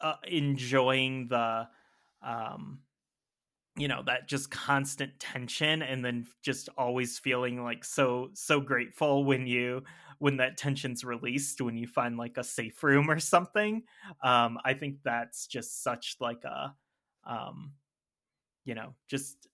uh, 0.00 0.14
enjoying 0.26 1.28
the 1.28 1.68
um 2.22 2.80
you 3.76 3.88
know 3.88 4.02
that 4.04 4.28
just 4.28 4.50
constant 4.50 5.18
tension 5.20 5.82
and 5.82 6.04
then 6.04 6.26
just 6.42 6.68
always 6.76 7.18
feeling 7.18 7.62
like 7.62 7.84
so 7.84 8.30
so 8.34 8.60
grateful 8.60 9.24
when 9.24 9.46
you 9.46 9.82
when 10.18 10.38
that 10.38 10.58
tension's 10.58 11.04
released 11.04 11.60
when 11.60 11.76
you 11.76 11.86
find 11.86 12.16
like 12.18 12.36
a 12.36 12.44
safe 12.44 12.82
room 12.82 13.10
or 13.10 13.20
something. 13.20 13.82
Um 14.22 14.58
i 14.64 14.74
think 14.74 14.98
that's 15.04 15.46
just 15.46 15.82
such 15.82 16.16
like 16.20 16.44
a 16.44 16.74
um 17.24 17.74
you 18.64 18.74
know 18.74 18.94
just 19.08 19.48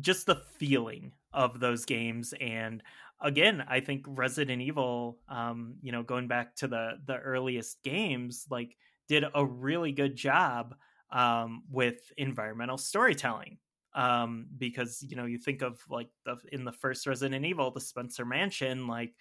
just 0.00 0.26
the 0.26 0.36
feeling 0.58 1.12
of 1.34 1.60
those 1.60 1.84
games 1.84 2.32
and 2.40 2.82
again 3.20 3.62
i 3.68 3.80
think 3.80 4.04
resident 4.08 4.62
evil 4.62 5.18
um 5.28 5.74
you 5.82 5.92
know 5.92 6.02
going 6.02 6.28
back 6.28 6.54
to 6.56 6.66
the 6.66 6.92
the 7.06 7.16
earliest 7.18 7.82
games 7.82 8.46
like 8.50 8.76
did 9.08 9.24
a 9.34 9.44
really 9.44 9.92
good 9.92 10.16
job 10.16 10.74
um, 11.10 11.62
with 11.70 12.12
environmental 12.16 12.78
storytelling 12.78 13.58
um, 13.94 14.46
because 14.58 15.04
you 15.08 15.16
know 15.16 15.26
you 15.26 15.38
think 15.38 15.62
of 15.62 15.80
like 15.88 16.08
the 16.24 16.36
in 16.52 16.64
the 16.64 16.72
first 16.72 17.06
Resident 17.06 17.44
Evil, 17.44 17.70
the 17.70 17.80
Spencer 17.80 18.24
Mansion, 18.24 18.86
like 18.86 19.14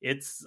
it's 0.00 0.46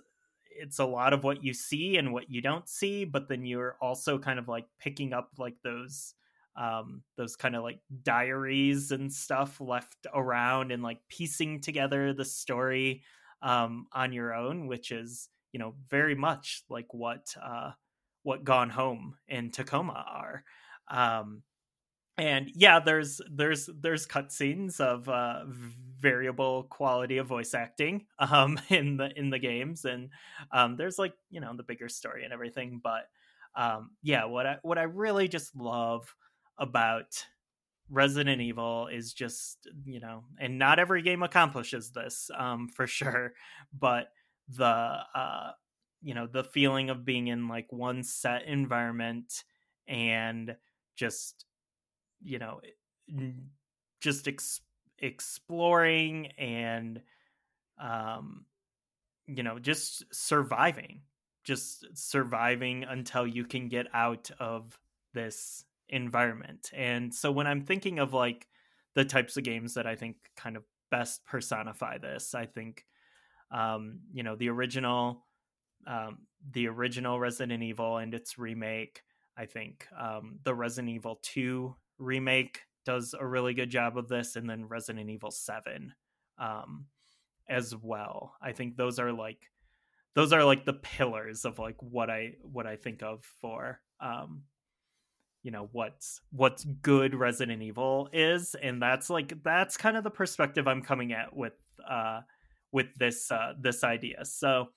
it's 0.57 0.79
a 0.79 0.85
lot 0.85 1.13
of 1.13 1.23
what 1.23 1.43
you 1.43 1.53
see 1.53 1.97
and 1.97 2.13
what 2.13 2.29
you 2.29 2.41
don't 2.41 2.67
see, 2.67 3.05
but 3.05 3.27
then 3.27 3.45
you're 3.45 3.77
also 3.81 4.17
kind 4.17 4.39
of 4.39 4.47
like 4.47 4.65
picking 4.79 5.13
up 5.13 5.29
like 5.37 5.55
those 5.63 6.13
um 6.57 7.03
those 7.17 7.35
kind 7.35 7.55
of 7.55 7.63
like 7.63 7.79
diaries 8.03 8.91
and 8.91 9.11
stuff 9.11 9.59
left 9.59 10.07
around 10.13 10.71
and 10.71 10.81
like 10.83 10.99
piecing 11.09 11.59
together 11.61 12.13
the 12.13 12.25
story 12.25 13.03
um 13.41 13.87
on 13.91 14.13
your 14.13 14.33
own 14.33 14.67
which 14.67 14.91
is 14.91 15.29
you 15.51 15.59
know 15.59 15.75
very 15.89 16.15
much 16.15 16.63
like 16.69 16.93
what 16.93 17.35
uh 17.41 17.71
what 18.23 18.43
gone 18.43 18.69
home 18.69 19.15
and 19.27 19.53
tacoma 19.53 20.05
are 20.07 20.43
um, 20.87 21.41
and 22.17 22.49
yeah, 22.55 22.79
there's 22.79 23.19
there's 23.29 23.69
there's 23.81 24.07
cutscenes 24.07 24.79
of 24.79 25.09
uh, 25.09 25.43
variable 25.99 26.63
quality 26.63 27.17
of 27.17 27.27
voice 27.27 27.53
acting 27.53 28.05
um, 28.19 28.57
in 28.69 28.97
the 28.97 29.11
in 29.17 29.29
the 29.29 29.39
games, 29.39 29.83
and 29.85 30.09
um, 30.51 30.77
there's 30.77 30.97
like 30.97 31.13
you 31.29 31.41
know 31.41 31.53
the 31.55 31.63
bigger 31.63 31.89
story 31.89 32.23
and 32.23 32.31
everything. 32.33 32.79
But 32.81 33.03
um, 33.55 33.91
yeah, 34.01 34.25
what 34.25 34.45
I 34.45 34.57
what 34.61 34.77
I 34.77 34.83
really 34.83 35.27
just 35.27 35.55
love 35.55 36.13
about 36.57 37.25
Resident 37.89 38.41
Evil 38.41 38.87
is 38.87 39.13
just 39.13 39.67
you 39.85 39.99
know, 39.99 40.23
and 40.39 40.57
not 40.57 40.79
every 40.79 41.01
game 41.01 41.23
accomplishes 41.23 41.91
this 41.91 42.29
um, 42.37 42.67
for 42.67 42.87
sure, 42.87 43.33
but 43.79 44.07
the 44.49 44.65
uh, 44.65 45.51
you 46.01 46.13
know 46.13 46.27
the 46.27 46.43
feeling 46.43 46.89
of 46.89 47.03
being 47.03 47.27
in 47.27 47.47
like 47.47 47.71
one 47.71 48.03
set 48.03 48.45
environment 48.45 49.43
and 49.87 50.55
just 50.95 51.45
you 52.23 52.39
know 52.39 52.61
just 54.01 54.27
ex- 54.27 54.61
exploring 54.99 56.27
and 56.37 57.01
um 57.81 58.45
you 59.27 59.43
know 59.43 59.59
just 59.59 60.03
surviving 60.13 61.01
just 61.43 61.85
surviving 61.93 62.83
until 62.83 63.27
you 63.27 63.43
can 63.43 63.67
get 63.67 63.87
out 63.93 64.31
of 64.39 64.79
this 65.13 65.65
environment 65.89 66.69
and 66.73 67.13
so 67.13 67.31
when 67.31 67.47
i'm 67.47 67.61
thinking 67.61 67.99
of 67.99 68.13
like 68.13 68.47
the 68.95 69.05
types 69.05 69.37
of 69.37 69.43
games 69.43 69.73
that 69.75 69.85
i 69.85 69.95
think 69.95 70.15
kind 70.35 70.57
of 70.57 70.63
best 70.91 71.23
personify 71.25 71.97
this 71.97 72.33
i 72.33 72.45
think 72.45 72.85
um 73.51 73.99
you 74.11 74.23
know 74.23 74.35
the 74.35 74.49
original 74.49 75.25
um 75.87 76.19
the 76.51 76.67
original 76.67 77.19
resident 77.19 77.61
evil 77.61 77.97
and 77.97 78.13
its 78.13 78.37
remake 78.37 79.01
I 79.37 79.45
think 79.45 79.87
um, 79.99 80.39
the 80.43 80.53
Resident 80.53 80.93
Evil 80.93 81.19
2 81.21 81.75
remake 81.97 82.61
does 82.85 83.13
a 83.19 83.25
really 83.25 83.53
good 83.53 83.69
job 83.69 83.97
of 83.97 84.07
this, 84.07 84.35
and 84.35 84.49
then 84.49 84.67
Resident 84.67 85.09
Evil 85.09 85.31
7 85.31 85.93
um, 86.37 86.85
as 87.49 87.75
well. 87.75 88.33
I 88.41 88.53
think 88.53 88.77
those 88.77 88.99
are 88.99 89.11
like 89.11 89.39
those 90.13 90.31
are 90.31 90.45
like 90.45 90.65
the 90.65 90.73
pillars 90.73 91.43
of 91.43 91.59
like 91.59 91.75
what 91.81 92.09
I 92.09 92.35
what 92.41 92.65
I 92.65 92.77
think 92.77 93.03
of 93.03 93.25
for 93.41 93.81
um, 93.99 94.43
you 95.45 95.51
know 95.51 95.69
what's 95.73 96.21
what's 96.31 96.63
good 96.81 97.13
Resident 97.13 97.61
Evil 97.61 98.09
is, 98.11 98.55
and 98.63 98.81
that's 98.81 99.11
like 99.11 99.43
that's 99.43 99.77
kind 99.77 99.95
of 99.95 100.03
the 100.03 100.09
perspective 100.09 100.67
I'm 100.67 100.81
coming 100.81 101.13
at 101.13 101.35
with 101.35 101.53
uh, 101.87 102.21
with 102.71 102.87
this 102.97 103.31
uh, 103.31 103.53
this 103.61 103.83
idea. 103.83 104.25
So 104.25 104.69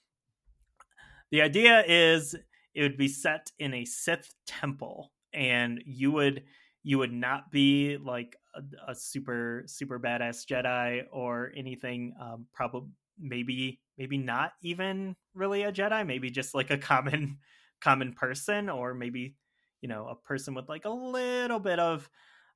the 1.31 1.41
idea 1.41 1.85
is 1.89 2.37
it 2.75 2.83
would 2.83 2.99
be 2.99 3.09
set 3.09 3.51
in 3.59 3.73
a 3.73 3.87
Sith 3.87 4.35
temple, 4.47 5.11
and 5.33 5.83
you 5.87 6.13
would 6.13 6.43
you 6.83 6.99
would 6.99 7.15
not 7.15 7.51
be 7.51 7.97
like 7.97 8.37
a, 8.55 8.91
a 8.91 8.95
super 8.95 9.63
super 9.65 9.99
badass 9.99 10.45
Jedi 10.45 11.05
or 11.11 11.51
anything. 11.57 12.13
Um, 12.21 12.45
probably 12.53 12.91
maybe 13.19 13.81
maybe 13.97 14.19
not 14.19 14.53
even 14.63 15.17
really 15.33 15.63
a 15.63 15.73
Jedi. 15.73 16.07
Maybe 16.07 16.29
just 16.29 16.55
like 16.55 16.71
a 16.71 16.77
common 16.77 17.39
common 17.81 18.13
person, 18.13 18.69
or 18.69 18.93
maybe 18.93 19.35
you 19.81 19.89
know 19.89 20.07
a 20.09 20.15
person 20.15 20.55
with 20.55 20.69
like 20.69 20.85
a 20.85 20.91
little 20.91 21.61
bit 21.61 21.79
of 21.79 22.09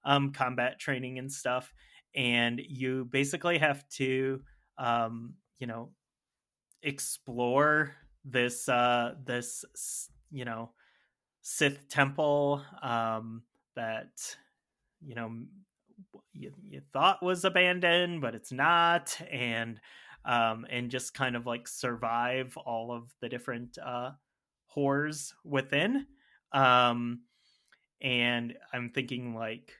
um, 0.05 0.33
combat 0.33 0.79
training 0.79 1.19
and 1.19 1.33
stuff. 1.33 1.73
And 2.15 2.61
you 2.61 3.07
basically 3.07 3.59
have 3.59 3.89
to 3.91 4.41
um, 4.79 5.35
you 5.59 5.67
know 5.67 5.91
explore 6.83 7.95
this 8.25 8.69
uh 8.69 9.15
this 9.25 9.65
you 10.31 10.45
know 10.45 10.71
Sith 11.43 11.89
temple 11.89 12.63
um 12.83 13.43
that 13.75 14.37
you 15.01 15.15
know 15.15 15.31
you, 16.33 16.53
you 16.69 16.81
thought 16.93 17.23
was 17.23 17.45
abandoned 17.45 18.21
but 18.21 18.35
it's 18.35 18.53
not 18.53 19.17
and 19.31 19.81
um 20.25 20.67
and 20.71 20.91
just 20.91 21.15
kind 21.15 21.37
of 21.37 21.47
like 21.47 21.67
survive 21.67 22.57
all 22.65 22.93
of 22.93 23.13
the 23.21 23.29
different 23.29 23.79
uh 23.79 24.11
horrors 24.67 25.35
within 25.45 26.07
um 26.53 27.21
and 28.01 28.55
i'm 28.73 28.91
thinking 28.91 29.35
like 29.35 29.73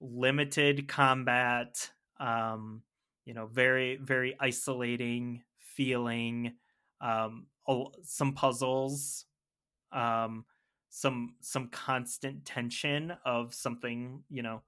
limited 0.00 0.88
combat 0.88 1.90
um 2.18 2.82
you 3.24 3.34
know 3.34 3.46
very 3.46 3.96
very 3.96 4.36
isolating 4.40 5.42
feeling 5.58 6.52
um, 7.00 7.46
some 8.02 8.32
puzzles, 8.32 9.26
um, 9.92 10.44
some 10.88 11.34
some 11.40 11.68
constant 11.68 12.44
tension 12.44 13.12
of 13.24 13.54
something. 13.54 14.22
You 14.30 14.42
know, 14.42 14.62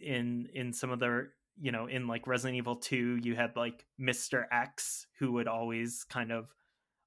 in 0.00 0.48
in 0.54 0.72
some 0.72 0.90
of 0.90 1.00
the 1.00 1.28
you 1.60 1.72
know 1.72 1.86
in 1.86 2.06
like 2.06 2.26
Resident 2.26 2.56
Evil 2.56 2.76
Two, 2.76 3.18
you 3.22 3.34
had 3.34 3.56
like 3.56 3.84
Mister 3.98 4.46
X 4.52 5.06
who 5.18 5.32
would 5.32 5.48
always 5.48 6.04
kind 6.04 6.32
of 6.32 6.54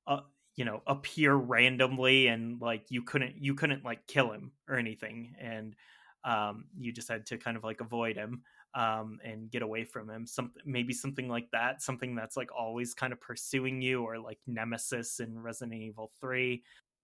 uh, 0.07 0.21
you 0.61 0.65
know 0.65 0.83
appear 0.85 1.33
randomly 1.33 2.27
and 2.27 2.61
like 2.61 2.83
you 2.89 3.01
couldn't 3.01 3.33
you 3.39 3.55
couldn't 3.55 3.83
like 3.83 4.05
kill 4.05 4.31
him 4.31 4.51
or 4.69 4.75
anything 4.75 5.33
and 5.41 5.75
um, 6.23 6.65
you 6.77 6.91
just 6.91 7.07
had 7.07 7.25
to 7.25 7.39
kind 7.39 7.57
of 7.57 7.63
like 7.63 7.81
avoid 7.81 8.15
him 8.15 8.43
um, 8.75 9.17
and 9.25 9.49
get 9.49 9.63
away 9.63 9.85
from 9.85 10.07
him. 10.07 10.27
Some 10.27 10.51
maybe 10.63 10.93
something 10.93 11.27
like 11.27 11.49
that, 11.51 11.81
something 11.81 12.13
that's 12.13 12.37
like 12.37 12.49
always 12.55 12.93
kind 12.93 13.11
of 13.11 13.19
pursuing 13.19 13.81
you, 13.81 14.03
or 14.03 14.19
like 14.19 14.37
Nemesis 14.45 15.19
in 15.19 15.39
Resident 15.39 15.81
Evil 15.81 16.11
Three. 16.21 16.61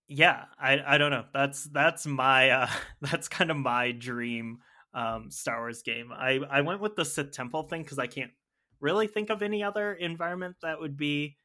Yeah, 0.08 0.46
I 0.60 0.84
I 0.86 1.00
don't 1.00 1.10
know. 1.10 1.26
That's 1.34 1.64
that's 1.64 2.06
my 2.06 2.52
uh, 2.52 2.70
that's 3.02 3.28
kind 3.28 3.50
of 3.50 3.58
my 3.58 3.92
dream 3.92 4.60
um, 4.94 5.32
Star 5.32 5.62
Wars 5.62 5.82
game. 5.82 6.12
I 6.14 6.42
I 6.48 6.62
went 6.62 6.80
with 6.80 6.96
the 6.96 7.06
Sith 7.06 7.32
Temple 7.32 7.64
thing 7.64 7.82
because 7.82 7.98
I 7.98 8.06
can't 8.06 8.32
really 8.80 9.08
think 9.08 9.32
of 9.32 9.42
any 9.42 9.64
other 9.64 9.94
environment 9.94 10.58
that 10.62 10.80
would 10.80 10.96
be, 10.96 11.38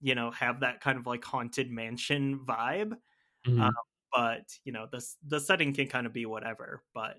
you 0.00 0.14
know, 0.14 0.30
have 0.30 0.60
that 0.60 0.80
kind 0.80 0.98
of 0.98 1.06
like 1.06 1.24
haunted 1.24 1.70
mansion 1.70 2.40
vibe. 2.46 2.92
Mm-hmm. 3.46 3.60
Um, 3.60 3.72
but 4.12 4.44
you 4.64 4.72
know, 4.72 4.86
the 4.90 5.04
the 5.26 5.40
setting 5.40 5.74
can 5.74 5.88
kind 5.88 6.06
of 6.06 6.12
be 6.12 6.26
whatever. 6.26 6.82
But 6.94 7.16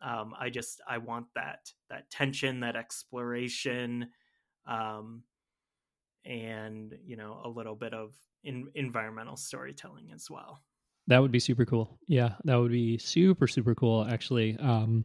um, 0.00 0.34
I 0.38 0.50
just 0.50 0.80
I 0.88 0.98
want 0.98 1.26
that 1.34 1.70
that 1.90 2.10
tension, 2.10 2.60
that 2.60 2.76
exploration, 2.76 4.10
um, 4.66 5.22
and 6.24 6.94
you 7.04 7.16
know 7.16 7.40
a 7.44 7.48
little 7.48 7.76
bit 7.76 7.94
of 7.94 8.14
in, 8.44 8.68
environmental 8.74 9.36
storytelling 9.36 10.10
as 10.14 10.28
well. 10.30 10.62
That 11.08 11.22
would 11.22 11.30
be 11.30 11.38
super 11.38 11.64
cool. 11.64 11.98
Yeah, 12.08 12.34
that 12.44 12.56
would 12.56 12.72
be 12.72 12.98
super 12.98 13.46
super 13.46 13.74
cool 13.74 14.04
actually. 14.08 14.56
Um, 14.58 15.04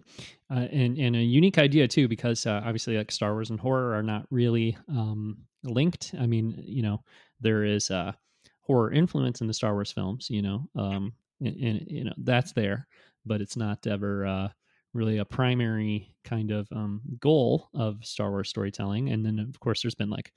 uh, 0.49 0.67
and 0.71 0.97
and 0.97 1.15
a 1.15 1.21
unique 1.21 1.57
idea 1.57 1.87
too 1.87 2.07
because 2.07 2.45
uh, 2.45 2.61
obviously 2.65 2.97
like 2.97 3.11
Star 3.11 3.33
Wars 3.33 3.51
and 3.51 3.59
horror 3.59 3.93
are 3.93 4.03
not 4.03 4.25
really 4.31 4.77
um, 4.89 5.37
linked. 5.63 6.15
I 6.19 6.25
mean, 6.25 6.63
you 6.65 6.81
know, 6.81 7.03
there 7.39 7.63
is 7.63 7.91
a 7.91 8.15
horror 8.61 8.91
influence 8.91 9.41
in 9.41 9.47
the 9.47 9.53
Star 9.53 9.73
Wars 9.73 9.91
films. 9.91 10.29
You 10.29 10.41
know, 10.41 10.69
um, 10.75 11.13
and, 11.39 11.55
and 11.55 11.85
you 11.87 12.03
know 12.03 12.13
that's 12.17 12.53
there, 12.53 12.87
but 13.25 13.41
it's 13.41 13.55
not 13.55 13.85
ever 13.85 14.25
uh, 14.25 14.47
really 14.93 15.19
a 15.19 15.25
primary 15.25 16.13
kind 16.23 16.51
of 16.51 16.67
um, 16.71 17.01
goal 17.19 17.69
of 17.73 18.03
Star 18.03 18.31
Wars 18.31 18.49
storytelling. 18.49 19.09
And 19.09 19.25
then 19.25 19.39
of 19.39 19.59
course 19.59 19.81
there's 19.81 19.95
been 19.95 20.09
like, 20.09 20.31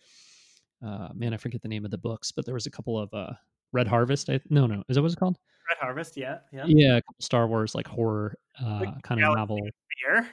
uh, 0.87 1.09
man, 1.15 1.35
I 1.35 1.37
forget 1.37 1.63
the 1.63 1.69
name 1.69 1.85
of 1.85 1.91
the 1.91 1.99
books, 1.99 2.33
but 2.33 2.45
there 2.45 2.55
was 2.55 2.67
a 2.67 2.71
couple 2.71 2.99
of 2.99 3.13
uh, 3.13 3.33
Red 3.73 3.87
Harvest. 3.89 4.31
I, 4.31 4.41
no, 4.51 4.67
no, 4.67 4.83
is 4.89 4.97
that 4.97 5.03
what 5.03 5.09
it's 5.09 5.17
called? 5.17 5.39
Red 5.69 5.79
Harvest, 5.81 6.17
yeah, 6.17 6.39
yeah, 6.53 6.65
Yeah, 6.67 6.97
a 6.97 7.03
couple 7.03 7.21
Star 7.21 7.47
Wars 7.47 7.75
like 7.75 7.87
horror 7.87 8.37
uh, 8.63 8.81
Like 8.81 9.03
kind 9.03 9.23
of 9.23 9.35
novel. 9.37 9.59
of 9.67 9.73
Fear. 10.03 10.29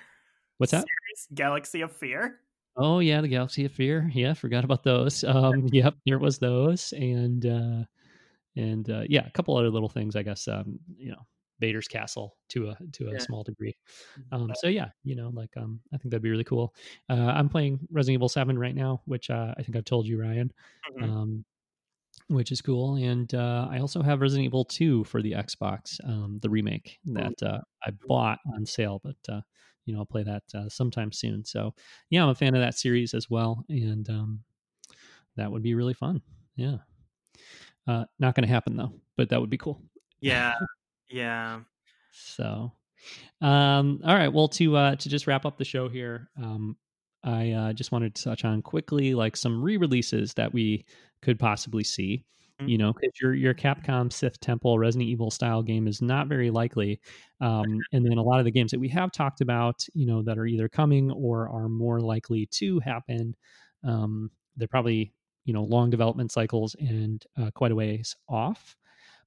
What's 0.57 0.71
that? 0.71 0.79
Series, 0.85 1.27
Galaxy 1.33 1.81
of 1.81 1.91
Fear. 1.91 2.39
Oh 2.77 2.99
yeah, 2.99 3.21
the 3.21 3.27
Galaxy 3.27 3.65
of 3.65 3.71
Fear. 3.71 4.11
Yeah, 4.13 4.33
forgot 4.33 4.63
about 4.63 4.83
those. 4.83 5.23
Um, 5.27 5.67
yep, 5.71 5.95
there 6.05 6.19
was 6.19 6.39
those, 6.39 6.93
and 6.93 7.45
uh, 7.45 7.83
and 8.55 8.89
uh, 8.89 9.03
yeah, 9.09 9.25
a 9.27 9.31
couple 9.31 9.55
other 9.57 9.69
little 9.69 9.89
things. 9.89 10.15
I 10.15 10.23
guess 10.23 10.47
um, 10.47 10.79
you 10.97 11.11
know, 11.11 11.25
Vader's 11.59 11.87
castle 11.87 12.37
to 12.49 12.69
a 12.69 12.77
to 12.93 13.09
a 13.09 13.13
Yeah. 13.13 13.19
small 13.19 13.43
degree. 13.43 13.75
Um, 14.31 14.51
so 14.55 14.67
yeah, 14.67 14.89
you 15.03 15.15
know, 15.15 15.29
like 15.29 15.55
um, 15.57 15.79
I 15.93 15.97
think 15.97 16.11
that'd 16.11 16.21
be 16.23 16.29
really 16.29 16.43
cool. 16.43 16.73
Uh, 17.09 17.15
I'm 17.35 17.49
playing 17.49 17.79
Resident 17.91 18.15
Evil 18.19 18.29
Seven 18.29 18.57
right 18.57 18.75
now, 18.75 19.01
which 19.05 19.29
uh, 19.29 19.53
I 19.57 19.63
think 19.63 19.75
I've 19.77 19.85
told 19.85 20.05
you, 20.07 20.19
Ryan. 20.21 20.51
Mhm. 20.97 21.03
Um, 21.03 21.45
which 22.31 22.51
is 22.51 22.61
cool, 22.61 22.95
and 22.95 23.33
uh, 23.33 23.67
I 23.69 23.79
also 23.79 24.01
have 24.01 24.21
Resident 24.21 24.45
Evil 24.45 24.65
Two 24.65 25.03
for 25.03 25.21
the 25.21 25.33
Xbox, 25.33 25.99
um, 26.07 26.39
the 26.41 26.49
remake 26.49 26.99
that 27.05 27.41
uh, 27.43 27.59
I 27.85 27.91
bought 28.07 28.39
on 28.53 28.65
sale, 28.65 29.01
but 29.03 29.33
uh, 29.33 29.41
you 29.85 29.93
know 29.93 29.99
I'll 29.99 30.05
play 30.05 30.23
that 30.23 30.43
uh, 30.55 30.69
sometime 30.69 31.11
soon. 31.11 31.43
So 31.45 31.73
yeah, 32.09 32.23
I'm 32.23 32.29
a 32.29 32.35
fan 32.35 32.55
of 32.55 32.61
that 32.61 32.75
series 32.75 33.13
as 33.13 33.29
well, 33.29 33.65
and 33.69 34.09
um, 34.09 34.39
that 35.35 35.51
would 35.51 35.63
be 35.63 35.75
really 35.75 35.93
fun. 35.93 36.21
Yeah, 36.55 36.77
uh, 37.87 38.05
not 38.19 38.35
going 38.35 38.47
to 38.47 38.53
happen 38.53 38.75
though, 38.75 38.93
but 39.17 39.29
that 39.29 39.39
would 39.39 39.49
be 39.49 39.57
cool. 39.57 39.81
yeah, 40.19 40.53
yeah. 41.09 41.59
So, 42.11 42.73
um, 43.41 44.01
all 44.05 44.15
right. 44.15 44.31
Well, 44.31 44.47
to 44.49 44.75
uh, 44.75 44.95
to 44.95 45.09
just 45.09 45.27
wrap 45.27 45.45
up 45.45 45.57
the 45.57 45.65
show 45.65 45.89
here, 45.89 46.29
um, 46.41 46.77
I 47.23 47.51
uh, 47.51 47.73
just 47.73 47.91
wanted 47.91 48.15
to 48.15 48.23
touch 48.23 48.45
on 48.45 48.61
quickly 48.61 49.13
like 49.13 49.35
some 49.37 49.61
re-releases 49.61 50.33
that 50.35 50.53
we 50.53 50.85
could 51.21 51.39
possibly 51.39 51.83
see. 51.83 52.25
Mhm. 52.61 52.69
You 52.69 52.77
know, 52.77 52.93
because 52.93 53.11
your 53.21 53.33
your 53.33 53.53
Capcom 53.55 54.13
Sith 54.13 54.39
Temple 54.39 54.77
Resident 54.77 55.09
Evil 55.09 55.31
style 55.31 55.63
game 55.63 55.87
is 55.87 55.99
not 56.01 56.27
very 56.27 56.51
likely, 56.51 56.99
um, 57.39 57.65
and 57.91 58.05
then 58.05 58.17
a 58.19 58.23
lot 58.23 58.37
of 58.39 58.45
the 58.45 58.51
games 58.51 58.69
that 58.71 58.79
we 58.79 58.87
have 58.89 59.11
talked 59.11 59.41
about, 59.41 59.83
you 59.95 60.05
know, 60.05 60.21
that 60.21 60.37
are 60.37 60.45
either 60.45 60.69
coming 60.69 61.09
or 61.11 61.49
are 61.49 61.67
more 61.69 61.99
likely 61.99 62.45
to 62.47 62.79
happen, 62.79 63.35
um, 63.83 64.29
they're 64.55 64.67
probably 64.67 65.11
you 65.45 65.53
know 65.53 65.63
long 65.63 65.89
development 65.89 66.31
cycles 66.31 66.75
and 66.79 67.25
uh, 67.37 67.49
quite 67.51 67.71
a 67.71 67.75
ways 67.75 68.15
off. 68.29 68.77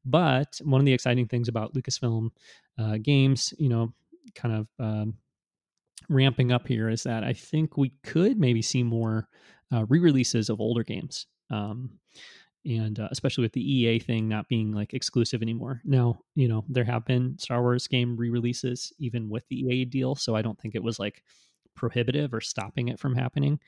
But 0.04 0.60
one 0.64 0.80
of 0.80 0.86
the 0.86 0.92
exciting 0.92 1.28
things 1.28 1.48
about 1.48 1.74
Lucasfilm 1.74 2.30
uh, 2.78 2.98
games, 2.98 3.54
you 3.58 3.68
know, 3.68 3.94
kind 4.34 4.54
of 4.54 4.68
um, 4.78 5.18
ramping 6.08 6.52
up 6.52 6.66
here 6.66 6.88
is 6.88 7.02
that 7.04 7.24
I 7.24 7.32
think 7.32 7.76
we 7.76 7.92
could 8.02 8.38
maybe 8.38 8.62
see 8.62 8.82
more 8.82 9.28
uh, 9.72 9.84
re-releases 9.86 10.50
of 10.50 10.60
older 10.60 10.82
games, 10.82 11.26
um, 11.50 11.90
and 12.64 12.98
uh, 12.98 13.08
especially 13.10 13.42
with 13.42 13.52
the 13.52 13.72
EA 13.72 13.98
thing 13.98 14.28
not 14.28 14.48
being 14.48 14.72
like 14.72 14.94
exclusive 14.94 15.42
anymore. 15.42 15.80
Now, 15.84 16.20
you 16.34 16.48
know, 16.48 16.64
there 16.68 16.84
have 16.84 17.04
been 17.04 17.38
Star 17.38 17.60
Wars 17.60 17.86
game 17.86 18.16
re-releases 18.16 18.92
even 18.98 19.28
with 19.28 19.46
the 19.48 19.56
EA 19.60 19.84
deal, 19.84 20.14
so 20.14 20.34
I 20.34 20.42
don't 20.42 20.58
think 20.60 20.74
it 20.74 20.82
was 20.82 20.98
like 20.98 21.22
prohibitive 21.74 22.32
or 22.32 22.40
stopping 22.40 22.88
it 22.88 22.98
from 22.98 23.14
happening. 23.14 23.58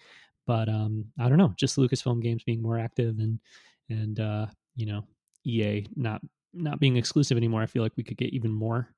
But 0.47 0.69
um, 0.69 1.07
I 1.19 1.29
don't 1.29 1.39
know, 1.39 1.55
just 1.57 1.77
Lucasfilm 1.77 2.23
games 2.23 2.45
being 2.45 2.63
more 2.63 2.79
active 2.79 3.19
and 3.19 3.41
and 3.89 4.21
uh, 4.21 4.47
you 4.77 4.87
know 4.87 5.05
EA 5.45 5.87
not 5.97 6.21
not 6.55 6.81
being 6.81 6.97
exclusive 6.97 7.37
anymore. 7.37 7.63
I 7.63 7.67
feel 7.67 7.83
like 7.83 7.97
we 7.97 8.05
could 8.05 8.17
get 8.17 8.33
even 8.33 8.53
more 8.53 8.89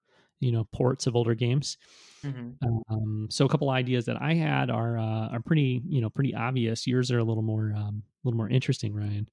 you 0.40 0.52
know 0.52 0.66
ports 0.72 1.06
of 1.06 1.16
older 1.16 1.34
games. 1.34 1.78
Mhm. 2.22 2.58
Um, 2.90 3.28
so 3.30 3.46
a 3.46 3.48
couple 3.48 3.70
ideas 3.70 4.04
that 4.06 4.20
I 4.20 4.34
had 4.34 4.68
are 4.70 4.98
uh, 4.98 5.28
are 5.28 5.40
pretty 5.40 5.82
you 5.88 6.00
know 6.00 6.10
pretty 6.10 6.34
obvious. 6.34 6.86
Yours 6.86 7.10
are 7.12 7.18
a 7.18 7.24
little 7.24 7.42
more 7.42 7.72
um, 7.76 8.02
a 8.24 8.28
little 8.28 8.36
more 8.36 8.48
interesting, 8.48 8.94
Ryan. 8.94 9.28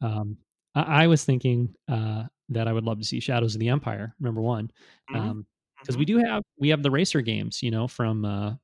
Um, 0.00 0.38
I, 0.74 1.04
I 1.04 1.06
was 1.08 1.24
thinking 1.24 1.74
uh, 1.88 2.24
that 2.50 2.68
I 2.68 2.72
would 2.72 2.84
love 2.84 2.98
to 3.00 3.04
see 3.04 3.20
Shadows 3.20 3.54
of 3.54 3.60
the 3.60 3.68
Empire 3.68 4.14
number 4.20 4.40
one 4.40 4.70
because 5.10 5.96
Mhm. 5.96 5.96
we 5.96 6.04
do 6.04 6.18
have 6.18 6.42
we 6.58 6.68
have 6.68 6.82
the 6.82 6.90
racer 6.90 7.20
games 7.20 7.62
you 7.62 7.70
know 7.70 7.88
from 7.88 8.24
uh, 8.24 8.54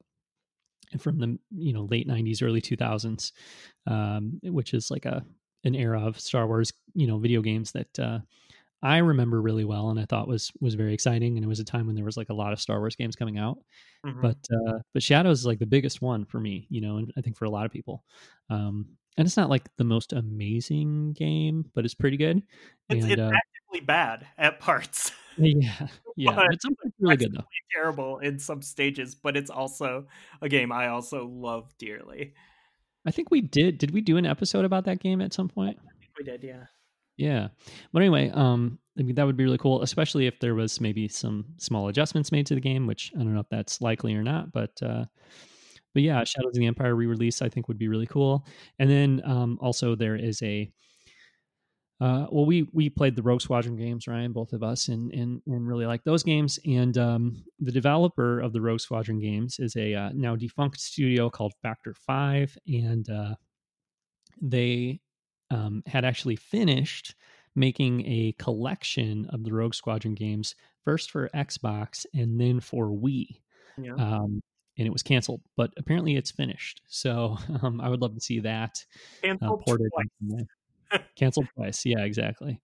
from 0.99 1.19
the 1.19 1.39
you 1.51 1.73
know 1.73 1.85
late 1.85 2.07
90s 2.07 2.43
early 2.43 2.61
2000s 2.61 3.33
um, 3.87 4.39
which 4.45 4.75
is 4.75 4.91
like 4.91 5.07
a 5.07 5.25
an 5.65 5.75
era 5.75 6.01
of 6.01 6.21
Star 6.21 6.47
Wars 6.47 6.73
you 6.95 7.07
know 7.07 7.19
video 7.19 7.41
games 7.43 7.73
that 7.73 7.99
uh, 7.99 8.19
I 8.85 8.99
remember 8.99 9.41
really 9.43 9.65
well 9.65 9.89
and 9.91 9.99
I 9.99 10.05
thought 10.05 10.29
was 10.29 10.53
was 10.61 10.75
very 10.75 10.93
exciting 10.95 11.37
and 11.37 11.45
it 11.45 11.49
was 11.49 11.59
a 11.59 11.65
time 11.65 11.87
when 11.87 11.97
there 11.97 12.05
was 12.05 12.17
like 12.17 12.29
a 12.29 12.35
lot 12.35 12.53
of 12.53 12.61
Star 12.61 12.79
Wars 12.79 12.95
games 12.95 13.17
coming 13.17 13.39
out 13.39 13.59
Mhm. 14.07 14.21
but 14.23 14.37
uh 14.55 14.79
but 14.93 15.03
shadows 15.03 15.41
is 15.41 15.47
like 15.47 15.59
the 15.59 15.67
biggest 15.67 16.03
one 16.03 16.25
for 16.27 16.39
me 16.39 16.67
you 16.69 16.81
know 16.83 16.99
and 16.99 17.11
i 17.17 17.23
think 17.23 17.37
for 17.39 17.47
a 17.47 17.51
lot 17.51 17.65
of 17.65 17.73
people 17.73 18.05
um 18.51 18.87
and 19.17 19.27
it's 19.27 19.37
not 19.39 19.49
like 19.49 19.65
the 19.79 19.85
most 19.85 20.13
amazing 20.13 21.15
game 21.15 21.65
but 21.75 21.87
it's 21.87 21.95
pretty 21.95 22.19
good 22.19 22.43
it's, 22.91 23.03
and 23.03 23.13
it's 23.13 23.21
uh 23.21 23.31
actually 23.35 23.81
bad 23.87 24.27
at 24.37 24.61
parts. 24.61 25.11
yeah 25.39 25.89
yeah 26.17 26.35
But 26.35 26.47
but 26.47 26.55
it's 26.55 26.65
really 27.01 27.17
good 27.17 27.33
though 27.33 27.45
Terrible 27.73 28.19
in 28.19 28.39
some 28.39 28.63
stages, 28.63 29.15
but 29.17 29.37
it's 29.37 29.51
also 29.51 30.07
a 30.43 30.49
game 30.49 30.71
I 30.71 30.89
also 30.89 31.27
love 31.27 31.73
dearly. 31.79 32.35
i 33.07 33.11
think 33.11 33.31
we 33.31 33.41
did 33.41 33.79
did 33.79 33.91
we 33.93 34.01
do 34.03 34.17
an 34.19 34.27
episode 34.27 34.65
about 34.67 34.85
that 34.85 35.01
game 35.01 35.21
at 35.23 35.33
some 35.33 35.49
point 35.49 35.79
We 36.19 36.25
did, 36.25 36.45
yeah. 36.45 36.67
Yeah 37.17 37.49
but 37.93 38.03
anyway 38.03 38.31
um 38.31 38.79
i 38.99 39.03
mean 39.03 39.15
that 39.15 39.25
would 39.25 39.37
be 39.37 39.45
really 39.45 39.59
cool 39.59 39.83
especially 39.83 40.27
if 40.27 40.39
there 40.41 40.55
was 40.55 40.81
maybe 40.81 41.09
some 41.09 41.45
small 41.59 41.89
adjustments 41.89 42.33
made 42.33 42.47
to 42.47 42.55
the 42.55 42.61
game 42.61 42.87
which 42.87 43.13
i 43.15 43.19
don't 43.19 43.35
know 43.35 43.41
if 43.41 43.49
that's 43.51 43.81
likely 43.81 44.15
or 44.15 44.23
not 44.23 44.53
but 44.53 44.71
uh 44.83 45.05
but 45.93 46.03
yeah 46.03 46.23
shadows 46.25 46.51
of 46.51 46.55
the 46.55 46.67
empire 46.67 46.95
re-release 46.95 47.43
i 47.43 47.49
think 47.49 47.69
would 47.69 47.79
be 47.79 47.89
really 47.89 48.07
cool 48.07 48.47
and 48.79 48.91
then 48.91 49.23
um 49.25 49.59
also 49.61 49.95
there 49.95 50.17
is 50.17 50.43
a 50.43 50.71
uh, 52.01 52.27
well, 52.31 52.45
we 52.45 52.69
we 52.73 52.91
played 52.91 53.15
the 53.15 53.23
Rogue 53.23 53.41
Squadron 53.41 53.77
games, 53.77 54.09
Ryan, 54.09 54.33
both 54.33 54.53
of 54.53 54.63
us, 54.63 54.89
and 54.89 55.13
and 55.15 55.41
and 55.47 55.67
really 55.67 55.87
like 55.87 56.03
those 56.03 56.25
games. 56.25 56.59
And 56.67 56.99
um, 56.99 57.45
the 57.61 57.71
developer 57.71 58.41
of 58.41 58.53
the 58.53 58.61
Rogue 58.61 58.81
Squadron 58.81 59.21
games 59.21 59.57
is 59.61 59.77
a 59.77 59.95
uh, 59.95 60.11
now 60.13 60.35
defunct 60.35 60.81
studio 60.81 61.31
called 61.31 61.55
Factor 61.63 61.95
Five, 61.95 62.57
and 62.67 63.09
uh, 63.09 63.37
they 64.43 65.01
um, 65.51 65.83
had 65.87 66.05
actually 66.05 66.37
finished 66.37 67.15
making 67.55 68.05
a 68.07 68.35
collection 68.39 69.27
of 69.31 69.45
the 69.45 69.53
Rogue 69.53 69.75
Squadron 69.75 70.15
games, 70.15 70.55
first 70.85 71.11
for 71.11 71.29
Xbox 71.35 72.05
and 72.13 72.41
then 72.41 72.61
for 72.61 72.89
Wii 72.89 73.41
Yeah. 73.81 73.95
um, 73.95 74.43
and 74.77 74.87
it 74.87 74.93
was 74.93 75.03
canceled. 75.05 75.41
But 75.57 75.73
apparently, 75.77 76.17
it's 76.17 76.31
finished. 76.33 76.83
So 76.89 77.39
um, 77.63 77.81
I 77.81 77.89
would 77.89 78.01
love 78.01 78.15
to 78.15 78.21
see 78.21 78.41
that 78.41 78.85
uh, 79.23 79.27
Canceled 79.29 79.63
ported. 79.65 79.91
twice. 79.93 80.07
in 80.21 80.29
some 80.29 80.37
way. 80.39 81.05
canceled 81.17 81.47
twice. 81.57 81.87
Yeah, 81.87 82.01
exactly. 82.01 82.61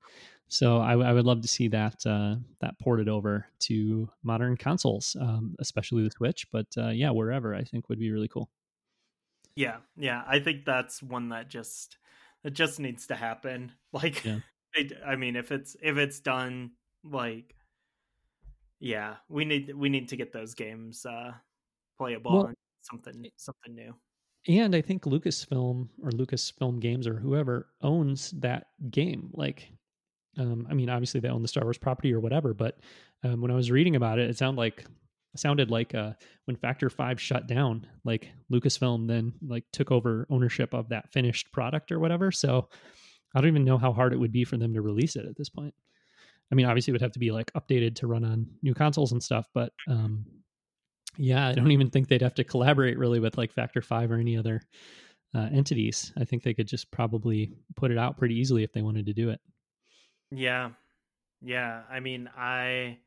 So 0.48 0.78
I, 0.78 0.94
I 0.98 1.12
would 1.12 1.24
love 1.24 1.42
to 1.42 1.48
see 1.48 1.68
that 1.68 2.04
uh, 2.04 2.34
that 2.60 2.76
ported 2.80 3.08
over 3.08 3.46
to 3.60 4.10
modern 4.24 4.56
consoles, 4.56 5.16
um, 5.20 5.54
especially 5.60 6.02
the 6.02 6.10
Switch. 6.10 6.50
But 6.50 6.66
uh, 6.76 6.88
yeah, 6.88 7.10
wherever 7.10 7.54
I 7.54 7.62
think 7.62 7.88
would 7.88 8.00
be 8.00 8.10
really 8.10 8.26
cool. 8.26 8.50
Yeah, 9.54 9.76
yeah. 9.96 10.24
I 10.26 10.40
think 10.40 10.64
that's 10.64 11.02
one 11.02 11.28
that 11.28 11.48
just 11.48 11.98
it 12.44 12.52
just 12.54 12.80
needs 12.80 13.06
to 13.08 13.14
happen. 13.16 13.72
Like, 13.92 14.24
Yeah. 14.24 14.40
it, 14.74 14.92
I 15.04 15.16
mean, 15.16 15.34
if 15.36 15.50
it's 15.52 15.76
if 15.82 15.96
it's 15.96 16.20
done, 16.20 16.72
like, 17.02 17.56
yeah, 18.78 19.16
we 19.28 19.44
need 19.44 19.74
we 19.74 19.88
need 19.88 20.08
to 20.08 20.16
get 20.16 20.32
those 20.32 20.54
games 20.54 21.04
uh 21.04 21.32
playable 21.98 22.32
Well, 22.32 22.46
and 22.46 22.56
something 22.82 23.30
something 23.36 23.74
new. 23.74 23.94
And 24.48 24.74
I 24.74 24.80
think 24.80 25.02
Lucasfilm 25.04 25.88
or 26.02 26.10
Lucasfilm 26.10 26.80
Games 26.80 27.06
or 27.06 27.14
whoever 27.14 27.68
owns 27.82 28.30
that 28.32 28.68
game. 28.90 29.30
Like, 29.34 29.70
um, 30.38 30.66
I 30.70 30.74
mean, 30.74 30.88
obviously 30.88 31.20
they 31.20 31.28
own 31.28 31.42
the 31.42 31.48
Star 31.48 31.64
Wars 31.64 31.76
property 31.76 32.12
or 32.14 32.20
whatever. 32.20 32.54
But 32.54 32.78
um, 33.22 33.42
when 33.42 33.50
I 33.50 33.54
was 33.54 33.70
reading 33.70 33.96
about 33.96 34.18
it, 34.18 34.30
it 34.30 34.38
sounded 34.38 34.58
like 34.58 34.86
sounded 35.36 35.70
like 35.70 35.94
uh, 35.94 36.12
when 36.46 36.56
Factor 36.56 36.90
Five 36.90 37.20
shut 37.20 37.46
down, 37.46 37.86
like 38.04 38.30
Lucasfilm 38.52 39.06
then 39.06 39.32
like 39.46 39.64
took 39.72 39.90
over 39.90 40.26
ownership 40.30 40.74
of 40.74 40.88
that 40.88 41.12
finished 41.12 41.52
product 41.52 41.92
or 41.92 41.98
whatever. 42.00 42.32
So 42.32 42.68
I 43.34 43.40
don't 43.40 43.48
even 43.48 43.64
know 43.64 43.78
how 43.78 43.92
hard 43.92 44.12
it 44.12 44.18
would 44.18 44.32
be 44.32 44.44
for 44.44 44.56
them 44.56 44.74
to 44.74 44.82
release 44.82 45.16
it 45.16 45.26
at 45.26 45.36
this 45.36 45.48
point. 45.48 45.74
I 46.50 46.56
mean, 46.56 46.66
obviously 46.66 46.90
it 46.90 46.94
would 46.94 47.02
have 47.02 47.12
to 47.12 47.20
be 47.20 47.30
like 47.30 47.52
updated 47.52 47.94
to 47.96 48.08
run 48.08 48.24
on 48.24 48.46
new 48.62 48.74
consoles 48.74 49.12
and 49.12 49.22
stuff, 49.22 49.46
but 49.54 49.72
um, 49.88 50.26
yeah, 51.16 51.48
I 51.48 51.52
don't 51.52 51.70
even 51.70 51.90
think 51.90 52.08
they'd 52.08 52.22
have 52.22 52.34
to 52.34 52.44
collaborate 52.44 52.98
really 52.98 53.20
with 53.20 53.38
like 53.38 53.52
Factor 53.52 53.82
Five 53.82 54.10
or 54.10 54.16
any 54.16 54.36
other 54.36 54.62
uh, 55.34 55.48
entities. 55.52 56.12
I 56.18 56.24
think 56.24 56.42
they 56.42 56.54
could 56.54 56.66
just 56.66 56.90
probably 56.90 57.52
put 57.76 57.90
it 57.90 57.98
out 57.98 58.16
pretty 58.16 58.36
easily 58.36 58.64
if 58.64 58.72
they 58.72 58.82
wanted 58.82 59.06
to 59.06 59.12
do 59.12 59.30
it. 59.30 59.40
Yeah, 60.32 60.70
Yeah, 61.42 61.82
I 61.90 62.00
mean, 62.00 62.28
I 62.36 62.98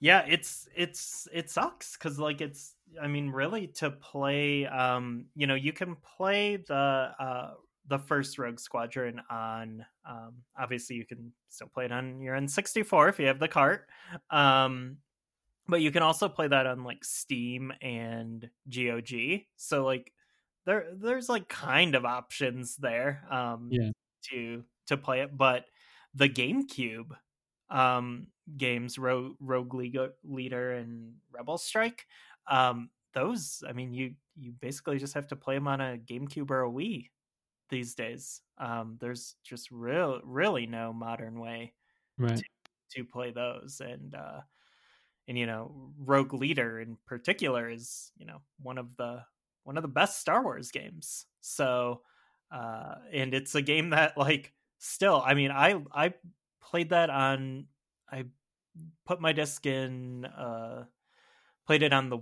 yeah, 0.00 0.24
it's 0.28 0.68
it's 0.74 1.28
it 1.32 1.50
sucks 1.50 1.96
cuz 1.96 2.18
like 2.18 2.40
it's 2.40 2.76
I 3.00 3.06
mean, 3.08 3.30
really 3.30 3.68
to 3.68 3.90
play 3.90 4.66
um, 4.66 5.28
you 5.34 5.46
know, 5.46 5.54
you 5.54 5.72
can 5.72 5.96
play 5.96 6.56
the 6.56 6.74
uh 6.74 7.54
the 7.86 7.98
first 7.98 8.38
Rogue 8.38 8.60
Squadron 8.60 9.20
on 9.30 9.84
um 10.04 10.44
obviously 10.58 10.96
you 10.96 11.06
can 11.06 11.32
still 11.48 11.68
play 11.68 11.84
it 11.86 11.92
on 11.92 12.20
your 12.20 12.34
N64 12.36 13.08
if 13.10 13.18
you 13.20 13.26
have 13.26 13.38
the 13.40 13.48
cart. 13.48 13.88
Um 14.30 14.98
but 15.68 15.80
you 15.82 15.90
can 15.90 16.02
also 16.02 16.28
play 16.28 16.48
that 16.48 16.66
on 16.66 16.84
like 16.84 17.04
Steam 17.04 17.72
and 17.80 18.50
GOG. 18.68 19.46
So 19.56 19.84
like 19.84 20.12
there 20.66 20.92
there's 20.94 21.28
like 21.28 21.48
kind 21.48 21.94
of 21.94 22.04
options 22.04 22.76
there 22.76 23.26
um 23.30 23.78
Yeah. 23.78 23.90
to 24.30 24.64
to 24.86 24.96
play 24.96 25.20
it, 25.22 25.36
but 25.36 25.66
the 26.14 26.28
GameCube 26.28 27.16
um 27.70 28.28
games 28.56 28.98
Rogue, 28.98 29.36
Rogue 29.40 29.74
League- 29.74 29.98
Leader 30.24 30.72
and 30.72 31.16
Rebel 31.30 31.58
Strike 31.58 32.06
um 32.46 32.90
those 33.14 33.62
I 33.68 33.72
mean 33.72 33.92
you 33.94 34.14
you 34.36 34.52
basically 34.52 34.98
just 34.98 35.14
have 35.14 35.28
to 35.28 35.36
play 35.36 35.54
them 35.56 35.68
on 35.68 35.80
a 35.80 35.98
GameCube 35.98 36.50
or 36.50 36.64
a 36.64 36.70
Wii 36.70 37.10
these 37.70 37.94
days. 37.94 38.42
Um 38.58 38.98
there's 39.00 39.36
just 39.44 39.70
real 39.70 40.20
really 40.24 40.66
no 40.66 40.92
modern 40.92 41.40
way 41.40 41.74
Right. 42.18 42.44
to 42.90 43.04
play 43.04 43.30
those 43.30 43.80
and 43.80 44.14
uh 44.14 44.40
and 45.28 45.38
you 45.38 45.46
know 45.46 45.92
rogue 45.98 46.34
leader 46.34 46.80
in 46.80 46.96
particular 47.06 47.68
is 47.70 48.12
you 48.16 48.26
know 48.26 48.42
one 48.60 48.78
of 48.78 48.96
the 48.96 49.24
one 49.64 49.76
of 49.76 49.82
the 49.82 49.88
best 49.88 50.20
star 50.20 50.42
wars 50.42 50.70
games 50.70 51.26
so 51.40 52.02
uh 52.50 52.96
and 53.12 53.34
it's 53.34 53.54
a 53.54 53.62
game 53.62 53.90
that 53.90 54.16
like 54.16 54.54
still 54.78 55.22
i 55.24 55.34
mean 55.34 55.50
i 55.50 55.82
i 55.92 56.14
played 56.60 56.90
that 56.90 57.10
on 57.10 57.66
i 58.10 58.24
put 59.06 59.20
my 59.20 59.32
disc 59.32 59.64
in 59.66 60.24
uh 60.24 60.84
played 61.66 61.82
it 61.82 61.92
on 61.92 62.10
the 62.10 62.18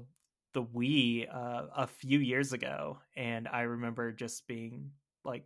the 0.54 0.62
wii 0.62 1.26
uh 1.32 1.66
a 1.76 1.86
few 1.86 2.18
years 2.18 2.52
ago 2.52 2.98
and 3.16 3.46
i 3.48 3.62
remember 3.62 4.12
just 4.12 4.46
being 4.46 4.90
like 5.24 5.44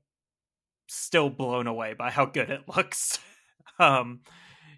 still 0.89 1.30
blown 1.30 1.66
away 1.66 1.94
by 1.94 2.10
how 2.10 2.26
good 2.26 2.51
it 2.51 2.62
looks. 2.76 3.18
Um 3.78 4.20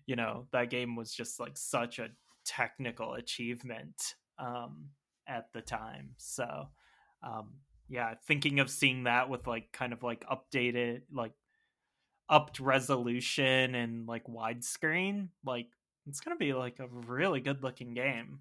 you 0.07 0.17
know 0.17 0.47
that 0.53 0.71
game 0.71 0.97
was 0.97 1.13
just 1.13 1.41
like 1.41 1.57
such 1.57 1.99
a 1.99 2.11
technical 2.45 3.15
achievement 3.15 4.15
um 4.39 4.91
at 5.27 5.47
the 5.55 5.63
time 5.63 6.11
so 6.19 6.69
um 7.23 7.55
yeah 7.89 8.15
thinking 8.27 8.61
of 8.61 8.69
seeing 8.69 9.05
that 9.05 9.31
with 9.31 9.47
like 9.47 9.73
kind 9.73 9.95
of 9.95 10.03
like 10.03 10.25
updated 10.29 11.01
like 11.11 11.33
upped 12.29 12.61
resolution 12.61 13.75
and 13.75 14.07
like 14.07 14.27
widescreen 14.27 15.29
like 15.45 15.69
it's 16.07 16.21
gonna 16.21 16.37
be 16.37 16.53
like 16.53 16.79
a 16.81 16.87
really 17.07 17.41
good 17.41 17.63
looking 17.63 17.95
game 17.95 18.41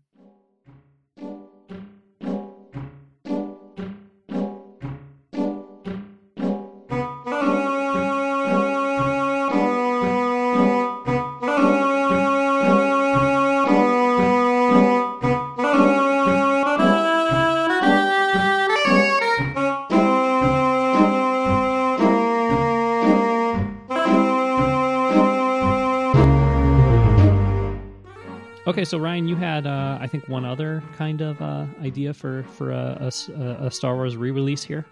so 28.94 29.00
Ryan, 29.00 29.28
you 29.28 29.36
had 29.36 29.66
uh, 29.66 29.98
I 30.00 30.06
think 30.06 30.30
one 30.30 30.46
other 30.46 30.84
kind 30.96 31.20
of 31.22 31.42
uh, 31.42 31.66
idea 31.82 32.14
for 32.14 32.44
for 32.44 32.70
a, 32.70 33.12
a 33.36 33.66
a 33.66 33.72
Star 33.72 33.96
Wars 33.96 34.16
re-release 34.16 34.62
here. 34.62 34.86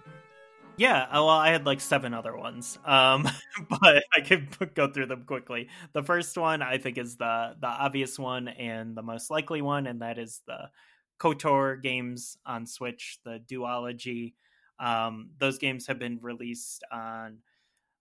Yeah, 0.75 1.03
uh, 1.03 1.21
well, 1.23 1.29
I 1.29 1.49
had 1.49 1.67
like 1.67 1.79
seven 1.79 2.11
other 2.11 2.35
ones, 2.35 2.79
um, 2.83 3.29
but 3.69 4.03
I 4.11 4.21
could 4.21 4.73
go 4.73 4.91
through 4.91 5.05
them 5.05 5.25
quickly. 5.25 5.69
The 5.93 6.01
first 6.01 6.35
one 6.35 6.63
I 6.63 6.79
think 6.79 6.97
is 6.97 7.17
the 7.17 7.55
the 7.61 7.67
obvious 7.67 8.17
one 8.17 8.47
and 8.47 8.97
the 8.97 9.03
most 9.03 9.29
likely 9.29 9.61
one, 9.61 9.85
and 9.85 10.01
that 10.01 10.17
is 10.17 10.41
the 10.47 10.71
Kotor 11.19 11.79
games 11.79 12.37
on 12.43 12.65
Switch, 12.65 13.19
the 13.23 13.39
duology. 13.47 14.33
Um, 14.79 15.29
those 15.37 15.59
games 15.59 15.85
have 15.85 15.99
been 15.99 16.17
released 16.23 16.83
on 16.91 17.37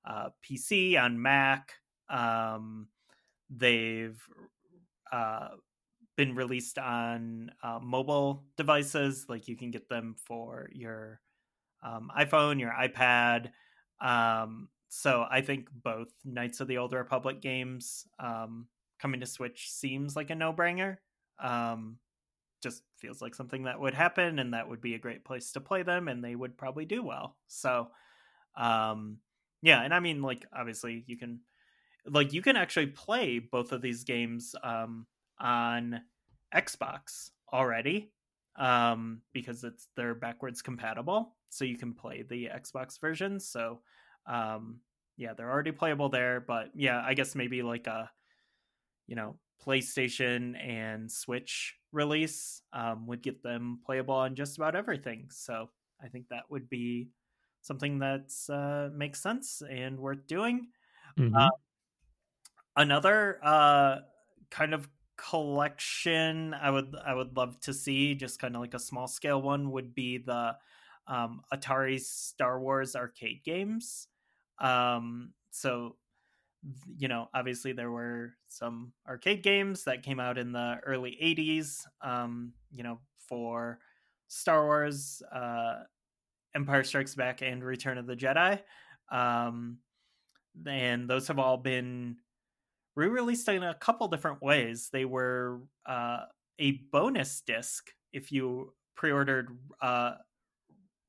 uh, 0.06 0.30
PC, 0.42 0.98
on 0.98 1.20
Mac. 1.20 1.74
Um, 2.08 2.88
they've 3.50 4.18
uh, 5.12 5.48
been 6.20 6.34
released 6.34 6.78
on 6.78 7.50
uh, 7.62 7.78
mobile 7.80 8.44
devices, 8.58 9.24
like 9.30 9.48
you 9.48 9.56
can 9.56 9.70
get 9.70 9.88
them 9.88 10.14
for 10.26 10.68
your 10.70 11.18
um, 11.82 12.10
iPhone, 12.14 12.60
your 12.60 12.72
iPad. 12.72 13.50
Um, 14.02 14.68
so 14.90 15.24
I 15.30 15.40
think 15.40 15.68
both 15.72 16.08
Knights 16.22 16.60
of 16.60 16.68
the 16.68 16.76
Old 16.76 16.92
Republic 16.92 17.40
games 17.40 18.06
um, 18.18 18.66
coming 19.00 19.20
to 19.20 19.26
Switch 19.26 19.70
seems 19.70 20.14
like 20.14 20.28
a 20.28 20.34
no 20.34 20.52
brainer. 20.52 20.98
Um, 21.42 21.96
just 22.62 22.82
feels 22.98 23.22
like 23.22 23.34
something 23.34 23.62
that 23.62 23.80
would 23.80 23.94
happen, 23.94 24.40
and 24.40 24.52
that 24.52 24.68
would 24.68 24.82
be 24.82 24.94
a 24.94 24.98
great 24.98 25.24
place 25.24 25.52
to 25.52 25.60
play 25.62 25.82
them, 25.82 26.06
and 26.06 26.22
they 26.22 26.34
would 26.34 26.58
probably 26.58 26.84
do 26.84 27.02
well. 27.02 27.38
So, 27.48 27.88
um, 28.58 29.20
yeah, 29.62 29.80
and 29.80 29.94
I 29.94 30.00
mean, 30.00 30.20
like, 30.20 30.44
obviously, 30.54 31.02
you 31.06 31.16
can, 31.16 31.40
like, 32.04 32.34
you 32.34 32.42
can 32.42 32.56
actually 32.56 32.88
play 32.88 33.38
both 33.38 33.72
of 33.72 33.80
these 33.80 34.04
games 34.04 34.54
um, 34.62 35.06
on 35.38 36.02
Xbox 36.54 37.30
already 37.52 38.12
um, 38.56 39.22
because 39.32 39.64
it's 39.64 39.88
they're 39.96 40.14
backwards 40.14 40.62
compatible, 40.62 41.36
so 41.48 41.64
you 41.64 41.76
can 41.76 41.94
play 41.94 42.22
the 42.22 42.46
Xbox 42.46 43.00
versions. 43.00 43.48
So, 43.48 43.80
um, 44.26 44.80
yeah, 45.16 45.34
they're 45.34 45.50
already 45.50 45.72
playable 45.72 46.08
there. 46.08 46.40
But 46.40 46.70
yeah, 46.74 47.02
I 47.04 47.14
guess 47.14 47.34
maybe 47.34 47.62
like 47.62 47.86
a 47.86 48.10
you 49.06 49.16
know 49.16 49.38
PlayStation 49.64 50.58
and 50.58 51.10
Switch 51.10 51.76
release 51.92 52.62
um, 52.72 53.06
would 53.06 53.22
get 53.22 53.42
them 53.42 53.80
playable 53.84 54.14
on 54.14 54.34
just 54.34 54.56
about 54.56 54.74
everything. 54.74 55.28
So 55.30 55.68
I 56.02 56.08
think 56.08 56.28
that 56.28 56.44
would 56.50 56.68
be 56.68 57.08
something 57.62 57.98
that 57.98 58.30
uh, 58.48 58.94
makes 58.96 59.22
sense 59.22 59.62
and 59.68 59.98
worth 59.98 60.26
doing. 60.26 60.68
Mhm. 61.18 61.34
Uh, 61.36 61.50
another 62.76 63.38
uh, 63.42 64.00
kind 64.50 64.74
of 64.74 64.88
collection 65.28 66.54
I 66.54 66.70
would 66.70 66.94
I 67.04 67.14
would 67.14 67.36
love 67.36 67.60
to 67.60 67.74
see, 67.74 68.14
just 68.14 68.38
kind 68.38 68.54
of 68.54 68.60
like 68.60 68.74
a 68.74 68.78
small 68.78 69.06
scale 69.06 69.40
one, 69.42 69.70
would 69.72 69.94
be 69.94 70.18
the 70.18 70.56
um, 71.06 71.42
Atari 71.52 72.00
Star 72.00 72.60
Wars 72.60 72.96
arcade 72.96 73.42
games. 73.44 74.08
Um, 74.58 75.32
so 75.50 75.96
you 76.98 77.08
know, 77.08 77.28
obviously 77.32 77.72
there 77.72 77.90
were 77.90 78.34
some 78.48 78.92
arcade 79.08 79.42
games 79.42 79.84
that 79.84 80.02
came 80.02 80.20
out 80.20 80.36
in 80.36 80.52
the 80.52 80.78
early 80.84 81.16
80s, 81.22 81.86
um, 82.02 82.52
you 82.70 82.82
know, 82.82 83.00
for 83.16 83.78
Star 84.28 84.64
Wars, 84.64 85.22
uh, 85.32 85.80
Empire 86.54 86.84
Strikes 86.84 87.14
Back, 87.14 87.42
and 87.42 87.64
Return 87.64 87.96
of 87.96 88.06
the 88.06 88.16
Jedi. 88.16 88.60
Um, 89.10 89.78
and 90.66 91.08
those 91.08 91.28
have 91.28 91.38
all 91.38 91.56
been 91.56 92.16
re 92.94 93.08
released 93.08 93.48
in 93.48 93.62
a 93.62 93.74
couple 93.74 94.08
different 94.08 94.42
ways. 94.42 94.90
They 94.92 95.04
were 95.04 95.60
uh, 95.86 96.24
a 96.58 96.72
bonus 96.92 97.40
disc 97.40 97.90
if 98.12 98.32
you 98.32 98.74
pre 98.96 99.12
ordered 99.12 99.58
uh, 99.80 100.14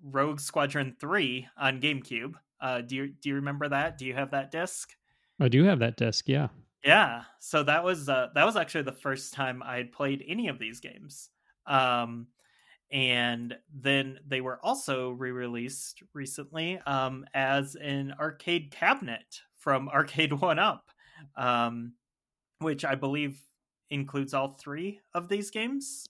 Rogue 0.04 0.40
Squadron 0.40 0.96
3 1.00 1.48
on 1.58 1.82
GameCube. 1.82 2.34
Uh, 2.60 2.82
do 2.82 2.96
you 2.96 3.08
do 3.08 3.30
you 3.30 3.36
remember 3.36 3.70
that? 3.70 3.98
Do 3.98 4.06
you 4.06 4.14
have 4.14 4.32
that 4.32 4.52
disc? 4.52 4.92
I 5.40 5.48
do 5.48 5.64
have 5.64 5.80
that 5.80 5.98
disc. 5.98 6.28
Yeah. 6.28 6.50
Yeah, 6.84 7.24
so 7.40 7.62
that 7.64 7.84
was 7.84 8.10
uh, 8.10 8.30
that 8.34 8.46
was 8.46 8.56
actually 8.56 8.84
the 8.84 8.92
first 8.92 9.34
time 9.34 9.62
I 9.64 9.78
had 9.78 9.92
played 9.92 10.24
any 10.28 10.48
of 10.48 10.58
these 10.58 10.80
games. 10.80 11.30
Um, 11.68 12.28
and 12.92 13.56
then 13.74 14.20
they 14.28 14.42
were 14.42 14.60
also 14.64 15.12
re-released 15.12 16.04
recently 16.14 16.80
um, 16.86 17.26
as 17.34 17.76
an 17.76 18.14
arcade 18.20 18.72
cabinet 18.72 19.42
from 19.56 19.90
Arcade 19.94 20.34
One 20.34 20.60
Up, 20.60 20.90
um, 21.36 21.94
which 22.60 22.86
I 22.86 22.96
believe 22.96 23.42
includes 23.90 24.34
all 24.34 24.50
three 24.50 25.00
of 25.14 25.28
these 25.30 25.52
games. 25.52 26.06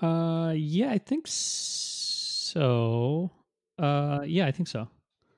Uh, 0.00 0.54
yeah, 0.56 0.90
I 0.90 0.98
think 0.98 1.26
so. 1.28 3.30
Uh, 3.78 4.20
yeah, 4.24 4.46
I 4.46 4.52
think 4.52 4.68
so. 4.68 4.88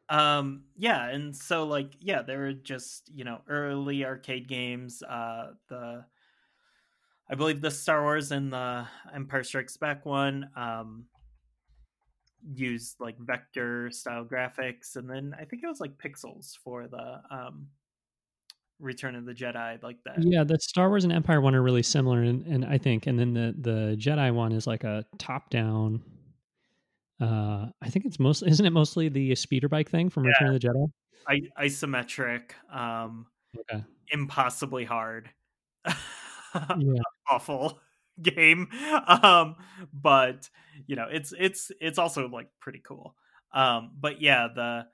um 0.09 0.65
yeah 0.77 1.07
and 1.09 1.37
so 1.37 1.65
like 1.65 1.93
yeah 2.01 2.21
they 2.23 2.37
were 2.37 2.53
just 2.53 3.09
you 3.15 3.23
know 3.23 3.41
early 3.49 4.05
arcade 4.05 4.49
games 4.49 5.03
uh 5.05 5.53
the 5.69 6.05
i 7.29 7.35
believe 7.37 7.61
the 7.61 7.71
star 7.71 8.03
wars 8.03 8.33
and 8.33 8.53
the 8.53 8.85
empire 9.15 9.45
strikes 9.45 9.77
back 9.77 10.05
one 10.05 10.51
um 10.57 11.05
used 12.55 12.97
like 13.01 13.19
vector 13.19 13.91
style 13.91 14.25
graphics 14.25 14.97
and 14.97 15.09
then 15.09 15.35
i 15.39 15.45
think 15.45 15.63
it 15.63 15.67
was 15.69 15.81
like 15.81 15.97
pixels 15.99 16.57
for 16.65 16.89
the 16.89 17.21
um 17.31 17.69
Return 18.81 19.15
of 19.15 19.25
the 19.27 19.35
Jedi, 19.35 19.83
like 19.83 19.99
that. 20.05 20.19
Yeah, 20.23 20.45
the 20.45 20.59
Star 20.59 20.89
Wars 20.89 21.05
and 21.05 21.13
Empire 21.13 21.41
one 21.41 21.55
are 21.55 21.63
really 21.63 21.83
similar, 21.83 22.23
and, 22.23 22.45
and 22.47 22.65
I 22.65 22.79
think, 22.79 23.07
and 23.07 23.19
then 23.19 23.35
the 23.35 23.55
the 23.59 23.97
Jedi 23.97 24.33
one 24.35 24.53
is 24.53 24.67
like 24.67 24.85
a 24.85 25.05
top 25.19 25.51
down. 25.51 26.03
Uh, 27.21 27.67
I 27.83 27.91
think 27.91 28.07
it's 28.07 28.19
mostly 28.19 28.51
isn't 28.51 28.65
it 28.65 28.71
mostly 28.71 29.09
the 29.09 29.35
speeder 29.35 29.69
bike 29.69 29.91
thing 29.91 30.09
from 30.09 30.25
Return 30.27 30.49
of 30.49 30.61
the 30.61 30.67
Jedi? 30.69 30.91
I, 31.29 31.43
isometric, 31.67 32.53
um, 32.75 33.27
Okay. 33.59 33.85
impossibly 34.11 34.85
hard, 34.85 35.31
Yeah. 36.55 37.03
awful 37.31 37.81
game. 38.23 38.69
Um, 39.07 39.57
but 39.93 40.49
you 40.87 40.97
know, 40.97 41.09
it's 41.11 41.33
it's 41.39 41.71
it's 41.81 41.99
also 41.99 42.29
like 42.29 42.49
pretty 42.61 42.81
cool. 42.81 43.17
Um, 43.53 43.93
but 43.99 44.21
yeah, 44.23 44.49
the 44.55 44.87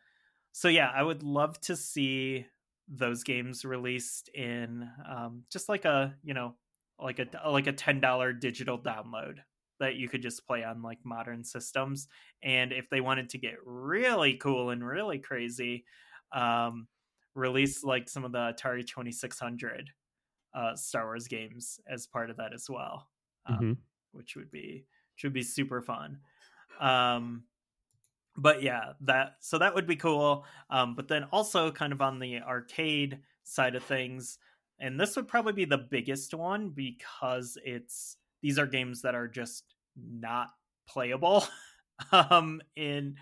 so 0.52 0.68
yeah, 0.68 0.90
I 0.94 1.02
would 1.02 1.22
love 1.22 1.60
to 1.62 1.76
see 1.76 2.46
those 2.88 3.24
games 3.24 3.64
released 3.64 4.28
in 4.30 4.90
um, 5.08 5.44
just 5.50 5.68
like 5.68 5.84
a 5.84 6.16
you 6.22 6.34
know 6.34 6.56
like 6.98 7.18
a 7.18 7.28
like 7.48 7.66
a 7.66 7.72
ten 7.72 8.00
dollar 8.00 8.32
digital 8.32 8.78
download 8.78 9.38
that 9.78 9.96
you 9.96 10.08
could 10.08 10.22
just 10.22 10.46
play 10.46 10.64
on 10.64 10.82
like 10.82 10.98
modern 11.04 11.44
systems. 11.44 12.08
And 12.42 12.72
if 12.72 12.88
they 12.88 13.00
wanted 13.02 13.28
to 13.30 13.38
get 13.38 13.56
really 13.64 14.36
cool 14.38 14.70
and 14.70 14.86
really 14.86 15.18
crazy, 15.18 15.84
um, 16.32 16.88
release 17.34 17.84
like 17.84 18.08
some 18.08 18.24
of 18.24 18.32
the 18.32 18.54
Atari 18.54 18.86
Twenty 18.86 19.12
Six 19.12 19.38
Hundred 19.38 19.90
uh, 20.54 20.76
Star 20.76 21.04
Wars 21.06 21.28
games 21.28 21.80
as 21.86 22.06
part 22.06 22.30
of 22.30 22.36
that 22.38 22.52
as 22.54 22.68
well, 22.70 23.08
um, 23.46 23.60
Mhm. 23.60 23.82
which 24.12 24.36
would 24.36 24.50
be 24.50 24.86
which 25.14 25.24
would 25.24 25.32
be 25.34 25.42
super 25.42 25.82
fun. 25.82 26.20
Um, 26.80 27.46
but 28.36 28.62
yeah, 28.62 28.92
that 29.02 29.36
so 29.40 29.58
that 29.58 29.74
would 29.74 29.86
be 29.86 29.96
cool. 29.96 30.44
Um, 30.70 30.94
but 30.94 31.08
then 31.08 31.24
also 31.32 31.70
kind 31.70 31.92
of 31.92 32.02
on 32.02 32.18
the 32.18 32.40
arcade 32.40 33.18
side 33.44 33.74
of 33.74 33.84
things, 33.84 34.38
and 34.78 35.00
this 35.00 35.16
would 35.16 35.28
probably 35.28 35.52
be 35.52 35.64
the 35.64 35.78
biggest 35.78 36.34
one 36.34 36.70
because 36.70 37.56
it's 37.64 38.16
these 38.42 38.58
are 38.58 38.66
games 38.66 39.02
that 39.02 39.14
are 39.14 39.28
just 39.28 39.64
not 39.96 40.48
playable 40.86 41.44
um 42.12 42.60
in 42.76 43.16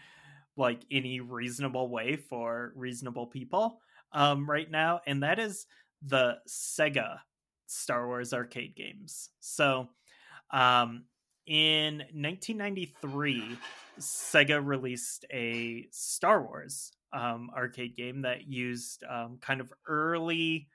like 0.57 0.83
any 0.91 1.21
reasonable 1.21 1.89
way 1.89 2.17
for 2.17 2.73
reasonable 2.75 3.27
people 3.27 3.81
um 4.13 4.49
right 4.49 4.71
now 4.71 5.01
and 5.07 5.23
that 5.23 5.39
is 5.39 5.67
the 6.03 6.37
Sega 6.49 7.19
Star 7.67 8.07
Wars 8.07 8.35
arcade 8.35 8.77
games. 8.77 9.31
So 9.41 9.89
um 10.51 11.05
in 11.47 11.99
1993 11.99 13.59
Sega 13.99 14.65
released 14.65 15.25
a 15.33 15.87
Star 15.91 16.43
Wars 16.43 16.93
um, 17.13 17.51
arcade 17.57 17.97
game 17.97 18.23
that 18.23 18.47
used 18.49 19.05
um, 19.09 19.39
kind 19.41 19.61
of 19.61 19.73
early 19.87 20.69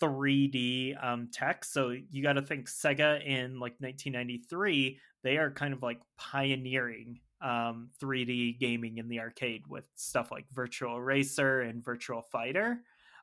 3D 0.00 1.02
um, 1.04 1.28
tech. 1.32 1.64
So 1.64 1.94
you 2.10 2.22
got 2.22 2.34
to 2.34 2.42
think 2.42 2.68
Sega 2.68 3.24
in 3.24 3.58
like 3.58 3.74
1993, 3.80 5.00
they 5.24 5.36
are 5.36 5.50
kind 5.50 5.74
of 5.74 5.82
like 5.82 6.00
pioneering 6.16 7.20
um, 7.40 7.90
3D 8.02 8.58
gaming 8.58 8.98
in 8.98 9.08
the 9.08 9.20
arcade 9.20 9.64
with 9.68 9.88
stuff 9.96 10.30
like 10.30 10.46
Virtual 10.52 11.00
Racer 11.00 11.62
and 11.62 11.84
Virtual 11.84 12.22
Fighter. 12.22 12.78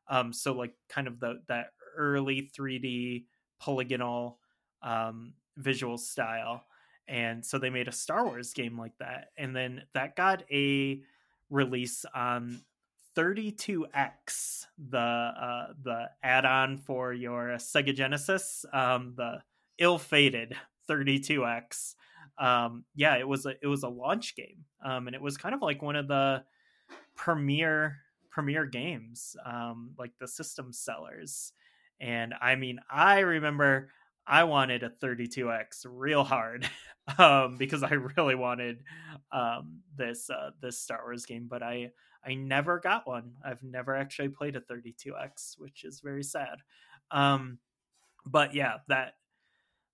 Um, 0.09 0.33
so 0.33 0.53
like 0.53 0.73
kind 0.89 1.07
of 1.07 1.19
the 1.19 1.41
that 1.47 1.67
early 1.97 2.51
3D 2.57 3.25
polygonal 3.59 4.39
um, 4.83 5.33
visual 5.57 5.97
style 5.97 6.65
and 7.07 7.45
so 7.45 7.57
they 7.57 7.69
made 7.69 7.87
a 7.87 7.91
Star 7.91 8.25
Wars 8.25 8.53
game 8.53 8.77
like 8.77 8.97
that, 8.99 9.29
and 9.37 9.55
then 9.55 9.83
that 9.93 10.15
got 10.15 10.43
a 10.51 11.01
release 11.49 12.03
on 12.15 12.61
32X, 13.15 14.65
the 14.89 14.97
uh, 14.97 15.67
the 15.83 16.09
add-on 16.23 16.77
for 16.77 17.13
your 17.13 17.55
Sega 17.57 17.95
Genesis, 17.95 18.65
um, 18.73 19.13
the 19.15 19.41
ill-fated 19.77 20.55
32X. 20.89 21.95
Um, 22.37 22.85
yeah, 22.95 23.17
it 23.17 23.27
was 23.27 23.45
a 23.45 23.53
it 23.61 23.67
was 23.67 23.83
a 23.83 23.89
launch 23.89 24.35
game, 24.35 24.65
um, 24.83 25.07
and 25.07 25.15
it 25.15 25.21
was 25.21 25.37
kind 25.37 25.53
of 25.53 25.61
like 25.61 25.81
one 25.81 25.95
of 25.95 26.07
the 26.07 26.43
premier 27.15 27.97
premier 28.31 28.65
games, 28.65 29.35
um, 29.45 29.91
like 29.97 30.11
the 30.19 30.27
system 30.27 30.73
sellers. 30.73 31.53
And 32.01 32.33
I 32.41 32.55
mean, 32.55 32.79
I 32.91 33.19
remember 33.19 33.89
I 34.27 34.43
wanted 34.43 34.83
a 34.83 34.89
32x 34.89 35.85
real 35.87 36.23
hard 36.23 36.67
um, 37.17 37.55
because 37.57 37.83
I 37.83 37.91
really 37.91 38.35
wanted 38.35 38.83
um, 39.31 39.81
this 39.95 40.29
uh, 40.29 40.51
this 40.61 40.79
Star 40.79 41.01
Wars 41.03 41.25
game, 41.25 41.47
but 41.49 41.61
I 41.63 41.91
I 42.25 42.33
never 42.33 42.79
got 42.79 43.07
one. 43.07 43.33
I've 43.45 43.63
never 43.63 43.95
actually 43.95 44.29
played 44.29 44.55
a 44.55 44.61
32x, 44.61 45.59
which 45.59 45.83
is 45.83 45.99
very 45.99 46.23
sad. 46.23 46.57
Um, 47.11 47.59
but 48.25 48.55
yeah, 48.55 48.77
that 48.87 49.13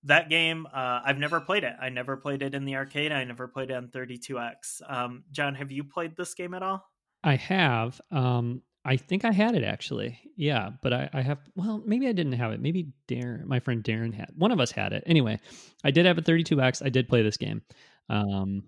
that 0.03 0.30
game 0.30 0.66
uh, 0.74 1.02
I've 1.03 1.20
never 1.20 1.41
played 1.41 1.64
it. 1.64 1.74
I 1.80 1.90
never 1.90 2.18
played 2.18 2.41
it 2.41 2.56
in 2.56 2.66
the 2.66 2.76
arcade. 2.76 3.12
I 3.12 3.24
never 3.24 3.48
played 3.48 3.70
it 3.70 3.74
on 3.76 3.90
32x. 3.90 4.82
Um, 4.88 5.24
John, 5.32 5.56
have 5.56 5.72
you 5.72 5.84
played 5.84 6.16
this 6.16 6.34
game 6.34 6.53
at 6.53 6.64
all? 6.64 6.90
I 7.24 7.36
have. 7.36 7.99
Um, 8.10 8.64
I 8.84 8.98
think 8.98 9.26
I 9.26 9.32
had 9.32 9.56
it 9.56 9.64
actually. 9.64 10.20
Yeah, 10.36 10.72
but 10.82 10.91
I, 10.94 11.10
I 11.14 11.22
have. 11.22 11.40
Well, 11.56 11.84
maybe 11.86 12.08
I 12.08 12.14
didn't 12.14 12.34
have 12.34 12.52
it. 12.52 12.60
Maybe 12.60 12.91
Darren, 13.08 13.45
my 13.45 13.60
friend 13.60 13.84
Darren 13.84 14.14
had. 14.14 14.32
One 14.36 14.52
of 14.52 14.60
us 14.60 14.72
had 14.72 14.91
it. 14.94 15.03
Anyway, 15.06 15.40
I 15.84 15.91
did 15.91 16.06
have 16.06 16.18
a 16.18 16.22
32x. 16.22 16.84
I 16.84 16.90
did 16.90 17.08
play 17.08 17.22
this 17.22 17.38
game. 17.38 17.62
Um, 18.10 18.64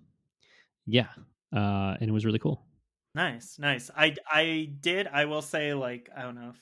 yeah, 0.86 1.08
uh, 1.52 1.96
and 2.00 2.08
it 2.08 2.12
was 2.12 2.24
really 2.24 2.38
cool. 2.38 2.64
Nice, 3.14 3.58
nice. 3.58 3.90
I 3.96 4.14
I 4.30 4.70
did. 4.80 5.06
I 5.08 5.24
will 5.24 5.42
say, 5.42 5.74
like 5.74 6.10
I 6.16 6.22
don't 6.22 6.34
know, 6.36 6.50
if, 6.50 6.60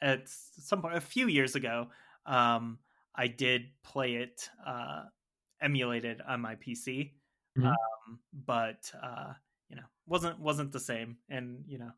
at 0.00 0.28
some 0.28 0.82
point 0.82 0.96
a 0.96 1.00
few 1.00 1.28
years 1.28 1.54
ago, 1.54 1.88
um, 2.24 2.78
I 3.14 3.28
did 3.28 3.66
play 3.84 4.16
it 4.16 4.48
uh, 4.66 5.04
emulated 5.60 6.20
on 6.20 6.40
my 6.40 6.56
PC, 6.56 7.12
Mhm. 7.58 7.66
um, 7.68 8.18
but 8.32 8.90
uh, 9.00 9.32
you 9.68 9.76
know, 9.76 9.86
wasn't 10.06 10.38
wasn't 10.40 10.72
the 10.72 10.80
same, 10.80 11.18
and 11.28 11.64
you 11.66 11.78
know, 11.78 11.90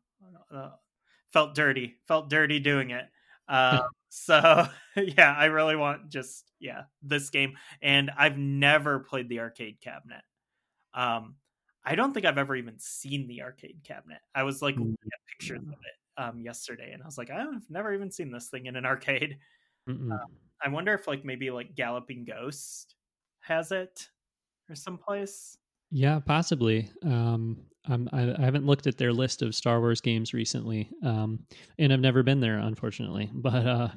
felt 1.31 1.55
dirty, 1.55 1.95
felt 2.07 2.29
dirty 2.29 2.59
doing 2.59 2.91
it. 2.91 3.05
Um, 3.47 3.81
so 4.09 4.67
yeah, 4.95 5.35
I 5.37 5.45
really 5.45 5.75
want 5.75 6.09
just 6.09 6.51
yeah 6.59 6.83
this 7.01 7.29
game, 7.29 7.53
and 7.81 8.11
I've 8.17 8.37
never 8.37 8.99
played 8.99 9.29
the 9.29 9.39
arcade 9.39 9.79
cabinet. 9.81 10.21
Um, 10.93 11.35
I 11.85 11.95
don't 11.95 12.13
think 12.13 12.25
I've 12.25 12.37
ever 12.37 12.55
even 12.55 12.75
seen 12.79 13.27
the 13.27 13.41
arcade 13.41 13.79
cabinet. 13.83 14.19
I 14.35 14.43
was 14.43 14.61
like 14.61 14.75
looking 14.75 14.97
at 15.05 15.19
pictures 15.27 15.61
of 15.61 15.73
it 15.73 16.21
um, 16.21 16.41
yesterday, 16.41 16.91
and 16.91 17.01
I 17.01 17.05
was 17.05 17.17
like, 17.17 17.29
I've 17.29 17.69
never 17.69 17.93
even 17.93 18.11
seen 18.11 18.31
this 18.31 18.49
thing 18.49 18.65
in 18.65 18.75
an 18.75 18.85
arcade. 18.85 19.37
Mm-mm. 19.87 20.19
I 20.61 20.69
wonder 20.69 20.93
if 20.93 21.07
like 21.07 21.23
maybe 21.23 21.51
like 21.51 21.75
Galloping 21.75 22.25
Ghost 22.25 22.95
has 23.39 23.71
it 23.71 24.09
or 24.69 24.75
someplace. 24.75 25.57
Yeah, 25.91 26.19
possibly. 26.19 26.91
Um, 27.03 27.57
I, 27.87 28.35
I 28.37 28.41
haven't 28.41 28.65
looked 28.65 28.87
at 28.87 28.97
their 28.97 29.13
list 29.13 29.41
of 29.41 29.55
Star 29.55 29.79
Wars 29.79 30.01
games 30.01 30.33
recently, 30.33 30.89
um, 31.03 31.39
and 31.77 31.91
I've 31.91 31.99
never 31.99 32.23
been 32.23 32.39
there, 32.39 32.57
unfortunately. 32.57 33.29
But 33.33 33.65
uh, 33.65 33.89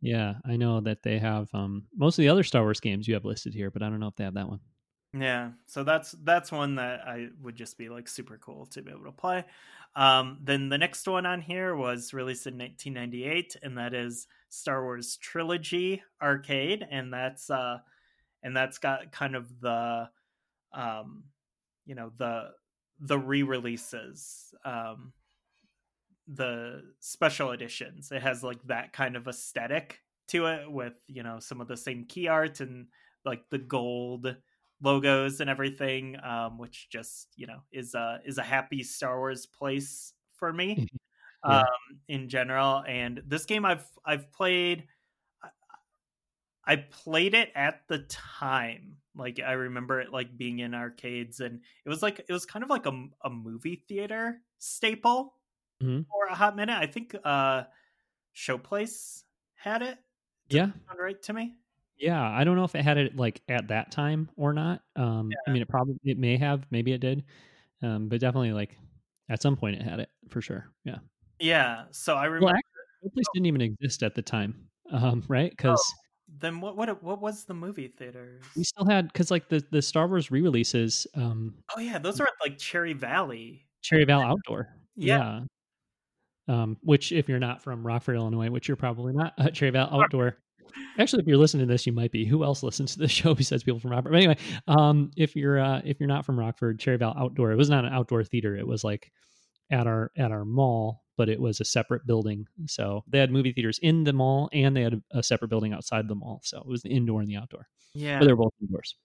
yeah, 0.00 0.34
I 0.44 0.56
know 0.56 0.80
that 0.80 1.02
they 1.02 1.18
have 1.18 1.48
um, 1.54 1.84
most 1.96 2.18
of 2.18 2.22
the 2.22 2.28
other 2.28 2.42
Star 2.42 2.62
Wars 2.62 2.80
games 2.80 3.06
you 3.06 3.14
have 3.14 3.24
listed 3.24 3.54
here, 3.54 3.70
but 3.70 3.82
I 3.82 3.88
don't 3.88 4.00
know 4.00 4.08
if 4.08 4.16
they 4.16 4.24
have 4.24 4.34
that 4.34 4.48
one. 4.48 4.60
Yeah, 5.12 5.50
so 5.66 5.82
that's 5.82 6.12
that's 6.22 6.52
one 6.52 6.76
that 6.76 7.00
I 7.00 7.28
would 7.42 7.56
just 7.56 7.76
be 7.76 7.88
like 7.88 8.06
super 8.06 8.38
cool 8.38 8.66
to 8.66 8.82
be 8.82 8.92
able 8.92 9.04
to 9.04 9.12
play. 9.12 9.44
Um, 9.96 10.38
then 10.40 10.68
the 10.68 10.78
next 10.78 11.06
one 11.08 11.26
on 11.26 11.40
here 11.40 11.74
was 11.74 12.14
released 12.14 12.46
in 12.46 12.56
1998, 12.56 13.56
and 13.62 13.76
that 13.76 13.92
is 13.92 14.28
Star 14.48 14.84
Wars 14.84 15.16
Trilogy 15.16 16.02
Arcade, 16.22 16.86
and 16.88 17.12
that's 17.12 17.50
uh, 17.50 17.78
and 18.42 18.56
that's 18.56 18.78
got 18.78 19.10
kind 19.10 19.34
of 19.34 19.60
the, 19.60 20.08
um, 20.72 21.24
you 21.86 21.94
know 21.94 22.12
the 22.16 22.52
the 23.00 23.18
re-releases, 23.18 24.54
um, 24.64 25.14
the 26.26 26.94
special 27.00 27.50
editions. 27.50 28.12
It 28.12 28.22
has 28.22 28.42
like 28.44 28.62
that 28.64 28.92
kind 28.92 29.16
of 29.16 29.26
aesthetic 29.28 30.00
to 30.28 30.46
it, 30.46 30.70
with 30.70 31.02
you 31.08 31.22
know 31.22 31.40
some 31.40 31.60
of 31.60 31.68
the 31.68 31.76
same 31.76 32.06
key 32.06 32.28
art 32.28 32.60
and 32.60 32.88
like 33.24 33.48
the 33.50 33.58
gold 33.58 34.36
logos 34.80 35.40
and 35.40 35.50
everything, 35.50 36.16
um, 36.22 36.58
which 36.58 36.88
just 36.90 37.28
you 37.36 37.46
know 37.46 37.62
is 37.72 37.94
a 37.94 38.20
is 38.24 38.38
a 38.38 38.42
happy 38.42 38.82
Star 38.82 39.18
Wars 39.18 39.46
place 39.46 40.14
for 40.34 40.52
me 40.52 40.86
Yeah. 41.44 41.60
um, 41.60 41.64
in 42.08 42.28
general. 42.28 42.84
And 42.86 43.22
this 43.26 43.46
game 43.46 43.64
I've 43.64 43.88
I've 44.04 44.32
played. 44.32 44.88
I 46.64 46.76
played 46.76 47.34
it 47.34 47.52
at 47.54 47.86
the 47.88 47.98
time. 48.00 48.99
Like 49.14 49.40
I 49.44 49.52
remember 49.52 50.00
it 50.00 50.12
like 50.12 50.36
being 50.36 50.60
in 50.60 50.74
arcades, 50.74 51.40
and 51.40 51.60
it 51.84 51.88
was 51.88 52.02
like 52.02 52.20
it 52.20 52.32
was 52.32 52.46
kind 52.46 52.62
of 52.62 52.70
like 52.70 52.86
a, 52.86 53.06
a 53.24 53.30
movie 53.30 53.84
theater 53.88 54.40
staple 54.58 55.34
Mhm. 55.82 56.06
for 56.06 56.26
a 56.30 56.34
hot 56.34 56.56
minute. 56.56 56.76
I 56.78 56.86
think 56.86 57.16
uh, 57.24 57.64
Showplace 58.36 59.22
had 59.54 59.82
it. 59.82 59.98
Yeah, 60.48 60.66
Sound 60.86 60.98
right 61.00 61.20
to 61.22 61.32
me? 61.32 61.56
yeah. 61.96 62.22
I 62.28 62.44
don't 62.44 62.56
know 62.56 62.64
if 62.64 62.74
it 62.74 62.82
had 62.82 62.98
it 62.98 63.16
like 63.16 63.40
at 63.48 63.68
that 63.68 63.90
time 63.92 64.30
or 64.36 64.52
not. 64.52 64.82
Um, 64.96 65.30
I 65.46 65.50
mean, 65.52 65.62
it 65.62 65.68
probably 65.68 65.96
it 66.04 66.18
may 66.18 66.36
have, 66.36 66.66
maybe 66.70 66.92
it 66.92 66.98
did, 67.00 67.24
um, 67.82 68.08
but 68.08 68.20
definitely 68.20 68.52
like 68.52 68.76
at 69.28 69.42
some 69.42 69.56
point 69.56 69.76
it 69.76 69.82
had 69.82 70.00
it 70.00 70.08
for 70.28 70.40
sure. 70.40 70.72
Yeah. 70.84 70.98
Yeah. 71.38 71.84
So 71.92 72.14
I 72.16 72.24
remember. 72.24 72.58
Well, 73.02 73.10
place 73.10 73.26
didn't 73.34 73.46
even 73.46 73.60
exist 73.60 74.02
at 74.02 74.14
the 74.14 74.22
time, 74.22 74.68
um, 74.90 75.24
right? 75.28 75.50
Because 75.50 75.80
oh, 75.80 75.99
then 76.40 76.60
what 76.60 76.76
what 76.76 77.02
what 77.02 77.20
was 77.20 77.44
the 77.44 77.54
movie 77.54 77.88
theaters? 77.88 78.42
We 78.56 78.64
still 78.64 78.86
had 78.86 79.12
because 79.12 79.30
like 79.30 79.48
the 79.48 79.64
the 79.70 79.82
Star 79.82 80.08
Wars 80.08 80.30
re-releases. 80.30 81.06
Um, 81.14 81.54
oh 81.76 81.80
yeah, 81.80 81.98
those 81.98 82.20
are 82.20 82.26
at 82.26 82.32
like 82.42 82.58
Cherry 82.58 82.92
Valley. 82.92 83.66
Cherry 83.82 84.04
Valley 84.04 84.24
Outdoor. 84.24 84.68
Yeah. 84.96 85.40
yeah. 86.48 86.54
Um, 86.54 86.76
which 86.82 87.12
if 87.12 87.28
you're 87.28 87.38
not 87.38 87.62
from 87.62 87.86
Rockford, 87.86 88.16
Illinois, 88.16 88.50
which 88.50 88.66
you're 88.66 88.76
probably 88.76 89.12
not, 89.12 89.34
uh, 89.38 89.50
Cherry 89.52 89.70
Valley 89.70 89.90
Outdoor 89.92 90.36
Actually, 90.98 91.22
if 91.22 91.28
you're 91.28 91.36
listening 91.36 91.66
to 91.66 91.72
this, 91.72 91.86
you 91.86 91.92
might 91.92 92.12
be. 92.12 92.24
Who 92.24 92.44
else 92.44 92.62
listens 92.62 92.92
to 92.92 92.98
the 92.98 93.08
show 93.08 93.34
besides 93.34 93.62
people 93.62 93.80
from 93.80 93.90
Rockford? 93.92 94.12
But 94.12 94.18
anyway, 94.18 94.36
um, 94.68 95.10
if 95.16 95.36
you're 95.36 95.58
uh, 95.58 95.80
if 95.84 96.00
you're 96.00 96.08
not 96.08 96.24
from 96.24 96.38
Rockford, 96.38 96.78
Cherry 96.78 96.96
Valley 96.96 97.14
Outdoor, 97.16 97.52
it 97.52 97.56
was 97.56 97.70
not 97.70 97.84
an 97.84 97.92
outdoor 97.92 98.24
theater. 98.24 98.56
It 98.56 98.66
was 98.66 98.84
like 98.84 99.10
at 99.70 99.86
our 99.86 100.10
at 100.16 100.32
our 100.32 100.44
mall, 100.44 101.02
but 101.20 101.28
it 101.28 101.38
was 101.38 101.60
a 101.60 101.66
separate 101.66 102.06
building. 102.06 102.46
So 102.64 103.04
they 103.06 103.18
had 103.18 103.30
movie 103.30 103.52
theaters 103.52 103.78
in 103.82 104.04
the 104.04 104.12
mall, 104.14 104.48
and 104.54 104.74
they 104.74 104.80
had 104.80 105.02
a, 105.10 105.22
separate 105.22 105.48
building 105.48 105.74
outside 105.74 106.08
the 106.08 106.14
mall. 106.14 106.40
So 106.42 106.60
it 106.60 106.66
was 106.66 106.80
the 106.80 106.88
indoor 106.88 107.20
and 107.20 107.28
the 107.28 107.36
outdoor. 107.36 107.68
Yeah, 107.92 108.18
but 108.18 108.24
they 108.24 108.32
were 108.32 108.44
both 108.44 108.54
indoors. 108.58 108.96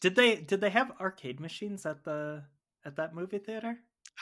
Did 0.00 0.14
they 0.14 0.36
did 0.36 0.60
they 0.60 0.70
have 0.70 0.92
arcade 1.00 1.40
machines 1.40 1.84
at 1.84 2.04
the 2.04 2.44
at 2.84 2.94
that 2.94 3.12
movie 3.12 3.38
theater? 3.38 3.76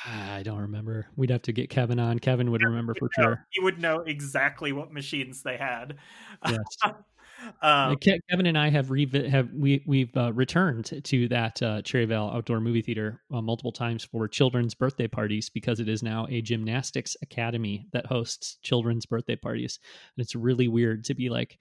Ah, 0.07 0.37
I 0.37 0.43
don't 0.43 0.61
remember. 0.61 1.09
We'd 1.15 1.29
have 1.29 1.43
to 1.43 1.53
get 1.53 1.69
Kevin 1.69 2.01
on. 2.01 2.20
Kevin 2.20 2.51
would 2.53 2.62
remember 2.62 2.95
for 2.95 3.11
know, 3.19 3.23
sure. 3.23 3.47
He 3.51 3.62
would 3.62 3.79
know 3.79 4.01
exactly 4.01 4.73
what 4.73 4.91
machines 4.91 5.43
they 5.43 5.59
had. 5.59 5.97
Yes. 6.49 6.59
Um, 7.62 7.97
Kevin 7.97 8.47
and 8.47 8.59
I 8.59 8.70
have 8.70 8.86
revi- 8.89 9.28
have 9.28 9.51
we 9.52 9.82
we've 9.86 10.16
uh, 10.16 10.32
returned 10.32 11.02
to 11.05 11.28
that 11.28 11.62
uh, 11.62 11.82
Cherryvale 11.82 12.35
Outdoor 12.35 12.60
Movie 12.60 12.82
Theater 12.82 13.23
uh, 13.32 13.40
multiple 13.40 13.73
times 13.73 14.05
for 14.05 14.28
children's 14.28 14.74
birthday 14.74 15.09
parties 15.09 15.48
because 15.48 15.81
it 15.81 15.89
is 15.89 16.02
now 16.02 16.27
a 16.31 16.40
gymnastics 16.40 17.16
academy 17.23 17.86
that 17.93 18.06
hosts 18.06 18.59
children's 18.62 19.06
birthday 19.06 19.36
parties, 19.36 19.78
and 20.16 20.23
it's 20.23 20.35
really 20.35 20.69
weird 20.69 21.05
to 21.05 21.14
be 21.14 21.31
like 21.31 21.59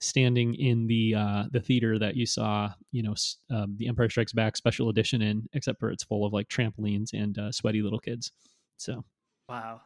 standing 0.00 0.54
in 0.54 0.86
the 0.86 1.14
uh, 1.14 1.44
the 1.50 1.60
theater 1.60 1.98
that 1.98 2.16
you 2.16 2.26
saw, 2.26 2.70
you 2.92 3.02
know, 3.02 3.14
um, 3.50 3.76
the 3.78 3.88
Empire 3.88 4.08
Strikes 4.08 4.32
Back 4.32 4.56
special 4.56 4.88
edition 4.88 5.22
in, 5.22 5.48
except 5.52 5.80
for 5.80 5.90
it's 5.90 6.04
full 6.04 6.24
of 6.24 6.32
like 6.32 6.48
trampolines 6.48 7.12
and 7.12 7.38
uh, 7.38 7.52
sweaty 7.52 7.82
little 7.82 8.00
kids. 8.00 8.32
So, 8.76 9.04
wow, 9.48 9.80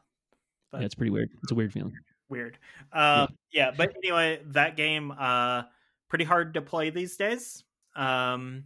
yeah, 0.72 0.80
it's 0.80 0.94
pretty 0.94 1.10
weird. 1.10 1.30
It's 1.42 1.52
a 1.52 1.54
weird 1.54 1.72
feeling 1.72 1.94
weird. 2.28 2.58
Uh, 2.92 3.26
yeah. 3.52 3.70
but 3.76 3.94
anyway, 3.96 4.40
that 4.46 4.76
game 4.76 5.12
uh 5.12 5.62
pretty 6.08 6.24
hard 6.24 6.54
to 6.54 6.62
play 6.62 6.90
these 6.90 7.16
days. 7.16 7.64
Um 7.96 8.64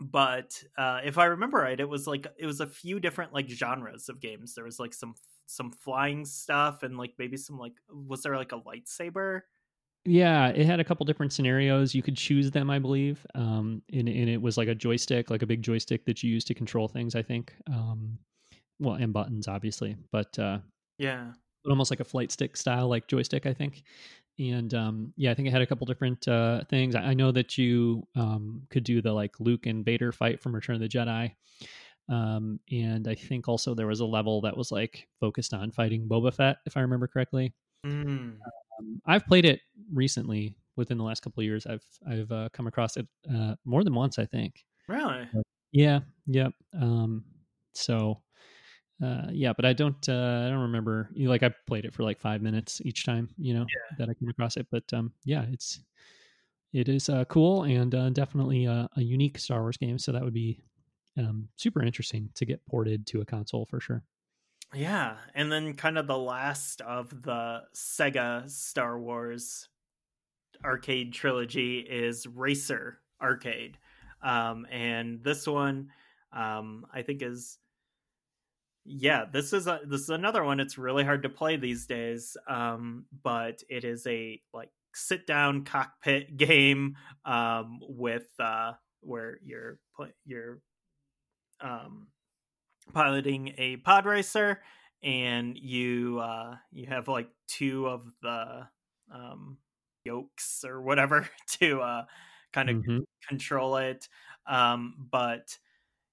but 0.00 0.62
uh 0.76 1.00
if 1.04 1.18
I 1.18 1.26
remember 1.26 1.58
right, 1.58 1.78
it 1.78 1.88
was 1.88 2.06
like 2.06 2.26
it 2.38 2.46
was 2.46 2.60
a 2.60 2.66
few 2.66 3.00
different 3.00 3.32
like 3.32 3.48
genres 3.48 4.08
of 4.08 4.20
games. 4.20 4.54
There 4.54 4.64
was 4.64 4.78
like 4.78 4.94
some 4.94 5.14
some 5.46 5.70
flying 5.70 6.24
stuff 6.24 6.82
and 6.82 6.96
like 6.96 7.12
maybe 7.18 7.36
some 7.36 7.58
like 7.58 7.74
was 7.90 8.22
there 8.22 8.36
like 8.36 8.52
a 8.52 8.60
lightsaber? 8.60 9.42
Yeah, 10.04 10.48
it 10.48 10.66
had 10.66 10.80
a 10.80 10.84
couple 10.84 11.06
different 11.06 11.32
scenarios. 11.32 11.94
You 11.94 12.02
could 12.02 12.16
choose 12.16 12.50
them, 12.50 12.70
I 12.70 12.80
believe. 12.80 13.24
Um, 13.36 13.82
and, 13.92 14.08
and 14.08 14.28
it 14.28 14.42
was 14.42 14.58
like 14.58 14.66
a 14.66 14.74
joystick, 14.74 15.30
like 15.30 15.42
a 15.42 15.46
big 15.46 15.62
joystick 15.62 16.04
that 16.06 16.24
you 16.24 16.30
use 16.32 16.44
to 16.46 16.54
control 16.54 16.88
things. 16.88 17.14
I 17.14 17.22
think. 17.22 17.54
Um, 17.68 18.18
well, 18.80 18.94
and 18.94 19.12
buttons, 19.12 19.46
obviously, 19.46 19.96
but 20.10 20.36
uh, 20.40 20.58
yeah, 20.98 21.32
almost 21.68 21.90
like 21.90 22.00
a 22.00 22.04
flight 22.04 22.32
stick 22.32 22.56
style, 22.56 22.88
like 22.88 23.06
joystick, 23.06 23.46
I 23.46 23.52
think. 23.52 23.82
And 24.38 24.72
um, 24.74 25.12
yeah, 25.16 25.30
I 25.30 25.34
think 25.34 25.48
it 25.48 25.52
had 25.52 25.62
a 25.62 25.66
couple 25.66 25.86
different 25.86 26.26
uh, 26.26 26.64
things. 26.64 26.94
I, 26.94 27.14
know 27.14 27.32
that 27.32 27.58
you 27.58 28.06
um, 28.16 28.62
could 28.70 28.84
do 28.84 29.02
the 29.02 29.12
like 29.12 29.38
Luke 29.38 29.66
and 29.66 29.84
Vader 29.84 30.10
fight 30.10 30.40
from 30.40 30.54
Return 30.54 30.76
of 30.76 30.80
the 30.80 30.88
Jedi. 30.88 31.32
Um, 32.08 32.58
and 32.70 33.06
I 33.06 33.14
think 33.14 33.48
also 33.48 33.74
there 33.74 33.86
was 33.86 34.00
a 34.00 34.06
level 34.06 34.40
that 34.42 34.56
was 34.56 34.72
like 34.72 35.06
focused 35.20 35.54
on 35.54 35.70
fighting 35.70 36.08
Boba 36.08 36.34
Fett, 36.34 36.56
if 36.66 36.76
I 36.76 36.80
remember 36.80 37.06
correctly. 37.06 37.52
Mm. 37.86 38.36
I've 39.06 39.26
played 39.26 39.44
it 39.44 39.60
recently 39.92 40.56
within 40.76 40.98
the 40.98 41.04
last 41.04 41.20
couple 41.20 41.42
of 41.42 41.44
years. 41.44 41.66
I've 41.66 41.84
I've 42.08 42.32
uh, 42.32 42.48
come 42.52 42.66
across 42.66 42.96
it 42.96 43.06
uh, 43.32 43.54
more 43.64 43.84
than 43.84 43.94
once, 43.94 44.18
I 44.18 44.26
think. 44.26 44.64
Really? 44.88 45.28
Yeah. 45.72 46.00
Yep. 46.26 46.52
Um, 46.80 47.24
so 47.74 48.20
uh, 49.02 49.26
yeah, 49.32 49.52
but 49.52 49.64
I 49.64 49.72
don't 49.72 50.08
uh, 50.08 50.44
I 50.46 50.48
don't 50.48 50.60
remember. 50.60 51.10
You 51.12 51.24
know, 51.24 51.30
like 51.30 51.42
I 51.42 51.52
played 51.66 51.84
it 51.84 51.92
for 51.92 52.04
like 52.04 52.20
five 52.20 52.40
minutes 52.40 52.80
each 52.84 53.04
time, 53.04 53.28
you 53.36 53.52
know, 53.52 53.66
yeah. 53.68 53.96
that 53.98 54.08
I 54.08 54.14
came 54.14 54.28
across 54.28 54.56
it. 54.56 54.66
But 54.70 54.84
um, 54.92 55.12
yeah, 55.24 55.44
it's 55.50 55.80
it 56.72 56.88
is 56.88 57.08
uh, 57.08 57.24
cool 57.24 57.64
and 57.64 57.94
uh, 57.94 58.10
definitely 58.10 58.64
a, 58.66 58.88
a, 58.96 59.02
unique 59.02 59.38
Star 59.38 59.60
Wars 59.60 59.76
game. 59.76 59.98
So 59.98 60.12
that 60.12 60.22
would 60.22 60.32
be 60.32 60.62
um, 61.18 61.48
super 61.56 61.82
interesting 61.82 62.30
to 62.34 62.46
get 62.46 62.64
ported 62.64 63.06
to 63.08 63.20
a 63.20 63.24
console 63.26 63.66
for 63.66 63.80
sure. 63.80 64.02
Yeah, 64.74 65.16
and 65.34 65.52
then 65.52 65.74
kind 65.74 65.98
of 65.98 66.06
the 66.06 66.16
last 66.16 66.80
of 66.80 67.22
the 67.22 67.62
Sega 67.74 68.48
Star 68.48 68.98
Wars 68.98 69.68
arcade 70.64 71.12
trilogy 71.12 71.80
is 71.80 72.26
Racer 72.26 73.00
Arcade, 73.20 73.76
um, 74.22 74.66
and 74.70 75.22
this 75.22 75.46
one 75.46 75.90
um, 76.32 76.86
I 76.94 77.02
think 77.02 77.20
is 77.20 77.58
yeah 78.84 79.24
this 79.30 79.52
is 79.52 79.66
a 79.66 79.80
this 79.86 80.00
is 80.02 80.08
another 80.10 80.42
one 80.42 80.58
it's 80.58 80.76
really 80.76 81.04
hard 81.04 81.22
to 81.22 81.28
play 81.28 81.56
these 81.56 81.86
days 81.86 82.36
um 82.48 83.04
but 83.22 83.62
it 83.68 83.84
is 83.84 84.06
a 84.06 84.40
like 84.52 84.70
sit 84.94 85.26
down 85.26 85.64
cockpit 85.64 86.36
game 86.36 86.96
um 87.24 87.78
with 87.82 88.28
uh 88.40 88.72
where 89.00 89.38
you're 89.44 89.78
you're 90.24 90.58
um 91.60 92.08
piloting 92.92 93.54
a 93.58 93.76
pod 93.76 94.06
racer 94.06 94.60
and 95.02 95.56
you 95.56 96.18
uh 96.20 96.54
you 96.72 96.86
have 96.86 97.08
like 97.08 97.28
two 97.46 97.86
of 97.86 98.04
the 98.22 98.66
um 99.14 99.56
yokes 100.04 100.64
or 100.66 100.82
whatever 100.82 101.28
to 101.48 101.80
uh 101.80 102.04
kind 102.52 102.68
of 102.68 102.76
mm-hmm. 102.76 102.98
control 103.28 103.76
it 103.76 104.08
um 104.46 104.94
but 105.10 105.56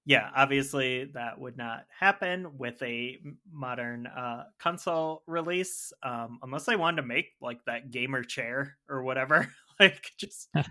yeah, 0.09 0.31
obviously 0.35 1.05
that 1.13 1.39
would 1.39 1.55
not 1.55 1.83
happen 1.99 2.57
with 2.57 2.81
a 2.81 3.19
modern 3.53 4.07
uh, 4.07 4.45
console 4.57 5.21
release, 5.27 5.93
um, 6.01 6.39
unless 6.41 6.65
they 6.65 6.75
wanted 6.75 7.03
to 7.03 7.07
make 7.07 7.27
like 7.41 7.63
that 7.67 7.91
gamer 7.91 8.23
chair 8.23 8.75
or 8.89 9.03
whatever. 9.03 9.47
like 9.79 10.09
just 10.17 10.49
a, 10.55 10.65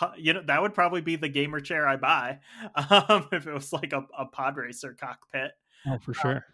a, 0.00 0.12
you 0.16 0.32
know 0.32 0.40
that 0.46 0.62
would 0.62 0.72
probably 0.72 1.02
be 1.02 1.16
the 1.16 1.28
gamer 1.28 1.60
chair 1.60 1.86
I 1.86 1.96
buy 1.96 2.38
um, 2.90 3.28
if 3.32 3.46
it 3.46 3.52
was 3.52 3.70
like 3.70 3.92
a, 3.92 4.06
a 4.18 4.24
pod 4.24 4.56
racer 4.56 4.96
cockpit. 4.98 5.50
Oh, 5.86 5.98
for 5.98 6.14
sure. 6.14 6.46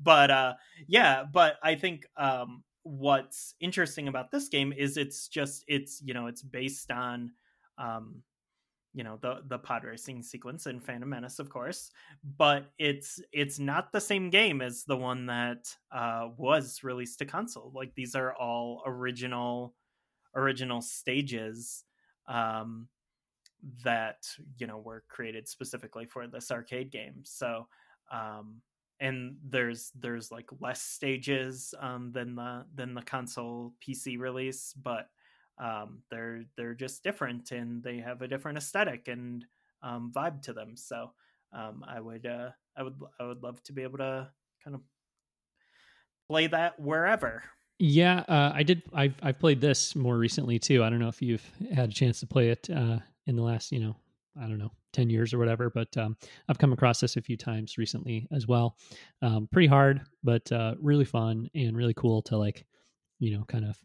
but 0.00 0.30
uh, 0.32 0.54
yeah, 0.88 1.22
but 1.32 1.58
I 1.62 1.76
think 1.76 2.06
um, 2.16 2.64
what's 2.82 3.54
interesting 3.60 4.08
about 4.08 4.32
this 4.32 4.48
game 4.48 4.72
is 4.76 4.96
it's 4.96 5.28
just 5.28 5.62
it's 5.68 6.02
you 6.04 6.12
know 6.12 6.26
it's 6.26 6.42
based 6.42 6.90
on 6.90 7.30
um, 7.78 8.24
you 8.94 9.04
know 9.04 9.18
the 9.22 9.42
the 9.46 9.58
pod 9.58 9.84
racing 9.84 10.22
sequence 10.22 10.66
in 10.66 10.80
Phantom 10.80 11.08
Menace, 11.08 11.38
of 11.38 11.48
course, 11.48 11.90
but 12.36 12.70
it's 12.78 13.20
it's 13.32 13.58
not 13.58 13.92
the 13.92 14.00
same 14.00 14.30
game 14.30 14.60
as 14.60 14.84
the 14.84 14.96
one 14.96 15.26
that 15.26 15.74
uh, 15.90 16.28
was 16.36 16.80
released 16.82 17.18
to 17.20 17.24
console. 17.24 17.72
Like 17.74 17.94
these 17.94 18.14
are 18.14 18.34
all 18.36 18.82
original 18.86 19.74
original 20.34 20.80
stages 20.80 21.84
um, 22.28 22.88
that 23.84 24.26
you 24.58 24.66
know 24.66 24.78
were 24.78 25.04
created 25.08 25.48
specifically 25.48 26.04
for 26.04 26.26
this 26.26 26.50
arcade 26.50 26.90
game. 26.90 27.22
So 27.24 27.66
um, 28.10 28.60
and 29.00 29.36
there's 29.48 29.90
there's 29.98 30.30
like 30.30 30.48
less 30.60 30.82
stages 30.82 31.74
um, 31.80 32.12
than 32.12 32.34
the 32.34 32.64
than 32.74 32.94
the 32.94 33.02
console 33.02 33.72
PC 33.82 34.18
release, 34.18 34.74
but 34.80 35.08
um, 35.62 36.02
they're 36.10 36.44
they're 36.56 36.74
just 36.74 37.04
different 37.04 37.52
and 37.52 37.82
they 37.82 37.98
have 37.98 38.20
a 38.20 38.28
different 38.28 38.58
aesthetic 38.58 39.06
and 39.06 39.44
um, 39.82 40.12
vibe 40.14 40.42
to 40.42 40.52
them. 40.52 40.76
So 40.76 41.12
um, 41.52 41.84
I 41.86 42.00
would 42.00 42.26
uh, 42.26 42.50
I 42.76 42.82
would 42.82 42.96
I 43.20 43.24
would 43.24 43.42
love 43.42 43.62
to 43.64 43.72
be 43.72 43.82
able 43.82 43.98
to 43.98 44.28
kind 44.64 44.74
of 44.74 44.80
play 46.28 46.48
that 46.48 46.80
wherever. 46.80 47.44
Yeah, 47.78 48.20
uh, 48.28 48.52
I 48.54 48.64
did. 48.64 48.82
I've 48.92 49.14
I've 49.22 49.38
played 49.38 49.60
this 49.60 49.94
more 49.94 50.18
recently 50.18 50.58
too. 50.58 50.82
I 50.82 50.90
don't 50.90 50.98
know 50.98 51.08
if 51.08 51.22
you've 51.22 51.48
had 51.72 51.90
a 51.90 51.92
chance 51.92 52.18
to 52.20 52.26
play 52.26 52.48
it 52.48 52.68
uh, 52.68 52.98
in 53.26 53.36
the 53.36 53.42
last, 53.42 53.70
you 53.70 53.80
know, 53.80 53.96
I 54.40 54.42
don't 54.42 54.58
know, 54.58 54.72
ten 54.92 55.10
years 55.10 55.32
or 55.32 55.38
whatever. 55.38 55.70
But 55.70 55.96
um, 55.96 56.16
I've 56.48 56.58
come 56.58 56.72
across 56.72 57.00
this 57.00 57.16
a 57.16 57.22
few 57.22 57.36
times 57.36 57.78
recently 57.78 58.26
as 58.32 58.48
well. 58.48 58.76
Um, 59.20 59.48
pretty 59.52 59.68
hard, 59.68 60.02
but 60.24 60.50
uh, 60.50 60.74
really 60.80 61.04
fun 61.04 61.48
and 61.54 61.76
really 61.76 61.94
cool 61.94 62.22
to 62.22 62.36
like, 62.36 62.66
you 63.20 63.36
know, 63.36 63.44
kind 63.44 63.64
of 63.64 63.76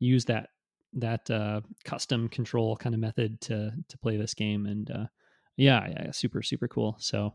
use 0.00 0.24
that 0.26 0.50
that 0.94 1.30
uh, 1.30 1.60
custom 1.84 2.28
control 2.28 2.76
kind 2.76 2.94
of 2.94 3.00
method 3.00 3.40
to 3.42 3.72
to 3.88 3.98
play 3.98 4.16
this 4.16 4.34
game, 4.34 4.66
and 4.66 4.90
uh, 4.90 5.06
yeah, 5.56 5.88
yeah, 5.88 6.10
super 6.10 6.42
super 6.42 6.68
cool. 6.68 6.96
So, 6.98 7.34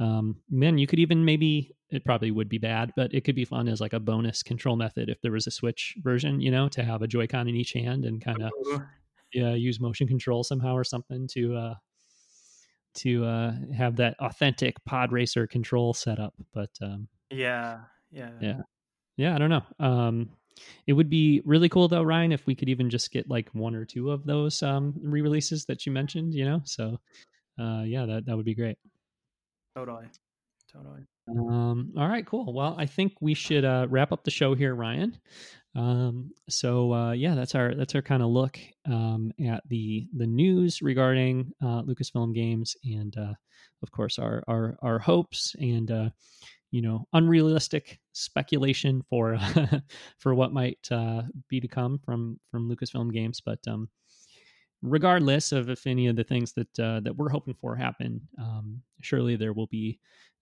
um, 0.00 0.36
man, 0.50 0.78
you 0.78 0.86
could 0.86 0.98
even 0.98 1.24
maybe 1.24 1.74
it 1.90 2.04
probably 2.04 2.30
would 2.30 2.48
be 2.48 2.58
bad, 2.58 2.92
but 2.96 3.14
it 3.14 3.24
could 3.24 3.36
be 3.36 3.44
fun 3.44 3.68
as 3.68 3.80
like 3.80 3.92
a 3.92 4.00
bonus 4.00 4.42
control 4.42 4.76
method 4.76 5.08
if 5.08 5.20
there 5.20 5.32
was 5.32 5.46
a 5.46 5.50
Switch 5.50 5.94
version, 6.02 6.40
you 6.40 6.50
know, 6.50 6.68
to 6.68 6.82
have 6.82 7.02
a 7.02 7.06
Joy-Con 7.06 7.48
in 7.48 7.54
each 7.54 7.72
hand 7.72 8.04
and 8.04 8.24
kind 8.24 8.42
of 8.42 8.52
yeah 9.32 9.54
use 9.54 9.80
motion 9.80 10.06
control 10.06 10.44
somehow 10.44 10.74
or 10.74 10.84
something 10.84 11.28
to 11.28 11.56
uh, 11.56 11.74
to 12.94 13.24
uh, 13.24 13.52
have 13.76 13.96
that 13.96 14.16
authentic 14.20 14.82
pod 14.84 15.12
racer 15.12 15.46
control 15.46 15.92
setup. 15.94 16.34
But 16.52 16.70
um, 16.80 17.08
yeah, 17.30 17.80
yeah, 18.10 18.30
yeah. 18.40 18.60
yeah, 19.16 19.34
I 19.34 19.38
don't 19.38 19.50
know. 19.50 19.62
Um, 19.78 20.30
it 20.86 20.92
would 20.92 21.10
be 21.10 21.42
really 21.44 21.68
cool 21.68 21.88
though, 21.88 22.02
Ryan, 22.02 22.32
if 22.32 22.46
we 22.46 22.54
could 22.54 22.68
even 22.68 22.90
just 22.90 23.10
get 23.10 23.28
like 23.28 23.48
one 23.54 23.74
or 23.74 23.84
two 23.84 24.10
of 24.10 24.24
those 24.24 24.62
um, 24.62 24.94
re-releases 25.02 25.64
that 25.66 25.86
you 25.86 25.92
mentioned. 25.92 26.34
You 26.34 26.44
know, 26.44 26.60
so 26.64 27.00
uh, 27.58 27.82
yeah, 27.84 28.06
that 28.06 28.26
that 28.26 28.36
would 28.36 28.46
be 28.46 28.54
great. 28.54 28.78
Totally, 29.76 30.06
totally. 30.72 31.02
Um, 31.28 31.92
all 31.96 32.08
right, 32.08 32.26
cool. 32.26 32.52
Well, 32.52 32.74
I 32.78 32.86
think 32.86 33.14
we 33.20 33.34
should 33.34 33.64
uh, 33.64 33.86
wrap 33.88 34.12
up 34.12 34.24
the 34.24 34.30
show 34.30 34.54
here, 34.54 34.74
Ryan. 34.74 35.16
Um, 35.74 36.30
so 36.48 36.92
uh, 36.92 37.12
yeah, 37.12 37.34
that's 37.34 37.54
our 37.54 37.74
that's 37.74 37.94
our 37.94 38.02
kind 38.02 38.22
of 38.22 38.28
look 38.28 38.58
um, 38.86 39.32
at 39.44 39.62
the 39.68 40.06
the 40.16 40.26
news 40.26 40.82
regarding 40.82 41.52
uh, 41.62 41.82
Lucasfilm 41.82 42.34
games, 42.34 42.76
and 42.84 43.16
uh, 43.16 43.34
of 43.82 43.90
course 43.90 44.18
our 44.18 44.44
our 44.46 44.76
our 44.82 44.98
hopes 44.98 45.56
and 45.58 45.90
uh, 45.90 46.10
you 46.70 46.82
know 46.82 47.06
unrealistic 47.12 48.00
speculation 48.12 49.02
for 49.08 49.38
for 50.18 50.34
what 50.34 50.52
might 50.52 50.88
uh, 50.90 51.22
be 51.48 51.60
to 51.60 51.68
come 51.68 51.98
from 51.98 52.38
from 52.50 52.68
Lucasfilm 52.68 53.12
games. 53.12 53.40
But 53.40 53.60
um, 53.68 53.88
regardless 54.82 55.52
of 55.52 55.70
if 55.70 55.86
any 55.86 56.06
of 56.08 56.16
the 56.16 56.24
things 56.24 56.52
that 56.52 56.78
uh, 56.78 57.00
that 57.00 57.16
we're 57.16 57.30
hoping 57.30 57.54
for 57.54 57.74
happen, 57.74 58.20
um, 58.38 58.82
surely 59.00 59.36
there 59.36 59.52
will 59.52 59.66
be 59.68 59.98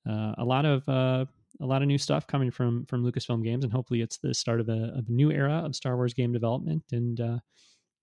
uh, 0.09 0.35
a 0.39 0.45
lot 0.45 0.65
of 0.65 0.89
uh, 0.89 1.25
a 1.61 1.67
lot 1.67 1.83
of 1.83 1.89
new 1.89 1.99
stuff 1.99 2.27
coming 2.27 2.51
from 2.51 2.85
from 2.87 3.05
Lucasfilm 3.05 3.45
Games, 3.45 3.65
and 3.65 3.73
hopefully 3.73 4.01
it's 4.01 4.19
the 4.19 4.35
start 4.35 4.61
of 4.61 4.69
a, 4.69 4.93
of 4.97 5.09
a 5.09 5.13
new 5.13 5.31
era 5.31 5.63
of 5.65 5.77
Star 5.77 5.97
Wars 5.97 6.15
game 6.15 6.33
development, 6.33 6.83
and 6.93 7.21
uh, 7.21 7.39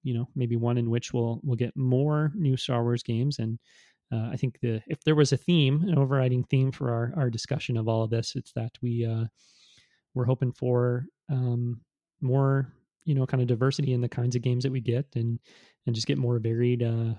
you 0.04 0.14
know 0.14 0.28
maybe 0.36 0.56
one 0.56 0.78
in 0.78 0.90
which 0.90 1.14
we'll 1.14 1.42
we'll 1.44 1.58
get 1.58 1.76
more 1.76 2.32
new 2.36 2.56
Star 2.56 2.84
Wars 2.84 3.04
games. 3.04 3.40
And 3.40 3.60
uh, 4.12 4.30
I 4.32 4.38
think 4.38 4.60
the 4.62 4.82
if 4.88 5.04
there 5.04 5.16
was 5.16 5.32
a 5.32 5.38
theme, 5.38 5.84
an 5.88 5.98
overriding 5.98 6.44
theme 6.46 6.72
for 6.72 6.92
our 6.92 7.14
our 7.16 7.30
discussion 7.30 7.78
of 7.78 7.88
all 7.88 8.04
of 8.04 8.10
this, 8.10 8.36
it's 8.36 8.52
that 8.54 8.72
we 8.82 9.06
uh, 9.06 9.26
we're 10.14 10.26
hoping 10.26 10.52
for 10.52 11.06
um, 11.30 11.82
more 12.22 12.74
you 13.04 13.16
know 13.16 13.26
kind 13.26 13.42
of 13.42 13.48
diversity 13.48 13.94
in 13.94 14.02
the 14.02 14.10
kinds 14.10 14.36
of 14.36 14.42
games 14.42 14.64
that 14.64 14.72
we 14.72 14.82
get, 14.82 15.06
and 15.16 15.40
and 15.86 15.96
just 15.96 16.08
get 16.08 16.18
more 16.18 16.40
varied 16.40 16.84
uh, 16.84 17.14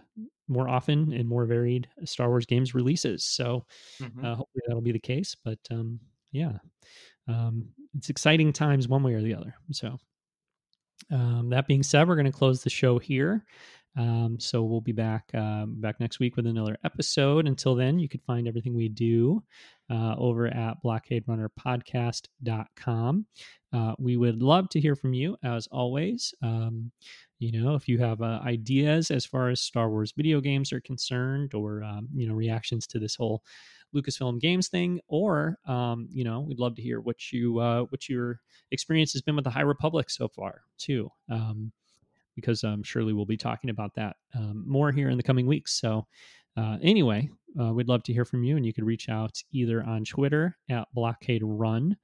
more 0.48 0.68
often 0.68 1.12
and 1.12 1.28
more 1.28 1.46
varied 1.46 1.88
Star 2.04 2.28
Wars 2.28 2.44
games 2.44 2.74
releases. 2.74 3.24
So 3.24 3.64
mm-hmm. 4.00 4.24
uh, 4.24 4.34
hopefully 4.34 4.62
that'll 4.66 4.82
be 4.82 4.92
the 4.92 4.98
case. 4.98 5.36
But 5.44 5.58
um, 5.70 6.00
yeah, 6.32 6.58
um, 7.28 7.68
it's 7.96 8.10
exciting 8.10 8.52
times 8.52 8.88
one 8.88 9.02
way 9.02 9.14
or 9.14 9.22
the 9.22 9.34
other. 9.34 9.54
So 9.70 9.96
um, 11.10 11.50
that 11.50 11.66
being 11.66 11.82
said, 11.82 12.06
we're 12.06 12.16
going 12.16 12.26
to 12.26 12.32
close 12.32 12.62
the 12.62 12.70
show 12.70 12.98
here. 12.98 13.44
Um, 13.96 14.38
so 14.38 14.62
we'll 14.62 14.80
be 14.80 14.92
back 14.92 15.24
uh, 15.34 15.64
back 15.66 15.98
next 16.00 16.20
week 16.20 16.36
with 16.36 16.46
another 16.46 16.78
episode. 16.84 17.48
Until 17.48 17.74
then, 17.74 17.98
you 17.98 18.08
can 18.08 18.20
find 18.20 18.46
everything 18.46 18.74
we 18.74 18.88
do 18.88 19.42
uh, 19.90 20.14
over 20.16 20.46
at 20.46 20.76
blockaderunnerpodcast.com. 20.84 23.26
Uh, 23.72 23.94
we 23.98 24.16
would 24.16 24.42
love 24.42 24.68
to 24.68 24.80
hear 24.80 24.96
from 24.96 25.14
you 25.14 25.36
as 25.42 25.66
always. 25.68 26.34
Um, 26.42 26.90
you 27.38 27.52
know, 27.52 27.74
if 27.74 27.88
you 27.88 27.98
have 27.98 28.20
uh, 28.20 28.40
ideas 28.44 29.10
as 29.10 29.24
far 29.24 29.48
as 29.48 29.60
Star 29.60 29.88
Wars 29.88 30.12
video 30.16 30.40
games 30.40 30.72
are 30.72 30.80
concerned, 30.80 31.54
or 31.54 31.82
um, 31.82 32.08
you 32.14 32.28
know, 32.28 32.34
reactions 32.34 32.86
to 32.88 32.98
this 32.98 33.14
whole 33.14 33.42
Lucasfilm 33.94 34.40
Games 34.40 34.68
thing, 34.68 35.00
or 35.08 35.58
um, 35.66 36.08
you 36.12 36.24
know, 36.24 36.40
we'd 36.40 36.58
love 36.58 36.74
to 36.76 36.82
hear 36.82 37.00
what 37.00 37.32
you 37.32 37.58
uh, 37.58 37.82
what 37.84 38.08
your 38.08 38.40
experience 38.70 39.12
has 39.12 39.22
been 39.22 39.36
with 39.36 39.44
the 39.44 39.50
High 39.50 39.60
Republic 39.62 40.10
so 40.10 40.28
far 40.28 40.62
too, 40.78 41.10
um, 41.30 41.72
because 42.40 42.64
um, 42.64 42.82
surely 42.82 43.12
we'll 43.12 43.26
be 43.26 43.36
talking 43.36 43.70
about 43.70 43.94
that 43.94 44.16
um, 44.34 44.64
more 44.66 44.92
here 44.92 45.10
in 45.10 45.16
the 45.16 45.22
coming 45.22 45.46
weeks. 45.46 45.80
So 45.80 46.06
uh, 46.56 46.78
anyway, 46.82 47.30
uh, 47.60 47.72
we'd 47.72 47.88
love 47.88 48.02
to 48.04 48.12
hear 48.12 48.24
from 48.24 48.44
you, 48.44 48.56
and 48.56 48.64
you 48.64 48.72
could 48.72 48.84
reach 48.84 49.08
out 49.08 49.36
either 49.52 49.82
on 49.84 50.04
Twitter 50.04 50.56
at 50.68 50.88
Blockade 50.94 51.42
Run 51.44 51.96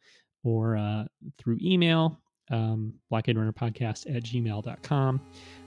or 0.44 0.76
uh, 0.76 1.04
through 1.38 1.58
email 1.62 2.20
um, 2.50 2.94
Blockade 3.10 3.36
Runner 3.36 3.52
Podcast 3.52 4.14
at 4.14 4.22
gmail.com. 4.22 5.20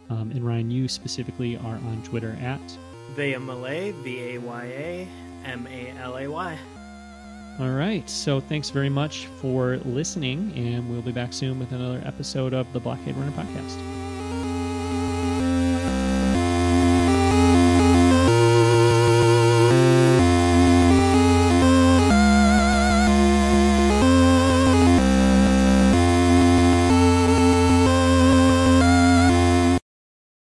Um, 0.09 0.31
and 0.31 0.45
Ryan, 0.45 0.71
you 0.71 0.87
specifically 0.87 1.57
are 1.57 1.75
on 1.75 2.01
Twitter 2.03 2.37
at 2.41 2.59
Vaya 3.15 3.39
Malay, 3.39 3.91
V 3.91 4.35
A 4.35 4.37
Y 4.37 4.63
A 4.65 5.07
M 5.45 5.67
A 5.67 5.89
L 5.99 6.17
A 6.17 6.27
Y. 6.27 6.57
All 7.59 7.71
right. 7.71 8.09
So 8.09 8.39
thanks 8.39 8.69
very 8.69 8.89
much 8.89 9.25
for 9.25 9.77
listening, 9.85 10.53
and 10.55 10.89
we'll 10.89 11.01
be 11.01 11.11
back 11.11 11.33
soon 11.33 11.59
with 11.59 11.71
another 11.73 12.01
episode 12.05 12.53
of 12.53 12.71
the 12.71 12.79
Blockade 12.79 13.15
Runner 13.17 13.31
Podcast. 13.31 13.98